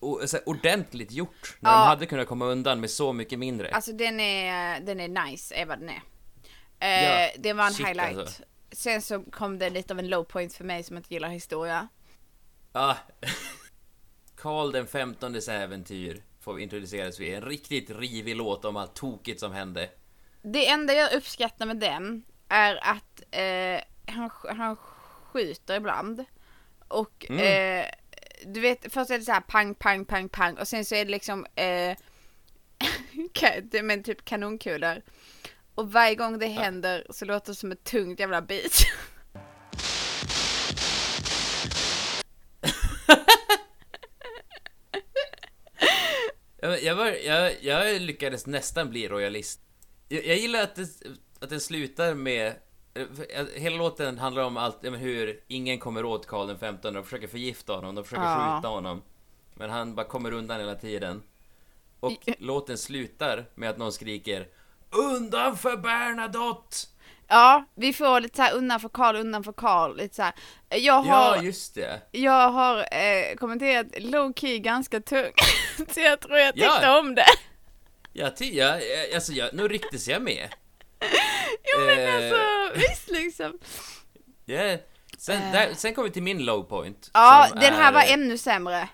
o, 0.00 0.20
så 0.26 0.36
här, 0.36 0.48
ordentligt 0.48 1.12
gjort. 1.12 1.56
När 1.60 1.70
Ja. 1.70 1.78
de 1.78 1.86
hade 1.86 2.06
kunnat 2.06 2.28
komma 2.28 2.44
undan 2.46 2.80
med 2.80 2.90
så 2.90 3.12
mycket 3.12 3.38
mindre. 3.38 3.70
Alltså 3.70 3.92
den 3.92 4.20
är, 4.20 4.80
den 4.80 5.00
är 5.00 5.26
nice, 5.26 5.54
är 5.54 5.66
vad 5.66 5.78
den 5.78 5.88
är. 5.88 6.02
Eh, 6.78 7.04
Ja, 7.04 7.30
det 7.38 7.52
var 7.52 7.66
en 7.66 7.72
shit, 7.74 7.86
highlight. 7.86 8.18
alltså. 8.18 8.42
Sen 8.72 9.02
så 9.02 9.22
kom 9.22 9.58
det 9.58 9.70
lite 9.70 9.92
av 9.94 9.98
en 9.98 10.08
low 10.08 10.24
point 10.24 10.52
för 10.54 10.64
mig 10.64 10.82
som 10.82 10.96
inte 10.96 11.14
gillar 11.14 11.28
historia. 11.28 11.88
Ah. 12.72 12.94
Karl 14.36 14.72
den 14.72 14.86
femtondes 14.86 15.48
äventyr 15.48 16.22
får 16.44 16.54
vi 16.54 16.62
introduceras 16.62 17.20
vid. 17.20 17.34
En 17.34 17.42
riktigt 17.42 17.90
rivig 17.90 18.36
låt 18.36 18.64
om 18.64 18.76
allt 18.76 18.94
tokigt 18.94 19.40
som 19.40 19.52
hände. 19.52 19.90
Det 20.42 20.68
enda 20.68 20.94
jag 20.94 21.12
uppskattar 21.12 21.66
med 21.66 21.76
den 21.76 22.24
är 22.48 22.76
att 22.82 23.22
eh, 23.30 23.80
han, 24.14 24.30
han 24.56 24.76
skjuter 24.76 25.76
ibland. 25.76 26.24
Och 26.88 27.26
Mm. 27.28 27.80
eh, 27.80 27.86
du 28.46 28.60
vet, 28.60 28.92
först 28.92 29.10
är 29.10 29.18
det 29.18 29.24
så 29.24 29.32
här 29.32 29.40
pang, 29.40 29.74
pang, 29.74 30.04
pang, 30.04 30.28
pang 30.28 30.58
och 30.58 30.68
sen 30.68 30.84
så 30.84 30.94
är 30.94 31.04
det 31.04 31.10
liksom 31.10 31.46
eh, 31.54 31.96
men 33.82 34.02
typ 34.02 34.24
kanonkulor. 34.24 35.02
Och 35.74 35.92
varje 35.92 36.14
gång 36.14 36.38
det 36.38 36.46
händer 36.46 37.06
så 37.10 37.24
låter 37.24 37.52
det 37.52 37.56
som 37.56 37.72
ett 37.72 37.84
tungt 37.84 38.20
jävla 38.20 38.42
beat. 38.42 38.72
Jag, 46.64 46.82
jag, 46.82 46.94
var, 46.94 47.06
jag, 47.06 47.52
jag 47.62 48.02
lyckades 48.02 48.46
nästan 48.46 48.90
bli 48.90 49.08
royalist. 49.08 49.60
Jag, 50.08 50.26
jag 50.26 50.36
gillar 50.36 50.62
att, 50.62 50.74
det, 50.76 50.88
att 51.40 51.50
den 51.50 51.60
slutar 51.60 52.14
med... 52.14 52.52
eh, 52.94 53.44
Hela 53.54 53.76
låten 53.76 54.18
handlar 54.18 54.42
om 54.44 54.56
allt, 54.56 54.78
hur 54.82 55.40
ingen 55.46 55.78
kommer 55.78 56.04
åt 56.04 56.26
Karl 56.26 56.46
den 56.46 56.58
15 56.58 56.96
och 56.96 57.04
försöker 57.04 57.26
förgifta 57.28 57.72
honom, 57.72 57.94
de 57.94 58.04
försöker 58.04 58.22
Ja. 58.24 58.56
skjuta 58.56 58.68
honom. 58.68 59.02
Men 59.54 59.70
han 59.70 59.94
bara 59.94 60.06
kommer 60.06 60.32
undan 60.32 60.60
hela 60.60 60.74
tiden. 60.74 61.22
Och 62.00 62.28
låten 62.38 62.78
slutar 62.78 63.44
med 63.54 63.70
att 63.70 63.78
någon 63.78 63.92
skriker 63.92 64.48
Undan 64.90 65.56
för 65.56 65.76
Bernadotte! 65.76 66.76
Ja, 67.28 67.64
vi 67.74 67.92
får 67.92 68.20
lite 68.20 68.36
så 68.36 68.42
här 68.42 68.54
undan 68.54 68.80
för 68.80 68.88
Karl, 68.88 69.16
undan 69.16 69.44
för 69.44 69.52
Karl, 69.52 69.96
lite 69.96 70.14
så 70.14 70.22
här. 70.22 70.32
Jag 70.68 71.02
har, 71.02 71.36
Ja, 71.36 71.42
just 71.42 71.74
det. 71.74 72.00
jag 72.10 72.50
har 72.50 72.78
eh, 72.78 73.34
kommenterat 73.36 73.86
low 73.98 74.32
key 74.36 74.58
ganska 74.58 75.00
tungt, 75.00 75.34
så 75.94 76.00
jag 76.00 76.20
tror 76.20 76.38
jag 76.38 76.54
tyckte 76.54 76.78
Ja. 76.82 76.98
om 76.98 77.14
det. 77.14 77.26
Ja, 78.12 78.30
ty, 78.30 78.44
ja, 78.56 78.66
eh, 78.76 79.14
alltså 79.14 79.32
jag, 79.32 79.54
nu 79.54 79.68
rycktes 79.68 80.08
jag 80.08 80.22
med. 80.22 80.48
Jo 81.74 81.86
men 81.86 81.98
Eh. 81.98 82.14
alltså, 82.16 82.38
visst 82.80 83.10
liksom. 83.10 83.58
Ja, 84.44 84.76
sen, 85.18 85.52
där, 85.52 85.74
sen 85.74 85.94
kom 85.94 86.04
vi 86.04 86.10
till 86.10 86.22
min 86.22 86.44
low 86.44 86.62
point. 86.62 87.10
Ja, 87.14 87.48
den 87.54 87.74
här 87.74 87.88
är- 87.88 87.92
var 87.92 88.02
ännu 88.02 88.38
sämre. 88.38 88.88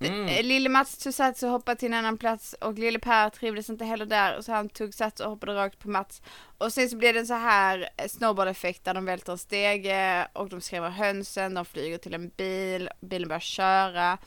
Mm. 0.00 0.26
Eh, 0.26 0.42
Lille 0.42 0.68
Mats 0.68 0.98
tog 0.98 1.14
sats 1.14 1.42
och 1.42 1.50
hoppade 1.50 1.80
till 1.80 1.88
en 1.88 1.94
annan 1.94 2.18
plats 2.18 2.52
och 2.60 2.78
Lille 2.78 2.98
Per 2.98 3.30
trivdes 3.30 3.70
inte 3.70 3.84
heller 3.84 4.06
där 4.06 4.40
så 4.40 4.52
han 4.52 4.68
tog 4.68 4.94
sats 4.94 5.20
och 5.20 5.30
hoppade 5.30 5.54
rakt 5.54 5.78
på 5.78 5.90
Mats. 5.90 6.22
Och 6.58 6.72
sen 6.72 6.88
så 6.88 6.96
blev 6.96 7.14
det 7.14 7.20
en 7.20 7.26
så 7.26 7.34
här 7.34 7.88
eh, 7.96 8.08
snowboard-effekt 8.08 8.84
där 8.84 8.94
de 8.94 9.04
välter 9.04 9.32
en 9.32 9.38
stege 9.38 10.28
och 10.32 10.48
de 10.48 10.60
skrämmer 10.60 10.90
hönsen, 10.90 11.54
de 11.54 11.64
flyger 11.64 11.98
till 11.98 12.14
en 12.14 12.28
bil, 12.28 12.88
bilen 13.00 13.28
börjar 13.28 13.40
köra. 13.40 14.18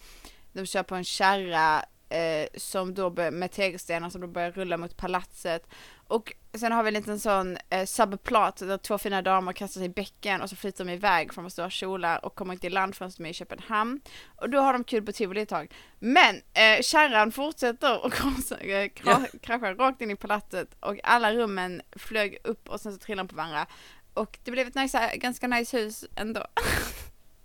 De 0.51 0.65
kör 0.65 0.83
på 0.83 0.95
en 0.95 1.03
kärra 1.03 1.85
eh, 2.09 2.47
som 2.57 2.93
då 2.93 3.09
med 3.31 3.51
tegelstenar 3.51 4.09
som 4.09 4.21
då 4.21 4.27
börjar 4.27 4.51
rulla 4.51 4.77
mot 4.77 4.97
palatset. 4.97 5.67
Och 6.07 6.33
sen 6.59 6.71
har 6.71 6.83
vi 6.83 6.87
en 6.87 6.93
liten 6.93 7.19
sån 7.19 7.57
eh, 7.69 7.85
subplot 7.85 8.55
där 8.57 8.77
två 8.77 8.97
fina 8.97 9.21
damer 9.21 9.53
kastar 9.53 9.79
sig 9.79 9.85
i 9.85 9.89
bäcken 9.89 10.41
och 10.41 10.49
så 10.49 10.55
flyter 10.55 10.85
de 10.85 10.91
iväg 10.91 11.33
från 11.33 11.51
stora 11.51 11.69
kjolar 11.69 12.25
och 12.25 12.35
kommer 12.35 12.53
inte 12.53 12.67
i 12.67 12.69
land 12.69 12.95
förrän 12.95 13.11
de 13.17 13.25
är 13.25 13.29
i 13.29 13.33
Köpenhamn. 13.33 14.01
Och 14.35 14.49
då 14.49 14.59
har 14.59 14.73
de 14.73 14.83
kul 14.83 15.03
på 15.05 15.11
tivoli 15.11 15.41
ett 15.41 15.49
tag. 15.49 15.73
Men 15.99 16.35
eh, 16.35 16.81
kärran 16.81 17.31
fortsätter 17.31 18.05
och 18.05 18.13
krossar, 18.13 18.57
eh, 18.61 18.89
kra- 18.89 19.39
kraschar 19.39 19.75
rakt 19.75 20.01
in 20.01 20.11
i 20.11 20.15
palatset 20.15 20.67
och 20.79 20.99
alla 21.03 21.33
rummen 21.33 21.81
flög 21.95 22.37
upp 22.43 22.69
och 22.69 22.79
sen 22.81 22.93
så 22.93 22.99
trillade 22.99 23.27
de 23.27 23.29
på 23.29 23.35
varandra. 23.35 23.65
Och 24.13 24.39
det 24.43 24.51
blev 24.51 24.67
ett 24.67 24.75
nice, 24.75 25.11
ganska 25.15 25.47
nice 25.47 25.77
hus 25.77 26.05
ändå. 26.15 26.45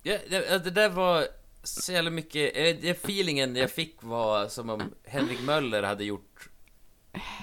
Ja, 0.02 0.18
det, 0.30 0.64
det 0.64 0.70
där 0.70 0.88
var 0.88 1.26
så 1.62 1.92
jävla 1.92 2.10
mycket, 2.10 2.56
eh, 2.56 2.62
det 2.62 2.90
feelingen 2.90 3.56
jag 3.56 3.70
fick 3.70 4.02
var 4.02 4.48
som 4.48 4.70
om 4.70 4.82
Henrik 5.06 5.40
Möller 5.42 5.82
hade 5.82 6.04
gjort 6.04 6.48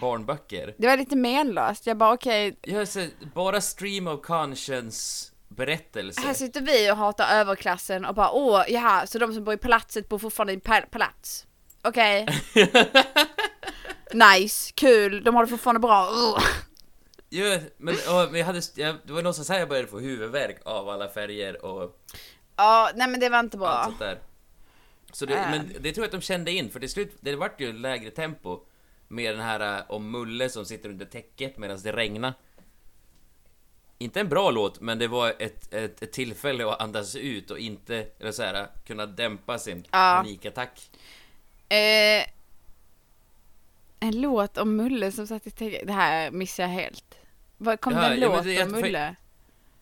barnböcker. 0.06 0.76
Det 0.78 0.88
var 0.88 0.98
lite 0.98 1.16
menlöst, 1.16 1.86
jag 1.88 1.98
bara 1.98 2.14
okej, 2.14 2.58
så, 2.88 3.08
bara 3.34 3.62
stream 3.62 4.08
of 4.08 4.22
conscience 4.22 5.32
berättelse. 5.48 6.22
Här 6.22 6.34
sitter 6.34 6.62
vi 6.62 6.92
och 6.92 6.98
hatar 6.98 7.40
överklassen 7.40 8.06
och 8.06 8.16
bara 8.16 8.32
åh, 8.32 8.64
jaha, 8.68 9.08
så 9.08 9.20
de 9.20 9.34
som 9.34 9.44
bor 9.44 9.54
i 9.54 9.58
palatset 9.58 10.10
bor 10.10 10.20
fortfarande 10.20 10.54
i 10.54 10.58
pal- 10.58 10.90
palats? 10.92 11.46
Okej. 11.84 12.28
nice, 14.14 14.72
kul, 14.76 15.24
de 15.24 15.36
har 15.36 15.44
det 15.46 15.50
fortfarande 15.50 15.80
bra. 15.80 16.10
Ja, 17.30 17.60
men, 17.78 17.94
och, 17.96 18.38
jag 18.38 18.46
hade, 18.46 18.62
jag, 18.76 18.96
det 19.06 19.14
var 19.14 19.22
någon 19.24 19.34
som 19.34 19.46
sa 19.46 19.56
jag 19.58 19.70
började 19.70 19.88
få 19.88 20.00
huvudvärk 20.00 20.62
av 20.66 20.90
alla 20.90 21.10
färger 21.10 21.66
och 21.66 22.00
Ja, 22.56 22.92
nej 22.96 23.08
men 23.08 23.20
det 23.20 23.30
var 23.30 23.40
inte 23.40 23.58
bra. 23.58 23.68
allt 23.68 23.86
sånt 23.88 24.00
där. 24.00 24.20
Så 25.12 25.26
det, 25.26 25.34
Äh. 25.36 25.50
men 25.50 25.68
det 25.80 25.92
tror 25.94 26.04
jag 26.04 26.06
att 26.06 26.12
de 26.12 26.22
kände 26.22 26.52
in, 26.52 26.70
för 26.70 26.80
till 26.80 26.90
slut, 26.90 27.18
det 27.20 27.36
vart 27.36 27.62
ju 27.62 27.74
lägre 27.74 28.12
tempo 28.12 28.60
med 29.08 29.34
den 29.36 29.42
här 29.46 29.78
äh, 29.78 29.84
om 29.92 30.12
Mulle 30.12 30.50
som 30.50 30.66
sitter 30.66 30.90
under 30.90 31.06
täcket 31.06 31.58
medan 31.58 31.80
det 31.84 31.92
regnar. 31.92 32.34
Inte 33.98 34.20
en 34.20 34.30
bra 34.30 34.52
låt, 34.52 34.82
men 34.82 35.00
det 35.00 35.08
var 35.08 35.34
ett, 35.40 35.74
ett, 35.74 36.02
ett 36.02 36.12
tillfälle 36.14 36.70
att 36.72 36.82
andas 36.82 37.16
ut 37.16 37.52
och 37.52 37.60
inte, 37.60 38.08
eller 38.20 38.32
så 38.32 38.44
här, 38.44 38.68
kunna 38.86 39.06
dämpa 39.06 39.60
sin 39.60 39.86
Ja. 39.92 40.22
panikattack. 40.24 40.90
Eh, 41.70 42.26
en 44.00 44.22
låt 44.22 44.58
om 44.58 44.76
Mulle 44.76 45.12
som 45.12 45.28
satt 45.28 45.48
i 45.48 45.52
täcket, 45.52 45.88
det 45.88 45.94
här 45.94 46.32
missar 46.32 46.64
jag 46.64 46.70
helt. 46.70 47.18
Vad 47.58 47.80
kom 47.80 47.94
Ja, 47.94 48.00
det 48.00 48.06
en 48.16 48.22
ja, 48.22 48.36
låt 48.36 48.44
det 48.44 48.64
om 48.64 48.72
Mulle? 48.72 49.16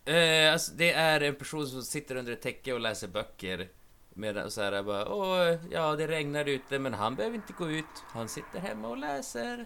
Eh, 0.05 0.53
alltså, 0.53 0.71
det 0.75 0.91
är 0.91 1.21
en 1.21 1.35
person 1.35 1.67
som 1.67 1.81
sitter 1.83 2.15
under 2.15 2.31
ett 2.33 2.41
täcke 2.41 2.73
och 2.73 2.79
läser 2.79 3.07
böcker. 3.07 3.69
Medan 4.13 4.51
så 4.51 4.61
här 4.61 4.83
bara, 4.83 5.13
åh, 5.13 5.57
ja 5.71 5.95
det 5.95 6.07
regnar 6.07 6.45
ute 6.45 6.79
men 6.79 6.93
han 6.93 7.15
behöver 7.15 7.35
inte 7.35 7.53
gå 7.53 7.69
ut. 7.69 7.85
Han 8.07 8.29
sitter 8.29 8.59
hemma 8.59 8.87
och 8.87 8.97
läser. 8.97 9.65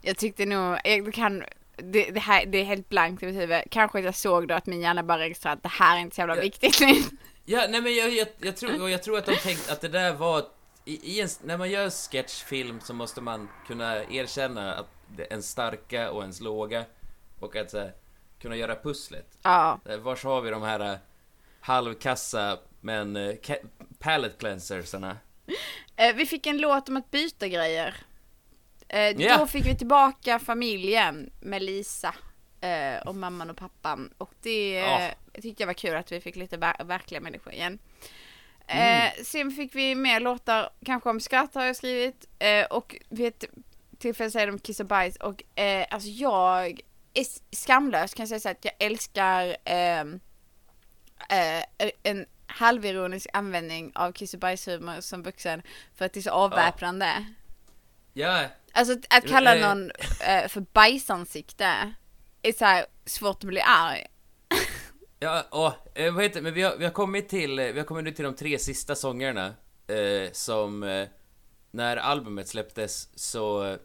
Jag 0.00 0.16
tyckte 0.16 0.46
nog, 0.46 0.78
jag 0.84 1.14
kan, 1.14 1.44
det, 1.76 2.10
det 2.10 2.20
här, 2.20 2.46
det 2.46 2.58
är 2.58 2.64
helt 2.64 2.88
blankt 2.88 3.22
i 3.22 3.26
mitt 3.26 3.36
huvud. 3.36 3.62
Kanske 3.70 3.98
att 3.98 4.04
jag 4.04 4.14
såg 4.14 4.48
då 4.48 4.54
att 4.54 4.66
min 4.66 4.80
hjärna 4.80 5.02
bara 5.02 5.18
registrerade 5.18 5.56
att 5.56 5.62
det 5.62 5.68
här 5.68 5.96
är 5.96 6.00
inte 6.00 6.14
så 6.16 6.20
jävla 6.20 6.34
viktigt. 6.34 6.80
Ja, 7.44 7.66
nej 7.68 7.80
men 7.80 7.94
jag, 7.94 8.10
jag, 8.10 8.28
jag, 8.38 8.56
tror, 8.56 8.82
och 8.82 8.90
jag 8.90 9.02
tror 9.02 9.18
att 9.18 9.26
de 9.26 9.36
tänkte 9.36 9.72
att 9.72 9.80
det 9.80 9.88
där 9.88 10.12
var... 10.12 10.44
I, 10.84 11.16
i 11.16 11.20
en, 11.20 11.28
när 11.42 11.58
man 11.58 11.70
gör 11.70 11.90
sketchfilm 11.90 12.80
så 12.80 12.94
måste 12.94 13.20
man 13.20 13.48
kunna 13.66 14.04
erkänna 14.04 14.74
att 14.74 14.88
det, 15.16 15.26
ens 15.30 15.50
starka 15.50 16.10
och 16.10 16.22
ens 16.22 16.40
låga. 16.40 16.84
Och 17.40 17.56
att 17.56 17.70
så 17.70 17.78
här, 17.78 17.92
kunna 18.40 18.56
göra 18.56 18.74
pusslet. 18.74 19.38
Ja. 19.42 19.80
Eh, 19.88 19.96
Vars 19.96 20.24
har 20.24 20.40
vi 20.40 20.50
de 20.50 20.62
här 20.62 20.80
eh, 20.80 20.98
halvkassa 21.62 22.58
men 22.80 23.16
uh, 23.16 23.34
palette 23.98 24.36
cleansersarna? 24.38 25.16
Eh, 25.96 26.14
vi 26.14 26.26
fick 26.26 26.46
en 26.46 26.58
låt 26.58 26.88
om 26.88 26.96
att 26.96 27.10
byta 27.10 27.48
grejer. 27.48 27.94
Eh, 28.88 29.00
Ja. 29.20 29.38
Då 29.38 29.46
fick 29.46 29.66
vi 29.66 29.76
tillbaka 29.78 30.38
familjen 30.38 31.30
med 31.40 31.62
Lisa 31.62 32.14
eh, 32.60 33.06
och 33.06 33.14
mamman 33.14 33.50
och 33.50 33.56
pappan. 33.56 34.12
Och 34.18 34.32
det 34.42 34.78
eh, 34.78 35.10
jag 35.32 35.42
tyckte 35.42 35.62
jag 35.62 35.66
var 35.66 35.74
kul 35.74 35.96
att 35.96 36.12
vi 36.12 36.20
fick 36.20 36.36
lite 36.36 36.56
ver- 36.56 36.84
verkliga 36.84 37.20
människor 37.20 37.52
igen. 37.52 37.78
Mm. 38.66 39.06
Eh, 39.06 39.24
sen 39.24 39.50
fick 39.50 39.74
vi 39.74 39.94
mer 39.94 40.20
låtar, 40.20 40.70
kanske 40.86 41.10
om 41.10 41.20
skratt 41.20 41.54
har 41.54 41.64
jag 41.64 41.76
skrivit. 41.76 42.28
Eh, 42.38 42.64
och 42.64 42.96
vid 43.08 43.26
ett 43.26 43.44
tillfälle 43.98 44.30
säger 44.30 44.46
de 44.46 44.58
kiss 44.58 44.80
och 44.80 44.86
bajs. 44.86 45.16
Och 45.16 45.58
eh, 45.60 45.86
alltså 45.90 46.08
jag 46.08 46.80
är 47.14 47.54
skamlös 47.56 48.14
kan 48.14 48.22
jag 48.22 48.28
säga 48.28 48.40
så 48.40 48.48
att 48.48 48.64
jag 48.64 48.74
älskar 48.78 49.56
ehm, 49.64 50.20
eh, 51.32 51.90
en 52.02 52.26
halvironisk 52.46 53.26
användning 53.32 53.92
av 53.94 54.12
kiss 54.12 54.34
och 54.34 54.40
bajshumor 54.40 55.00
som 55.00 55.22
vuxen 55.22 55.62
för 55.94 56.04
att 56.04 56.12
det 56.12 56.20
är 56.20 56.22
så 56.22 56.30
avväpnande. 56.30 57.26
Ja, 58.12 58.44
Alltså 58.72 58.92
att, 58.92 59.16
att 59.16 59.28
kalla 59.28 59.56
Eh. 59.56 59.68
någon 59.68 59.90
eh, 60.26 60.48
för 60.48 60.60
bajsansikte 60.72 61.92
är 62.42 62.52
så 62.52 62.64
här 62.64 62.86
svårt 63.04 63.36
att 63.36 63.44
bli 63.44 63.60
arg. 63.60 64.06
Ja, 65.18 65.46
och, 65.50 65.98
eh, 65.98 66.14
vad 66.14 66.22
heter 66.22 66.34
det? 66.34 66.42
Men 66.42 66.54
vi 66.54 66.62
har, 66.62 66.76
vi 66.76 66.84
har 66.84 66.92
kommit 66.92 67.28
till, 67.28 67.58
eh, 67.58 67.66
vi 67.66 67.78
har 67.78 67.86
kommit 67.86 68.04
nu 68.04 68.10
till 68.10 68.24
de 68.24 68.34
tre 68.34 68.58
sista 68.58 68.94
sångerna 68.94 69.54
eh, 69.86 70.32
som 70.32 70.82
eh, 70.82 71.08
när 71.70 71.96
albumet 71.96 72.48
släpptes 72.48 73.08
så 73.14 73.76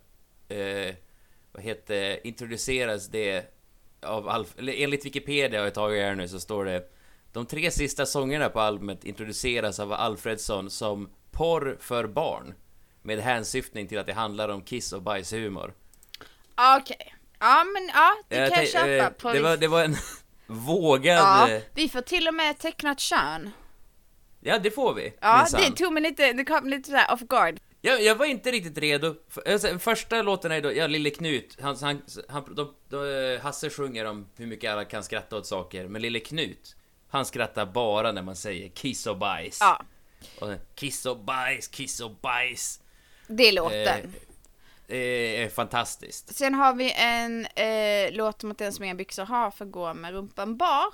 vad 1.51 1.63
heter 1.63 2.27
introduceras 2.27 3.07
det 3.07 3.53
av 4.01 4.29
Alf, 4.29 4.55
eller 4.57 4.73
enligt 4.73 5.05
Wikipedia 5.05 5.59
har 5.59 5.65
jag 5.65 5.73
tagit 5.73 6.03
här 6.03 6.15
nu 6.15 6.27
så 6.27 6.39
står 6.39 6.65
det 6.65 6.89
De 7.31 7.45
tre 7.45 7.71
sista 7.71 8.05
sångerna 8.05 8.49
på 8.49 8.59
albumet 8.59 9.03
introduceras 9.03 9.79
av 9.79 9.93
Alfredsson 9.93 10.69
som 10.69 11.09
porr 11.31 11.77
för 11.79 12.07
barn 12.07 12.53
med 13.01 13.19
hänsyftning 13.19 13.87
till 13.87 13.99
att 13.99 14.05
det 14.05 14.13
handlar 14.13 14.49
om 14.49 14.61
kiss 14.61 14.93
och 14.93 15.01
bajshumor. 15.01 15.73
Okej. 16.77 17.13
Ja 17.39 17.63
men 17.73 17.89
ja, 17.93 18.15
det 18.27 18.35
Jag 18.35 18.53
kan 18.53 18.63
jag 18.63 18.71
köpa 18.71 18.87
eh, 18.87 19.09
på 19.09 19.33
det, 19.33 19.39
var, 19.39 19.57
det 19.57 19.67
var 19.67 19.83
en 19.83 19.95
vågad... 20.47 21.17
Ja, 21.17 21.49
eh, 21.49 21.61
vi 21.73 21.89
får 21.89 22.01
till 22.01 22.27
och 22.27 22.33
med 22.33 22.59
tecknat 22.59 22.99
kön. 22.99 23.51
Ja, 24.39 24.59
det 24.59 24.71
får 24.71 24.93
vi. 24.93 25.13
Ja, 25.21 25.37
minsann. 25.37 25.61
det 25.61 25.77
tog 25.77 25.93
mig 25.93 26.03
lite, 26.03 26.33
det 26.33 26.45
kom 26.45 26.69
lite 26.69 26.89
såhär 26.89 27.13
off 27.13 27.21
guard. 27.21 27.59
Jag, 27.81 28.03
jag 28.03 28.15
var 28.15 28.25
inte 28.25 28.51
riktigt 28.51 28.77
redo. 28.77 29.15
Alltså, 29.45 29.79
första 29.79 30.21
låten 30.21 30.51
är 30.51 30.61
då, 30.61 30.73
ja, 30.73 30.87
Lille 30.87 31.09
Knut. 31.09 31.57
Han, 31.61 31.77
han, 31.81 32.01
han, 32.29 32.55
de, 32.55 32.73
de, 32.89 33.39
Hasse 33.41 33.69
sjunger 33.69 34.05
om 34.05 34.29
hur 34.37 34.47
mycket 34.47 34.71
alla 34.71 34.85
kan 34.85 35.03
skratta 35.03 35.37
åt 35.37 35.47
saker. 35.47 35.87
Men 35.87 36.01
Lille 36.01 36.19
Knut, 36.19 36.75
han 37.09 37.25
skrattar 37.25 37.65
bara 37.65 38.11
när 38.11 38.21
man 38.21 38.35
säger 38.35 38.69
kiss 38.69 39.07
och 39.07 39.17
bajs. 39.17 39.57
Ja. 39.61 39.81
Och, 40.41 40.49
kiss 40.75 41.05
och 41.05 41.17
bajs, 41.19 41.67
kiss 41.67 41.99
och 41.99 42.11
bajs. 42.11 42.79
Det 43.27 43.47
är 43.47 43.51
låten. 43.51 43.87
Eh, 43.87 44.09
Det 44.87 45.43
är 45.43 45.49
fantastiskt. 45.49 46.35
Sen 46.35 46.53
har 46.53 46.73
vi 46.73 46.93
en 46.97 47.45
eh, 47.45 48.11
låt 48.15 48.43
att 48.43 48.57
den 48.57 48.73
som 48.73 48.83
inga 48.85 48.95
byxor 48.95 49.25
har 49.25 49.51
får 49.51 49.65
gå 49.65 49.93
med 49.93 50.11
rumpan 50.13 50.57
bar. 50.57 50.93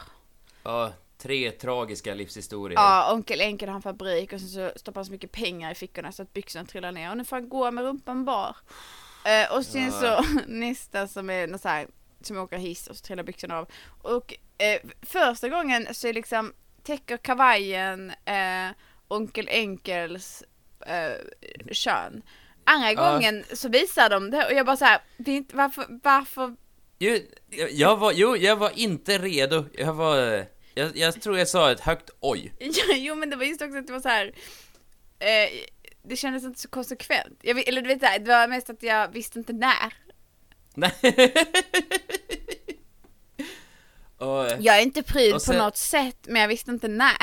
Ja, 0.63 0.93
tre 1.17 1.51
tragiska 1.51 2.13
livshistorier. 2.13 2.79
Ja, 2.79 3.13
onkel 3.13 3.41
Enkel 3.41 3.69
har 3.69 3.75
en 3.75 3.81
fabrik 3.81 4.33
och 4.33 4.39
sen 4.39 4.49
så 4.49 4.71
stoppar 4.75 4.99
han 4.99 5.05
så 5.05 5.11
mycket 5.11 5.31
pengar 5.31 5.71
i 5.71 5.75
fickorna 5.75 6.11
så 6.11 6.21
att 6.23 6.33
byxorna 6.33 6.65
trillar 6.65 6.91
ner 6.91 7.09
och 7.11 7.17
nu 7.17 7.25
får 7.25 7.35
han 7.35 7.49
gå 7.49 7.71
med 7.71 7.83
rumpan 7.83 8.25
bar. 8.25 8.55
Eh, 9.25 9.55
och 9.57 9.65
sen 9.65 9.81
Ja. 10.01 10.23
så 10.23 10.25
nästa 10.47 11.07
som 11.07 11.29
är 11.29 11.47
något 11.47 11.61
så 11.61 11.67
här, 11.69 11.87
som 12.25 12.37
åker 12.37 12.57
hiss 12.57 12.87
och 12.87 12.95
så 12.95 13.01
trillar 13.05 13.23
byxorna 13.23 13.57
av. 13.57 13.67
Och 14.01 14.33
eh, 14.57 14.81
första 15.01 15.49
gången 15.49 15.87
så 15.93 16.07
är 16.07 16.13
liksom 16.13 16.53
täcker 16.83 17.17
kavajen 17.17 18.09
eh, 18.25 18.67
onkel 19.07 19.47
Enkels 19.51 20.43
eh, 20.85 21.15
kön. 21.71 22.21
Andra 22.65 22.91
Ja. 22.91 23.11
gången 23.11 23.43
så 23.53 23.69
visar 23.69 24.09
de 24.09 24.29
det 24.31 24.45
och 24.45 24.53
jag 24.53 24.65
bara 24.65 24.77
så 24.77 24.85
här, 24.85 25.01
det 25.17 25.31
är 25.31 25.35
inte, 25.35 25.55
varför, 25.55 25.85
varför 26.03 26.55
Jo, 26.99 27.17
jag, 27.71 27.97
var, 27.97 28.11
jo, 28.11 28.37
jag 28.37 28.55
var 28.55 28.71
inte 28.79 29.17
redo. 29.17 29.65
Jag 29.73 29.93
var... 29.93 30.45
Jag, 30.75 30.97
jag 30.97 31.21
tror 31.21 31.37
jag 31.37 31.47
sa 31.47 31.71
ett 31.71 31.79
högt 31.79 32.09
oj. 32.19 32.53
Jo 32.95 33.15
men 33.15 33.29
det 33.29 33.35
var 33.35 33.43
just 33.43 33.61
också 33.61 33.77
att 33.77 33.87
det 33.87 33.93
var 33.93 33.99
så 33.99 34.09
här. 34.09 34.25
Eh, 35.19 35.49
det 36.03 36.15
kändes 36.15 36.43
inte 36.43 36.59
så 36.59 36.67
konsekvent. 36.69 37.39
Jag, 37.41 37.67
eller 37.67 37.81
du 37.81 37.87
vet, 37.87 38.01
det 38.01 38.31
var 38.31 38.47
mest 38.47 38.69
att 38.69 38.83
jag 38.83 39.07
visste 39.13 39.39
inte 39.39 39.53
när. 39.53 39.93
Nej. 40.73 40.93
Jag 44.59 44.77
är 44.77 44.81
inte 44.81 45.03
pryd 45.03 45.33
Och 45.35 45.41
sen- 45.41 45.55
på 45.57 45.63
något 45.63 45.77
sätt, 45.77 46.17
men 46.27 46.41
jag 46.41 46.47
visste 46.47 46.71
inte 46.71 46.87
när. 46.87 47.17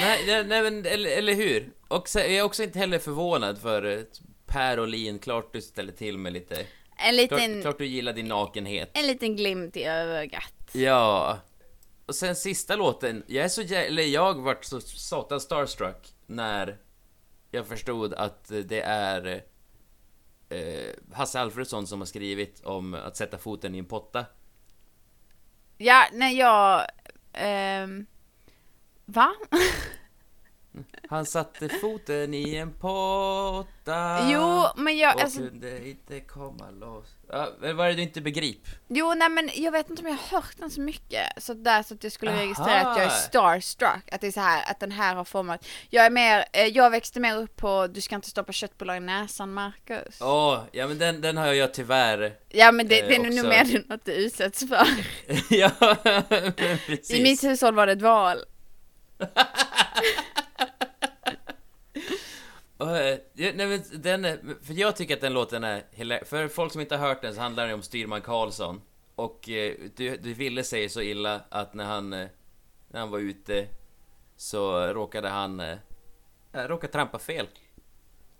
Nej, 0.00 0.24
nej, 0.26 0.44
nej 0.44 0.62
men 0.62 0.86
eller, 0.86 1.10
eller 1.10 1.34
hur? 1.34 1.70
Och 1.88 2.08
så, 2.08 2.18
jag 2.18 2.30
är 2.30 2.42
också 2.42 2.62
inte 2.62 2.78
heller 2.78 2.98
förvånad 2.98 3.58
för 3.60 3.84
eh, 3.84 3.98
Per 4.46 4.80
Olin, 4.80 5.18
klart 5.18 5.52
du 5.52 5.60
ställer 5.60 5.92
till 5.92 6.18
med 6.18 6.32
lite... 6.32 6.66
En 6.96 7.16
liten, 7.16 7.38
Klart, 7.38 7.62
klart 7.62 7.78
du 7.78 7.86
gillar 7.86 8.12
din 8.12 8.28
nakenhet. 8.28 8.90
en 8.94 9.06
liten 9.06 9.36
glimt 9.36 9.76
i 9.76 9.84
ögat. 9.84 10.52
Ja. 10.72 11.38
Och 12.06 12.14
sen 12.14 12.36
sista 12.36 12.76
låten, 12.76 13.24
jag 13.26 13.44
är 13.44 13.48
så 13.48 13.62
jä- 13.62 13.86
eller 13.86 14.02
jag 14.02 14.42
vart 14.42 14.64
så 14.64 14.80
satan 14.80 15.40
starstruck 15.40 16.12
när 16.26 16.76
jag 17.50 17.66
förstod 17.66 18.14
att 18.14 18.44
det 18.64 18.80
är 18.80 19.42
eh, 20.54 20.94
Hasse 21.12 21.40
Alfredsson 21.40 21.86
som 21.86 22.00
har 22.00 22.06
skrivit 22.06 22.64
om 22.64 22.94
att 22.94 23.16
sätta 23.16 23.38
foten 23.38 23.74
i 23.74 23.78
en 23.78 23.84
potta. 23.84 24.26
Ja, 25.78 26.04
när 26.12 26.30
jag... 26.30 26.86
Eh, 27.32 27.88
va? 29.04 29.34
Han 31.10 31.26
satte 31.26 31.68
foten 31.68 32.34
i 32.34 32.54
en 32.56 32.72
potta 32.72 34.30
Jo, 34.32 34.64
men 34.76 34.98
jag- 34.98 35.14
och 35.14 35.22
alltså- 35.22 35.38
kunde 35.38 35.88
inte 35.88 36.20
komma 36.20 36.70
loss. 36.70 37.06
Ja, 37.28 37.48
vad 37.60 37.80
är 37.80 37.88
det 37.90 37.94
du 37.94 38.02
inte 38.02 38.20
begriper? 38.20 38.72
Jo, 38.88 39.14
nej 39.16 39.28
men 39.28 39.50
jag 39.54 39.72
vet 39.72 39.90
inte 39.90 40.02
om 40.02 40.08
jag 40.08 40.14
har 40.16 40.36
hört 40.40 40.56
den 40.58 40.70
så 40.70 40.80
mycket. 40.80 41.42
Så 41.42 41.54
där 41.54 41.82
så 41.82 41.94
att 41.94 42.02
jag 42.04 42.12
skulle 42.12 42.30
Aha. 42.32 42.40
registrera 42.42 42.80
att 42.80 42.98
jag 42.98 43.06
är 43.06 43.10
starstruck. 43.10 44.08
Att 44.12 44.20
det 44.20 44.26
är 44.26 44.30
så 44.32 44.40
här, 44.40 44.70
att 44.70 44.80
den 44.80 44.90
här 44.92 45.14
har 45.14 45.24
format. 45.24 45.66
Jag 45.90 46.06
är 46.06 46.10
mer, 46.10 46.44
eh, 46.52 46.64
jag 46.66 46.90
växte 46.90 47.20
mer 47.20 47.36
upp 47.36 47.56
på 47.56 47.86
Du 47.86 48.00
ska 48.00 48.14
inte 48.14 48.30
stoppa 48.30 48.52
köttbullar 48.52 48.96
i 48.96 49.00
näsan, 49.00 49.52
Marcus. 49.52 50.18
Åh, 50.20 50.58
ja 50.72 50.86
men 50.88 50.98
den, 50.98 51.20
den 51.20 51.36
har 51.36 51.46
jag 51.46 51.74
tyvärr 51.74 52.32
Ja 52.48 52.72
men 52.72 52.88
det, 52.88 53.00
eh, 53.00 53.08
det 53.08 53.14
är 53.14 53.18
nog 53.18 53.28
också. 53.32 53.48
mer 53.48 53.84
något 53.88 54.04
du 54.04 54.12
utsätts 54.12 54.68
för. 54.68 54.86
ja, 55.54 55.70
precis. 56.86 57.10
I 57.10 57.22
mitt 57.22 57.44
hushåll 57.44 57.74
var 57.74 57.86
det 57.86 57.92
ett 57.92 58.02
val. 58.02 58.38
Ja, 62.78 62.86
nej, 63.34 63.66
men 63.66 63.82
den 63.92 64.24
är, 64.24 64.38
för 64.62 64.74
jag 64.74 64.96
tycker 64.96 65.14
att 65.14 65.20
den 65.20 65.32
låten 65.32 65.64
är 65.64 66.24
För 66.24 66.48
folk 66.48 66.72
som 66.72 66.80
inte 66.80 66.96
har 66.96 67.08
hört 67.08 67.22
den 67.22 67.34
så 67.34 67.40
handlar 67.40 67.68
det 67.68 67.74
om 67.74 67.82
styrman 67.82 68.22
Karlsson. 68.22 68.80
Och 69.14 69.48
eh, 69.48 69.74
du, 69.96 70.16
du 70.16 70.34
ville 70.34 70.64
säga 70.64 70.88
så 70.88 71.00
illa 71.00 71.40
att 71.48 71.74
när 71.74 71.84
han, 71.84 72.12
eh, 72.12 72.28
när 72.88 73.00
han 73.00 73.10
var 73.10 73.18
ute 73.18 73.66
så 74.36 74.86
råkade 74.86 75.28
han, 75.28 75.60
eh, 75.60 75.76
råkade 76.52 76.92
trampa 76.92 77.18
fel. 77.18 77.46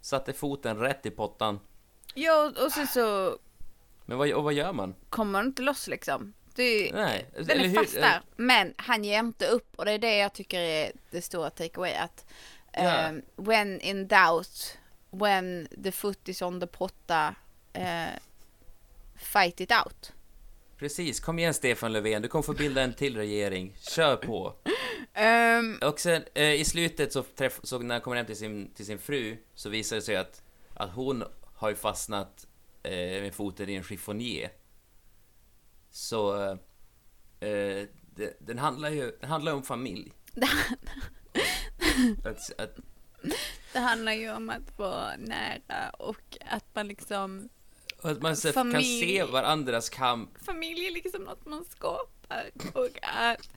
Satte 0.00 0.32
foten 0.32 0.78
rätt 0.78 1.06
i 1.06 1.10
pottan. 1.10 1.60
Ja, 2.14 2.52
och 2.64 2.72
sen 2.72 2.86
så 2.86 3.38
Men 4.04 4.18
vad, 4.18 4.32
och 4.32 4.44
vad 4.44 4.52
gör 4.52 4.72
man? 4.72 4.94
kommer 5.08 5.38
den 5.38 5.46
inte 5.46 5.62
loss 5.62 5.88
liksom. 5.88 6.32
Det, 6.54 6.90
Nej, 6.94 7.26
den 7.34 7.60
är 7.60 7.74
fast 7.74 7.94
där. 7.94 8.20
Men 8.36 8.74
han 8.76 9.04
ger 9.04 9.18
inte 9.18 9.46
upp 9.46 9.74
och 9.76 9.84
det 9.84 9.92
är 9.92 9.98
det 9.98 10.16
jag 10.16 10.32
tycker 10.32 10.60
är 10.60 10.92
det 11.10 11.22
stora 11.22 11.50
takeaway 11.50 11.92
att 11.94 12.26
Ja. 12.72 12.80
ehm, 12.82 13.22
when 13.36 13.80
in 13.80 14.08
doubt, 14.08 14.78
when 15.10 15.68
the 15.84 15.92
foot 15.92 16.28
is 16.28 16.42
on 16.42 16.60
the 16.60 16.66
potta, 16.66 17.34
eh, 17.72 18.04
fight 19.16 19.60
it 19.60 19.72
out. 19.72 20.12
Precis, 20.78 21.20
kom 21.20 21.38
igen 21.38 21.54
Stefan 21.54 21.92
Löfven, 21.92 22.22
du 22.22 22.28
kommer 22.28 22.42
få 22.42 22.52
bilda 22.52 22.82
en 22.82 22.94
till 22.94 23.16
regering. 23.16 23.76
Kör 23.80 24.16
på! 24.16 24.54
Ehm, 25.14 25.78
Och 25.82 26.00
sen 26.00 26.24
eh, 26.34 26.52
i 26.52 26.64
slutet 26.64 27.12
så, 27.12 27.22
träff, 27.22 27.60
så 27.62 27.78
när 27.78 27.94
han 27.94 28.02
kommer 28.02 28.16
hem 28.16 28.26
till 28.26 28.36
sin, 28.36 28.70
till 28.74 28.86
sin 28.86 28.98
fru 28.98 29.36
så 29.54 29.68
visar 29.68 29.96
det 29.96 30.02
sig 30.02 30.16
att, 30.16 30.42
att 30.74 30.90
hon 30.90 31.24
har 31.54 31.68
ju 31.68 31.74
fastnat 31.76 32.46
eh, 32.82 32.90
med 32.92 33.34
foten 33.34 33.68
i 33.68 33.74
en 33.74 33.82
chiffonier. 33.84 34.50
Så 35.94 36.36
eh, 37.40 37.88
det, 38.14 38.36
den 38.40 38.58
handlar 38.58 38.90
ju 38.90 39.16
den 39.20 39.30
handlar 39.30 39.52
om 39.52 39.62
familj. 39.62 40.12
Att, 42.24 42.60
att, 42.60 42.76
det 43.72 43.78
handlar 43.78 44.12
ju 44.12 44.32
om 44.32 44.50
att 44.50 44.78
vara 44.78 45.16
nära 45.16 45.90
och 45.90 46.38
att 46.46 46.64
man 46.74 46.88
liksom, 46.88 47.48
och 48.02 48.10
att 48.10 48.22
man 48.22 48.36
så, 48.36 48.52
kan 48.52 48.72
Familj. 48.72 49.00
se 49.00 49.24
varandras 49.24 49.88
kamp. 49.88 50.30
familj 50.44 50.86
är 50.86 50.90
liksom 50.90 51.22
något 51.22 51.46
man 51.46 51.64
skapar 51.64 52.50
och 52.74 52.98
att, 53.02 53.48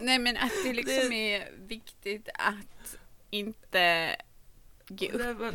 nej 0.00 0.18
men 0.18 0.36
att 0.36 0.52
det 0.64 0.72
liksom 0.72 1.12
är 1.12 1.50
viktigt 1.58 2.28
att 2.34 2.96
inte 3.30 4.16
ge 4.88 5.10
upp. 5.12 5.54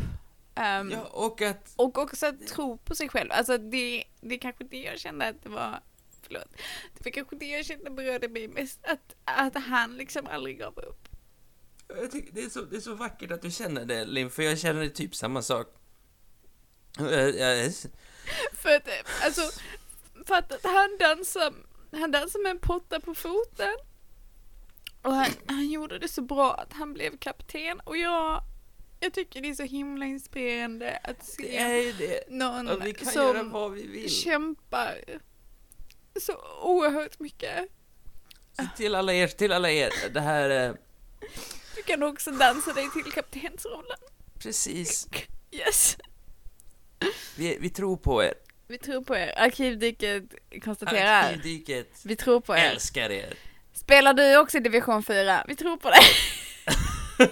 Ehm, 0.56 0.92
Ja, 0.92 1.04
och 1.04 1.42
att... 1.42 1.74
Och 1.76 1.98
också 1.98 2.26
att 2.26 2.48
tro 2.48 2.78
på 2.78 2.96
sig 2.96 3.10
själv. 3.10 3.32
Alltså 3.32 3.58
det, 3.58 4.04
det 4.22 4.36
är 4.36 4.40
kanske 4.40 4.64
det 4.64 4.82
jag 4.82 5.00
kände 5.00 5.28
att 5.28 5.44
det 5.44 5.50
var, 5.50 5.80
förlåt, 6.32 6.52
det 6.98 7.06
var 7.06 7.12
kanske 7.12 7.36
det 7.36 7.46
jag 7.46 7.66
kände 7.66 7.90
berörde 7.92 8.30
mig 8.30 8.48
mest, 8.48 8.80
att, 8.84 9.16
att 9.24 9.64
han 9.64 9.98
liksom 9.98 10.28
aldrig 10.28 10.60
gav 10.60 10.80
upp. 10.80 11.08
Tycker 12.12 12.34
det, 12.34 12.42
är 12.42 12.50
så, 12.50 12.62
det 12.62 12.76
är 12.76 12.80
så 12.82 12.94
vackert 12.96 13.32
att 13.32 13.42
du 13.42 13.52
känner 13.52 13.86
det 13.86 14.06
Linn, 14.06 14.30
för 14.30 14.44
jag 14.44 14.60
känner 14.60 14.88
typ 14.88 15.16
samma 15.16 15.42
sak. 15.42 15.68
Eh, 17.00 17.06
Jag, 17.06 17.58
jag, 17.58 17.74
För 18.54 18.76
att, 18.76 18.88
eh, 18.88 19.26
alltså, 19.26 19.42
för 20.26 20.36
att 20.36 20.52
han 20.64 20.98
dansar, 21.00 21.54
han 21.92 22.12
dansar 22.12 22.40
med 22.44 22.50
en 22.52 22.60
potta 22.60 23.00
på 23.00 23.16
foten. 23.16 23.74
Och 25.02 25.14
han, 25.14 25.30
han 25.48 25.70
gjorde 25.70 26.00
det 26.00 26.08
så 26.08 26.22
bra 26.22 26.54
att 26.54 26.74
han 26.74 26.94
blev 26.94 27.18
kapten 27.18 27.80
och 27.80 27.98
jag, 27.98 28.42
jag 29.00 29.14
tycker 29.14 29.42
det 29.42 29.50
är 29.50 29.54
så 29.56 29.64
himla 29.64 30.06
inspirerande 30.06 31.00
att 31.04 31.26
se 31.26 32.24
någon 32.30 32.68
Att 32.70 32.86
vi 32.86 32.94
kan 32.94 33.14
göra 33.14 33.40
som 33.40 33.50
vad 33.50 33.72
vi 33.72 33.88
vill. 33.88 34.10
kämpar 34.10 34.96
så 36.20 36.34
oerhört 36.62 37.20
mycket. 37.20 37.68
till 38.78 38.96
alla 38.96 39.14
er, 39.14 39.28
till 39.28 39.52
alla 39.52 39.70
er, 39.72 39.92
det 40.14 40.20
här... 40.22 40.50
eh, 40.50 40.74
Du 41.76 41.82
kan 41.84 42.04
också 42.04 42.32
dansa 42.32 42.74
dig 42.74 42.90
till 42.92 43.12
kaptensrollen. 43.12 43.98
Precis. 44.40 45.08
Yes. 45.52 45.98
Vi, 47.36 47.58
vi 47.60 47.70
tror 47.70 47.98
på 47.98 48.24
er. 48.24 48.34
Vi 48.68 48.78
tror 48.78 49.02
på 49.04 49.16
er. 49.16 49.34
Arkivdyket 49.40 50.24
konstaterar. 50.64 51.24
Arkivdyket 51.24 52.00
Vi 52.06 52.16
tror 52.16 52.42
på 52.42 52.54
er. 52.56 52.58
älskar 52.72 53.10
er. 53.12 53.34
Spelar 53.74 54.14
du 54.14 54.38
också 54.38 54.58
i 54.58 54.60
division 54.62 55.04
4? 55.04 55.46
Vi 55.48 55.56
tror 55.56 55.78
på 55.78 55.90
dig. 55.90 56.00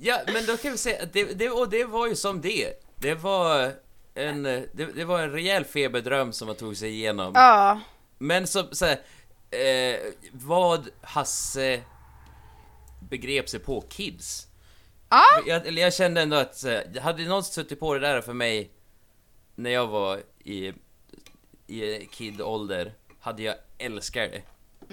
Ja, 0.00 0.20
men 0.32 0.46
då 0.46 0.56
kan 0.56 0.72
vi 0.72 0.78
säga 0.78 1.02
att 1.02 1.12
det, 1.12 1.24
det, 1.24 1.50
och 1.50 1.70
det 1.70 1.84
var 1.84 2.06
ju 2.06 2.16
som 2.16 2.40
det. 2.40 2.72
Det 2.96 3.14
var 3.14 3.72
en, 4.14 4.46
eh, 4.46 4.62
det, 4.72 4.84
det 4.84 5.04
var 5.04 5.20
en 5.20 5.32
rejäl 5.32 5.64
feberdröm 5.64 6.32
som 6.32 6.46
man 6.46 6.56
tog 6.56 6.76
sig 6.76 6.90
igenom. 6.90 7.32
Ja. 7.34 7.80
Men 8.18 8.46
som 8.46 8.68
så 8.72 8.86
här, 8.86 9.00
eh, 9.50 10.00
vad 10.32 10.88
Hasse 11.02 11.82
begrep 13.10 13.48
sig 13.48 13.60
på 13.60 13.80
kids. 13.80 14.46
Ja. 15.08 15.24
Jag, 15.46 15.66
eller 15.66 15.82
jag 15.82 15.94
kände 15.94 16.20
ändå 16.22 16.36
att, 16.36 16.64
hade 17.02 17.24
någon 17.24 17.44
suttit 17.44 17.80
på 17.80 17.94
det 17.94 18.00
där 18.00 18.20
för 18.20 18.32
mig 18.32 18.70
när 19.54 19.70
jag 19.70 19.86
var 19.86 20.22
i, 20.38 20.72
i 21.66 22.06
kid-ålder, 22.12 22.94
hade 23.20 23.42
jag 23.42 23.54
älskat 23.78 24.30
det. 24.30 24.42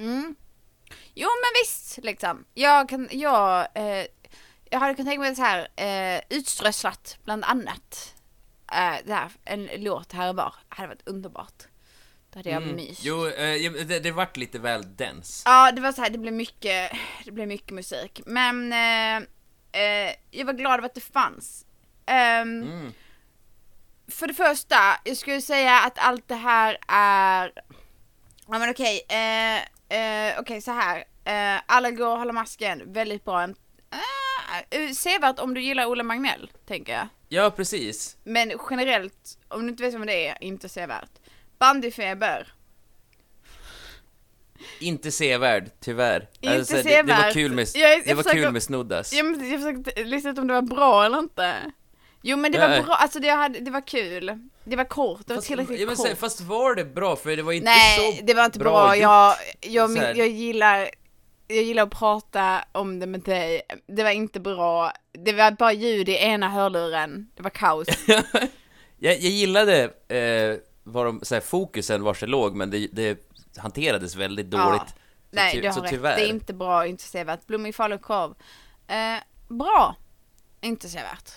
Mm. 0.02 0.36
Jo 1.14 1.28
men 1.28 1.62
visst 1.62 1.98
liksom. 2.04 2.46
Jag 2.54 2.90
kan, 2.90 3.10
jag, 3.12 3.68
eh, 3.74 4.06
jag 4.70 4.80
hade 4.80 4.94
kunnat 4.94 5.08
tänka 5.08 5.22
mig 5.22 5.36
så 5.36 5.42
här, 5.42 5.68
eh, 5.76 6.22
utströsslat 6.30 7.18
bland 7.24 7.44
annat. 7.44 8.15
Eh, 8.76 8.96
det 9.06 9.14
här, 9.14 9.32
en 9.46 9.70
låt 9.78 10.12
här 10.12 10.30
och 10.30 10.36
var, 10.36 10.56
hade 10.70 10.88
varit 10.88 11.08
underbart. 11.08 11.64
Då 12.32 12.40
hade 12.40 12.50
jag 12.50 12.64
Mm. 12.64 12.76
myst. 12.76 13.02
Jo, 13.04 13.28
eh, 13.28 13.72
det, 13.86 14.00
det 14.00 14.12
vart 14.12 14.38
lite 14.38 14.60
väl 14.60 14.96
dens. 14.96 15.44
Ja, 15.46 15.72
det 15.72 15.82
var 15.82 15.92
så 15.92 16.02
här, 16.02 16.10
det 16.10 16.18
blev 16.18 16.34
mycket, 16.34 16.92
det 17.26 17.32
blev 17.32 17.48
mycket 17.48 17.72
musik. 17.72 18.22
Men 18.26 18.74
eh, 18.74 19.28
eh, 19.82 20.16
jag 20.32 20.46
var 20.46 20.54
glad 20.54 20.74
över 20.78 20.86
att 20.86 20.96
det 20.96 21.02
fanns. 21.02 21.66
Ehm, 22.06 22.64
Mm. 22.64 22.94
För 24.08 24.28
det 24.28 24.34
första, 24.34 24.76
jag 25.04 25.18
skulle 25.18 25.42
säga 25.42 25.80
att 25.80 25.98
allt 26.00 26.28
det 26.28 26.36
här 26.36 26.78
är, 26.88 27.52
ja 28.48 28.60
men 28.60 28.70
okej, 28.70 29.02
eh, 29.10 29.56
eh, 30.00 30.40
okej 30.40 30.62
så 30.62 30.72
här. 30.72 31.04
Eh, 31.24 31.62
alla 31.66 31.92
går 31.92 32.08
och 32.08 32.18
håller 32.18 32.34
masken, 32.34 32.94
väldigt 32.94 33.26
bra. 33.26 33.48
Eh, 34.70 34.92
sevärt 34.92 35.40
om 35.40 35.54
du 35.54 35.62
gillar 35.62 35.86
Ola 35.86 36.04
Magnell, 36.04 36.52
tänker 36.68 36.94
jag. 36.94 37.08
Ja, 37.30 37.52
precis. 37.52 38.18
Men 38.24 38.52
generellt, 38.70 39.38
om 39.48 39.62
du 39.64 39.70
inte 39.70 39.84
vet 39.84 39.94
vem 39.94 40.06
det 40.06 40.28
är, 40.28 40.38
inte 40.44 40.70
sevärt. 40.70 41.10
Bandyfeber, 41.60 42.54
Inte 44.80 45.12
sevärd, 45.12 45.72
tyvärr. 45.80 46.28
Inte 46.42 46.56
Alltså, 46.58 46.76
det, 46.76 46.82
det 46.84 47.04
var 47.04 47.16
sevärd. 47.16 47.34
kul 47.34 47.52
med, 47.54 47.68
Jag- 47.76 47.92
jag 47.98 48.06
det 48.06 48.14
var 48.14 48.24
försöker- 48.24 48.44
kul 48.44 48.52
med 48.52 48.64
snoddas. 48.64 49.14
Ja 49.14 49.24
men 49.24 49.52
jag 49.52 49.62
försökte 49.62 50.04
lista 50.04 50.30
ut 50.30 50.38
om 50.38 50.48
det 50.48 50.54
var 50.54 50.62
bra 50.62 51.06
eller 51.06 51.20
inte. 51.20 51.56
Jo 52.22 52.38
men 52.38 52.52
det 52.52 52.60
var 52.60 52.68
Nej. 52.70 52.82
bra, 52.84 52.96
alltså 52.96 53.20
det, 53.20 53.30
hade, 53.30 53.60
det 53.60 53.72
var 53.72 53.88
kul. 53.88 54.40
Det 54.64 54.76
var 54.76 54.84
kort, 54.84 55.20
det 55.28 55.34
var 55.34 55.36
Fast, 55.36 55.48
tillräckligt 55.48 55.80
ja, 55.80 55.86
men, 55.86 55.96
kort. 55.96 56.08
så- 56.10 56.16
fast 56.16 56.42
var 56.42 56.76
det 56.76 56.86
bra? 56.86 57.16
För 57.16 57.36
det 57.36 57.44
var 57.44 57.52
inte 57.54 57.66
Nej, 57.66 58.18
så 58.18 58.26
det 58.26 58.34
var 58.34 58.46
inte 58.46 58.60
bra. 58.60 58.72
bra 58.72 58.96
Jag, 58.96 59.36
jag, 59.62 59.96
här. 59.98 60.16
jag, 60.16 60.28
gillar, 60.28 60.90
jag 61.48 61.64
gillar 61.64 61.84
att 61.84 61.90
prata 61.92 62.66
om 62.72 63.00
det 63.00 63.06
med 63.08 63.20
dig. 63.22 63.62
Det 63.88 64.04
var 64.04 64.12
inte 64.12 64.40
bra. 64.40 64.92
Det 65.12 65.34
var 65.34 65.52
bara 65.52 65.74
ljud 65.74 66.10
i 66.10 66.16
ena 66.18 66.50
hörluren. 66.50 67.30
Det 67.36 67.44
var 67.44 67.50
kaos. 67.50 67.88
jag, 68.08 69.14
jag 69.14 69.16
gillade 69.20 69.84
eh, 70.08 70.58
var 70.84 71.06
de, 71.06 71.20
så 71.24 71.34
här, 71.36 71.42
fokusen 71.42 72.04
var 72.04 72.14
så 72.14 72.26
låg, 72.26 72.56
men 72.56 72.70
det, 72.72 72.88
det 72.92 73.20
hanterades 73.58 74.16
väldigt 74.16 74.54
Ja. 74.54 74.66
dåligt. 74.66 74.90
Så 74.90 74.96
Nej, 75.42 75.54
ty- 75.54 75.62
du 75.62 75.68
har 75.70 75.82
rätt. 75.82 75.90
tyvärr. 75.92 76.16
Det 76.16 76.26
är 76.26 76.30
inte 76.30 76.54
bra 76.54 76.88
inte 76.88 77.04
sevärt. 77.04 77.48
Blommig 77.48 77.76
falukorv. 77.76 78.34
Eh, 78.88 79.18
bra. 79.48 79.96
Inte 80.62 80.90
sevärt. 80.90 81.32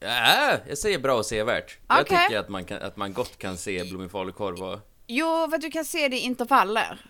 Ja, 0.00 0.56
jag 0.68 0.78
säger 0.78 0.98
bra 0.98 1.14
och 1.14 1.26
sevärt. 1.26 1.78
Jag 1.88 2.00
Okej. 2.00 2.18
tycker 2.28 2.38
att 2.40 2.48
man, 2.48 2.64
kan, 2.64 2.82
att 2.82 2.96
man 2.96 3.12
gott 3.12 3.38
kan 3.38 3.56
se 3.56 3.84
blommig 3.84 4.10
falukorv 4.10 4.62
och... 4.62 4.78
Jo, 5.06 5.46
för 5.50 5.56
att 5.56 5.62
du 5.62 5.70
kan 5.70 5.84
se 5.84 6.08
det 6.08 6.16
i 6.16 6.20
intervaller. 6.20 7.00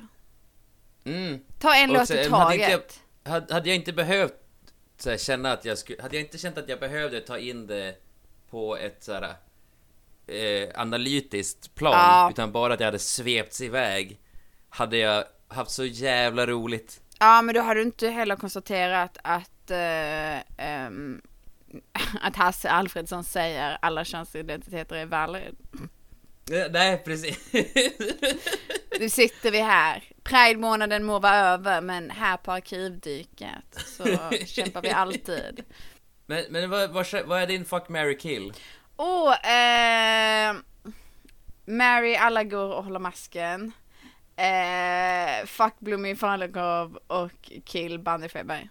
Mm. 1.04 1.40
Ta 1.58 1.74
en 1.74 1.92
låt 1.92 2.10
i 2.10 2.24
taget. 2.28 3.00
jag, 3.24 3.30
hade, 3.30 3.54
hade 3.54 3.68
jag 3.68 3.76
inte 3.76 3.92
behövt 3.92 4.34
här, 5.04 5.16
känna 5.16 5.52
att 5.52 5.64
jag 5.64 5.78
skulle... 5.78 6.02
Hade 6.02 6.16
jag 6.16 6.24
inte 6.24 6.38
känt 6.38 6.58
att 6.58 6.68
jag 6.68 6.80
behövde 6.80 7.20
ta 7.20 7.38
in 7.38 7.66
det 7.66 7.94
på 8.50 8.76
ett 8.76 9.04
så 9.04 9.12
här, 9.12 9.34
eh, 10.26 10.68
analytiskt 10.80 11.74
plan, 11.74 11.92
Ja. 11.92 12.30
utan 12.30 12.52
bara 12.52 12.74
att 12.74 12.80
jag 12.80 12.86
hade 12.86 12.98
svepts 12.98 13.60
iväg, 13.60 14.20
hade 14.68 14.96
jag 14.96 15.24
haft 15.48 15.70
så 15.70 15.84
jävla 15.84 16.46
roligt. 16.46 17.00
Ja, 17.18 17.42
men 17.42 17.54
då 17.54 17.60
har 17.60 17.74
du 17.74 17.82
inte 17.82 18.08
heller 18.08 18.36
konstaterat 18.36 19.18
att 19.22 19.70
eh, 19.70 20.66
ehm, 20.66 21.22
att 22.20 22.36
Hasse 22.36 22.70
Alfredsson 22.70 23.24
säger 23.24 23.78
alla 23.82 24.04
könsidentiteter 24.04 24.96
är 24.96 25.06
valid. 25.06 25.56
Eh, 26.52 26.66
Nej, 26.70 27.02
precis. 27.04 27.52
Nu 29.00 29.08
sitter 29.08 29.50
vi 29.50 29.60
här. 29.60 30.04
Pride-månaden 30.24 31.04
må 31.04 31.18
vara 31.18 31.36
över, 31.36 31.80
men 31.80 32.10
här 32.10 32.36
på 32.36 32.52
Arkivdyket 32.52 33.84
så 33.86 34.04
kämpar 34.46 34.82
vi 34.82 34.90
alltid. 34.90 35.64
men 36.26 36.44
men 36.50 36.70
vad, 36.70 36.90
vad, 36.90 37.06
vad 37.26 37.42
är 37.42 37.46
din 37.46 37.64
fuck, 37.64 37.88
marry, 37.88 38.18
kill? 38.18 38.52
Åh, 38.96 39.50
eh, 39.50 40.54
Mary, 41.64 42.14
alla 42.14 42.44
går 42.44 42.74
och 42.74 42.84
håller 42.84 42.98
masken. 42.98 43.72
Eh, 44.36 45.46
fuck 45.46 45.74
Blommig 45.78 46.18
falukorv 46.18 46.96
och 47.06 47.50
kill 47.64 47.98
bandyfeber. 47.98 48.68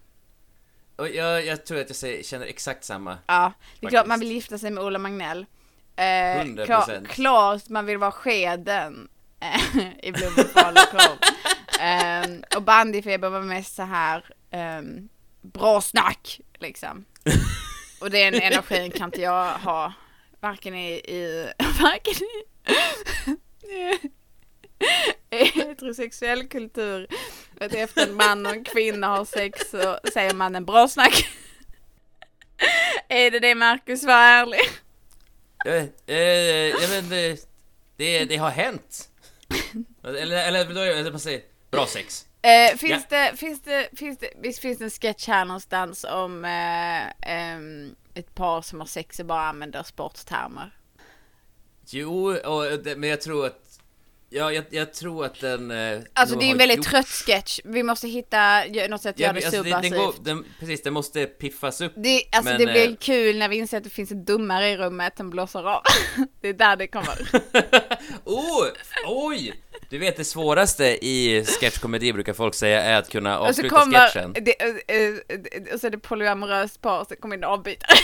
Och 0.96 1.08
jag, 1.08 1.46
jag 1.46 1.66
tror 1.66 1.80
att 1.80 1.88
jag 1.88 1.96
säger, 1.96 2.22
känner 2.22 2.46
exakt 2.46 2.84
samma. 2.84 3.18
Ja, 3.26 3.52
det 3.80 3.86
är 3.86 3.90
klart 3.90 4.06
man 4.06 4.20
vill 4.20 4.32
gifta 4.32 4.58
sig 4.58 4.70
med 4.70 4.84
Ola 4.84 4.98
Magnell. 4.98 5.46
Eh, 5.96 6.02
100%. 6.02 6.64
klar, 6.64 7.04
klart 7.08 7.68
man 7.68 7.86
vill 7.86 7.98
vara 7.98 8.12
skeden 8.12 9.08
Eh, 9.44 9.60
i 10.02 10.12
blommor, 10.12 10.44
falukorv. 10.44 11.18
Ehm, 11.80 12.44
och 12.56 12.62
bandyfeber 12.62 13.30
var 13.30 13.40
mest 13.40 13.74
så 13.74 13.82
här 13.82 14.24
um, 14.78 15.08
bra 15.42 15.80
snack 15.80 16.40
liksom. 16.58 17.04
Och 18.00 18.10
den 18.10 18.34
energin 18.34 18.90
kan 18.90 19.08
inte 19.08 19.20
jag 19.20 19.52
ha. 19.52 19.92
Varken 20.40 20.74
i, 20.74 20.92
i 20.92 21.48
varken 21.82 22.14
i, 25.30 25.44
heterosexuell 25.44 26.48
kultur. 26.48 27.06
Att 27.60 27.74
efter 27.74 28.06
en 28.06 28.14
man 28.14 28.46
och 28.46 28.52
en 28.52 28.64
kvinna 28.64 29.06
har 29.06 29.24
sex 29.24 29.70
så 29.70 29.98
säger 30.12 30.34
man 30.34 30.54
en 30.54 30.64
bra 30.64 30.88
snack. 30.88 31.28
Är 33.08 33.30
det 33.30 33.40
det 33.40 33.54
Marcus 33.54 34.04
var 34.04 34.14
ärlig? 34.14 34.60
Eh, 35.66 35.84
eh, 36.06 36.68
ja, 36.68 36.88
men 36.90 37.08
det, 37.08 37.48
det, 37.96 38.24
det 38.24 38.36
har 38.36 38.50
hänt. 38.50 39.10
Eller, 40.04 40.20
eller, 40.48 40.64
eller, 40.70 40.86
eller 40.86 41.10
man 41.10 41.20
säger, 41.20 41.40
bra 41.70 41.86
sex. 41.86 42.26
Eh, 42.42 42.76
finns, 42.76 43.06
Ja. 43.10 43.30
det, 43.30 43.36
finns, 43.36 43.62
det, 43.62 43.88
finns 43.96 44.18
det, 44.18 44.30
visst 44.42 44.58
finns 44.58 44.78
det 44.78 44.84
en 44.84 44.90
sketch 44.90 45.26
här 45.28 45.44
någonstans 45.44 46.04
om 46.04 46.44
eh, 46.44 47.30
ehm, 47.32 47.94
ett 48.14 48.34
par 48.34 48.62
som 48.62 48.80
har 48.80 48.86
sex 48.86 49.18
och 49.20 49.26
bara 49.26 49.40
använder 49.48 49.82
sporttermer? 49.82 50.70
Jo, 51.90 52.36
och, 52.36 52.64
men 52.96 53.08
jag 53.10 53.20
tror 53.20 53.46
att... 53.46 53.60
Ja, 54.30 54.52
jag, 54.52 54.64
jag 54.70 54.94
tror 54.94 55.24
att 55.24 55.40
den... 55.40 55.70
eh, 55.70 56.00
Alltså 56.12 56.36
det 56.38 56.44
är 56.44 56.50
en 56.50 56.58
väldigt 56.58 56.76
gjort- 56.76 56.86
trött 56.86 57.06
sketch. 57.08 57.60
Vi 57.64 57.82
måste 57.82 58.08
hitta 58.08 58.64
något 58.88 59.02
sätt 59.02 59.10
att 59.14 59.18
Ja, 59.20 59.26
göra 59.26 59.32
det 59.40 59.46
alltså, 59.46 59.62
det, 59.62 59.70
den 59.70 59.82
subversivt. 59.82 60.16
går, 60.16 60.24
den, 60.24 60.44
precis, 60.60 60.82
det 60.82 60.90
måste 60.90 61.26
piffas 61.26 61.80
upp. 61.80 61.92
Det, 61.96 62.22
alltså 62.32 62.52
men, 62.52 62.60
det 62.60 62.66
blir 62.72 62.88
eh, 62.88 62.96
kul 62.96 63.38
när 63.38 63.48
vi 63.48 63.56
inser 63.56 63.76
att 63.78 63.84
det 63.84 63.90
finns 63.90 64.10
en 64.10 64.24
dummare 64.24 64.68
i 64.70 64.76
rummet 64.76 65.16
som 65.16 65.30
blåser 65.30 65.68
av. 65.68 65.82
det 66.40 66.48
är 66.48 66.52
där 66.52 66.76
det 66.76 66.86
kommer. 66.86 67.28
Oh, 68.24 68.66
oj! 69.06 69.54
Du 69.94 69.98
vet 70.00 70.16
det 70.16 70.24
svåraste 70.24 70.84
i 71.06 71.44
sketchkomedi 71.60 72.12
brukar 72.12 72.32
folk 72.32 72.54
säga 72.54 72.82
är 72.82 72.96
att 72.96 73.10
kunna 73.10 73.38
och 73.38 73.44
så 73.44 73.50
avsluta 73.50 73.76
kommer, 73.76 74.08
sketchen. 74.08 74.32
det, 74.32 74.62
eh, 74.62 74.96
eh, 74.96 75.74
och 75.74 75.80
så 75.80 75.86
är 75.86 75.90
det 75.90 75.98
polyamoröst 75.98 76.80
par 76.80 77.04
så 77.04 77.16
kommer 77.16 77.36
in 77.36 77.44
avbytare. 77.44 77.98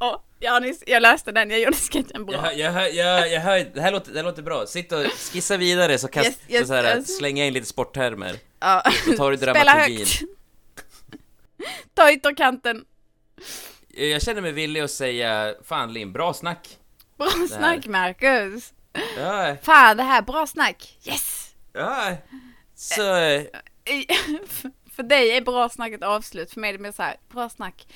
Åh, 0.00 0.20
Janis, 0.40 0.82
jag 0.86 1.02
läste 1.02 1.32
den, 1.32 1.50
jag 1.50 1.60
gjorde 1.60 1.76
sketchen 1.76 2.26
bra. 2.26 2.52
Jag, 2.52 2.72
hör- 2.72 2.82
jag, 2.82 2.94
jag, 2.94 3.32
jag 3.32 3.40
hör, 3.40 3.70
det 3.74 3.80
här 3.80 3.92
låter, 3.92 4.12
det 4.12 4.18
här 4.18 4.24
låter 4.24 4.42
bra. 4.42 4.66
Sitt 4.66 4.92
och 4.92 5.04
skissa 5.32 5.56
vidare 5.56 5.98
så, 5.98 6.08
kast, 6.08 6.26
Yes, 6.26 6.38
yes, 6.48 6.68
så, 6.68 6.74
här, 6.74 6.96
yes. 6.96 7.16
slänga 7.16 7.46
in 7.46 7.52
lite 7.52 7.66
sporttermer. 7.66 8.36
Ja. 8.60 8.82
Så 9.04 9.12
tar 9.12 9.30
du 9.30 9.36
Spela 9.38 9.54
dramaturgin. 9.54 9.98
högt. 9.98 10.22
Ta 11.94 12.12
ytterkanten. 12.12 12.84
Jag 13.88 14.22
känner 14.22 14.40
mig 14.40 14.52
villig 14.52 14.80
att 14.80 14.90
säga, 14.90 15.54
fan 15.64 15.92
Linn, 15.92 16.12
bra 16.12 16.34
snack. 16.34 16.68
Bra 17.18 17.30
snack 17.48 17.86
Marcus. 17.86 18.72
Ja, 19.18 19.56
Fan 19.62 19.96
det 19.96 20.02
här, 20.02 20.22
bra 20.22 20.46
snack. 20.46 20.98
Yes! 21.04 21.50
ja. 21.72 22.16
Så, 22.74 23.14
eh, 23.16 23.42
I- 23.84 24.06
För 24.96 25.02
dig 25.02 25.36
är 25.36 25.40
bra 25.40 25.68
snack 25.68 25.92
ett 25.92 26.02
avslut, 26.02 26.52
för 26.52 26.60
mig 26.60 26.70
är 26.70 26.72
det 26.74 26.78
mer 26.82 26.92
så 26.92 27.02
här, 27.02 27.16
bra 27.32 27.48
snack. 27.48 27.86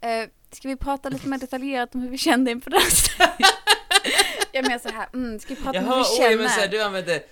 Eh, 0.00 0.28
ska 0.52 0.68
vi 0.68 0.76
prata 0.76 1.08
lite 1.08 1.28
mer 1.28 1.38
detaljerat 1.38 1.94
om 1.94 2.00
hur 2.00 2.08
vi 2.10 2.18
kände 2.18 2.50
inför 2.50 2.70
det 2.70 2.78
här? 2.78 3.34
Jag 4.52 4.68
mer 4.68 4.78
så 4.78 4.88
här, 4.88 5.08
mm, 5.14 5.38
ska 5.40 5.54
vi 5.54 5.62
prata 5.62 5.78
om 5.78 5.84
hur 5.84 5.92
jaha, 5.92 6.04
vi 6.04 6.10
oj, 6.10 6.16
känner? 6.18 6.36
men 6.36 6.48
så 6.50 6.60
här, 6.60 6.68
du 6.68 6.82
använder, 6.82 7.22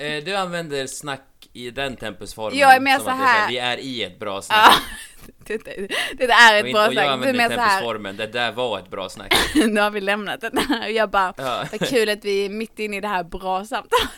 eh, 0.00 0.24
du 0.24 0.34
använder 0.36 0.86
snack 0.86 1.22
i 1.52 1.70
den 1.70 1.96
tempusformen. 1.96 2.58
Jag 2.58 2.74
är 2.76 2.80
mer 2.80 2.96
som 2.96 3.04
så 3.04 3.10
här- 3.10 3.48
vi 3.48 3.58
är 3.58 3.76
i 3.78 4.02
ett 4.04 4.18
bra 4.18 4.42
snack. 4.42 4.72
Det, 5.46 5.64
det, 5.64 5.88
det 6.18 6.26
där 6.26 6.52
är 6.52 6.52
och, 6.52 6.58
ett 6.58 6.66
inte, 6.66 6.72
bra 6.72 6.86
och 6.86 6.92
jag 6.92 6.92
snack. 6.92 6.94
Du 6.94 7.00
är 7.00 7.08
använder 7.12 7.48
mer 7.48 7.54
så 7.56 7.60
här, 7.60 7.68
tempusformen, 7.80 8.16
det 8.16 8.26
där 8.26 8.52
var 8.52 8.78
ett 8.78 8.90
bra 8.90 9.08
snack. 9.08 9.34
nu 9.54 9.80
har 9.80 9.90
vi 9.90 10.00
lämnat 10.00 10.40
det 10.40 10.60
här. 10.68 10.86
Och 10.86 10.92
jag 10.92 11.10
bara, 11.10 11.34
Ja. 11.36 11.64
vad 11.72 11.88
kul 11.88 12.08
att 12.08 12.24
vi 12.24 12.44
är 12.44 12.48
mitt 12.48 12.78
inne 12.78 12.96
i 12.96 13.00
det 13.00 13.08
här 13.08 13.24
bra 13.24 13.64
samtalet. 13.64 14.10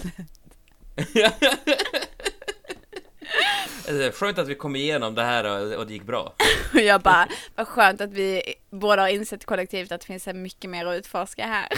Skönt 4.14 4.38
att 4.38 4.48
vi 4.48 4.54
kom 4.54 4.76
igenom 4.76 5.14
det 5.14 5.22
här 5.22 5.44
och, 5.44 5.72
och 5.74 5.86
det 5.86 5.92
gick 5.92 6.02
bra. 6.06 6.34
Och 6.74 6.80
jag 6.80 7.00
bara, 7.00 7.28
vad 7.56 7.68
skönt 7.68 8.00
att 8.00 8.12
vi 8.12 8.42
båda 8.70 9.02
har 9.02 9.09
insett 9.09 9.44
kollektivt 9.44 9.92
att 9.92 10.00
det 10.00 10.06
finns 10.06 10.26
mycket 10.26 10.70
mer 10.70 10.86
att 10.86 10.98
utforska 10.98 11.46
här. 11.46 11.68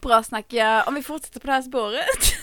Bra 0.00 0.22
snack, 0.22 0.46
ja. 0.48 0.82
Om 0.86 0.94
vi 0.94 1.02
fortsätter 1.02 1.40
på 1.40 1.46
det 1.46 1.52
här 1.52 1.62
spåret. 1.62 2.34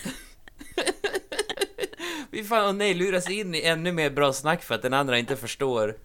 Vi 2.29 2.43
fan, 2.43 2.67
och 2.67 2.75
nej, 2.75 2.93
luras 2.93 3.29
in 3.29 3.55
i 3.55 3.61
ännu 3.61 3.91
mer 3.91 4.09
bra 4.09 4.33
snack 4.33 4.63
för 4.63 4.75
att 4.75 4.81
den 4.81 4.93
andra 4.93 5.17
inte 5.19 5.35
förstår 5.35 5.95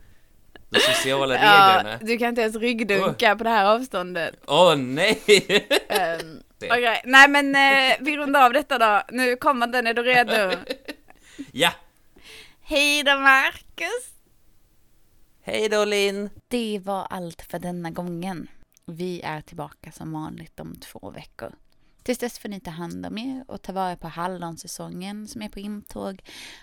de 0.71 0.81
sociala 0.81 1.35
Ja, 1.35 1.41
reglerna. 1.41 1.99
du 2.03 2.19
kan 2.19 2.29
inte 2.29 2.41
ens 2.41 2.57
ryggdunka 2.57 3.37
på 3.37 3.45
det 3.45 3.51
här 3.51 3.65
avståndet. 3.65 4.35
Åh 4.47 4.77
nej! 4.77 5.23
Um, 6.21 6.43
Okej, 6.65 7.03
nej 7.05 7.29
men 7.29 7.55
eh, 7.55 7.97
vi 8.01 8.17
rundar 8.17 8.45
av 8.47 8.53
detta 8.53 8.79
då. 8.79 9.03
Nu 9.13 9.37
kommer 9.37 9.67
den, 9.67 9.87
är 9.87 9.95
du 9.95 10.03
redo? 10.03 10.57
Ja! 11.53 11.71
Hej 12.63 13.03
då 13.03 13.19
Marcus! 13.19 14.09
Hej 15.43 15.69
då 15.69 15.85
Linn! 15.85 16.31
Det 16.49 16.81
var 16.85 17.07
allt 17.11 17.43
för 17.43 17.59
denna 17.59 17.91
gången. 17.91 18.49
Vi 18.91 19.21
är 19.21 19.41
tillbaka 19.41 19.93
som 19.93 20.13
vanligt 20.13 20.61
om 20.61 20.77
två 20.77 21.11
veckor. 21.11 21.55
Tills 22.03 22.19
dess 22.19 22.39
får 22.39 22.49
ni 22.49 22.61
ta 22.61 22.71
hand 22.71 23.07
om 23.07 23.19
er 23.19 23.45
och 23.49 23.63
ta 23.63 23.73
vara 23.73 23.97
på 23.97 24.09
hallonsäsongen 24.09 25.29
som 25.29 25.43
är 25.43 25.49
på 25.49 25.61
intåg. 25.61 26.23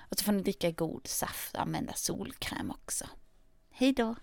Och 0.10 0.18
så 0.18 0.24
får 0.24 0.32
ni 0.32 0.42
dricka 0.42 0.72
god 0.72 1.08
saft 1.08 1.56
och 1.56 1.62
använda 1.62 1.94
solkräm 1.94 2.72
också. 2.72 3.06
Hej 3.70 3.94
då! 3.94 4.16